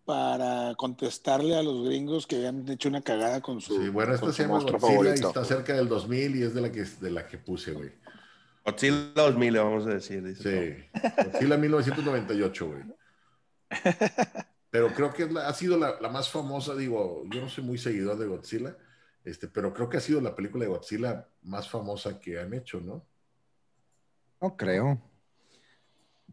para 0.05 0.75
contestarle 0.75 1.57
a 1.57 1.63
los 1.63 1.83
gringos 1.83 2.27
que 2.27 2.35
habían 2.35 2.69
hecho 2.69 2.89
una 2.89 3.01
cagada 3.01 3.41
con 3.41 3.59
su, 3.59 3.81
Sí, 3.81 3.89
bueno, 3.89 4.13
esta 4.13 4.31
se 4.31 4.43
llama 4.43 4.59
Godzilla 4.59 5.09
y 5.09 5.13
está 5.15 5.43
cerca 5.43 5.73
del 5.73 5.89
2000 5.89 6.35
y 6.35 6.43
es 6.43 6.53
de 6.53 6.61
la 6.61 6.71
que, 6.71 6.83
de 6.83 7.09
la 7.09 7.27
que 7.27 7.39
puse, 7.39 7.71
güey. 7.71 7.91
Godzilla 8.63 9.13
2000, 9.15 9.53
le 9.53 9.59
vamos 9.59 9.87
a 9.87 9.89
decir. 9.89 10.23
Dice 10.23 10.89
Sí, 10.93 10.99
Godzilla 11.31 11.57
1998, 11.57 12.67
güey. 12.67 12.83
Pero 14.69 14.93
creo 14.93 15.11
que 15.11 15.27
ha 15.39 15.53
sido 15.53 15.75
la, 15.75 15.99
la 15.99 16.09
más 16.09 16.29
famosa, 16.29 16.75
digo, 16.75 17.23
yo 17.33 17.41
no 17.41 17.49
soy 17.49 17.63
muy 17.63 17.79
seguidor 17.79 18.19
de 18.19 18.27
Godzilla, 18.27 18.77
este, 19.27 19.47
pero 19.49 19.73
creo 19.73 19.89
que 19.89 19.97
ha 19.97 20.01
sido 20.01 20.21
la 20.21 20.33
película 20.35 20.63
de 20.63 20.69
Godzilla 20.69 21.27
más 21.43 21.69
famosa 21.69 22.19
que 22.19 22.39
han 22.39 22.53
hecho, 22.53 22.79
¿no? 22.79 23.05
No 24.41 24.55
creo. 24.55 25.01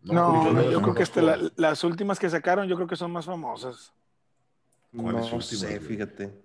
No, 0.02 0.52
yo 0.52 0.70
yo, 0.70 0.82
creo 0.82 0.94
que 0.94 1.02
este, 1.02 1.22
la- 1.22 1.38
las 1.56 1.82
últimas 1.82 2.18
que 2.18 2.30
sacaron 2.30 2.68
yo 2.68 2.76
creo 2.76 2.86
que 2.86 2.96
son 2.96 3.10
más 3.10 3.24
famosas. 3.24 3.92
¿Cuáles 4.92 5.12
No 5.30 5.36
últimas, 5.36 5.46
sé, 5.48 5.78
güey? 5.78 5.80
fíjate. 5.80 6.44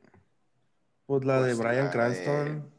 Pues 1.05 1.25
la 1.25 1.41
de 1.41 1.55
Pues 1.55 1.59
Brian 1.59 1.85
la 1.85 1.91
Cranston, 1.91 2.71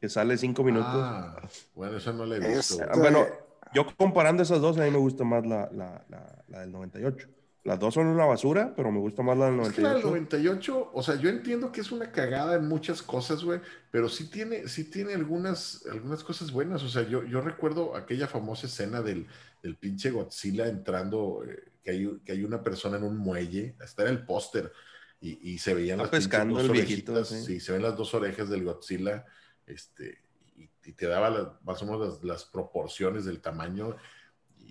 que 0.00 0.08
sale 0.08 0.36
cinco 0.36 0.64
minutos. 0.64 0.88
Ah, 0.90 1.40
bueno, 1.74 1.98
esa 1.98 2.12
no 2.12 2.26
la 2.26 2.36
he 2.36 2.40
visto. 2.40 2.78
Bueno, 2.96 3.26
yo 3.74 3.86
comparando 3.96 4.42
esas 4.42 4.60
dos, 4.60 4.78
a 4.78 4.84
mí 4.84 4.90
me 4.90 4.98
gusta 4.98 5.22
más 5.22 5.46
la, 5.46 5.68
la, 5.72 6.04
la, 6.08 6.44
la 6.48 6.60
del 6.60 6.72
98. 6.72 7.28
Las 7.64 7.78
dos 7.78 7.94
son 7.94 8.08
una 8.08 8.24
basura, 8.24 8.72
pero 8.74 8.90
me 8.90 8.98
gusta 8.98 9.22
más 9.22 9.38
la 9.38 9.46
del 9.50 9.60
Es 9.60 9.72
que 9.72 9.82
la 9.82 9.94
del 9.94 10.02
98. 10.02 10.72
98, 10.72 10.90
o 10.92 11.02
sea, 11.02 11.14
yo 11.14 11.28
entiendo 11.28 11.70
que 11.70 11.80
es 11.80 11.92
una 11.92 12.10
cagada 12.10 12.56
en 12.56 12.66
muchas 12.66 13.02
cosas, 13.02 13.44
güey, 13.44 13.60
pero 13.92 14.08
sí 14.08 14.28
tiene, 14.28 14.66
sí 14.66 14.90
tiene 14.90 15.14
algunas, 15.14 15.86
algunas 15.86 16.24
cosas 16.24 16.50
buenas. 16.50 16.82
O 16.82 16.88
sea, 16.88 17.02
yo, 17.08 17.22
yo 17.24 17.40
recuerdo 17.40 17.94
aquella 17.94 18.26
famosa 18.26 18.66
escena 18.66 19.00
del, 19.00 19.28
del 19.62 19.76
pinche 19.76 20.10
Godzilla 20.10 20.66
entrando, 20.66 21.44
eh, 21.48 21.70
que, 21.84 21.92
hay, 21.92 22.20
que 22.24 22.32
hay 22.32 22.42
una 22.42 22.64
persona 22.64 22.96
en 22.96 23.04
un 23.04 23.16
muelle, 23.16 23.76
hasta 23.80 24.02
era 24.02 24.10
el 24.10 24.24
póster, 24.24 24.72
y, 25.20 25.52
y 25.52 25.58
se 25.58 25.72
veían 25.72 26.00
Está 26.00 26.16
las 26.16 26.24
pescando 26.26 26.54
dos 26.56 26.64
el 26.64 26.72
viejito, 26.72 27.12
orejitas, 27.12 27.28
sí. 27.44 27.44
sí, 27.44 27.60
se 27.60 27.70
ven 27.70 27.82
las 27.82 27.96
dos 27.96 28.12
orejas 28.12 28.48
del 28.48 28.64
Godzilla, 28.64 29.24
este, 29.66 30.18
y, 30.56 30.68
y 30.84 30.92
te 30.94 31.06
daba 31.06 31.30
la- 31.30 31.58
más 31.62 31.80
o 31.82 31.86
menos 31.86 32.00
las, 32.00 32.24
las 32.24 32.44
proporciones 32.44 33.24
del 33.24 33.40
tamaño. 33.40 33.94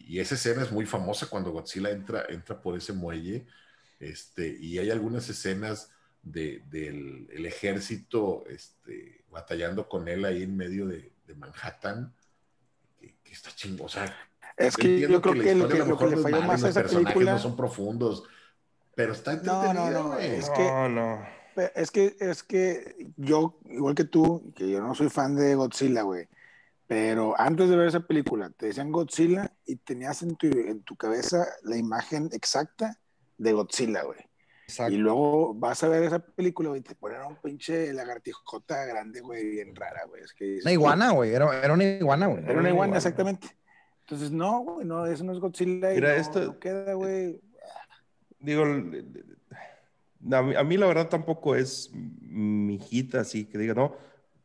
Y 0.07 0.19
esa 0.19 0.35
escena 0.35 0.63
es 0.63 0.71
muy 0.71 0.85
famosa 0.85 1.27
cuando 1.27 1.51
Godzilla 1.51 1.89
entra, 1.89 2.25
entra 2.29 2.61
por 2.61 2.77
ese 2.77 2.93
muelle. 2.93 3.45
Este, 3.99 4.47
y 4.59 4.77
hay 4.79 4.89
algunas 4.89 5.27
escenas 5.29 5.91
de- 6.23 6.61
del 6.69 7.27
el 7.31 7.45
ejército 7.45 8.43
este, 8.47 9.23
batallando 9.31 9.87
con 9.87 10.07
él 10.07 10.25
ahí 10.25 10.43
en 10.43 10.55
medio 10.57 10.87
de, 10.87 11.11
de 11.27 11.35
Manhattan, 11.35 12.13
que, 12.99 13.15
que 13.23 13.31
está 13.31 13.51
chingo. 13.55 13.85
O 13.85 13.89
sea, 13.89 14.05
Es 14.57 14.75
que 14.75 14.99
yo 14.99 15.21
creo 15.21 15.33
la 15.35 15.43
que, 15.43 15.51
el 15.51 15.67
que 15.67 15.81
a 15.81 15.85
lo 15.85 15.97
que 15.97 16.05
le 16.05 16.11
mejor 16.11 16.11
no 16.11 16.17
es 16.17 16.23
falló 16.23 16.37
y 16.37 16.47
más 16.47 16.49
a 16.49 16.67
los 16.67 16.69
esa 16.71 16.81
personajes 16.81 17.13
película 17.13 17.31
no 17.33 17.39
son 17.39 17.55
profundos, 17.55 18.23
pero 18.95 19.13
está 19.13 19.35
No, 19.37 19.73
no, 19.73 19.89
no, 19.89 20.07
güey. 20.13 20.25
es 20.35 20.49
que- 20.49 20.63
No, 20.63 20.89
no. 20.89 21.41
Es 21.75 21.91
que, 21.91 22.15
es 22.19 22.43
que 22.43 23.07
yo, 23.17 23.59
igual 23.69 23.93
que 23.93 24.05
tú, 24.05 24.53
que 24.55 24.69
yo 24.69 24.79
no 24.81 24.95
soy 24.95 25.09
fan 25.09 25.35
de 25.35 25.53
Godzilla, 25.55 26.03
güey, 26.03 26.27
pero 26.91 27.39
antes 27.39 27.69
de 27.69 27.77
ver 27.77 27.87
esa 27.87 28.01
película, 28.01 28.49
te 28.49 28.65
decían 28.65 28.91
Godzilla 28.91 29.49
y 29.65 29.77
tenías 29.77 30.23
en 30.23 30.35
tu, 30.35 30.47
en 30.47 30.83
tu 30.83 30.97
cabeza 30.97 31.47
la 31.63 31.77
imagen 31.77 32.27
exacta 32.33 32.99
de 33.37 33.53
Godzilla, 33.53 34.03
güey. 34.03 34.19
Exacto. 34.67 34.93
Y 34.93 34.97
luego 34.97 35.53
vas 35.53 35.81
a 35.85 35.87
ver 35.87 36.03
esa 36.03 36.19
película, 36.19 36.67
güey, 36.67 36.81
y 36.81 36.83
te 36.83 36.95
ponen 36.95 37.21
un 37.21 37.37
pinche 37.37 37.93
lagartijota 37.93 38.83
grande, 38.83 39.21
güey, 39.21 39.51
bien 39.51 39.73
rara, 39.73 40.01
güey. 40.09 40.21
Es 40.21 40.33
que 40.33 40.59
Una 40.63 40.71
iguana, 40.73 41.11
güey. 41.11 41.33
Era, 41.33 41.63
era 41.63 41.73
una 41.73 41.85
iguana, 41.85 42.27
güey. 42.27 42.43
Era 42.43 42.59
una 42.59 42.69
iguana, 42.69 42.97
exactamente. 42.97 43.47
Entonces, 44.01 44.29
no, 44.29 44.59
güey, 44.59 44.85
no, 44.85 45.05
eso 45.05 45.23
no 45.23 45.31
es 45.31 45.39
Godzilla. 45.39 45.93
y 45.93 45.95
Mira, 45.95 46.09
no, 46.09 46.15
esto- 46.15 46.43
no 46.43 46.59
queda, 46.59 46.93
güey. 46.95 47.39
Digo, 48.37 48.63
a 48.63 50.41
mí, 50.41 50.55
a 50.57 50.63
mí 50.65 50.75
la 50.75 50.87
verdad 50.87 51.07
tampoco 51.07 51.55
es 51.55 51.89
mi 51.93 52.75
hijita, 52.75 53.21
así 53.21 53.45
que 53.45 53.57
diga, 53.57 53.75
no, 53.75 53.95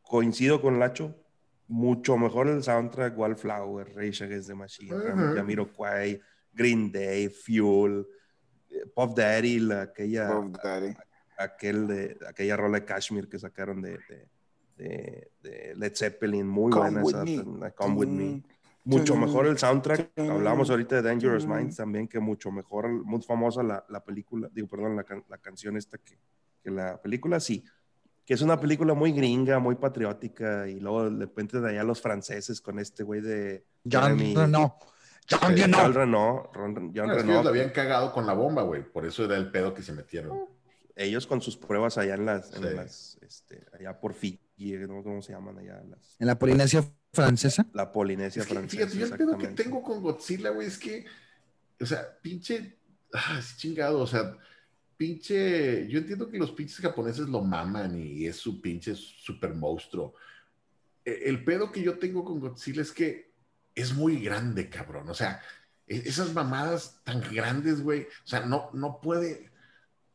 coincido 0.03 0.63
con 0.63 0.79
Lacho, 0.79 1.26
mucho 1.69 2.17
mejor 2.17 2.49
el 2.49 2.63
soundtrack 2.63 3.17
Wallflower, 3.19 3.93
Rage 3.95 4.25
Against 4.25 4.49
the 4.49 4.55
Machine, 4.55 4.95
Ujú. 4.95 5.35
Jamiroquai, 5.35 6.21
Green 6.53 6.91
Day, 6.93 7.29
Fuel, 7.29 8.07
eh, 8.71 8.87
Puff 8.95 9.15
Daddy, 9.15 9.59
la- 9.61 9.83
aquella, 9.83 10.29
Puff 10.41 10.63
Daddy. 10.63 10.95
aquel 11.39 11.87
de, 11.87 12.19
aquella 12.29 12.57
rola 12.57 12.81
de 12.81 12.85
Kashmir 12.87 13.29
que 13.29 13.39
sacaron 13.39 13.83
de, 13.83 13.99
de, 14.09 14.29
de- 14.77 15.31
de 15.43 15.75
Led 15.77 15.93
Zeppelin, 15.95 16.47
muy 16.47 16.71
Come 16.71 17.01
buena 17.01 17.03
with 17.03 17.15
esa, 17.29 17.45
me. 17.45 17.73
Come 17.73 17.95
With 17.97 18.09
Me. 18.09 18.25
Mm, 18.25 18.43
Mucho 18.85 19.17
mejor 19.17 19.47
el 19.49 19.59
soundtrack. 19.59 20.13
Hablábamos 20.17 20.71
ahorita 20.71 20.95
de 20.97 21.03
Dangerous. 21.03 21.45
Minds 21.45 21.77
también, 21.77 22.07
que 22.07 22.21
mucho 22.21 22.53
mejor, 22.53 22.89
muy 22.89 23.21
famosa 23.21 23.65
la, 23.65 23.85
la 23.89 24.05
película, 24.05 24.49
digo, 24.53 24.69
perdón, 24.69 24.95
la, 24.95 25.03
can- 25.03 25.25
la 25.29 25.39
canción 25.39 25.77
esta 25.77 25.99
que, 25.99 26.17
que 26.63 26.71
la 26.71 27.03
película, 27.03 27.41
sí. 27.41 27.65
Que 28.27 28.35
es 28.35 28.43
una 28.43 28.59
película 28.61 28.93
muy 28.93 29.13
gringa, 29.13 29.59
muy 29.61 29.77
patriótica, 29.77 30.69
y 30.69 30.81
luego 30.81 31.09
de 31.09 31.21
repente 31.21 31.61
de 31.61 31.71
allá 31.71 31.85
los 31.85 32.01
franceses 32.03 32.61
con 32.61 32.79
este 32.81 33.05
güey 33.05 33.21
de 33.21 33.65
John 33.91 34.19
Jeremy- 34.19 34.35
Renault. 34.35 34.75
John 35.31 35.53
eh, 35.53 35.63
Renault. 35.63 35.73
Jean 35.83 35.95
Reno, 35.95 36.51
Ron- 36.53 36.93
Jean 36.93 37.07
No, 37.07 37.13
es 37.17 37.23
que 37.25 37.31
ellos 37.31 37.45
la 37.45 37.51
habían 37.51 37.71
cagado 37.71 38.13
con 38.13 38.27
la 38.27 38.33
bomba, 38.35 38.63
güey. 38.63 38.83
Por 38.83 39.07
eso 39.07 39.25
era 39.25 39.37
el 39.37 39.51
pedo 39.51 39.73
que 39.75 39.83
se 39.83 39.93
metieron. 39.93 40.39
ellos 40.97 41.27
con 41.27 41.41
sus 41.43 41.57
pruebas 41.57 41.99
allá 41.99 42.15
en 42.15 42.25
las, 42.27 42.53
en 42.55 42.63
Sí. 42.63 42.69
las 42.75 43.19
este, 43.23 43.65
allá 43.79 44.01
por 44.01 44.15
Fiji 44.15 44.41
no 44.89 44.97
sé 44.99 45.03
cómo 45.05 45.21
se 45.23 45.33
llaman 45.33 45.59
allá. 45.59 45.83
Las, 45.89 46.17
En 46.19 46.27
la 46.27 46.39
Polinesia 46.39 46.83
francesa. 47.13 47.67
la 47.75 47.93
Polinesia 47.93 48.41
Es 48.43 48.49
que, 48.49 48.55
francesa. 48.55 48.87
fíjate, 48.89 48.99
yo 48.99 49.07
el 49.07 49.19
pedo 49.19 49.37
que 49.39 49.49
tengo 49.49 49.83
con 49.83 50.01
Godzilla, 50.03 50.51
güey, 50.51 50.69
es 50.69 50.79
que, 50.79 51.05
o 51.81 51.85
sea, 51.87 52.07
pinche, 52.23 52.79
ah, 53.13 53.37
es 53.39 53.57
chingado, 53.59 54.01
o 54.01 54.07
sea, 54.07 54.37
pinche, 54.97 55.87
yo 55.89 55.99
entiendo 55.99 56.29
que 56.29 56.39
los 56.39 56.53
pinches 56.53 56.79
japoneses 56.79 57.29
lo 57.29 57.43
maman 57.43 57.99
y 57.99 58.27
es 58.27 58.37
su 58.37 58.61
pinche 58.61 58.95
super 58.95 59.55
monstruo. 59.55 60.15
E- 61.05 61.23
El 61.27 61.45
pedo 61.45 61.71
que 61.71 61.83
yo 61.83 61.99
tengo 61.99 62.25
con 62.25 62.41
Godzilla 62.41 62.83
es 62.83 62.93
que 62.93 63.33
es 63.75 63.95
muy 63.95 64.21
grande, 64.21 64.69
cabrón, 64.71 65.09
o 65.09 65.15
sea, 65.15 65.41
e- 65.87 66.03
esas 66.07 66.33
mamadas 66.33 67.01
tan 67.05 67.21
grandes, 67.33 67.83
güey, 67.83 68.03
o 68.03 68.27
sea, 68.27 68.41
no, 68.41 68.71
no 68.73 69.01
puede, 69.01 69.51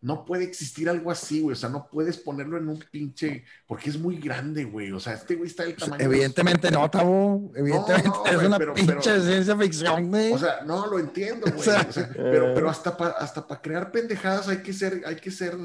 no 0.03 0.25
puede 0.25 0.45
existir 0.45 0.89
algo 0.89 1.11
así, 1.11 1.41
güey, 1.41 1.53
o 1.53 1.55
sea, 1.55 1.69
no 1.69 1.87
puedes 1.87 2.17
ponerlo 2.17 2.57
en 2.57 2.67
un 2.67 2.83
pinche, 2.89 3.43
porque 3.67 3.91
es 3.91 3.99
muy 3.99 4.17
grande, 4.17 4.63
güey, 4.63 4.91
o 4.91 4.99
sea, 4.99 5.13
este 5.13 5.35
güey 5.35 5.47
está 5.47 5.61
del 5.63 5.75
Pues, 5.75 5.85
tamaño 5.85 6.03
evidentemente 6.03 6.71
no, 6.71 6.89
Tabo. 6.89 7.51
Evidentemente 7.55 8.09
no, 8.09 8.25
es 8.25 8.33
güey, 8.35 8.47
una 8.47 8.57
pero- 8.57 8.73
pinche 8.73 8.91
pero- 8.95 9.21
ciencia 9.21 9.55
ficción, 9.55 10.09
güey. 10.09 10.33
O 10.33 10.37
sea, 10.39 10.61
no, 10.65 10.87
lo 10.87 10.97
entiendo, 10.97 11.45
güey. 11.45 11.59
O 11.59 11.63
sea, 11.63 11.85
o 11.87 11.91
sea, 11.91 12.09
pero, 12.15 12.53
pero 12.55 12.67
hasta 12.69 12.97
para 12.97 13.11
hasta 13.11 13.45
pa 13.45 13.61
crear 13.61 13.91
pendejadas 13.91 14.47
hay 14.47 14.63
que 14.63 14.73
ser, 14.73 15.03
hay 15.05 15.17
que 15.17 15.29
ser 15.29 15.55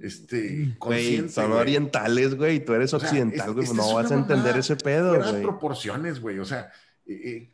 este, 0.00 0.48
Güey, 0.48 0.74
consciente. 0.78 1.32
son 1.32 1.48
güey. 1.50 1.60
orientales, 1.60 2.34
güey, 2.34 2.56
y 2.56 2.60
tú 2.60 2.74
eres 2.74 2.92
O 2.94 2.98
sea, 2.98 3.08
occidental, 3.08 3.48
es- 3.50 3.54
güey, 3.54 3.68
no 3.74 3.94
vas 3.94 4.10
a 4.10 4.14
entender 4.14 4.56
ese 4.56 4.74
pedo, 4.76 5.16
güey. 5.22 5.42
proporciones, 5.42 6.20
güey. 6.20 6.38
O 6.40 6.44
sea, 6.44 6.70
eh, 7.06 7.20
eh, 7.24 7.50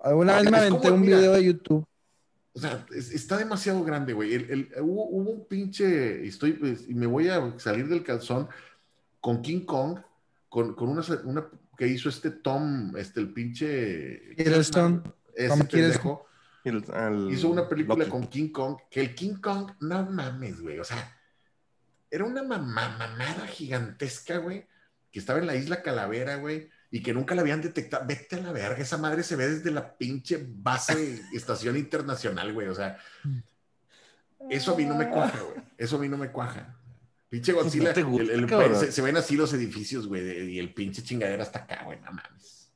Alguna 0.00 0.36
vez 0.36 0.50
me 0.50 0.58
aventé 0.58 0.82
como, 0.88 0.94
un 0.94 1.00
mira, 1.00 1.16
video 1.18 1.32
de 1.32 1.44
YouTube. 1.44 1.84
O 2.54 2.60
sea, 2.60 2.86
es- 2.94 3.10
está 3.10 3.36
demasiado 3.36 3.82
grande, 3.84 4.12
güey. 4.12 4.34
El- 4.34 4.50
el- 4.50 4.68
hubo, 4.80 5.06
hubo 5.08 5.30
un 5.30 5.46
pinche, 5.46 6.24
y 6.24 6.28
estoy, 6.28 6.52
pues, 6.54 6.88
y 6.88 6.94
me 6.94 7.06
voy 7.06 7.28
a 7.28 7.58
salir 7.58 7.88
del 7.88 8.02
calzón 8.04 8.48
con 9.20 9.42
King 9.42 9.64
Kong, 9.66 9.98
con, 10.48 10.74
con 10.74 10.88
una, 10.88 11.02
una 11.24 11.46
que 11.76 11.88
hizo 11.88 12.08
este 12.08 12.30
Tom, 12.30 12.96
este, 12.96 13.20
el 13.20 13.32
pinche... 13.32 14.34
Hiddleston. 14.38 15.02
Ese 15.34 15.48
Tom 15.48 15.66
pendejo. 15.66 16.26
El- 16.62 17.28
hizo 17.30 17.48
una 17.50 17.68
película 17.68 17.98
Loki. 17.98 18.10
con 18.10 18.26
King 18.28 18.48
Kong, 18.50 18.76
que 18.90 19.00
el 19.00 19.14
King 19.14 19.34
Kong, 19.42 19.72
no 19.80 20.06
mames, 20.10 20.60
güey, 20.62 20.78
o 20.78 20.84
sea, 20.84 21.14
era 22.10 22.24
una 22.24 22.42
mamá, 22.42 22.96
mamada 22.96 23.46
gigantesca, 23.48 24.38
güey, 24.38 24.66
que 25.10 25.18
estaba 25.18 25.40
en 25.40 25.46
la 25.46 25.56
isla 25.56 25.82
Calavera, 25.82 26.36
güey, 26.36 26.70
y 26.94 27.02
que 27.02 27.12
nunca 27.12 27.34
la 27.34 27.40
habían 27.40 27.60
detectado. 27.60 28.06
Vete 28.06 28.36
a 28.36 28.40
la 28.40 28.52
verga, 28.52 28.78
esa 28.78 28.98
madre 28.98 29.24
se 29.24 29.34
ve 29.34 29.48
desde 29.48 29.72
la 29.72 29.96
pinche 29.96 30.46
base 30.48 31.22
estación 31.34 31.76
internacional, 31.76 32.52
güey, 32.52 32.68
o 32.68 32.74
sea, 32.74 32.98
eso 34.48 34.74
a 34.74 34.76
mí 34.76 34.84
no 34.84 34.94
me 34.94 35.10
cuaja, 35.10 35.40
güey, 35.40 35.64
eso 35.76 35.96
a 35.96 35.98
mí 35.98 36.08
no 36.08 36.16
me 36.16 36.30
cuaja. 36.30 36.78
Pinche 37.28 37.52
Godzilla, 37.52 37.92
No 37.92 38.10
gusta, 38.10 38.64
el- 38.64 38.76
se, 38.76 38.92
se 38.92 39.02
ven 39.02 39.16
así 39.16 39.34
los 39.34 39.52
edificios, 39.54 40.06
güey, 40.06 40.52
y 40.52 40.60
el 40.60 40.72
pinche 40.72 41.02
chingadera 41.02 41.42
hasta 41.42 41.60
acá, 41.60 41.82
güey, 41.84 41.98
no 42.00 42.12
mames. 42.12 42.70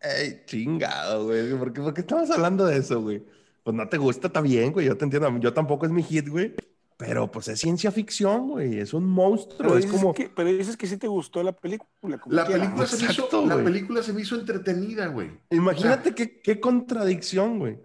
Ey, 0.00 0.42
chingado, 0.46 1.26
güey. 1.26 1.54
¿Por 1.56 1.72
qué, 1.72 1.80
por 1.82 1.94
qué 1.94 2.00
estamos 2.00 2.28
hablando 2.30 2.66
de 2.66 2.78
eso, 2.78 3.00
güey? 3.00 3.22
Pues 3.62 3.76
no 3.76 3.88
te 3.88 3.98
gusta, 3.98 4.26
está 4.28 4.40
bien, 4.40 4.72
güey. 4.72 4.86
Yo 4.86 4.96
te 4.96 5.04
entiendo. 5.04 5.38
Yo 5.38 5.52
tampoco 5.52 5.84
es 5.86 5.92
mi 5.92 6.02
hit, 6.02 6.28
güey. 6.28 6.54
Pero 7.00 7.30
pues 7.30 7.48
es 7.48 7.58
ciencia 7.58 7.90
ficción, 7.90 8.50
güey. 8.50 8.78
Es 8.78 8.92
un 8.92 9.08
monstruo. 9.08 9.56
Pero 9.56 9.78
es 9.78 9.84
dices, 9.86 10.00
como. 10.00 10.12
que, 10.12 10.28
pero 10.28 10.50
dices 10.50 10.76
que 10.76 10.86
sí 10.86 10.98
te 10.98 11.08
gustó 11.08 11.42
la 11.42 11.52
película. 11.52 12.18
como 12.20 12.34
La 12.36 12.44
quiera. 12.44 12.60
película, 12.62 12.86
se 12.86 13.04
me 13.04 13.10
hizo, 13.10 13.46
la 13.46 13.64
película 13.64 14.02
se 14.02 14.12
me 14.12 14.20
hizo 14.20 14.34
entretenida, 14.36 15.06
güey. 15.06 15.30
Imagínate 15.48 16.14
qué, 16.14 16.40
qué 16.40 16.60
contradicción, 16.60 17.58
güey. 17.58 17.78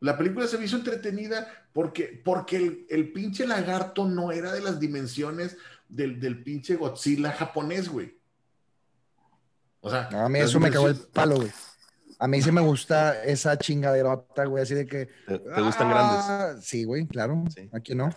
La 0.00 0.18
película 0.18 0.46
se 0.46 0.58
me 0.58 0.66
hizo 0.66 0.76
entretenida 0.76 1.48
porque, 1.72 2.20
porque 2.22 2.56
el, 2.56 2.86
el 2.90 3.12
pinche 3.12 3.46
lagarto 3.46 4.06
no 4.06 4.32
era 4.32 4.52
de 4.52 4.60
las 4.60 4.78
dimensiones 4.78 5.56
del, 5.88 6.20
del 6.20 6.42
pinche 6.42 6.76
Godzilla 6.76 7.32
japonés, 7.32 7.88
güey. 7.88 8.18
O 9.80 9.90
sea, 9.90 10.08
No, 10.12 10.26
a 10.26 10.28
mí 10.28 10.38
eso 10.40 10.60
me 10.60 10.70
cagó 10.70 10.88
el 10.88 10.96
palo, 10.96 11.36
güey. 11.36 11.50
A 12.20 12.28
mí 12.28 12.42
sí 12.42 12.52
me 12.52 12.60
gusta 12.60 13.24
esa 13.24 13.56
chingaderota, 13.56 14.44
güey, 14.44 14.62
así 14.62 14.74
de 14.74 14.86
que... 14.86 15.06
¿Te, 15.26 15.38
te 15.38 15.60
gustan 15.62 15.88
grandes? 15.88 16.24
Ah, 16.28 16.56
Sí, 16.60 16.84
güey, 16.84 17.06
claro. 17.06 17.44
Sí. 17.54 17.70
Aquí 17.72 17.94
no. 17.94 18.10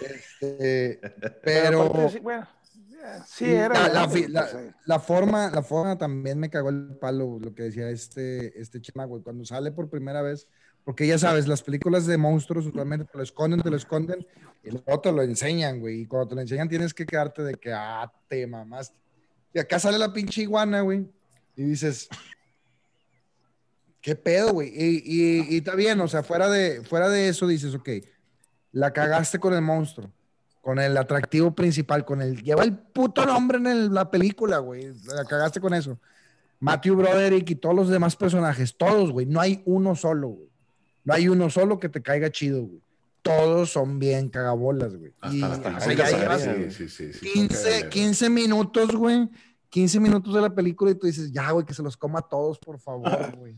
Este, 0.00 1.00
Pero 1.42 2.08
sí, 2.10 2.18
bueno, 2.20 2.46
ya, 2.90 3.24
sí 3.26 3.46
la, 3.46 3.64
era. 3.64 3.88
la 3.88 4.08
fi- 4.08 4.28
la- 4.28 4.42
Pues, 4.50 4.54
eh, 4.54 4.74
la 4.86 5.00
forma, 5.00 5.50
la 5.50 5.62
forma 5.62 5.98
también 5.98 6.38
me 6.38 6.50
cagó 6.50 6.68
el 6.70 6.96
palo, 7.00 7.38
lo 7.40 7.54
que 7.54 7.64
decía 7.64 7.88
este, 7.90 8.60
este 8.60 8.80
chema, 8.80 9.04
güey, 9.04 9.22
cuando 9.22 9.44
sale 9.44 9.72
por 9.72 9.88
primera 9.90 10.22
vez, 10.22 10.46
porque 10.84 11.06
ya 11.06 11.18
sabes, 11.18 11.48
las 11.48 11.62
películas 11.62 12.06
de 12.06 12.18
monstruos 12.18 12.66
usualmente 12.66 13.06
te 13.10 13.16
lo 13.16 13.24
esconden, 13.24 13.60
te 13.62 13.70
lo 13.70 13.76
esconden, 13.76 14.26
y 14.62 14.70
luego 14.70 15.00
te 15.00 15.12
lo 15.12 15.22
enseñan, 15.22 15.80
güey, 15.80 16.00
y 16.02 16.06
cuando 16.06 16.28
te 16.28 16.34
lo 16.36 16.40
enseñan 16.42 16.68
tienes 16.68 16.92
que 16.94 17.06
quedarte 17.06 17.42
de 17.42 17.54
que, 17.54 17.72
ah, 17.72 18.10
te 18.28 18.46
mamaste. 18.46 18.96
Y 19.52 19.58
acá 19.58 19.78
sale 19.78 19.98
la 19.98 20.12
pinche 20.12 20.42
iguana, 20.42 20.82
güey, 20.82 21.06
y 21.56 21.62
dices, 21.64 22.08
¿qué 24.00 24.14
pedo, 24.16 24.52
güey? 24.52 24.68
Y, 24.74 25.02
y, 25.04 25.54
y 25.54 25.58
está 25.58 25.74
bien, 25.74 26.00
o 26.00 26.08
sea, 26.08 26.22
fuera 26.22 26.48
de, 26.50 26.82
fuera 26.82 27.08
de 27.08 27.28
eso 27.28 27.46
dices, 27.46 27.74
ok, 27.74 27.88
la 28.74 28.92
cagaste 28.92 29.38
con 29.38 29.54
el 29.54 29.62
monstruo, 29.62 30.10
con 30.60 30.78
el 30.78 30.96
atractivo 30.96 31.54
principal, 31.54 32.04
con 32.04 32.20
el, 32.20 32.42
lleva 32.42 32.64
el 32.64 32.76
puto 32.76 33.24
nombre 33.24 33.58
en 33.58 33.66
el- 33.66 33.94
la 33.94 34.10
película, 34.10 34.58
güey, 34.58 34.92
la 35.06 35.24
cagaste 35.24 35.60
con 35.60 35.72
eso. 35.74 35.98
Matthew 36.60 36.96
Broderick 36.96 37.50
y 37.50 37.54
todos 37.56 37.74
los 37.74 37.88
demás 37.88 38.16
personajes, 38.16 38.76
todos, 38.76 39.12
güey, 39.12 39.26
no 39.26 39.40
hay 39.40 39.62
uno 39.66 39.94
solo, 39.94 40.28
güey. 40.28 40.48
No 41.04 41.12
hay 41.14 41.28
uno 41.28 41.50
solo 41.50 41.78
que 41.78 41.88
te 41.88 42.00
caiga 42.02 42.30
chido, 42.30 42.62
güey. 42.62 42.80
Todos 43.22 43.70
son 43.72 43.98
bien 43.98 44.28
cagabolas, 44.28 44.96
güey. 44.96 45.12
Y, 45.30 45.42
Hasta 45.42 45.80
Sí, 45.80 45.90
sí, 46.70 46.88
sí, 46.88 47.12
sí, 47.12 47.12
son 47.12 47.32
15, 47.32 47.56
cagaderas. 47.64 47.90
15 47.90 48.30
minutos, 48.30 48.96
güey. 48.96 49.28
15 49.70 50.00
minutos 50.00 50.34
de 50.34 50.40
la 50.40 50.54
película 50.54 50.90
y 50.90 50.94
tú 50.94 51.06
dices, 51.06 51.32
ya, 51.32 51.50
güey, 51.50 51.64
que 51.66 51.74
se 51.74 51.82
los 51.82 51.96
coma 51.96 52.22
todos, 52.22 52.58
por 52.58 52.78
favor, 52.78 53.02
güey. 53.36 53.56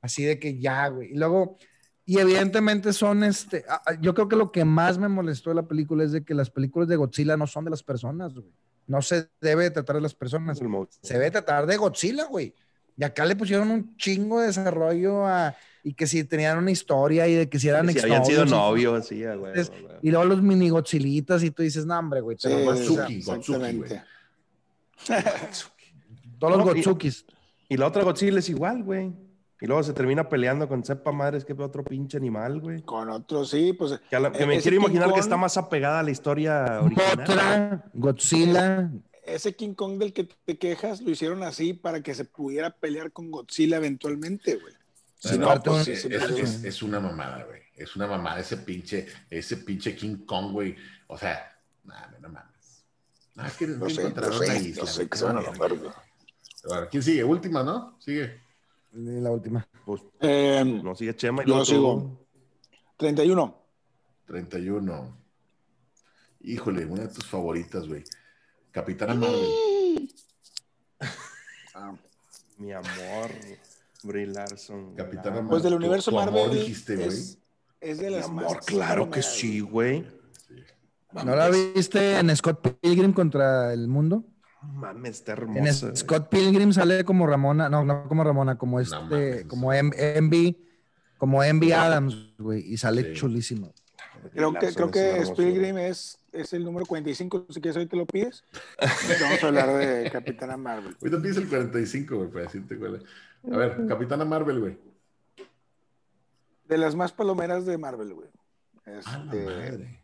Así 0.00 0.22
de 0.24 0.38
que 0.38 0.58
ya, 0.60 0.88
güey. 0.88 1.12
Y 1.12 1.16
luego, 1.16 1.58
y 2.06 2.18
evidentemente 2.18 2.92
son 2.92 3.24
este, 3.24 3.64
yo 4.00 4.14
creo 4.14 4.28
que 4.28 4.36
lo 4.36 4.52
que 4.52 4.64
más 4.64 4.98
me 4.98 5.08
molestó 5.08 5.50
de 5.50 5.56
la 5.56 5.66
película 5.66 6.04
es 6.04 6.12
de 6.12 6.22
que 6.22 6.34
las 6.34 6.50
películas 6.50 6.88
de 6.88 6.96
Godzilla 6.96 7.36
no 7.36 7.46
son 7.46 7.64
de 7.64 7.70
las 7.70 7.82
personas, 7.82 8.34
güey. 8.34 8.46
No 8.86 9.00
se 9.00 9.28
debe 9.40 9.70
tratar 9.70 9.96
de 9.96 10.02
las 10.02 10.14
personas. 10.14 10.60
Se 11.00 11.14
debe 11.14 11.30
tratar 11.30 11.66
de 11.66 11.76
Godzilla, 11.78 12.24
güey. 12.26 12.54
Y 12.96 13.04
acá 13.04 13.24
le 13.24 13.34
pusieron 13.34 13.70
un 13.70 13.96
chingo 13.96 14.40
de 14.40 14.48
desarrollo 14.48 15.26
a, 15.26 15.56
y 15.82 15.94
que 15.94 16.06
si 16.06 16.22
tenían 16.24 16.58
una 16.58 16.70
historia 16.70 17.26
y 17.26 17.34
de 17.34 17.48
que 17.48 17.58
si 17.58 17.68
eran 17.68 17.90
Si 17.90 17.98
habían 17.98 18.24
sido 18.24 18.44
novios, 18.44 19.00
así, 19.00 19.24
ah, 19.24 19.34
güey. 19.34 19.54
Güey. 19.54 19.66
Y 20.02 20.10
luego 20.10 20.26
los 20.26 20.42
mini 20.42 20.68
Godzillitas 20.68 21.42
y 21.42 21.50
tú 21.50 21.62
dices, 21.62 21.86
no, 21.86 21.98
hombre, 21.98 22.20
güey. 22.20 22.36
te 22.36 22.48
sí, 22.48 22.64
Gotsuki, 22.64 23.22
Gotsuki, 23.22 23.58
exactamente. 23.64 24.02
Todos 26.38 26.56
los 26.56 26.66
No, 26.66 26.72
y- 26.72 26.74
Gotsukis. 26.76 27.24
Y 27.68 27.76
la 27.78 27.86
otra 27.86 28.04
Godzilla 28.04 28.38
es 28.38 28.48
igual, 28.48 28.82
güey. 28.82 29.12
Y 29.64 29.66
luego 29.66 29.82
se 29.82 29.94
termina 29.94 30.28
peleando 30.28 30.68
con 30.68 30.84
sepa 30.84 31.10
madres 31.10 31.42
que 31.42 31.54
otro 31.54 31.82
pinche 31.82 32.18
animal, 32.18 32.60
güey. 32.60 32.82
Con 32.82 33.08
otros, 33.08 33.48
sí, 33.48 33.72
pues. 33.72 33.98
Que, 34.10 34.16
a 34.16 34.20
la- 34.20 34.30
que 34.30 34.44
me 34.44 34.56
Ese 34.56 34.64
quiero 34.68 34.76
King 34.76 34.90
imaginar 34.90 35.14
que 35.14 35.20
está 35.20 35.38
más 35.38 35.56
apegada 35.56 36.00
a 36.00 36.02
la 36.02 36.10
historia 36.10 36.82
original. 36.82 37.16
Mothra, 37.16 37.84
Godzilla. 37.94 38.90
Ese 39.24 39.56
King 39.56 39.72
Kong 39.72 39.96
del 39.96 40.12
que 40.12 40.24
te 40.24 40.58
quejas 40.58 41.00
lo 41.00 41.08
hicieron 41.10 41.42
así 41.42 41.72
para 41.72 42.02
que 42.02 42.14
se 42.14 42.26
pudiera 42.26 42.68
pelear 42.76 43.10
con 43.10 43.30
Godzilla 43.30 43.78
eventualmente, 43.78 44.56
güey. 44.56 44.74
Si 45.18 45.38
no, 45.38 45.58
pues 45.62 45.88
es, 45.88 46.82
una 46.82 47.00
mamada, 47.00 47.44
güey. 47.44 47.62
Es 47.74 47.96
una 47.96 48.06
mamada 48.06 48.40
ese 48.40 48.58
pinche, 48.58 49.06
ese 49.30 49.56
pinche 49.56 49.96
King 49.96 50.26
Kong, 50.26 50.52
güey. 50.52 50.76
O 51.06 51.16
sea, 51.16 51.56
nada, 51.84 52.14
no 52.20 52.28
mames. 52.28 52.84
Nada, 53.34 53.50
que 53.58 53.66
No 53.66 53.86
que 53.86 53.94
sé, 53.94 54.00
encontraron 54.02 54.30
no 54.38 54.44
una 54.44 54.46
sé, 54.46 54.58
isla, 54.68 54.82
no 54.82 54.86
sé 54.90 54.96
güey. 54.98 55.08
que 55.08 55.16
se 55.16 55.24
van 55.24 55.36
a 55.38 55.40
verga. 55.40 56.04
bueno, 56.68 56.86
¿Quién 56.90 57.02
sigue? 57.02 57.24
Última, 57.24 57.62
¿no? 57.62 57.96
Sigue. 57.98 58.43
La 58.94 59.30
última. 59.30 59.66
Pues 59.84 60.02
Eh, 60.20 60.62
no 60.82 60.94
sigue 60.94 61.14
Chema 61.16 61.42
y 61.44 61.48
Yo 61.48 61.58
tú. 61.60 61.64
sigo. 61.64 62.26
31. 62.96 63.54
31. 64.26 65.16
Híjole, 66.40 66.84
una 66.86 67.02
de 67.02 67.08
tus 67.08 67.26
favoritas, 67.26 67.88
güey. 67.88 68.04
Capitana 68.70 69.14
Marvel. 69.14 70.08
Ah, 71.74 71.94
Mi 72.58 72.72
amor, 72.72 73.30
Brie 74.04 74.26
Larson. 74.26 74.94
Capitana 74.94 75.42
Mi 75.42 75.48
Pues 75.48 75.62
del 75.62 75.74
universo 75.74 76.10
tu 76.10 76.18
amor, 76.18 76.32
Marvel 76.32 76.58
dijiste, 76.60 76.94
güey. 76.96 77.08
es, 77.08 77.38
es 77.80 77.98
de 77.98 78.06
Mi 78.10 78.16
las 78.16 78.26
amor, 78.26 78.44
más 78.44 78.64
claro 78.66 79.10
que 79.10 79.22
sí, 79.22 79.60
güey. 79.60 80.02
güey. 80.02 81.24
¿No 81.24 81.34
la 81.36 81.48
viste 81.48 82.18
en 82.18 82.34
Scott 82.36 82.76
Pilgrim 82.80 83.12
contra 83.12 83.72
el 83.72 83.88
mundo? 83.88 84.24
Mames, 84.72 85.18
está 85.18 85.32
En 85.32 85.38
hermosa. 85.56 85.94
Scott 85.96 86.28
Pilgrim 86.28 86.72
sale 86.72 87.04
como 87.04 87.26
Ramona, 87.26 87.68
no, 87.68 87.84
no 87.84 88.08
como 88.08 88.24
Ramona, 88.24 88.56
como 88.56 88.80
este, 88.80 88.96
mames. 88.96 89.44
como 89.46 89.72
Envy, 89.72 90.58
como 91.18 91.42
Envy 91.42 91.72
Adams, 91.72 92.34
güey, 92.38 92.60
y 92.72 92.76
sale 92.76 93.02
Sí. 93.02 93.12
chulísimo. 93.14 93.72
Creo 94.32 94.54
que, 94.54 94.72
creo 94.72 94.90
que. 94.90 95.22
Pilgrim 95.36 95.76
es, 95.78 96.18
es 96.32 96.52
el 96.54 96.64
número 96.64 96.86
45. 96.86 97.46
Si 97.50 97.60
quieres, 97.60 97.76
hoy 97.76 97.86
te 97.86 97.96
lo 97.96 98.06
pides. 98.06 98.42
Vamos 99.20 99.42
a 99.42 99.46
hablar 99.46 99.72
de 99.76 100.10
Capitana 100.10 100.56
Marvel. 100.56 100.96
Ahorita 101.00 101.20
pides 101.22 101.36
el 101.36 101.48
45, 101.48 102.16
güey, 102.16 102.28
para 102.30 102.44
decirte 102.44 102.78
cuál 102.78 102.96
es. 102.96 103.02
A 103.52 103.56
ver, 103.56 103.86
Capitana 103.86 104.24
Marvel, 104.24 104.60
güey. 104.60 104.78
De 106.66 106.78
las 106.78 106.94
más 106.94 107.12
palomeras 107.12 107.66
de 107.66 107.76
Marvel, 107.76 108.14
güey. 108.14 108.28
Este, 108.86 109.44
madre. 109.44 110.00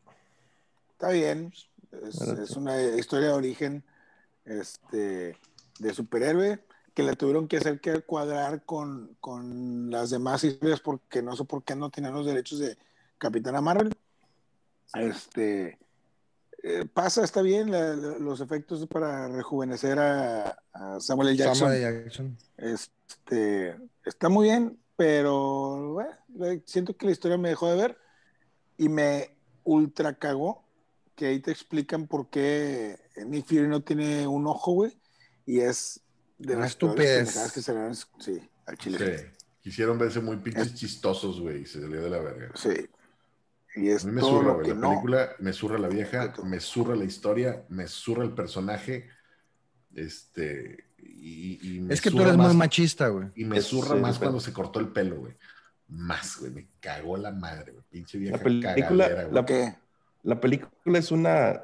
está 0.93 1.11
bien. 1.11 1.53
Es 1.93 2.57
una 2.57 2.81
historia 2.83 3.29
de 3.29 3.35
origen 3.35 3.83
este, 4.45 5.37
de 5.79 5.95
superhéroe, 5.95 6.65
que 6.95 7.03
le 7.03 7.15
tuvieron 7.17 7.47
que 7.49 7.59
hacer 7.59 7.81
que 7.81 8.01
cuadrar 8.03 8.65
con, 8.65 9.17
con 9.21 9.91
las 9.91 10.11
demás 10.11 10.43
historias 10.45 10.81
porque 10.81 11.23
no 11.23 11.37
sé 11.37 11.45
por 11.45 11.63
qué 11.63 11.75
no 11.77 11.91
tenían 11.91 12.15
los 12.15 12.27
derechos 12.27 12.59
de 12.59 12.77
Capitana 13.19 13.61
Marvel. 13.61 13.95
Este, 14.95 15.79
eh, 16.63 16.85
pasa, 16.93 17.23
está 17.23 17.43
bien, 17.43 17.71
la- 17.71 17.95
la- 17.95 18.19
los 18.19 18.41
efectos 18.41 18.85
para 18.87 19.29
rejuvenecer 19.29 19.99
a, 19.99 20.59
a 20.73 21.01
Samuel 21.01 21.29
L. 21.29 21.37
Jackson. 21.39 21.55
Samuel 21.69 21.83
L. 21.83 22.03
Jackson. 22.05 22.37
Este, 22.57 23.77
está 24.05 24.29
muy 24.29 24.49
bien, 24.49 24.79
pero 24.97 25.93
bueno, 25.95 26.63
siento 26.67 26.97
que 26.97 27.07
la 27.07 27.13
historia 27.13 27.39
me 27.39 27.51
dejó 27.51 27.69
de 27.71 27.77
ver 27.77 27.99
y 28.77 28.89
me 28.89 29.31
ultra 29.65 30.15
cagó 30.15 30.65
que 31.21 31.27
ahí 31.27 31.41
te 31.41 31.51
explican 31.51 32.07
por 32.07 32.31
qué 32.31 32.99
Nick 33.27 33.45
Fury 33.47 33.69
no 33.69 33.83
tiene 33.83 34.27
un 34.27 34.47
ojo, 34.47 34.73
güey, 34.73 34.97
y 35.45 35.61
es 35.61 36.01
de 36.39 36.55
Una 36.55 36.63
las 36.63 36.71
estupidez. 36.71 37.53
que 37.53 37.61
se 37.61 37.75
le 37.75 37.81
dan, 37.81 37.95
sí, 37.95 38.41
al 38.65 38.79
chile. 38.79 39.19
Sí. 39.19 39.25
Quisieron 39.63 39.99
verse 39.99 40.21
muy 40.21 40.39
pinches 40.39 40.75
chistosos, 40.75 41.39
güey, 41.39 41.61
y 41.63 41.67
se 41.67 41.83
salió 41.83 42.01
de 42.01 42.09
la 42.09 42.21
verga. 42.21 42.53
Sí. 42.55 42.71
Y 43.77 43.91
es 43.91 44.05
A 44.05 44.07
mí 44.09 44.15
me 44.15 44.23
todo 44.23 44.43
lo 44.43 44.55
güey. 44.55 44.67
que 44.69 44.73
La 44.73 44.81
no. 44.81 44.89
película 44.93 45.29
me 45.41 45.53
zurra 45.53 45.77
la 45.79 45.89
vieja, 45.89 46.33
me 46.43 46.59
zurra 46.59 46.97
la 46.97 47.05
historia, 47.05 47.67
me 47.69 47.87
zurra 47.87 48.25
el 48.25 48.33
personaje. 48.33 49.11
Este. 49.95 50.87
Y, 50.99 51.77
y 51.77 51.81
me 51.81 51.93
Es 51.93 52.01
que 52.01 52.11
tú 52.11 52.23
eres 52.23 52.37
más- 52.37 52.49
muy 52.49 52.57
machista, 52.57 53.09
güey. 53.09 53.29
Y 53.35 53.45
me 53.45 53.59
Es- 53.59 53.67
zurra 53.67 53.97
sí, 53.97 54.01
más 54.01 54.19
cuando 54.19 54.41
se 54.41 54.55
cortó 54.55 54.81
el 54.81 54.89
pelo, 54.89 55.17
güey. 55.21 55.35
Más, 55.89 56.39
güey. 56.39 56.51
Me 56.53 56.69
cagó 56.81 57.17
la 57.19 57.31
madre, 57.31 57.73
güey. 57.73 57.85
Pinche 57.91 58.17
vieja 58.17 58.39
La 58.39 58.43
película, 58.43 58.75
cagadera, 59.05 59.23
güey. 59.25 59.35
la, 59.35 59.45
¿Qué? 59.45 59.75
La 60.23 60.41
película 60.41 60.99
es 60.99 61.11
una 61.13 61.63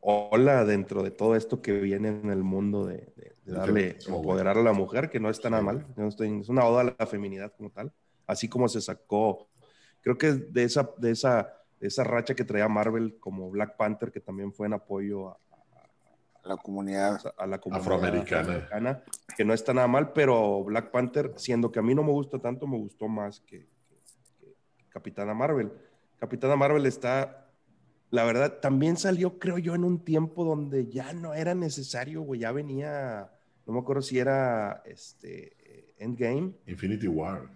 ola 0.00 0.64
dentro 0.64 1.02
de 1.02 1.10
todo 1.10 1.34
esto 1.36 1.60
que 1.62 1.72
viene 1.72 2.08
en 2.08 2.30
el 2.30 2.42
mundo 2.42 2.86
de, 2.86 3.12
de- 3.16 3.36
de 3.44 3.52
darle, 3.52 3.96
güey. 4.06 4.16
empoderar 4.18 4.58
a 4.58 4.62
la 4.62 4.72
mujer, 4.72 5.08
que 5.10 5.20
no 5.20 5.30
está 5.30 5.50
nada 5.50 5.62
Sí. 5.62 5.66
mal. 5.66 5.86
Yo 5.96 6.02
no 6.02 6.08
estoy- 6.08 6.40
es 6.40 6.48
una 6.48 6.64
oda 6.64 6.80
a 6.82 6.94
la 6.98 7.06
feminidad 7.06 7.52
como 7.56 7.70
tal. 7.70 7.92
Así 8.26 8.48
como 8.48 8.68
se 8.68 8.80
sacó, 8.80 9.48
creo 10.02 10.18
que 10.18 10.32
de 10.32 10.64
esa, 10.64 10.90
de 10.98 11.10
esa, 11.12 11.52
de 11.80 11.88
esa 11.88 12.02
racha 12.04 12.34
que 12.34 12.44
traía 12.44 12.68
Marvel 12.68 13.18
como 13.20 13.50
Black 13.50 13.76
Panther, 13.76 14.10
que 14.10 14.20
también 14.20 14.52
fue 14.52 14.66
en 14.66 14.72
apoyo 14.74 15.28
a, 15.30 15.38
La 16.44 16.56
comunidad. 16.56 17.20
a 17.36 17.46
la 17.46 17.58
comunidad 17.60 17.82
Afroamericana. 17.92 18.40
afroamericana, 18.40 19.02
que 19.36 19.44
no 19.44 19.52
está 19.54 19.72
nada 19.74 19.86
mal, 19.88 20.12
pero 20.12 20.62
Black 20.64 20.90
Panther, 20.90 21.32
siendo 21.36 21.70
que 21.72 21.78
a 21.78 21.82
mí 21.82 21.94
no 21.94 22.02
me 22.04 22.12
gusta 22.12 22.38
tanto, 22.38 22.66
me 22.66 22.78
gustó 22.78 23.06
más 23.08 23.40
que, 23.40 23.68
que- 24.40 24.54
que 24.78 24.88
Capitana 24.88 25.34
Marvel. 25.34 25.72
Capitana 26.18 26.56
Marvel 26.56 26.86
está, 26.86 27.45
la 28.10 28.24
verdad, 28.24 28.60
también 28.60 28.96
salió, 28.96 29.38
creo 29.38 29.58
yo, 29.58 29.74
en 29.74 29.84
un 29.84 30.04
tiempo 30.04 30.44
donde 30.44 30.86
ya 30.88 31.12
no 31.12 31.34
era 31.34 31.54
necesario, 31.54 32.22
güey, 32.22 32.40
ya 32.40 32.52
venía, 32.52 33.30
no 33.66 33.72
me 33.72 33.80
acuerdo 33.80 34.02
si 34.02 34.18
era 34.18 34.82
este 34.84 35.94
Endgame 35.98 36.52
Infinity 36.66 37.08
War. 37.08 37.50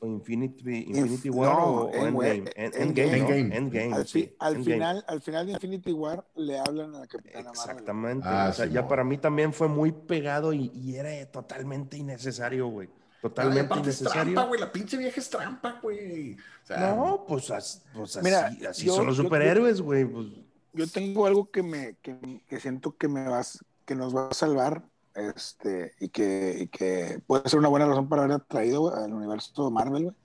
o 0.00 0.06
Infinity, 0.06 0.62
Inf- 0.64 0.96
Infinity 0.96 1.30
War 1.30 1.56
no, 1.56 1.64
o, 1.66 1.84
o 1.84 1.94
Endgame, 1.94 2.28
Endgame. 2.28 2.52
En- 2.56 2.82
Endgame. 2.82 3.18
Endgame, 3.18 3.42
¿no? 3.48 3.56
Endgame. 3.56 3.94
Al, 3.94 4.06
sí, 4.06 4.34
al 4.38 4.64
final, 4.64 5.04
al 5.06 5.20
final 5.20 5.46
de 5.46 5.52
Infinity 5.52 5.92
War 5.92 6.24
le 6.36 6.58
hablan 6.58 6.94
a 6.94 7.00
la 7.00 7.06
Capitana 7.06 7.44
Marvel. 7.52 7.54
Exactamente. 7.54 8.26
Ah, 8.28 8.48
o 8.50 8.52
sea, 8.52 8.66
sí, 8.66 8.72
ya 8.72 8.82
mo. 8.82 8.88
para 8.88 9.04
mí 9.04 9.18
también 9.18 9.52
fue 9.52 9.68
muy 9.68 9.92
pegado 9.92 10.52
y, 10.52 10.70
y 10.74 10.96
era 10.96 11.10
totalmente 11.30 11.96
innecesario, 11.96 12.68
güey. 12.68 12.88
Totalmente 13.20 13.74
Ay, 13.74 13.82
es 13.88 13.98
trampa, 13.98 14.44
güey. 14.44 14.60
La 14.60 14.72
pinche 14.72 14.96
vieja 14.96 15.20
es 15.20 15.28
trampa, 15.28 15.78
güey. 15.82 16.34
O 16.34 16.66
sea, 16.66 16.94
no, 16.94 17.24
pues, 17.28 17.50
as- 17.50 17.82
pues 17.94 18.16
así, 18.16 18.24
Mira, 18.24 18.50
así 18.68 18.86
yo- 18.86 18.94
son 18.96 19.06
los 19.06 19.16
superhéroes, 19.16 19.80
güey. 19.80 20.04
Pues, 20.06 20.26
Yo 20.72 20.86
tengo 20.86 21.26
algo 21.26 21.50
que 21.50 21.62
me 21.62 21.96
que, 22.00 22.42
que 22.48 22.60
siento 22.60 22.96
que 22.96 23.08
me 23.08 23.28
vas 23.28 23.64
que 23.84 23.94
nos 23.94 24.14
va 24.14 24.28
a 24.28 24.34
salvar 24.34 24.84
este 25.14 25.94
y 25.98 26.08
que, 26.10 26.56
y 26.60 26.66
que 26.68 27.20
puede 27.26 27.48
ser 27.48 27.58
una 27.58 27.68
buena 27.68 27.86
razón 27.86 28.08
para 28.08 28.22
haber 28.24 28.40
traído 28.42 28.82
güey, 28.82 28.94
al 29.04 29.12
universo 29.12 29.64
de 29.64 29.70
Marvel, 29.72 30.02
güey. 30.04 30.16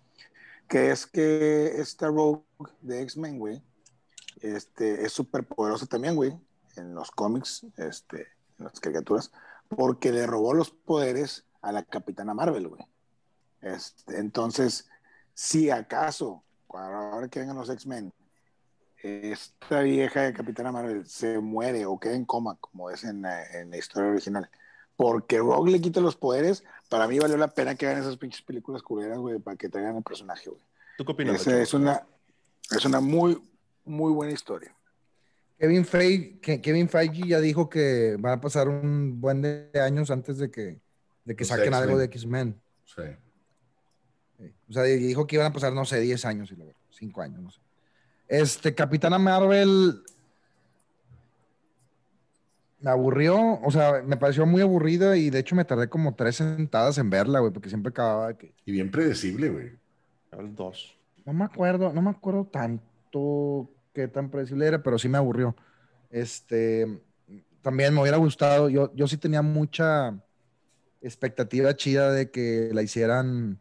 Que 0.67 0.91
es 0.91 1.05
que 1.07 1.73
esta 1.81 2.07
Rogue 2.07 2.43
de 2.81 3.01
X-Men, 3.01 3.39
güey, 3.39 3.61
este, 4.41 5.05
es 5.05 5.11
súper 5.13 5.43
poderosa 5.45 5.85
también, 5.85 6.15
güey, 6.15 6.35
en 6.76 6.93
los 6.93 7.11
cómics, 7.11 7.65
este, 7.77 8.27
en 8.59 8.65
las 8.65 8.80
caricaturas, 8.80 9.31
porque 9.69 10.11
le 10.11 10.26
robó 10.27 10.53
los 10.53 10.69
poderes 10.72 11.45
a 11.66 11.72
la 11.72 11.84
Capitana 11.84 12.34
Marvel, 12.34 12.68
güey. 12.68 12.86
Este, 13.62 14.20
entonces, 14.20 14.88
si 15.34 15.72
acaso, 15.72 16.44
ahora 16.70 17.28
que 17.28 17.40
vengan 17.40 17.58
los 17.58 17.70
X-Men, 17.70 18.14
esta 19.02 19.82
vieja 19.82 20.22
de 20.22 20.34
Capitana 20.34 20.72
Marvel 20.72 21.06
se 21.08 21.40
muere 21.40 21.86
o 21.86 22.00
queda 22.00 22.14
en 22.14 22.26
coma, 22.26 22.58
como 22.62 22.92
es 22.92 23.04
en 23.04 23.24
la, 23.24 23.44
en 23.52 23.72
la 23.72 23.78
historia 23.78 24.12
original, 24.12 24.50
porque 24.96 25.40
Rogue 25.40 25.72
le 25.72 25.82
quita 25.82 26.02
los 26.02 26.16
poderes, 26.16 26.64
para 26.88 27.08
mí 27.08 27.18
valió 27.18 27.36
la 27.36 27.48
pena 27.48 27.76
que 27.76 27.88
hagan 27.88 28.02
esas 28.02 28.18
pinches 28.18 28.44
películas 28.44 28.84
culeras, 28.84 29.18
güey, 29.18 29.40
para 29.40 29.58
que 29.58 29.68
traigan 29.68 29.98
el 29.98 30.04
personaje, 30.04 30.50
güey. 30.50 30.62
¿Tú 30.98 31.04
qué 31.04 31.12
opinas? 31.12 31.42
Esa 31.42 31.50
Nacho? 31.50 31.62
Es 31.64 31.74
una, 31.74 32.08
es 32.72 32.86
una 32.86 33.00
muy, 33.00 33.42
muy 33.84 34.14
buena 34.14 34.34
historia. 34.34 34.76
Kevin 35.58 35.86
Feige, 35.86 36.62
Kevin 36.62 36.90
Feige 36.90 37.28
ya 37.28 37.40
dijo 37.40 37.70
que 37.70 38.18
van 38.20 38.34
a 38.34 38.42
pasar 38.42 38.68
un 38.68 39.20
buen 39.20 39.42
de 39.42 39.72
años 39.82 40.12
antes 40.12 40.38
de 40.38 40.52
que, 40.52 40.85
de 41.26 41.35
que 41.35 41.43
Los 41.43 41.49
saquen 41.49 41.73
algo 41.73 41.97
de 41.97 42.06
X-Men. 42.06 42.61
sí. 42.85 43.02
Sí. 44.38 44.53
O 44.69 44.73
sea, 44.73 44.84
dijo 44.84 45.26
que 45.26 45.38
iban 45.38 45.47
a 45.47 45.53
pasar, 45.53 45.72
no 45.72 45.85
sé, 45.85 46.02
10 46.02 46.26
años, 46.26 46.52
y 46.52 46.57
la 46.57 46.65
verdad, 46.65 46.81
5 46.89 47.22
años, 47.22 47.41
no 47.41 47.52
sé. 47.52 47.61
Este, 48.27 48.76
Capitana 48.76 49.18
Marvel 49.18 50.03
me 52.80 52.91
aburrió, 52.91 53.60
o 53.61 53.72
sea, 53.72 54.03
me 54.06 54.18
pareció 54.18 54.45
muy 54.45 54.61
aburrida 54.61 55.18
y 55.18 55.30
de 55.30 55.39
hecho 55.39 55.56
me 55.56 55.65
tardé 55.65 55.88
como 55.89 56.14
tres 56.14 56.35
sentadas 56.35 56.97
en 56.97 57.10
verla, 57.10 57.39
güey, 57.39 57.52
porque 57.52 57.69
siempre 57.69 57.89
acababa 57.89 58.27
de 58.27 58.38
que... 58.38 58.53
Y 58.65 58.72
bien 58.72 58.91
predecible, 58.91 59.49
güey. 59.49 59.72
El 60.31 60.53
2. 60.53 60.97
No 61.26 61.34
me 61.34 61.45
acuerdo, 61.45 61.91
no 61.93 62.02
me 62.02 62.11
acuerdo 62.11 62.45
tanto 62.45 63.72
qué 63.93 64.07
tan 64.07 64.30
predecible 64.30 64.68
era, 64.68 64.84
pero 64.84 64.99
sí 64.99 65.10
me 65.10 65.18
aburrió. 65.18 65.56
Este, 66.11 67.02
también 67.61 67.93
me 67.93 68.02
hubiera 68.02 68.18
gustado, 68.18 68.69
yo, 68.69 68.93
yo 68.93 69.07
sí 69.07 69.18
tenía 69.18 69.41
mucha 69.41 70.14
expectativa 71.07 71.76
chida 71.76 72.11
de 72.11 72.32
que 72.32 72.69
la 72.73 72.82
hicieran, 72.82 73.60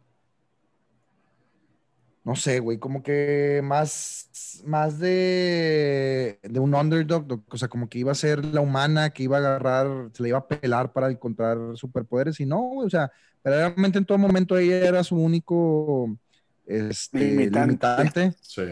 no 2.25 2.37
sé, 2.37 2.59
güey, 2.61 2.79
como 2.79 3.03
que 3.03 3.61
más, 3.62 4.62
más 4.65 4.99
de, 4.99 6.39
de 6.43 6.59
un 6.59 6.75
underdog, 6.75 7.27
do- 7.27 7.45
o 7.51 7.59
sea, 7.59 7.69
como 7.69 7.89
que 7.89 7.99
iba 7.99 8.12
a 8.12 8.15
ser 8.15 8.43
la 8.45 8.62
humana, 8.62 9.11
que 9.11 9.25
iba 9.25 9.37
a 9.37 9.41
agarrar, 9.41 10.11
se 10.15 10.23
le 10.23 10.31
iba 10.31 10.39
a 10.39 10.49
pelar 10.49 10.93
para 10.93 11.11
encontrar 11.11 11.59
superpoderes, 11.75 12.41
y 12.41 12.47
no, 12.47 12.61
güey, 12.61 12.87
o 12.87 12.91
sea, 12.91 13.12
verdaderamente 13.45 13.99
en 13.99 14.07
todo 14.07 14.16
momento 14.16 14.57
ella 14.57 14.79
era 14.89 15.05
su 15.05 15.16
único 15.16 16.16
este, 16.65 17.19
Limitante. 17.19 17.61
limitante. 17.66 18.35
Sí. 18.41 18.62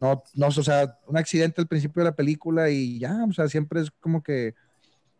No, 0.00 0.22
no, 0.34 0.46
o 0.46 0.50
sea, 0.50 0.98
un 1.06 1.18
accidente 1.18 1.60
al 1.60 1.68
principio 1.68 2.02
de 2.02 2.08
la 2.08 2.16
película 2.16 2.70
y 2.70 2.98
ya, 2.98 3.22
o 3.28 3.32
sea, 3.34 3.48
siempre 3.48 3.82
es 3.82 3.90
como 4.00 4.22
que, 4.22 4.54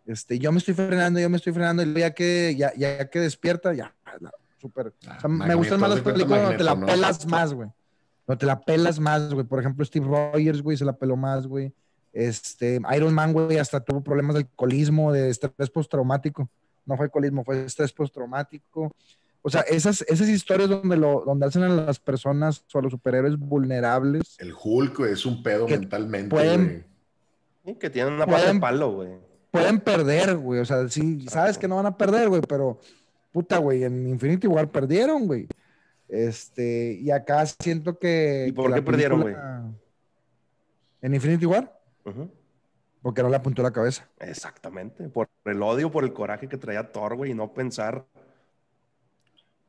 este, 0.06 0.38
yo 0.38 0.52
me 0.52 0.58
estoy 0.58 0.74
frenando, 0.74 1.18
yo 1.20 1.28
me 1.30 1.36
estoy 1.36 1.52
frenando 1.52 1.82
y 1.82 1.86
luego 1.86 2.00
ya 2.00 2.10
que, 2.12 2.54
ya, 2.56 2.72
ya 2.76 3.08
que 3.08 3.20
despierta, 3.20 3.72
ya, 3.74 3.94
la- 4.20 4.32
súper. 4.58 4.92
Ah, 5.06 5.14
O 5.18 5.20
sea, 5.20 5.28
me 5.28 5.54
gustan 5.54 5.80
más 5.80 5.90
las 5.90 6.00
películas 6.00 6.42
donde 6.42 6.56
te 6.58 6.64
la 6.64 6.78
pelas 6.78 7.26
más, 7.26 7.52
güey. 7.54 7.68
Donde 8.26 8.40
te 8.40 8.46
la 8.46 8.60
pelas 8.60 8.98
más, 9.00 9.32
güey. 9.34 9.46
Por 9.46 9.60
ejemplo, 9.60 9.84
Steve 9.84 10.06
Rogers, 10.06 10.62
güey, 10.62 10.76
se 10.76 10.84
la 10.84 10.94
peló 10.94 11.16
más, 11.16 11.46
güey. 11.46 11.72
Este, 12.12 12.80
Iron 12.96 13.12
Man, 13.12 13.32
güey, 13.32 13.58
hasta 13.58 13.80
tuvo 13.80 14.00
problemas 14.02 14.34
de 14.34 14.40
alcoholismo, 14.42 15.12
de 15.12 15.28
estrés 15.30 15.68
postraumático. 15.70 16.48
No 16.86 16.96
fue 16.96 17.06
alcoholismo, 17.06 17.44
fue 17.44 17.64
estrés 17.64 17.92
postraumático. 17.92 18.94
O 19.42 19.50
sea, 19.50 19.60
esas, 19.62 20.02
esas 20.02 20.28
historias 20.28 20.70
donde, 20.70 20.96
lo, 20.96 21.22
donde 21.26 21.44
hacen 21.46 21.62
a 21.64 21.68
las 21.68 21.98
personas 21.98 22.64
o 22.72 22.78
a 22.78 22.82
los 22.82 22.92
superhéroes 22.92 23.36
vulnerables. 23.36 24.36
El 24.38 24.54
Hulk 24.58 24.96
güey, 24.98 25.12
es 25.12 25.26
un 25.26 25.42
pedo 25.42 25.66
Que 25.66 25.78
mentalmente, 25.78 26.28
pueden- 26.30 26.86
que 27.78 27.90
tienen 27.90 28.14
una 28.14 28.26
pata 28.26 28.38
de 28.38 28.44
Pueden- 28.44 28.60
palo, 28.60 28.92
güey. 28.92 29.10
Pueden 29.54 29.78
perder, 29.80 30.36
güey. 30.36 30.58
O 30.60 30.64
sea, 30.64 30.88
sí, 30.88 31.24
sabes 31.28 31.56
que 31.58 31.68
no 31.68 31.76
van 31.76 31.86
a 31.86 31.96
perder, 31.96 32.28
güey, 32.28 32.42
pero 32.42 32.80
puta, 33.30 33.58
güey, 33.58 33.84
en 33.84 34.08
Infinity 34.08 34.48
War 34.48 34.68
perdieron, 34.68 35.26
güey. 35.28 35.46
Este, 36.08 36.98
y 37.00 37.10
acá 37.12 37.46
siento 37.46 37.96
que. 37.98 38.46
¿Y 38.48 38.52
por 38.52 38.68
que 38.70 38.74
qué 38.74 38.82
perdieron, 38.82 39.22
película- 39.22 39.64
¿En 41.02 41.14
Infinity 41.14 41.46
War? 41.46 41.72
Ujú. 42.04 42.30
Porque 43.00 43.22
no 43.22 43.28
le 43.28 43.36
apuntó 43.36 43.62
la 43.62 43.70
cabeza. 43.70 44.08
Exactamente. 44.18 45.08
Por 45.08 45.28
el 45.44 45.62
odio, 45.62 45.90
por 45.92 46.02
el 46.04 46.12
coraje 46.12 46.48
que 46.48 46.56
traía 46.56 46.90
Thor, 46.90 47.14
güey, 47.16 47.30
y 47.30 47.34
no 47.34 47.52
pensar. 47.52 48.04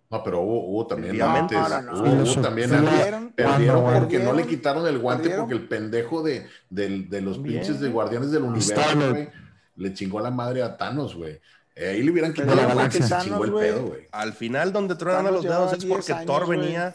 No, 0.09 0.23
pero 0.23 0.41
hubo, 0.41 0.65
hubo 0.67 0.87
también 0.87 1.15
Obviamente. 1.15 1.55
antes. 1.55 1.69
No, 1.71 1.81
no, 1.81 1.91
no. 1.91 1.99
Hubo, 2.15 2.23
hubo 2.31 2.41
también. 2.41 2.69
Perdieron, 2.69 3.31
Perdieron 3.33 3.83
porque 3.83 4.19
no 4.19 4.23
le 4.33 4.43
perdieron, 4.43 4.47
quitaron 4.47 4.87
el 4.87 4.99
guante 4.99 5.23
perdieron. 5.23 5.45
porque 5.47 5.61
el 5.61 5.67
pendejo 5.67 6.23
de, 6.23 6.45
del- 6.69 7.09
de 7.09 7.21
los 7.21 7.35
También. 7.37 7.59
pinches 7.61 7.79
de 7.81 7.89
Guardianes 7.89 8.31
del 8.31 8.43
Universo, 8.43 9.09
güey, 9.11 9.29
le 9.75 9.93
chingó 9.93 10.19
la 10.19 10.31
madre 10.31 10.61
a 10.63 10.75
Thanos, 10.77 11.15
güey. 11.15 11.39
Eh, 11.75 11.89
ahí 11.89 12.03
le 12.03 12.11
hubieran 12.11 12.33
quitado 12.33 12.55
la 12.55 12.73
guante 12.73 12.99
y 12.99 13.01
se 13.01 13.17
chingó 13.19 13.43
el 13.45 13.53
pedo, 13.53 13.87
güey. 13.87 14.07
Al 14.11 14.33
final, 14.33 14.71
donde 14.71 14.95
truenan 14.95 15.25
los 15.33 15.43
dedos 15.43 15.73
es 15.73 15.79
10 15.79 15.93
porque 15.93 16.13
años, 16.13 16.25
Thor 16.25 16.47
venía. 16.47 16.93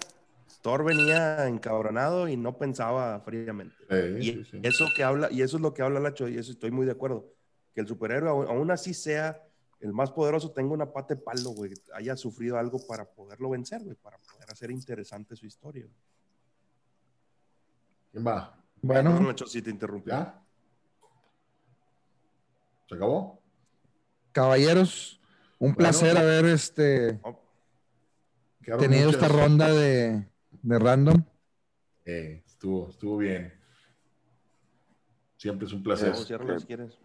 Thor 0.62 0.84
venía 0.84 1.46
encabronado 1.48 2.28
y 2.28 2.36
no 2.36 2.56
pensaba 2.58 3.18
fríamente. 3.20 3.74
Sí, 3.88 3.96
Y 3.96 4.22
sí, 4.32 4.44
sí. 4.50 4.60
eso 4.62 4.86
que 4.96 5.04
habla, 5.04 5.28
y 5.30 5.42
eso 5.42 5.56
es 5.56 5.62
lo 5.62 5.72
que 5.72 5.82
habla 5.82 6.00
Lacho, 6.00 6.28
y 6.28 6.36
eso 6.38 6.52
estoy 6.52 6.70
muy 6.70 6.86
de 6.86 6.92
acuerdo. 6.92 7.32
que 7.74 7.80
el 7.80 7.86
superhéroe, 7.86 8.28
aún, 8.48 8.70
así 8.70 8.92
sea 8.94 9.42
el 9.80 9.92
más 9.94 10.10
poderoso, 10.10 10.50
tenga 10.50 10.74
una 10.74 10.92
pata 10.92 11.14
de 11.14 11.20
palo, 11.20 11.50
güey, 11.50 11.72
haya 11.94 12.16
sufrido 12.16 12.58
algo 12.58 12.78
para 12.86 13.04
poderlo 13.04 13.48
vencer, 13.50 13.80
güey, 13.82 13.96
para 13.96 14.18
poder 14.18 14.50
hacer 14.50 14.70
interesante 14.70 15.34
su 15.36 15.46
historia. 15.46 15.84
güey. 15.84 15.96
¿Quién 18.12 18.26
va? 18.26 18.58
Bueno, 18.82 19.18
Nacho, 19.20 19.46
si 19.46 19.62
te 19.62 19.70
interrumpí. 19.70 20.10
¿Ya? 20.10 20.39
¿Se 22.90 22.96
acabó? 22.96 23.40
caballeros, 24.32 25.20
un 25.60 25.68
Bueno. 25.74 25.76
placer 25.76 26.18
haber 26.18 26.44
este, 26.46 27.20
Quedaron 28.62 28.80
tenido 28.84 29.10
esta 29.10 29.28
ronda 29.28 29.72
de, 29.72 30.26
de 30.62 30.78
random. 30.78 31.22
Eh, 32.04 32.42
estuvo, 32.44 32.90
estuvo 32.90 33.18
bien. 33.18 33.54
Siempre 35.36 35.68
es 35.68 35.72
un 35.72 35.84
placer. 35.84 36.10
no, 36.10 36.16
ciérralo 36.16 36.58
si 36.58 36.66
quieres. 36.66 36.98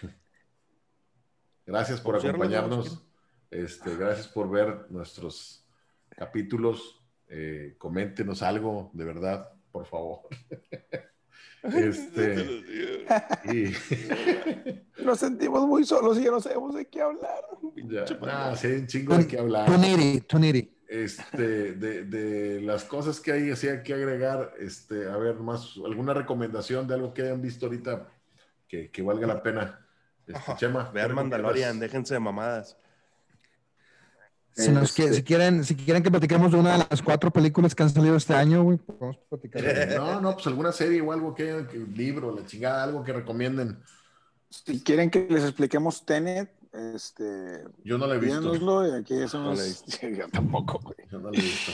Gracias 1.66 2.00
por 2.00 2.16
acompañarnos. 2.16 3.04
Este, 3.50 3.94
gracias 3.96 4.26
por 4.26 4.50
ver 4.50 4.90
nuestros 4.90 5.68
capítulos. 6.16 7.04
Eh, 7.28 7.74
coméntenos 7.76 8.42
algo, 8.42 8.90
de 8.94 9.04
verdad, 9.04 9.52
por 9.70 9.84
favor. 9.84 10.20
Este, 11.62 12.62
y, 13.44 13.72
Nos 15.02 15.18
sentimos 15.18 15.66
muy 15.66 15.84
solos 15.84 16.18
y 16.18 16.24
ya 16.24 16.30
no 16.30 16.40
sabemos 16.40 16.74
de 16.74 16.86
qué 16.86 17.00
hablar. 17.00 17.40
ya, 17.88 18.04
nah, 18.20 18.54
sí 18.54 18.66
hay 18.66 18.74
un 18.74 18.86
chingo 18.86 19.16
de 19.16 19.26
qué 19.26 19.38
hablar. 19.38 19.66
Tuniri, 19.66 20.20
Tuniri. 20.20 20.70
Este, 20.86 21.72
de, 21.72 22.04
de 22.04 22.60
las 22.60 22.84
cosas 22.84 23.18
que 23.18 23.32
hay, 23.32 23.50
así 23.50 23.68
hay 23.68 23.82
que 23.82 23.94
agregar, 23.94 24.52
este, 24.58 25.08
a 25.08 25.16
ver, 25.16 25.36
más, 25.36 25.74
alguna 25.84 26.12
recomendación 26.12 26.86
de 26.86 26.94
algo 26.94 27.14
que 27.14 27.22
hayan 27.22 27.40
visto 27.40 27.66
ahorita 27.66 28.08
que, 28.68 28.90
que 28.90 29.02
valga 29.02 29.26
la 29.26 29.42
pena. 29.42 29.80
Este, 30.26 30.54
Chema, 30.56 30.90
¿qué 30.92 30.94
Vean? 30.94 31.14
Mandalorian, 31.14 31.80
déjense 31.80 32.14
de 32.14 32.20
mamadas. 32.20 32.76
Si, 34.56 34.70
nos 34.70 34.90
Este- 34.90 35.12
si 35.14 35.22
quieren, 35.24 35.64
si 35.64 35.74
quieren 35.74 36.02
que 36.02 36.10
platiquemos 36.10 36.52
de 36.52 36.58
una 36.58 36.78
de 36.78 36.86
las 36.88 37.02
cuatro 37.02 37.32
películas 37.32 37.74
que 37.74 37.82
han 37.82 37.90
salido 37.90 38.14
este 38.16 38.34
año, 38.34 38.62
güey, 38.62 38.78
podemos 38.78 39.16
platicar. 39.28 39.64
Eh, 39.64 39.94
No, 39.96 40.20
no, 40.20 40.34
pues 40.34 40.46
alguna 40.46 40.70
serie 40.70 41.00
o 41.00 41.12
algo 41.12 41.34
que, 41.34 41.66
que 41.70 41.78
libro, 41.78 42.34
la 42.34 42.46
chingada, 42.46 42.84
algo 42.84 43.02
que 43.02 43.12
recomienden. 43.12 43.82
Si 44.50 44.80
quieren 44.82 45.10
que 45.10 45.26
les 45.28 45.42
expliquemos 45.42 46.06
Tenet, 46.06 46.52
este, 46.94 47.64
Yo 47.84 47.98
no 47.98 48.06
la 48.06 48.14
he 48.14 48.18
visto. 48.18 48.86
y 48.86 48.92
aquí 49.00 49.20
hacemos. 49.22 49.46
No 49.46 49.54
la 49.54 49.62
he 49.64 49.66
visto. 49.68 50.06
Yo 50.08 50.28
tampoco, 50.28 50.78
güey. 50.78 50.96
Yo 51.10 51.18
no 51.18 51.30
la 51.30 51.38
he 51.38 51.42
visto. 51.42 51.72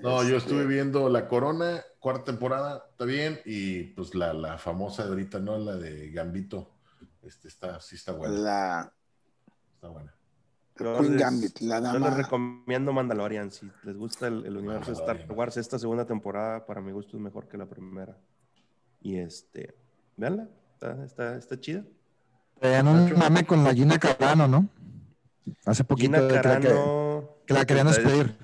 No, 0.00 0.22
yo 0.22 0.36
Este, 0.36 0.50
estuve 0.50 0.66
viendo 0.66 1.08
La 1.08 1.26
Corona, 1.26 1.82
cuarta 1.98 2.26
temporada, 2.26 2.84
está 2.92 3.04
bien, 3.04 3.40
y 3.44 3.82
pues 3.82 4.14
la, 4.14 4.32
la 4.32 4.56
famosa 4.56 5.02
de 5.02 5.08
ahorita, 5.08 5.40
¿no? 5.40 5.58
La 5.58 5.74
de 5.74 6.10
Gambito. 6.12 6.70
Este 7.24 7.48
está, 7.48 7.80
sí 7.80 7.96
está 7.96 8.12
buena. 8.12 8.34
La 8.38 8.92
Está 9.74 9.88
buena. 9.88 10.14
Yo 10.84 10.98
Queen 10.98 11.12
les- 11.12 11.20
Gambit, 11.20 11.60
la 11.60 11.76
Yo 11.78 11.92
les 11.92 11.92
dama. 12.02 12.10
recomiendo 12.16 12.92
Mandalorian. 12.92 13.50
Si 13.50 13.68
les 13.84 13.96
gusta 13.96 14.28
el, 14.28 14.44
el 14.46 14.56
universo 14.56 14.90
de 14.92 14.96
Star. 14.98 15.26
Wars, 15.32 15.56
esta 15.56 15.78
segunda 15.78 16.04
temporada, 16.06 16.64
para 16.66 16.80
mi 16.80 16.92
gusto, 16.92 17.16
es 17.16 17.22
mejor 17.22 17.48
que 17.48 17.56
la 17.58 17.66
primera. 17.66 18.16
Y 19.00 19.16
este, 19.16 19.74
véanla, 20.16 20.48
está, 20.74 21.04
está, 21.04 21.36
está 21.36 21.60
chida. 21.60 21.84
Traían 22.60 22.88
un 22.88 23.16
mame 23.18 23.44
con 23.46 23.62
la 23.64 23.72
Gina 23.72 23.98
Carano, 23.98 24.48
¿no? 24.48 24.68
Hace 25.64 25.84
poquito 25.84 26.16
Gina 26.16 26.28
Carano. 26.42 27.28
que 27.46 27.54
la 27.54 27.64
querían 27.64 27.86
despedir. 27.86 28.36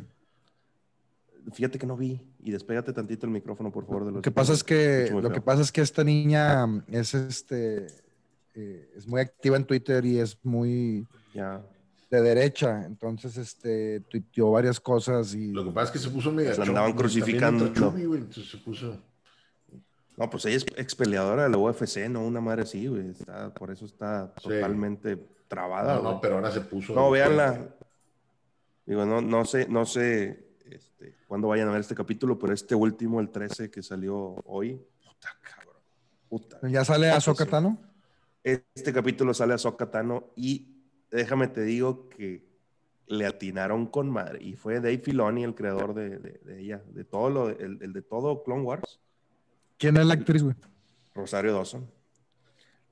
Fíjate 1.52 1.78
que 1.78 1.86
no 1.86 1.96
vi. 1.96 2.20
Y 2.40 2.50
despégate 2.50 2.92
tantito 2.92 3.26
el 3.26 3.32
micrófono, 3.32 3.70
por 3.70 3.86
favor. 3.86 4.02
De 4.04 4.10
los 4.10 4.16
Lo 4.16 4.22
que 4.22 4.30
pasa 4.30 4.52
es 4.52 4.62
que, 4.64 5.10
lo 5.10 5.30
que 5.30 5.40
pasa 5.40 5.62
es 5.62 5.72
que 5.72 5.80
esta 5.80 6.04
niña 6.04 6.66
mm, 6.66 6.82
es 6.88 7.14
este 7.14 7.86
eh, 8.54 8.90
es 8.96 9.06
muy 9.06 9.20
activa 9.20 9.56
en 9.56 9.64
Twitter 9.64 10.04
y 10.04 10.18
es 10.20 10.38
muy 10.44 11.06
Ya. 11.34 11.62
De 12.14 12.22
derecha, 12.22 12.84
entonces 12.86 13.36
este 13.36 14.00
tuiteó 14.00 14.50
varias 14.50 14.80
cosas 14.80 15.34
y 15.34 15.48
Lo 15.52 15.64
que 15.64 15.70
pasa 15.70 15.86
es 15.86 15.90
que 15.92 15.98
se 15.98 16.10
puso 16.10 16.32
medio. 16.32 16.54
La 16.56 16.64
andaban 16.64 16.92
crucificando. 16.92 17.66
Entonces 17.66 18.50
se 18.50 18.56
puso. 18.58 18.98
No, 20.16 20.30
pues 20.30 20.44
ella 20.46 20.56
es 20.56 20.66
ex 20.76 20.94
peleadora 20.94 21.42
de 21.44 21.48
la 21.48 21.58
UFC, 21.58 22.08
no 22.08 22.24
una 22.24 22.40
madre 22.40 22.62
así, 22.62 22.86
güey. 22.86 23.10
Está, 23.10 23.52
por 23.52 23.70
eso 23.70 23.84
está 23.84 24.32
Sí. 24.38 24.48
totalmente 24.48 25.16
trabada. 25.48 25.96
No, 25.96 26.02
no, 26.02 26.08
güey. 26.10 26.20
pero 26.22 26.34
ahora 26.36 26.52
se 26.52 26.60
puso. 26.60 26.94
No, 26.94 27.10
véanla. 27.10 27.74
Digo, 28.86 29.04
no, 29.04 29.20
no 29.20 29.44
sé, 29.44 29.66
no 29.68 29.86
sé 29.86 30.46
este, 30.66 31.16
cuándo 31.26 31.48
vayan 31.48 31.68
a 31.68 31.72
ver 31.72 31.80
este 31.80 31.94
capítulo, 31.94 32.38
pero 32.38 32.52
este 32.52 32.74
último, 32.74 33.20
el 33.20 33.30
13 33.30 33.70
que 33.70 33.82
salió 33.82 34.36
hoy, 34.44 34.80
puta 35.04 35.36
cabrón. 35.42 35.76
Puta. 36.28 36.58
ya 36.68 36.84
sale 36.84 37.10
Ahsoka 37.10 37.44
Sí. 37.44 37.50
Tano. 37.50 37.78
Este 38.44 38.92
capítulo 38.92 39.32
sale 39.32 39.54
a 39.54 39.56
Tano 39.56 40.32
y 40.36 40.73
déjame 41.16 41.48
te 41.48 41.62
digo 41.62 42.08
que 42.08 42.44
le 43.06 43.26
atinaron 43.26 43.86
con 43.86 44.10
madre. 44.10 44.38
Y 44.42 44.54
fue 44.54 44.74
Dave 44.76 44.98
Filoni 44.98 45.44
el 45.44 45.54
creador 45.54 45.94
de, 45.94 46.18
de- 46.18 46.40
de 46.44 46.60
ella, 46.60 46.82
de 46.92 47.04
todo 47.04 47.30
lo, 47.30 47.48
el, 47.50 47.78
el 47.82 47.92
de 47.92 48.02
todo 48.02 48.42
Clone 48.42 48.62
Wars, 48.62 49.00
¿Quién 49.76 49.96
es 49.96 50.06
la 50.06 50.14
actriz, 50.14 50.42
güey? 50.42 50.54
Rosario 51.14 51.52
Dawson. 51.52 51.90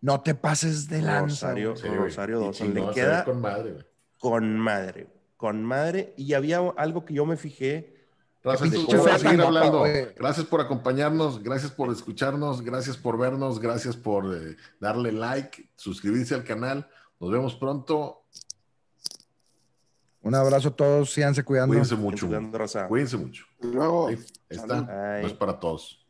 No 0.01 0.20
te 0.20 0.35
pases 0.35 0.89
de 0.89 1.01
lanza. 1.01 1.47
Rosario. 1.51 1.77
Sí. 1.77 1.86
Rosario 1.89 2.40
Dawson. 2.40 2.74
Le 2.74 2.90
queda 2.90 3.24
con 3.24 3.40
madre, 3.40 3.73
güey. 3.73 3.85
con 4.19 4.59
madre, 4.59 5.07
con 5.36 5.65
madre. 5.65 6.12
Y 6.16 6.35
había 6.35 6.59
algo 6.77 7.05
que 7.05 7.15
yo 7.15 7.24
me 7.24 7.36
fijé. 7.36 7.94
Fea 8.43 8.53
a 8.55 9.19
seguir 9.19 9.40
hablando. 9.40 9.78
güey. 9.81 10.09
Gracias 10.16 10.44
por 10.47 10.61
acompañarnos, 10.61 11.40
gracias 11.40 11.70
por 11.70 11.93
escucharnos, 11.93 12.61
gracias 12.62 12.97
por 12.97 13.16
vernos, 13.16 13.61
gracias 13.61 13.97
por 13.97 14.35
eh, 14.35 14.57
darle 14.81 15.12
like, 15.12 15.70
suscribirse 15.77 16.35
al 16.35 16.43
canal. 16.43 16.89
Nos 17.23 17.31
vemos 17.31 17.55
pronto. 17.55 18.24
Un 20.23 20.35
abrazo 20.35 20.70
a 20.70 20.70
todos, 20.73 21.12
síganse 21.12 21.44
cuidando. 21.44 21.69
Cuídense 21.69 21.94
mucho. 21.94 22.27
Cuidando. 22.27 22.59
Cuídense 22.89 23.16
mucho. 23.16 23.44
Luego. 23.61 24.09
Ahí 24.09 24.19
está. 24.49 24.78
Ay. 25.15 25.23
No 25.23 25.28
es 25.28 25.35
para 25.35 25.61
todos. 25.61 26.01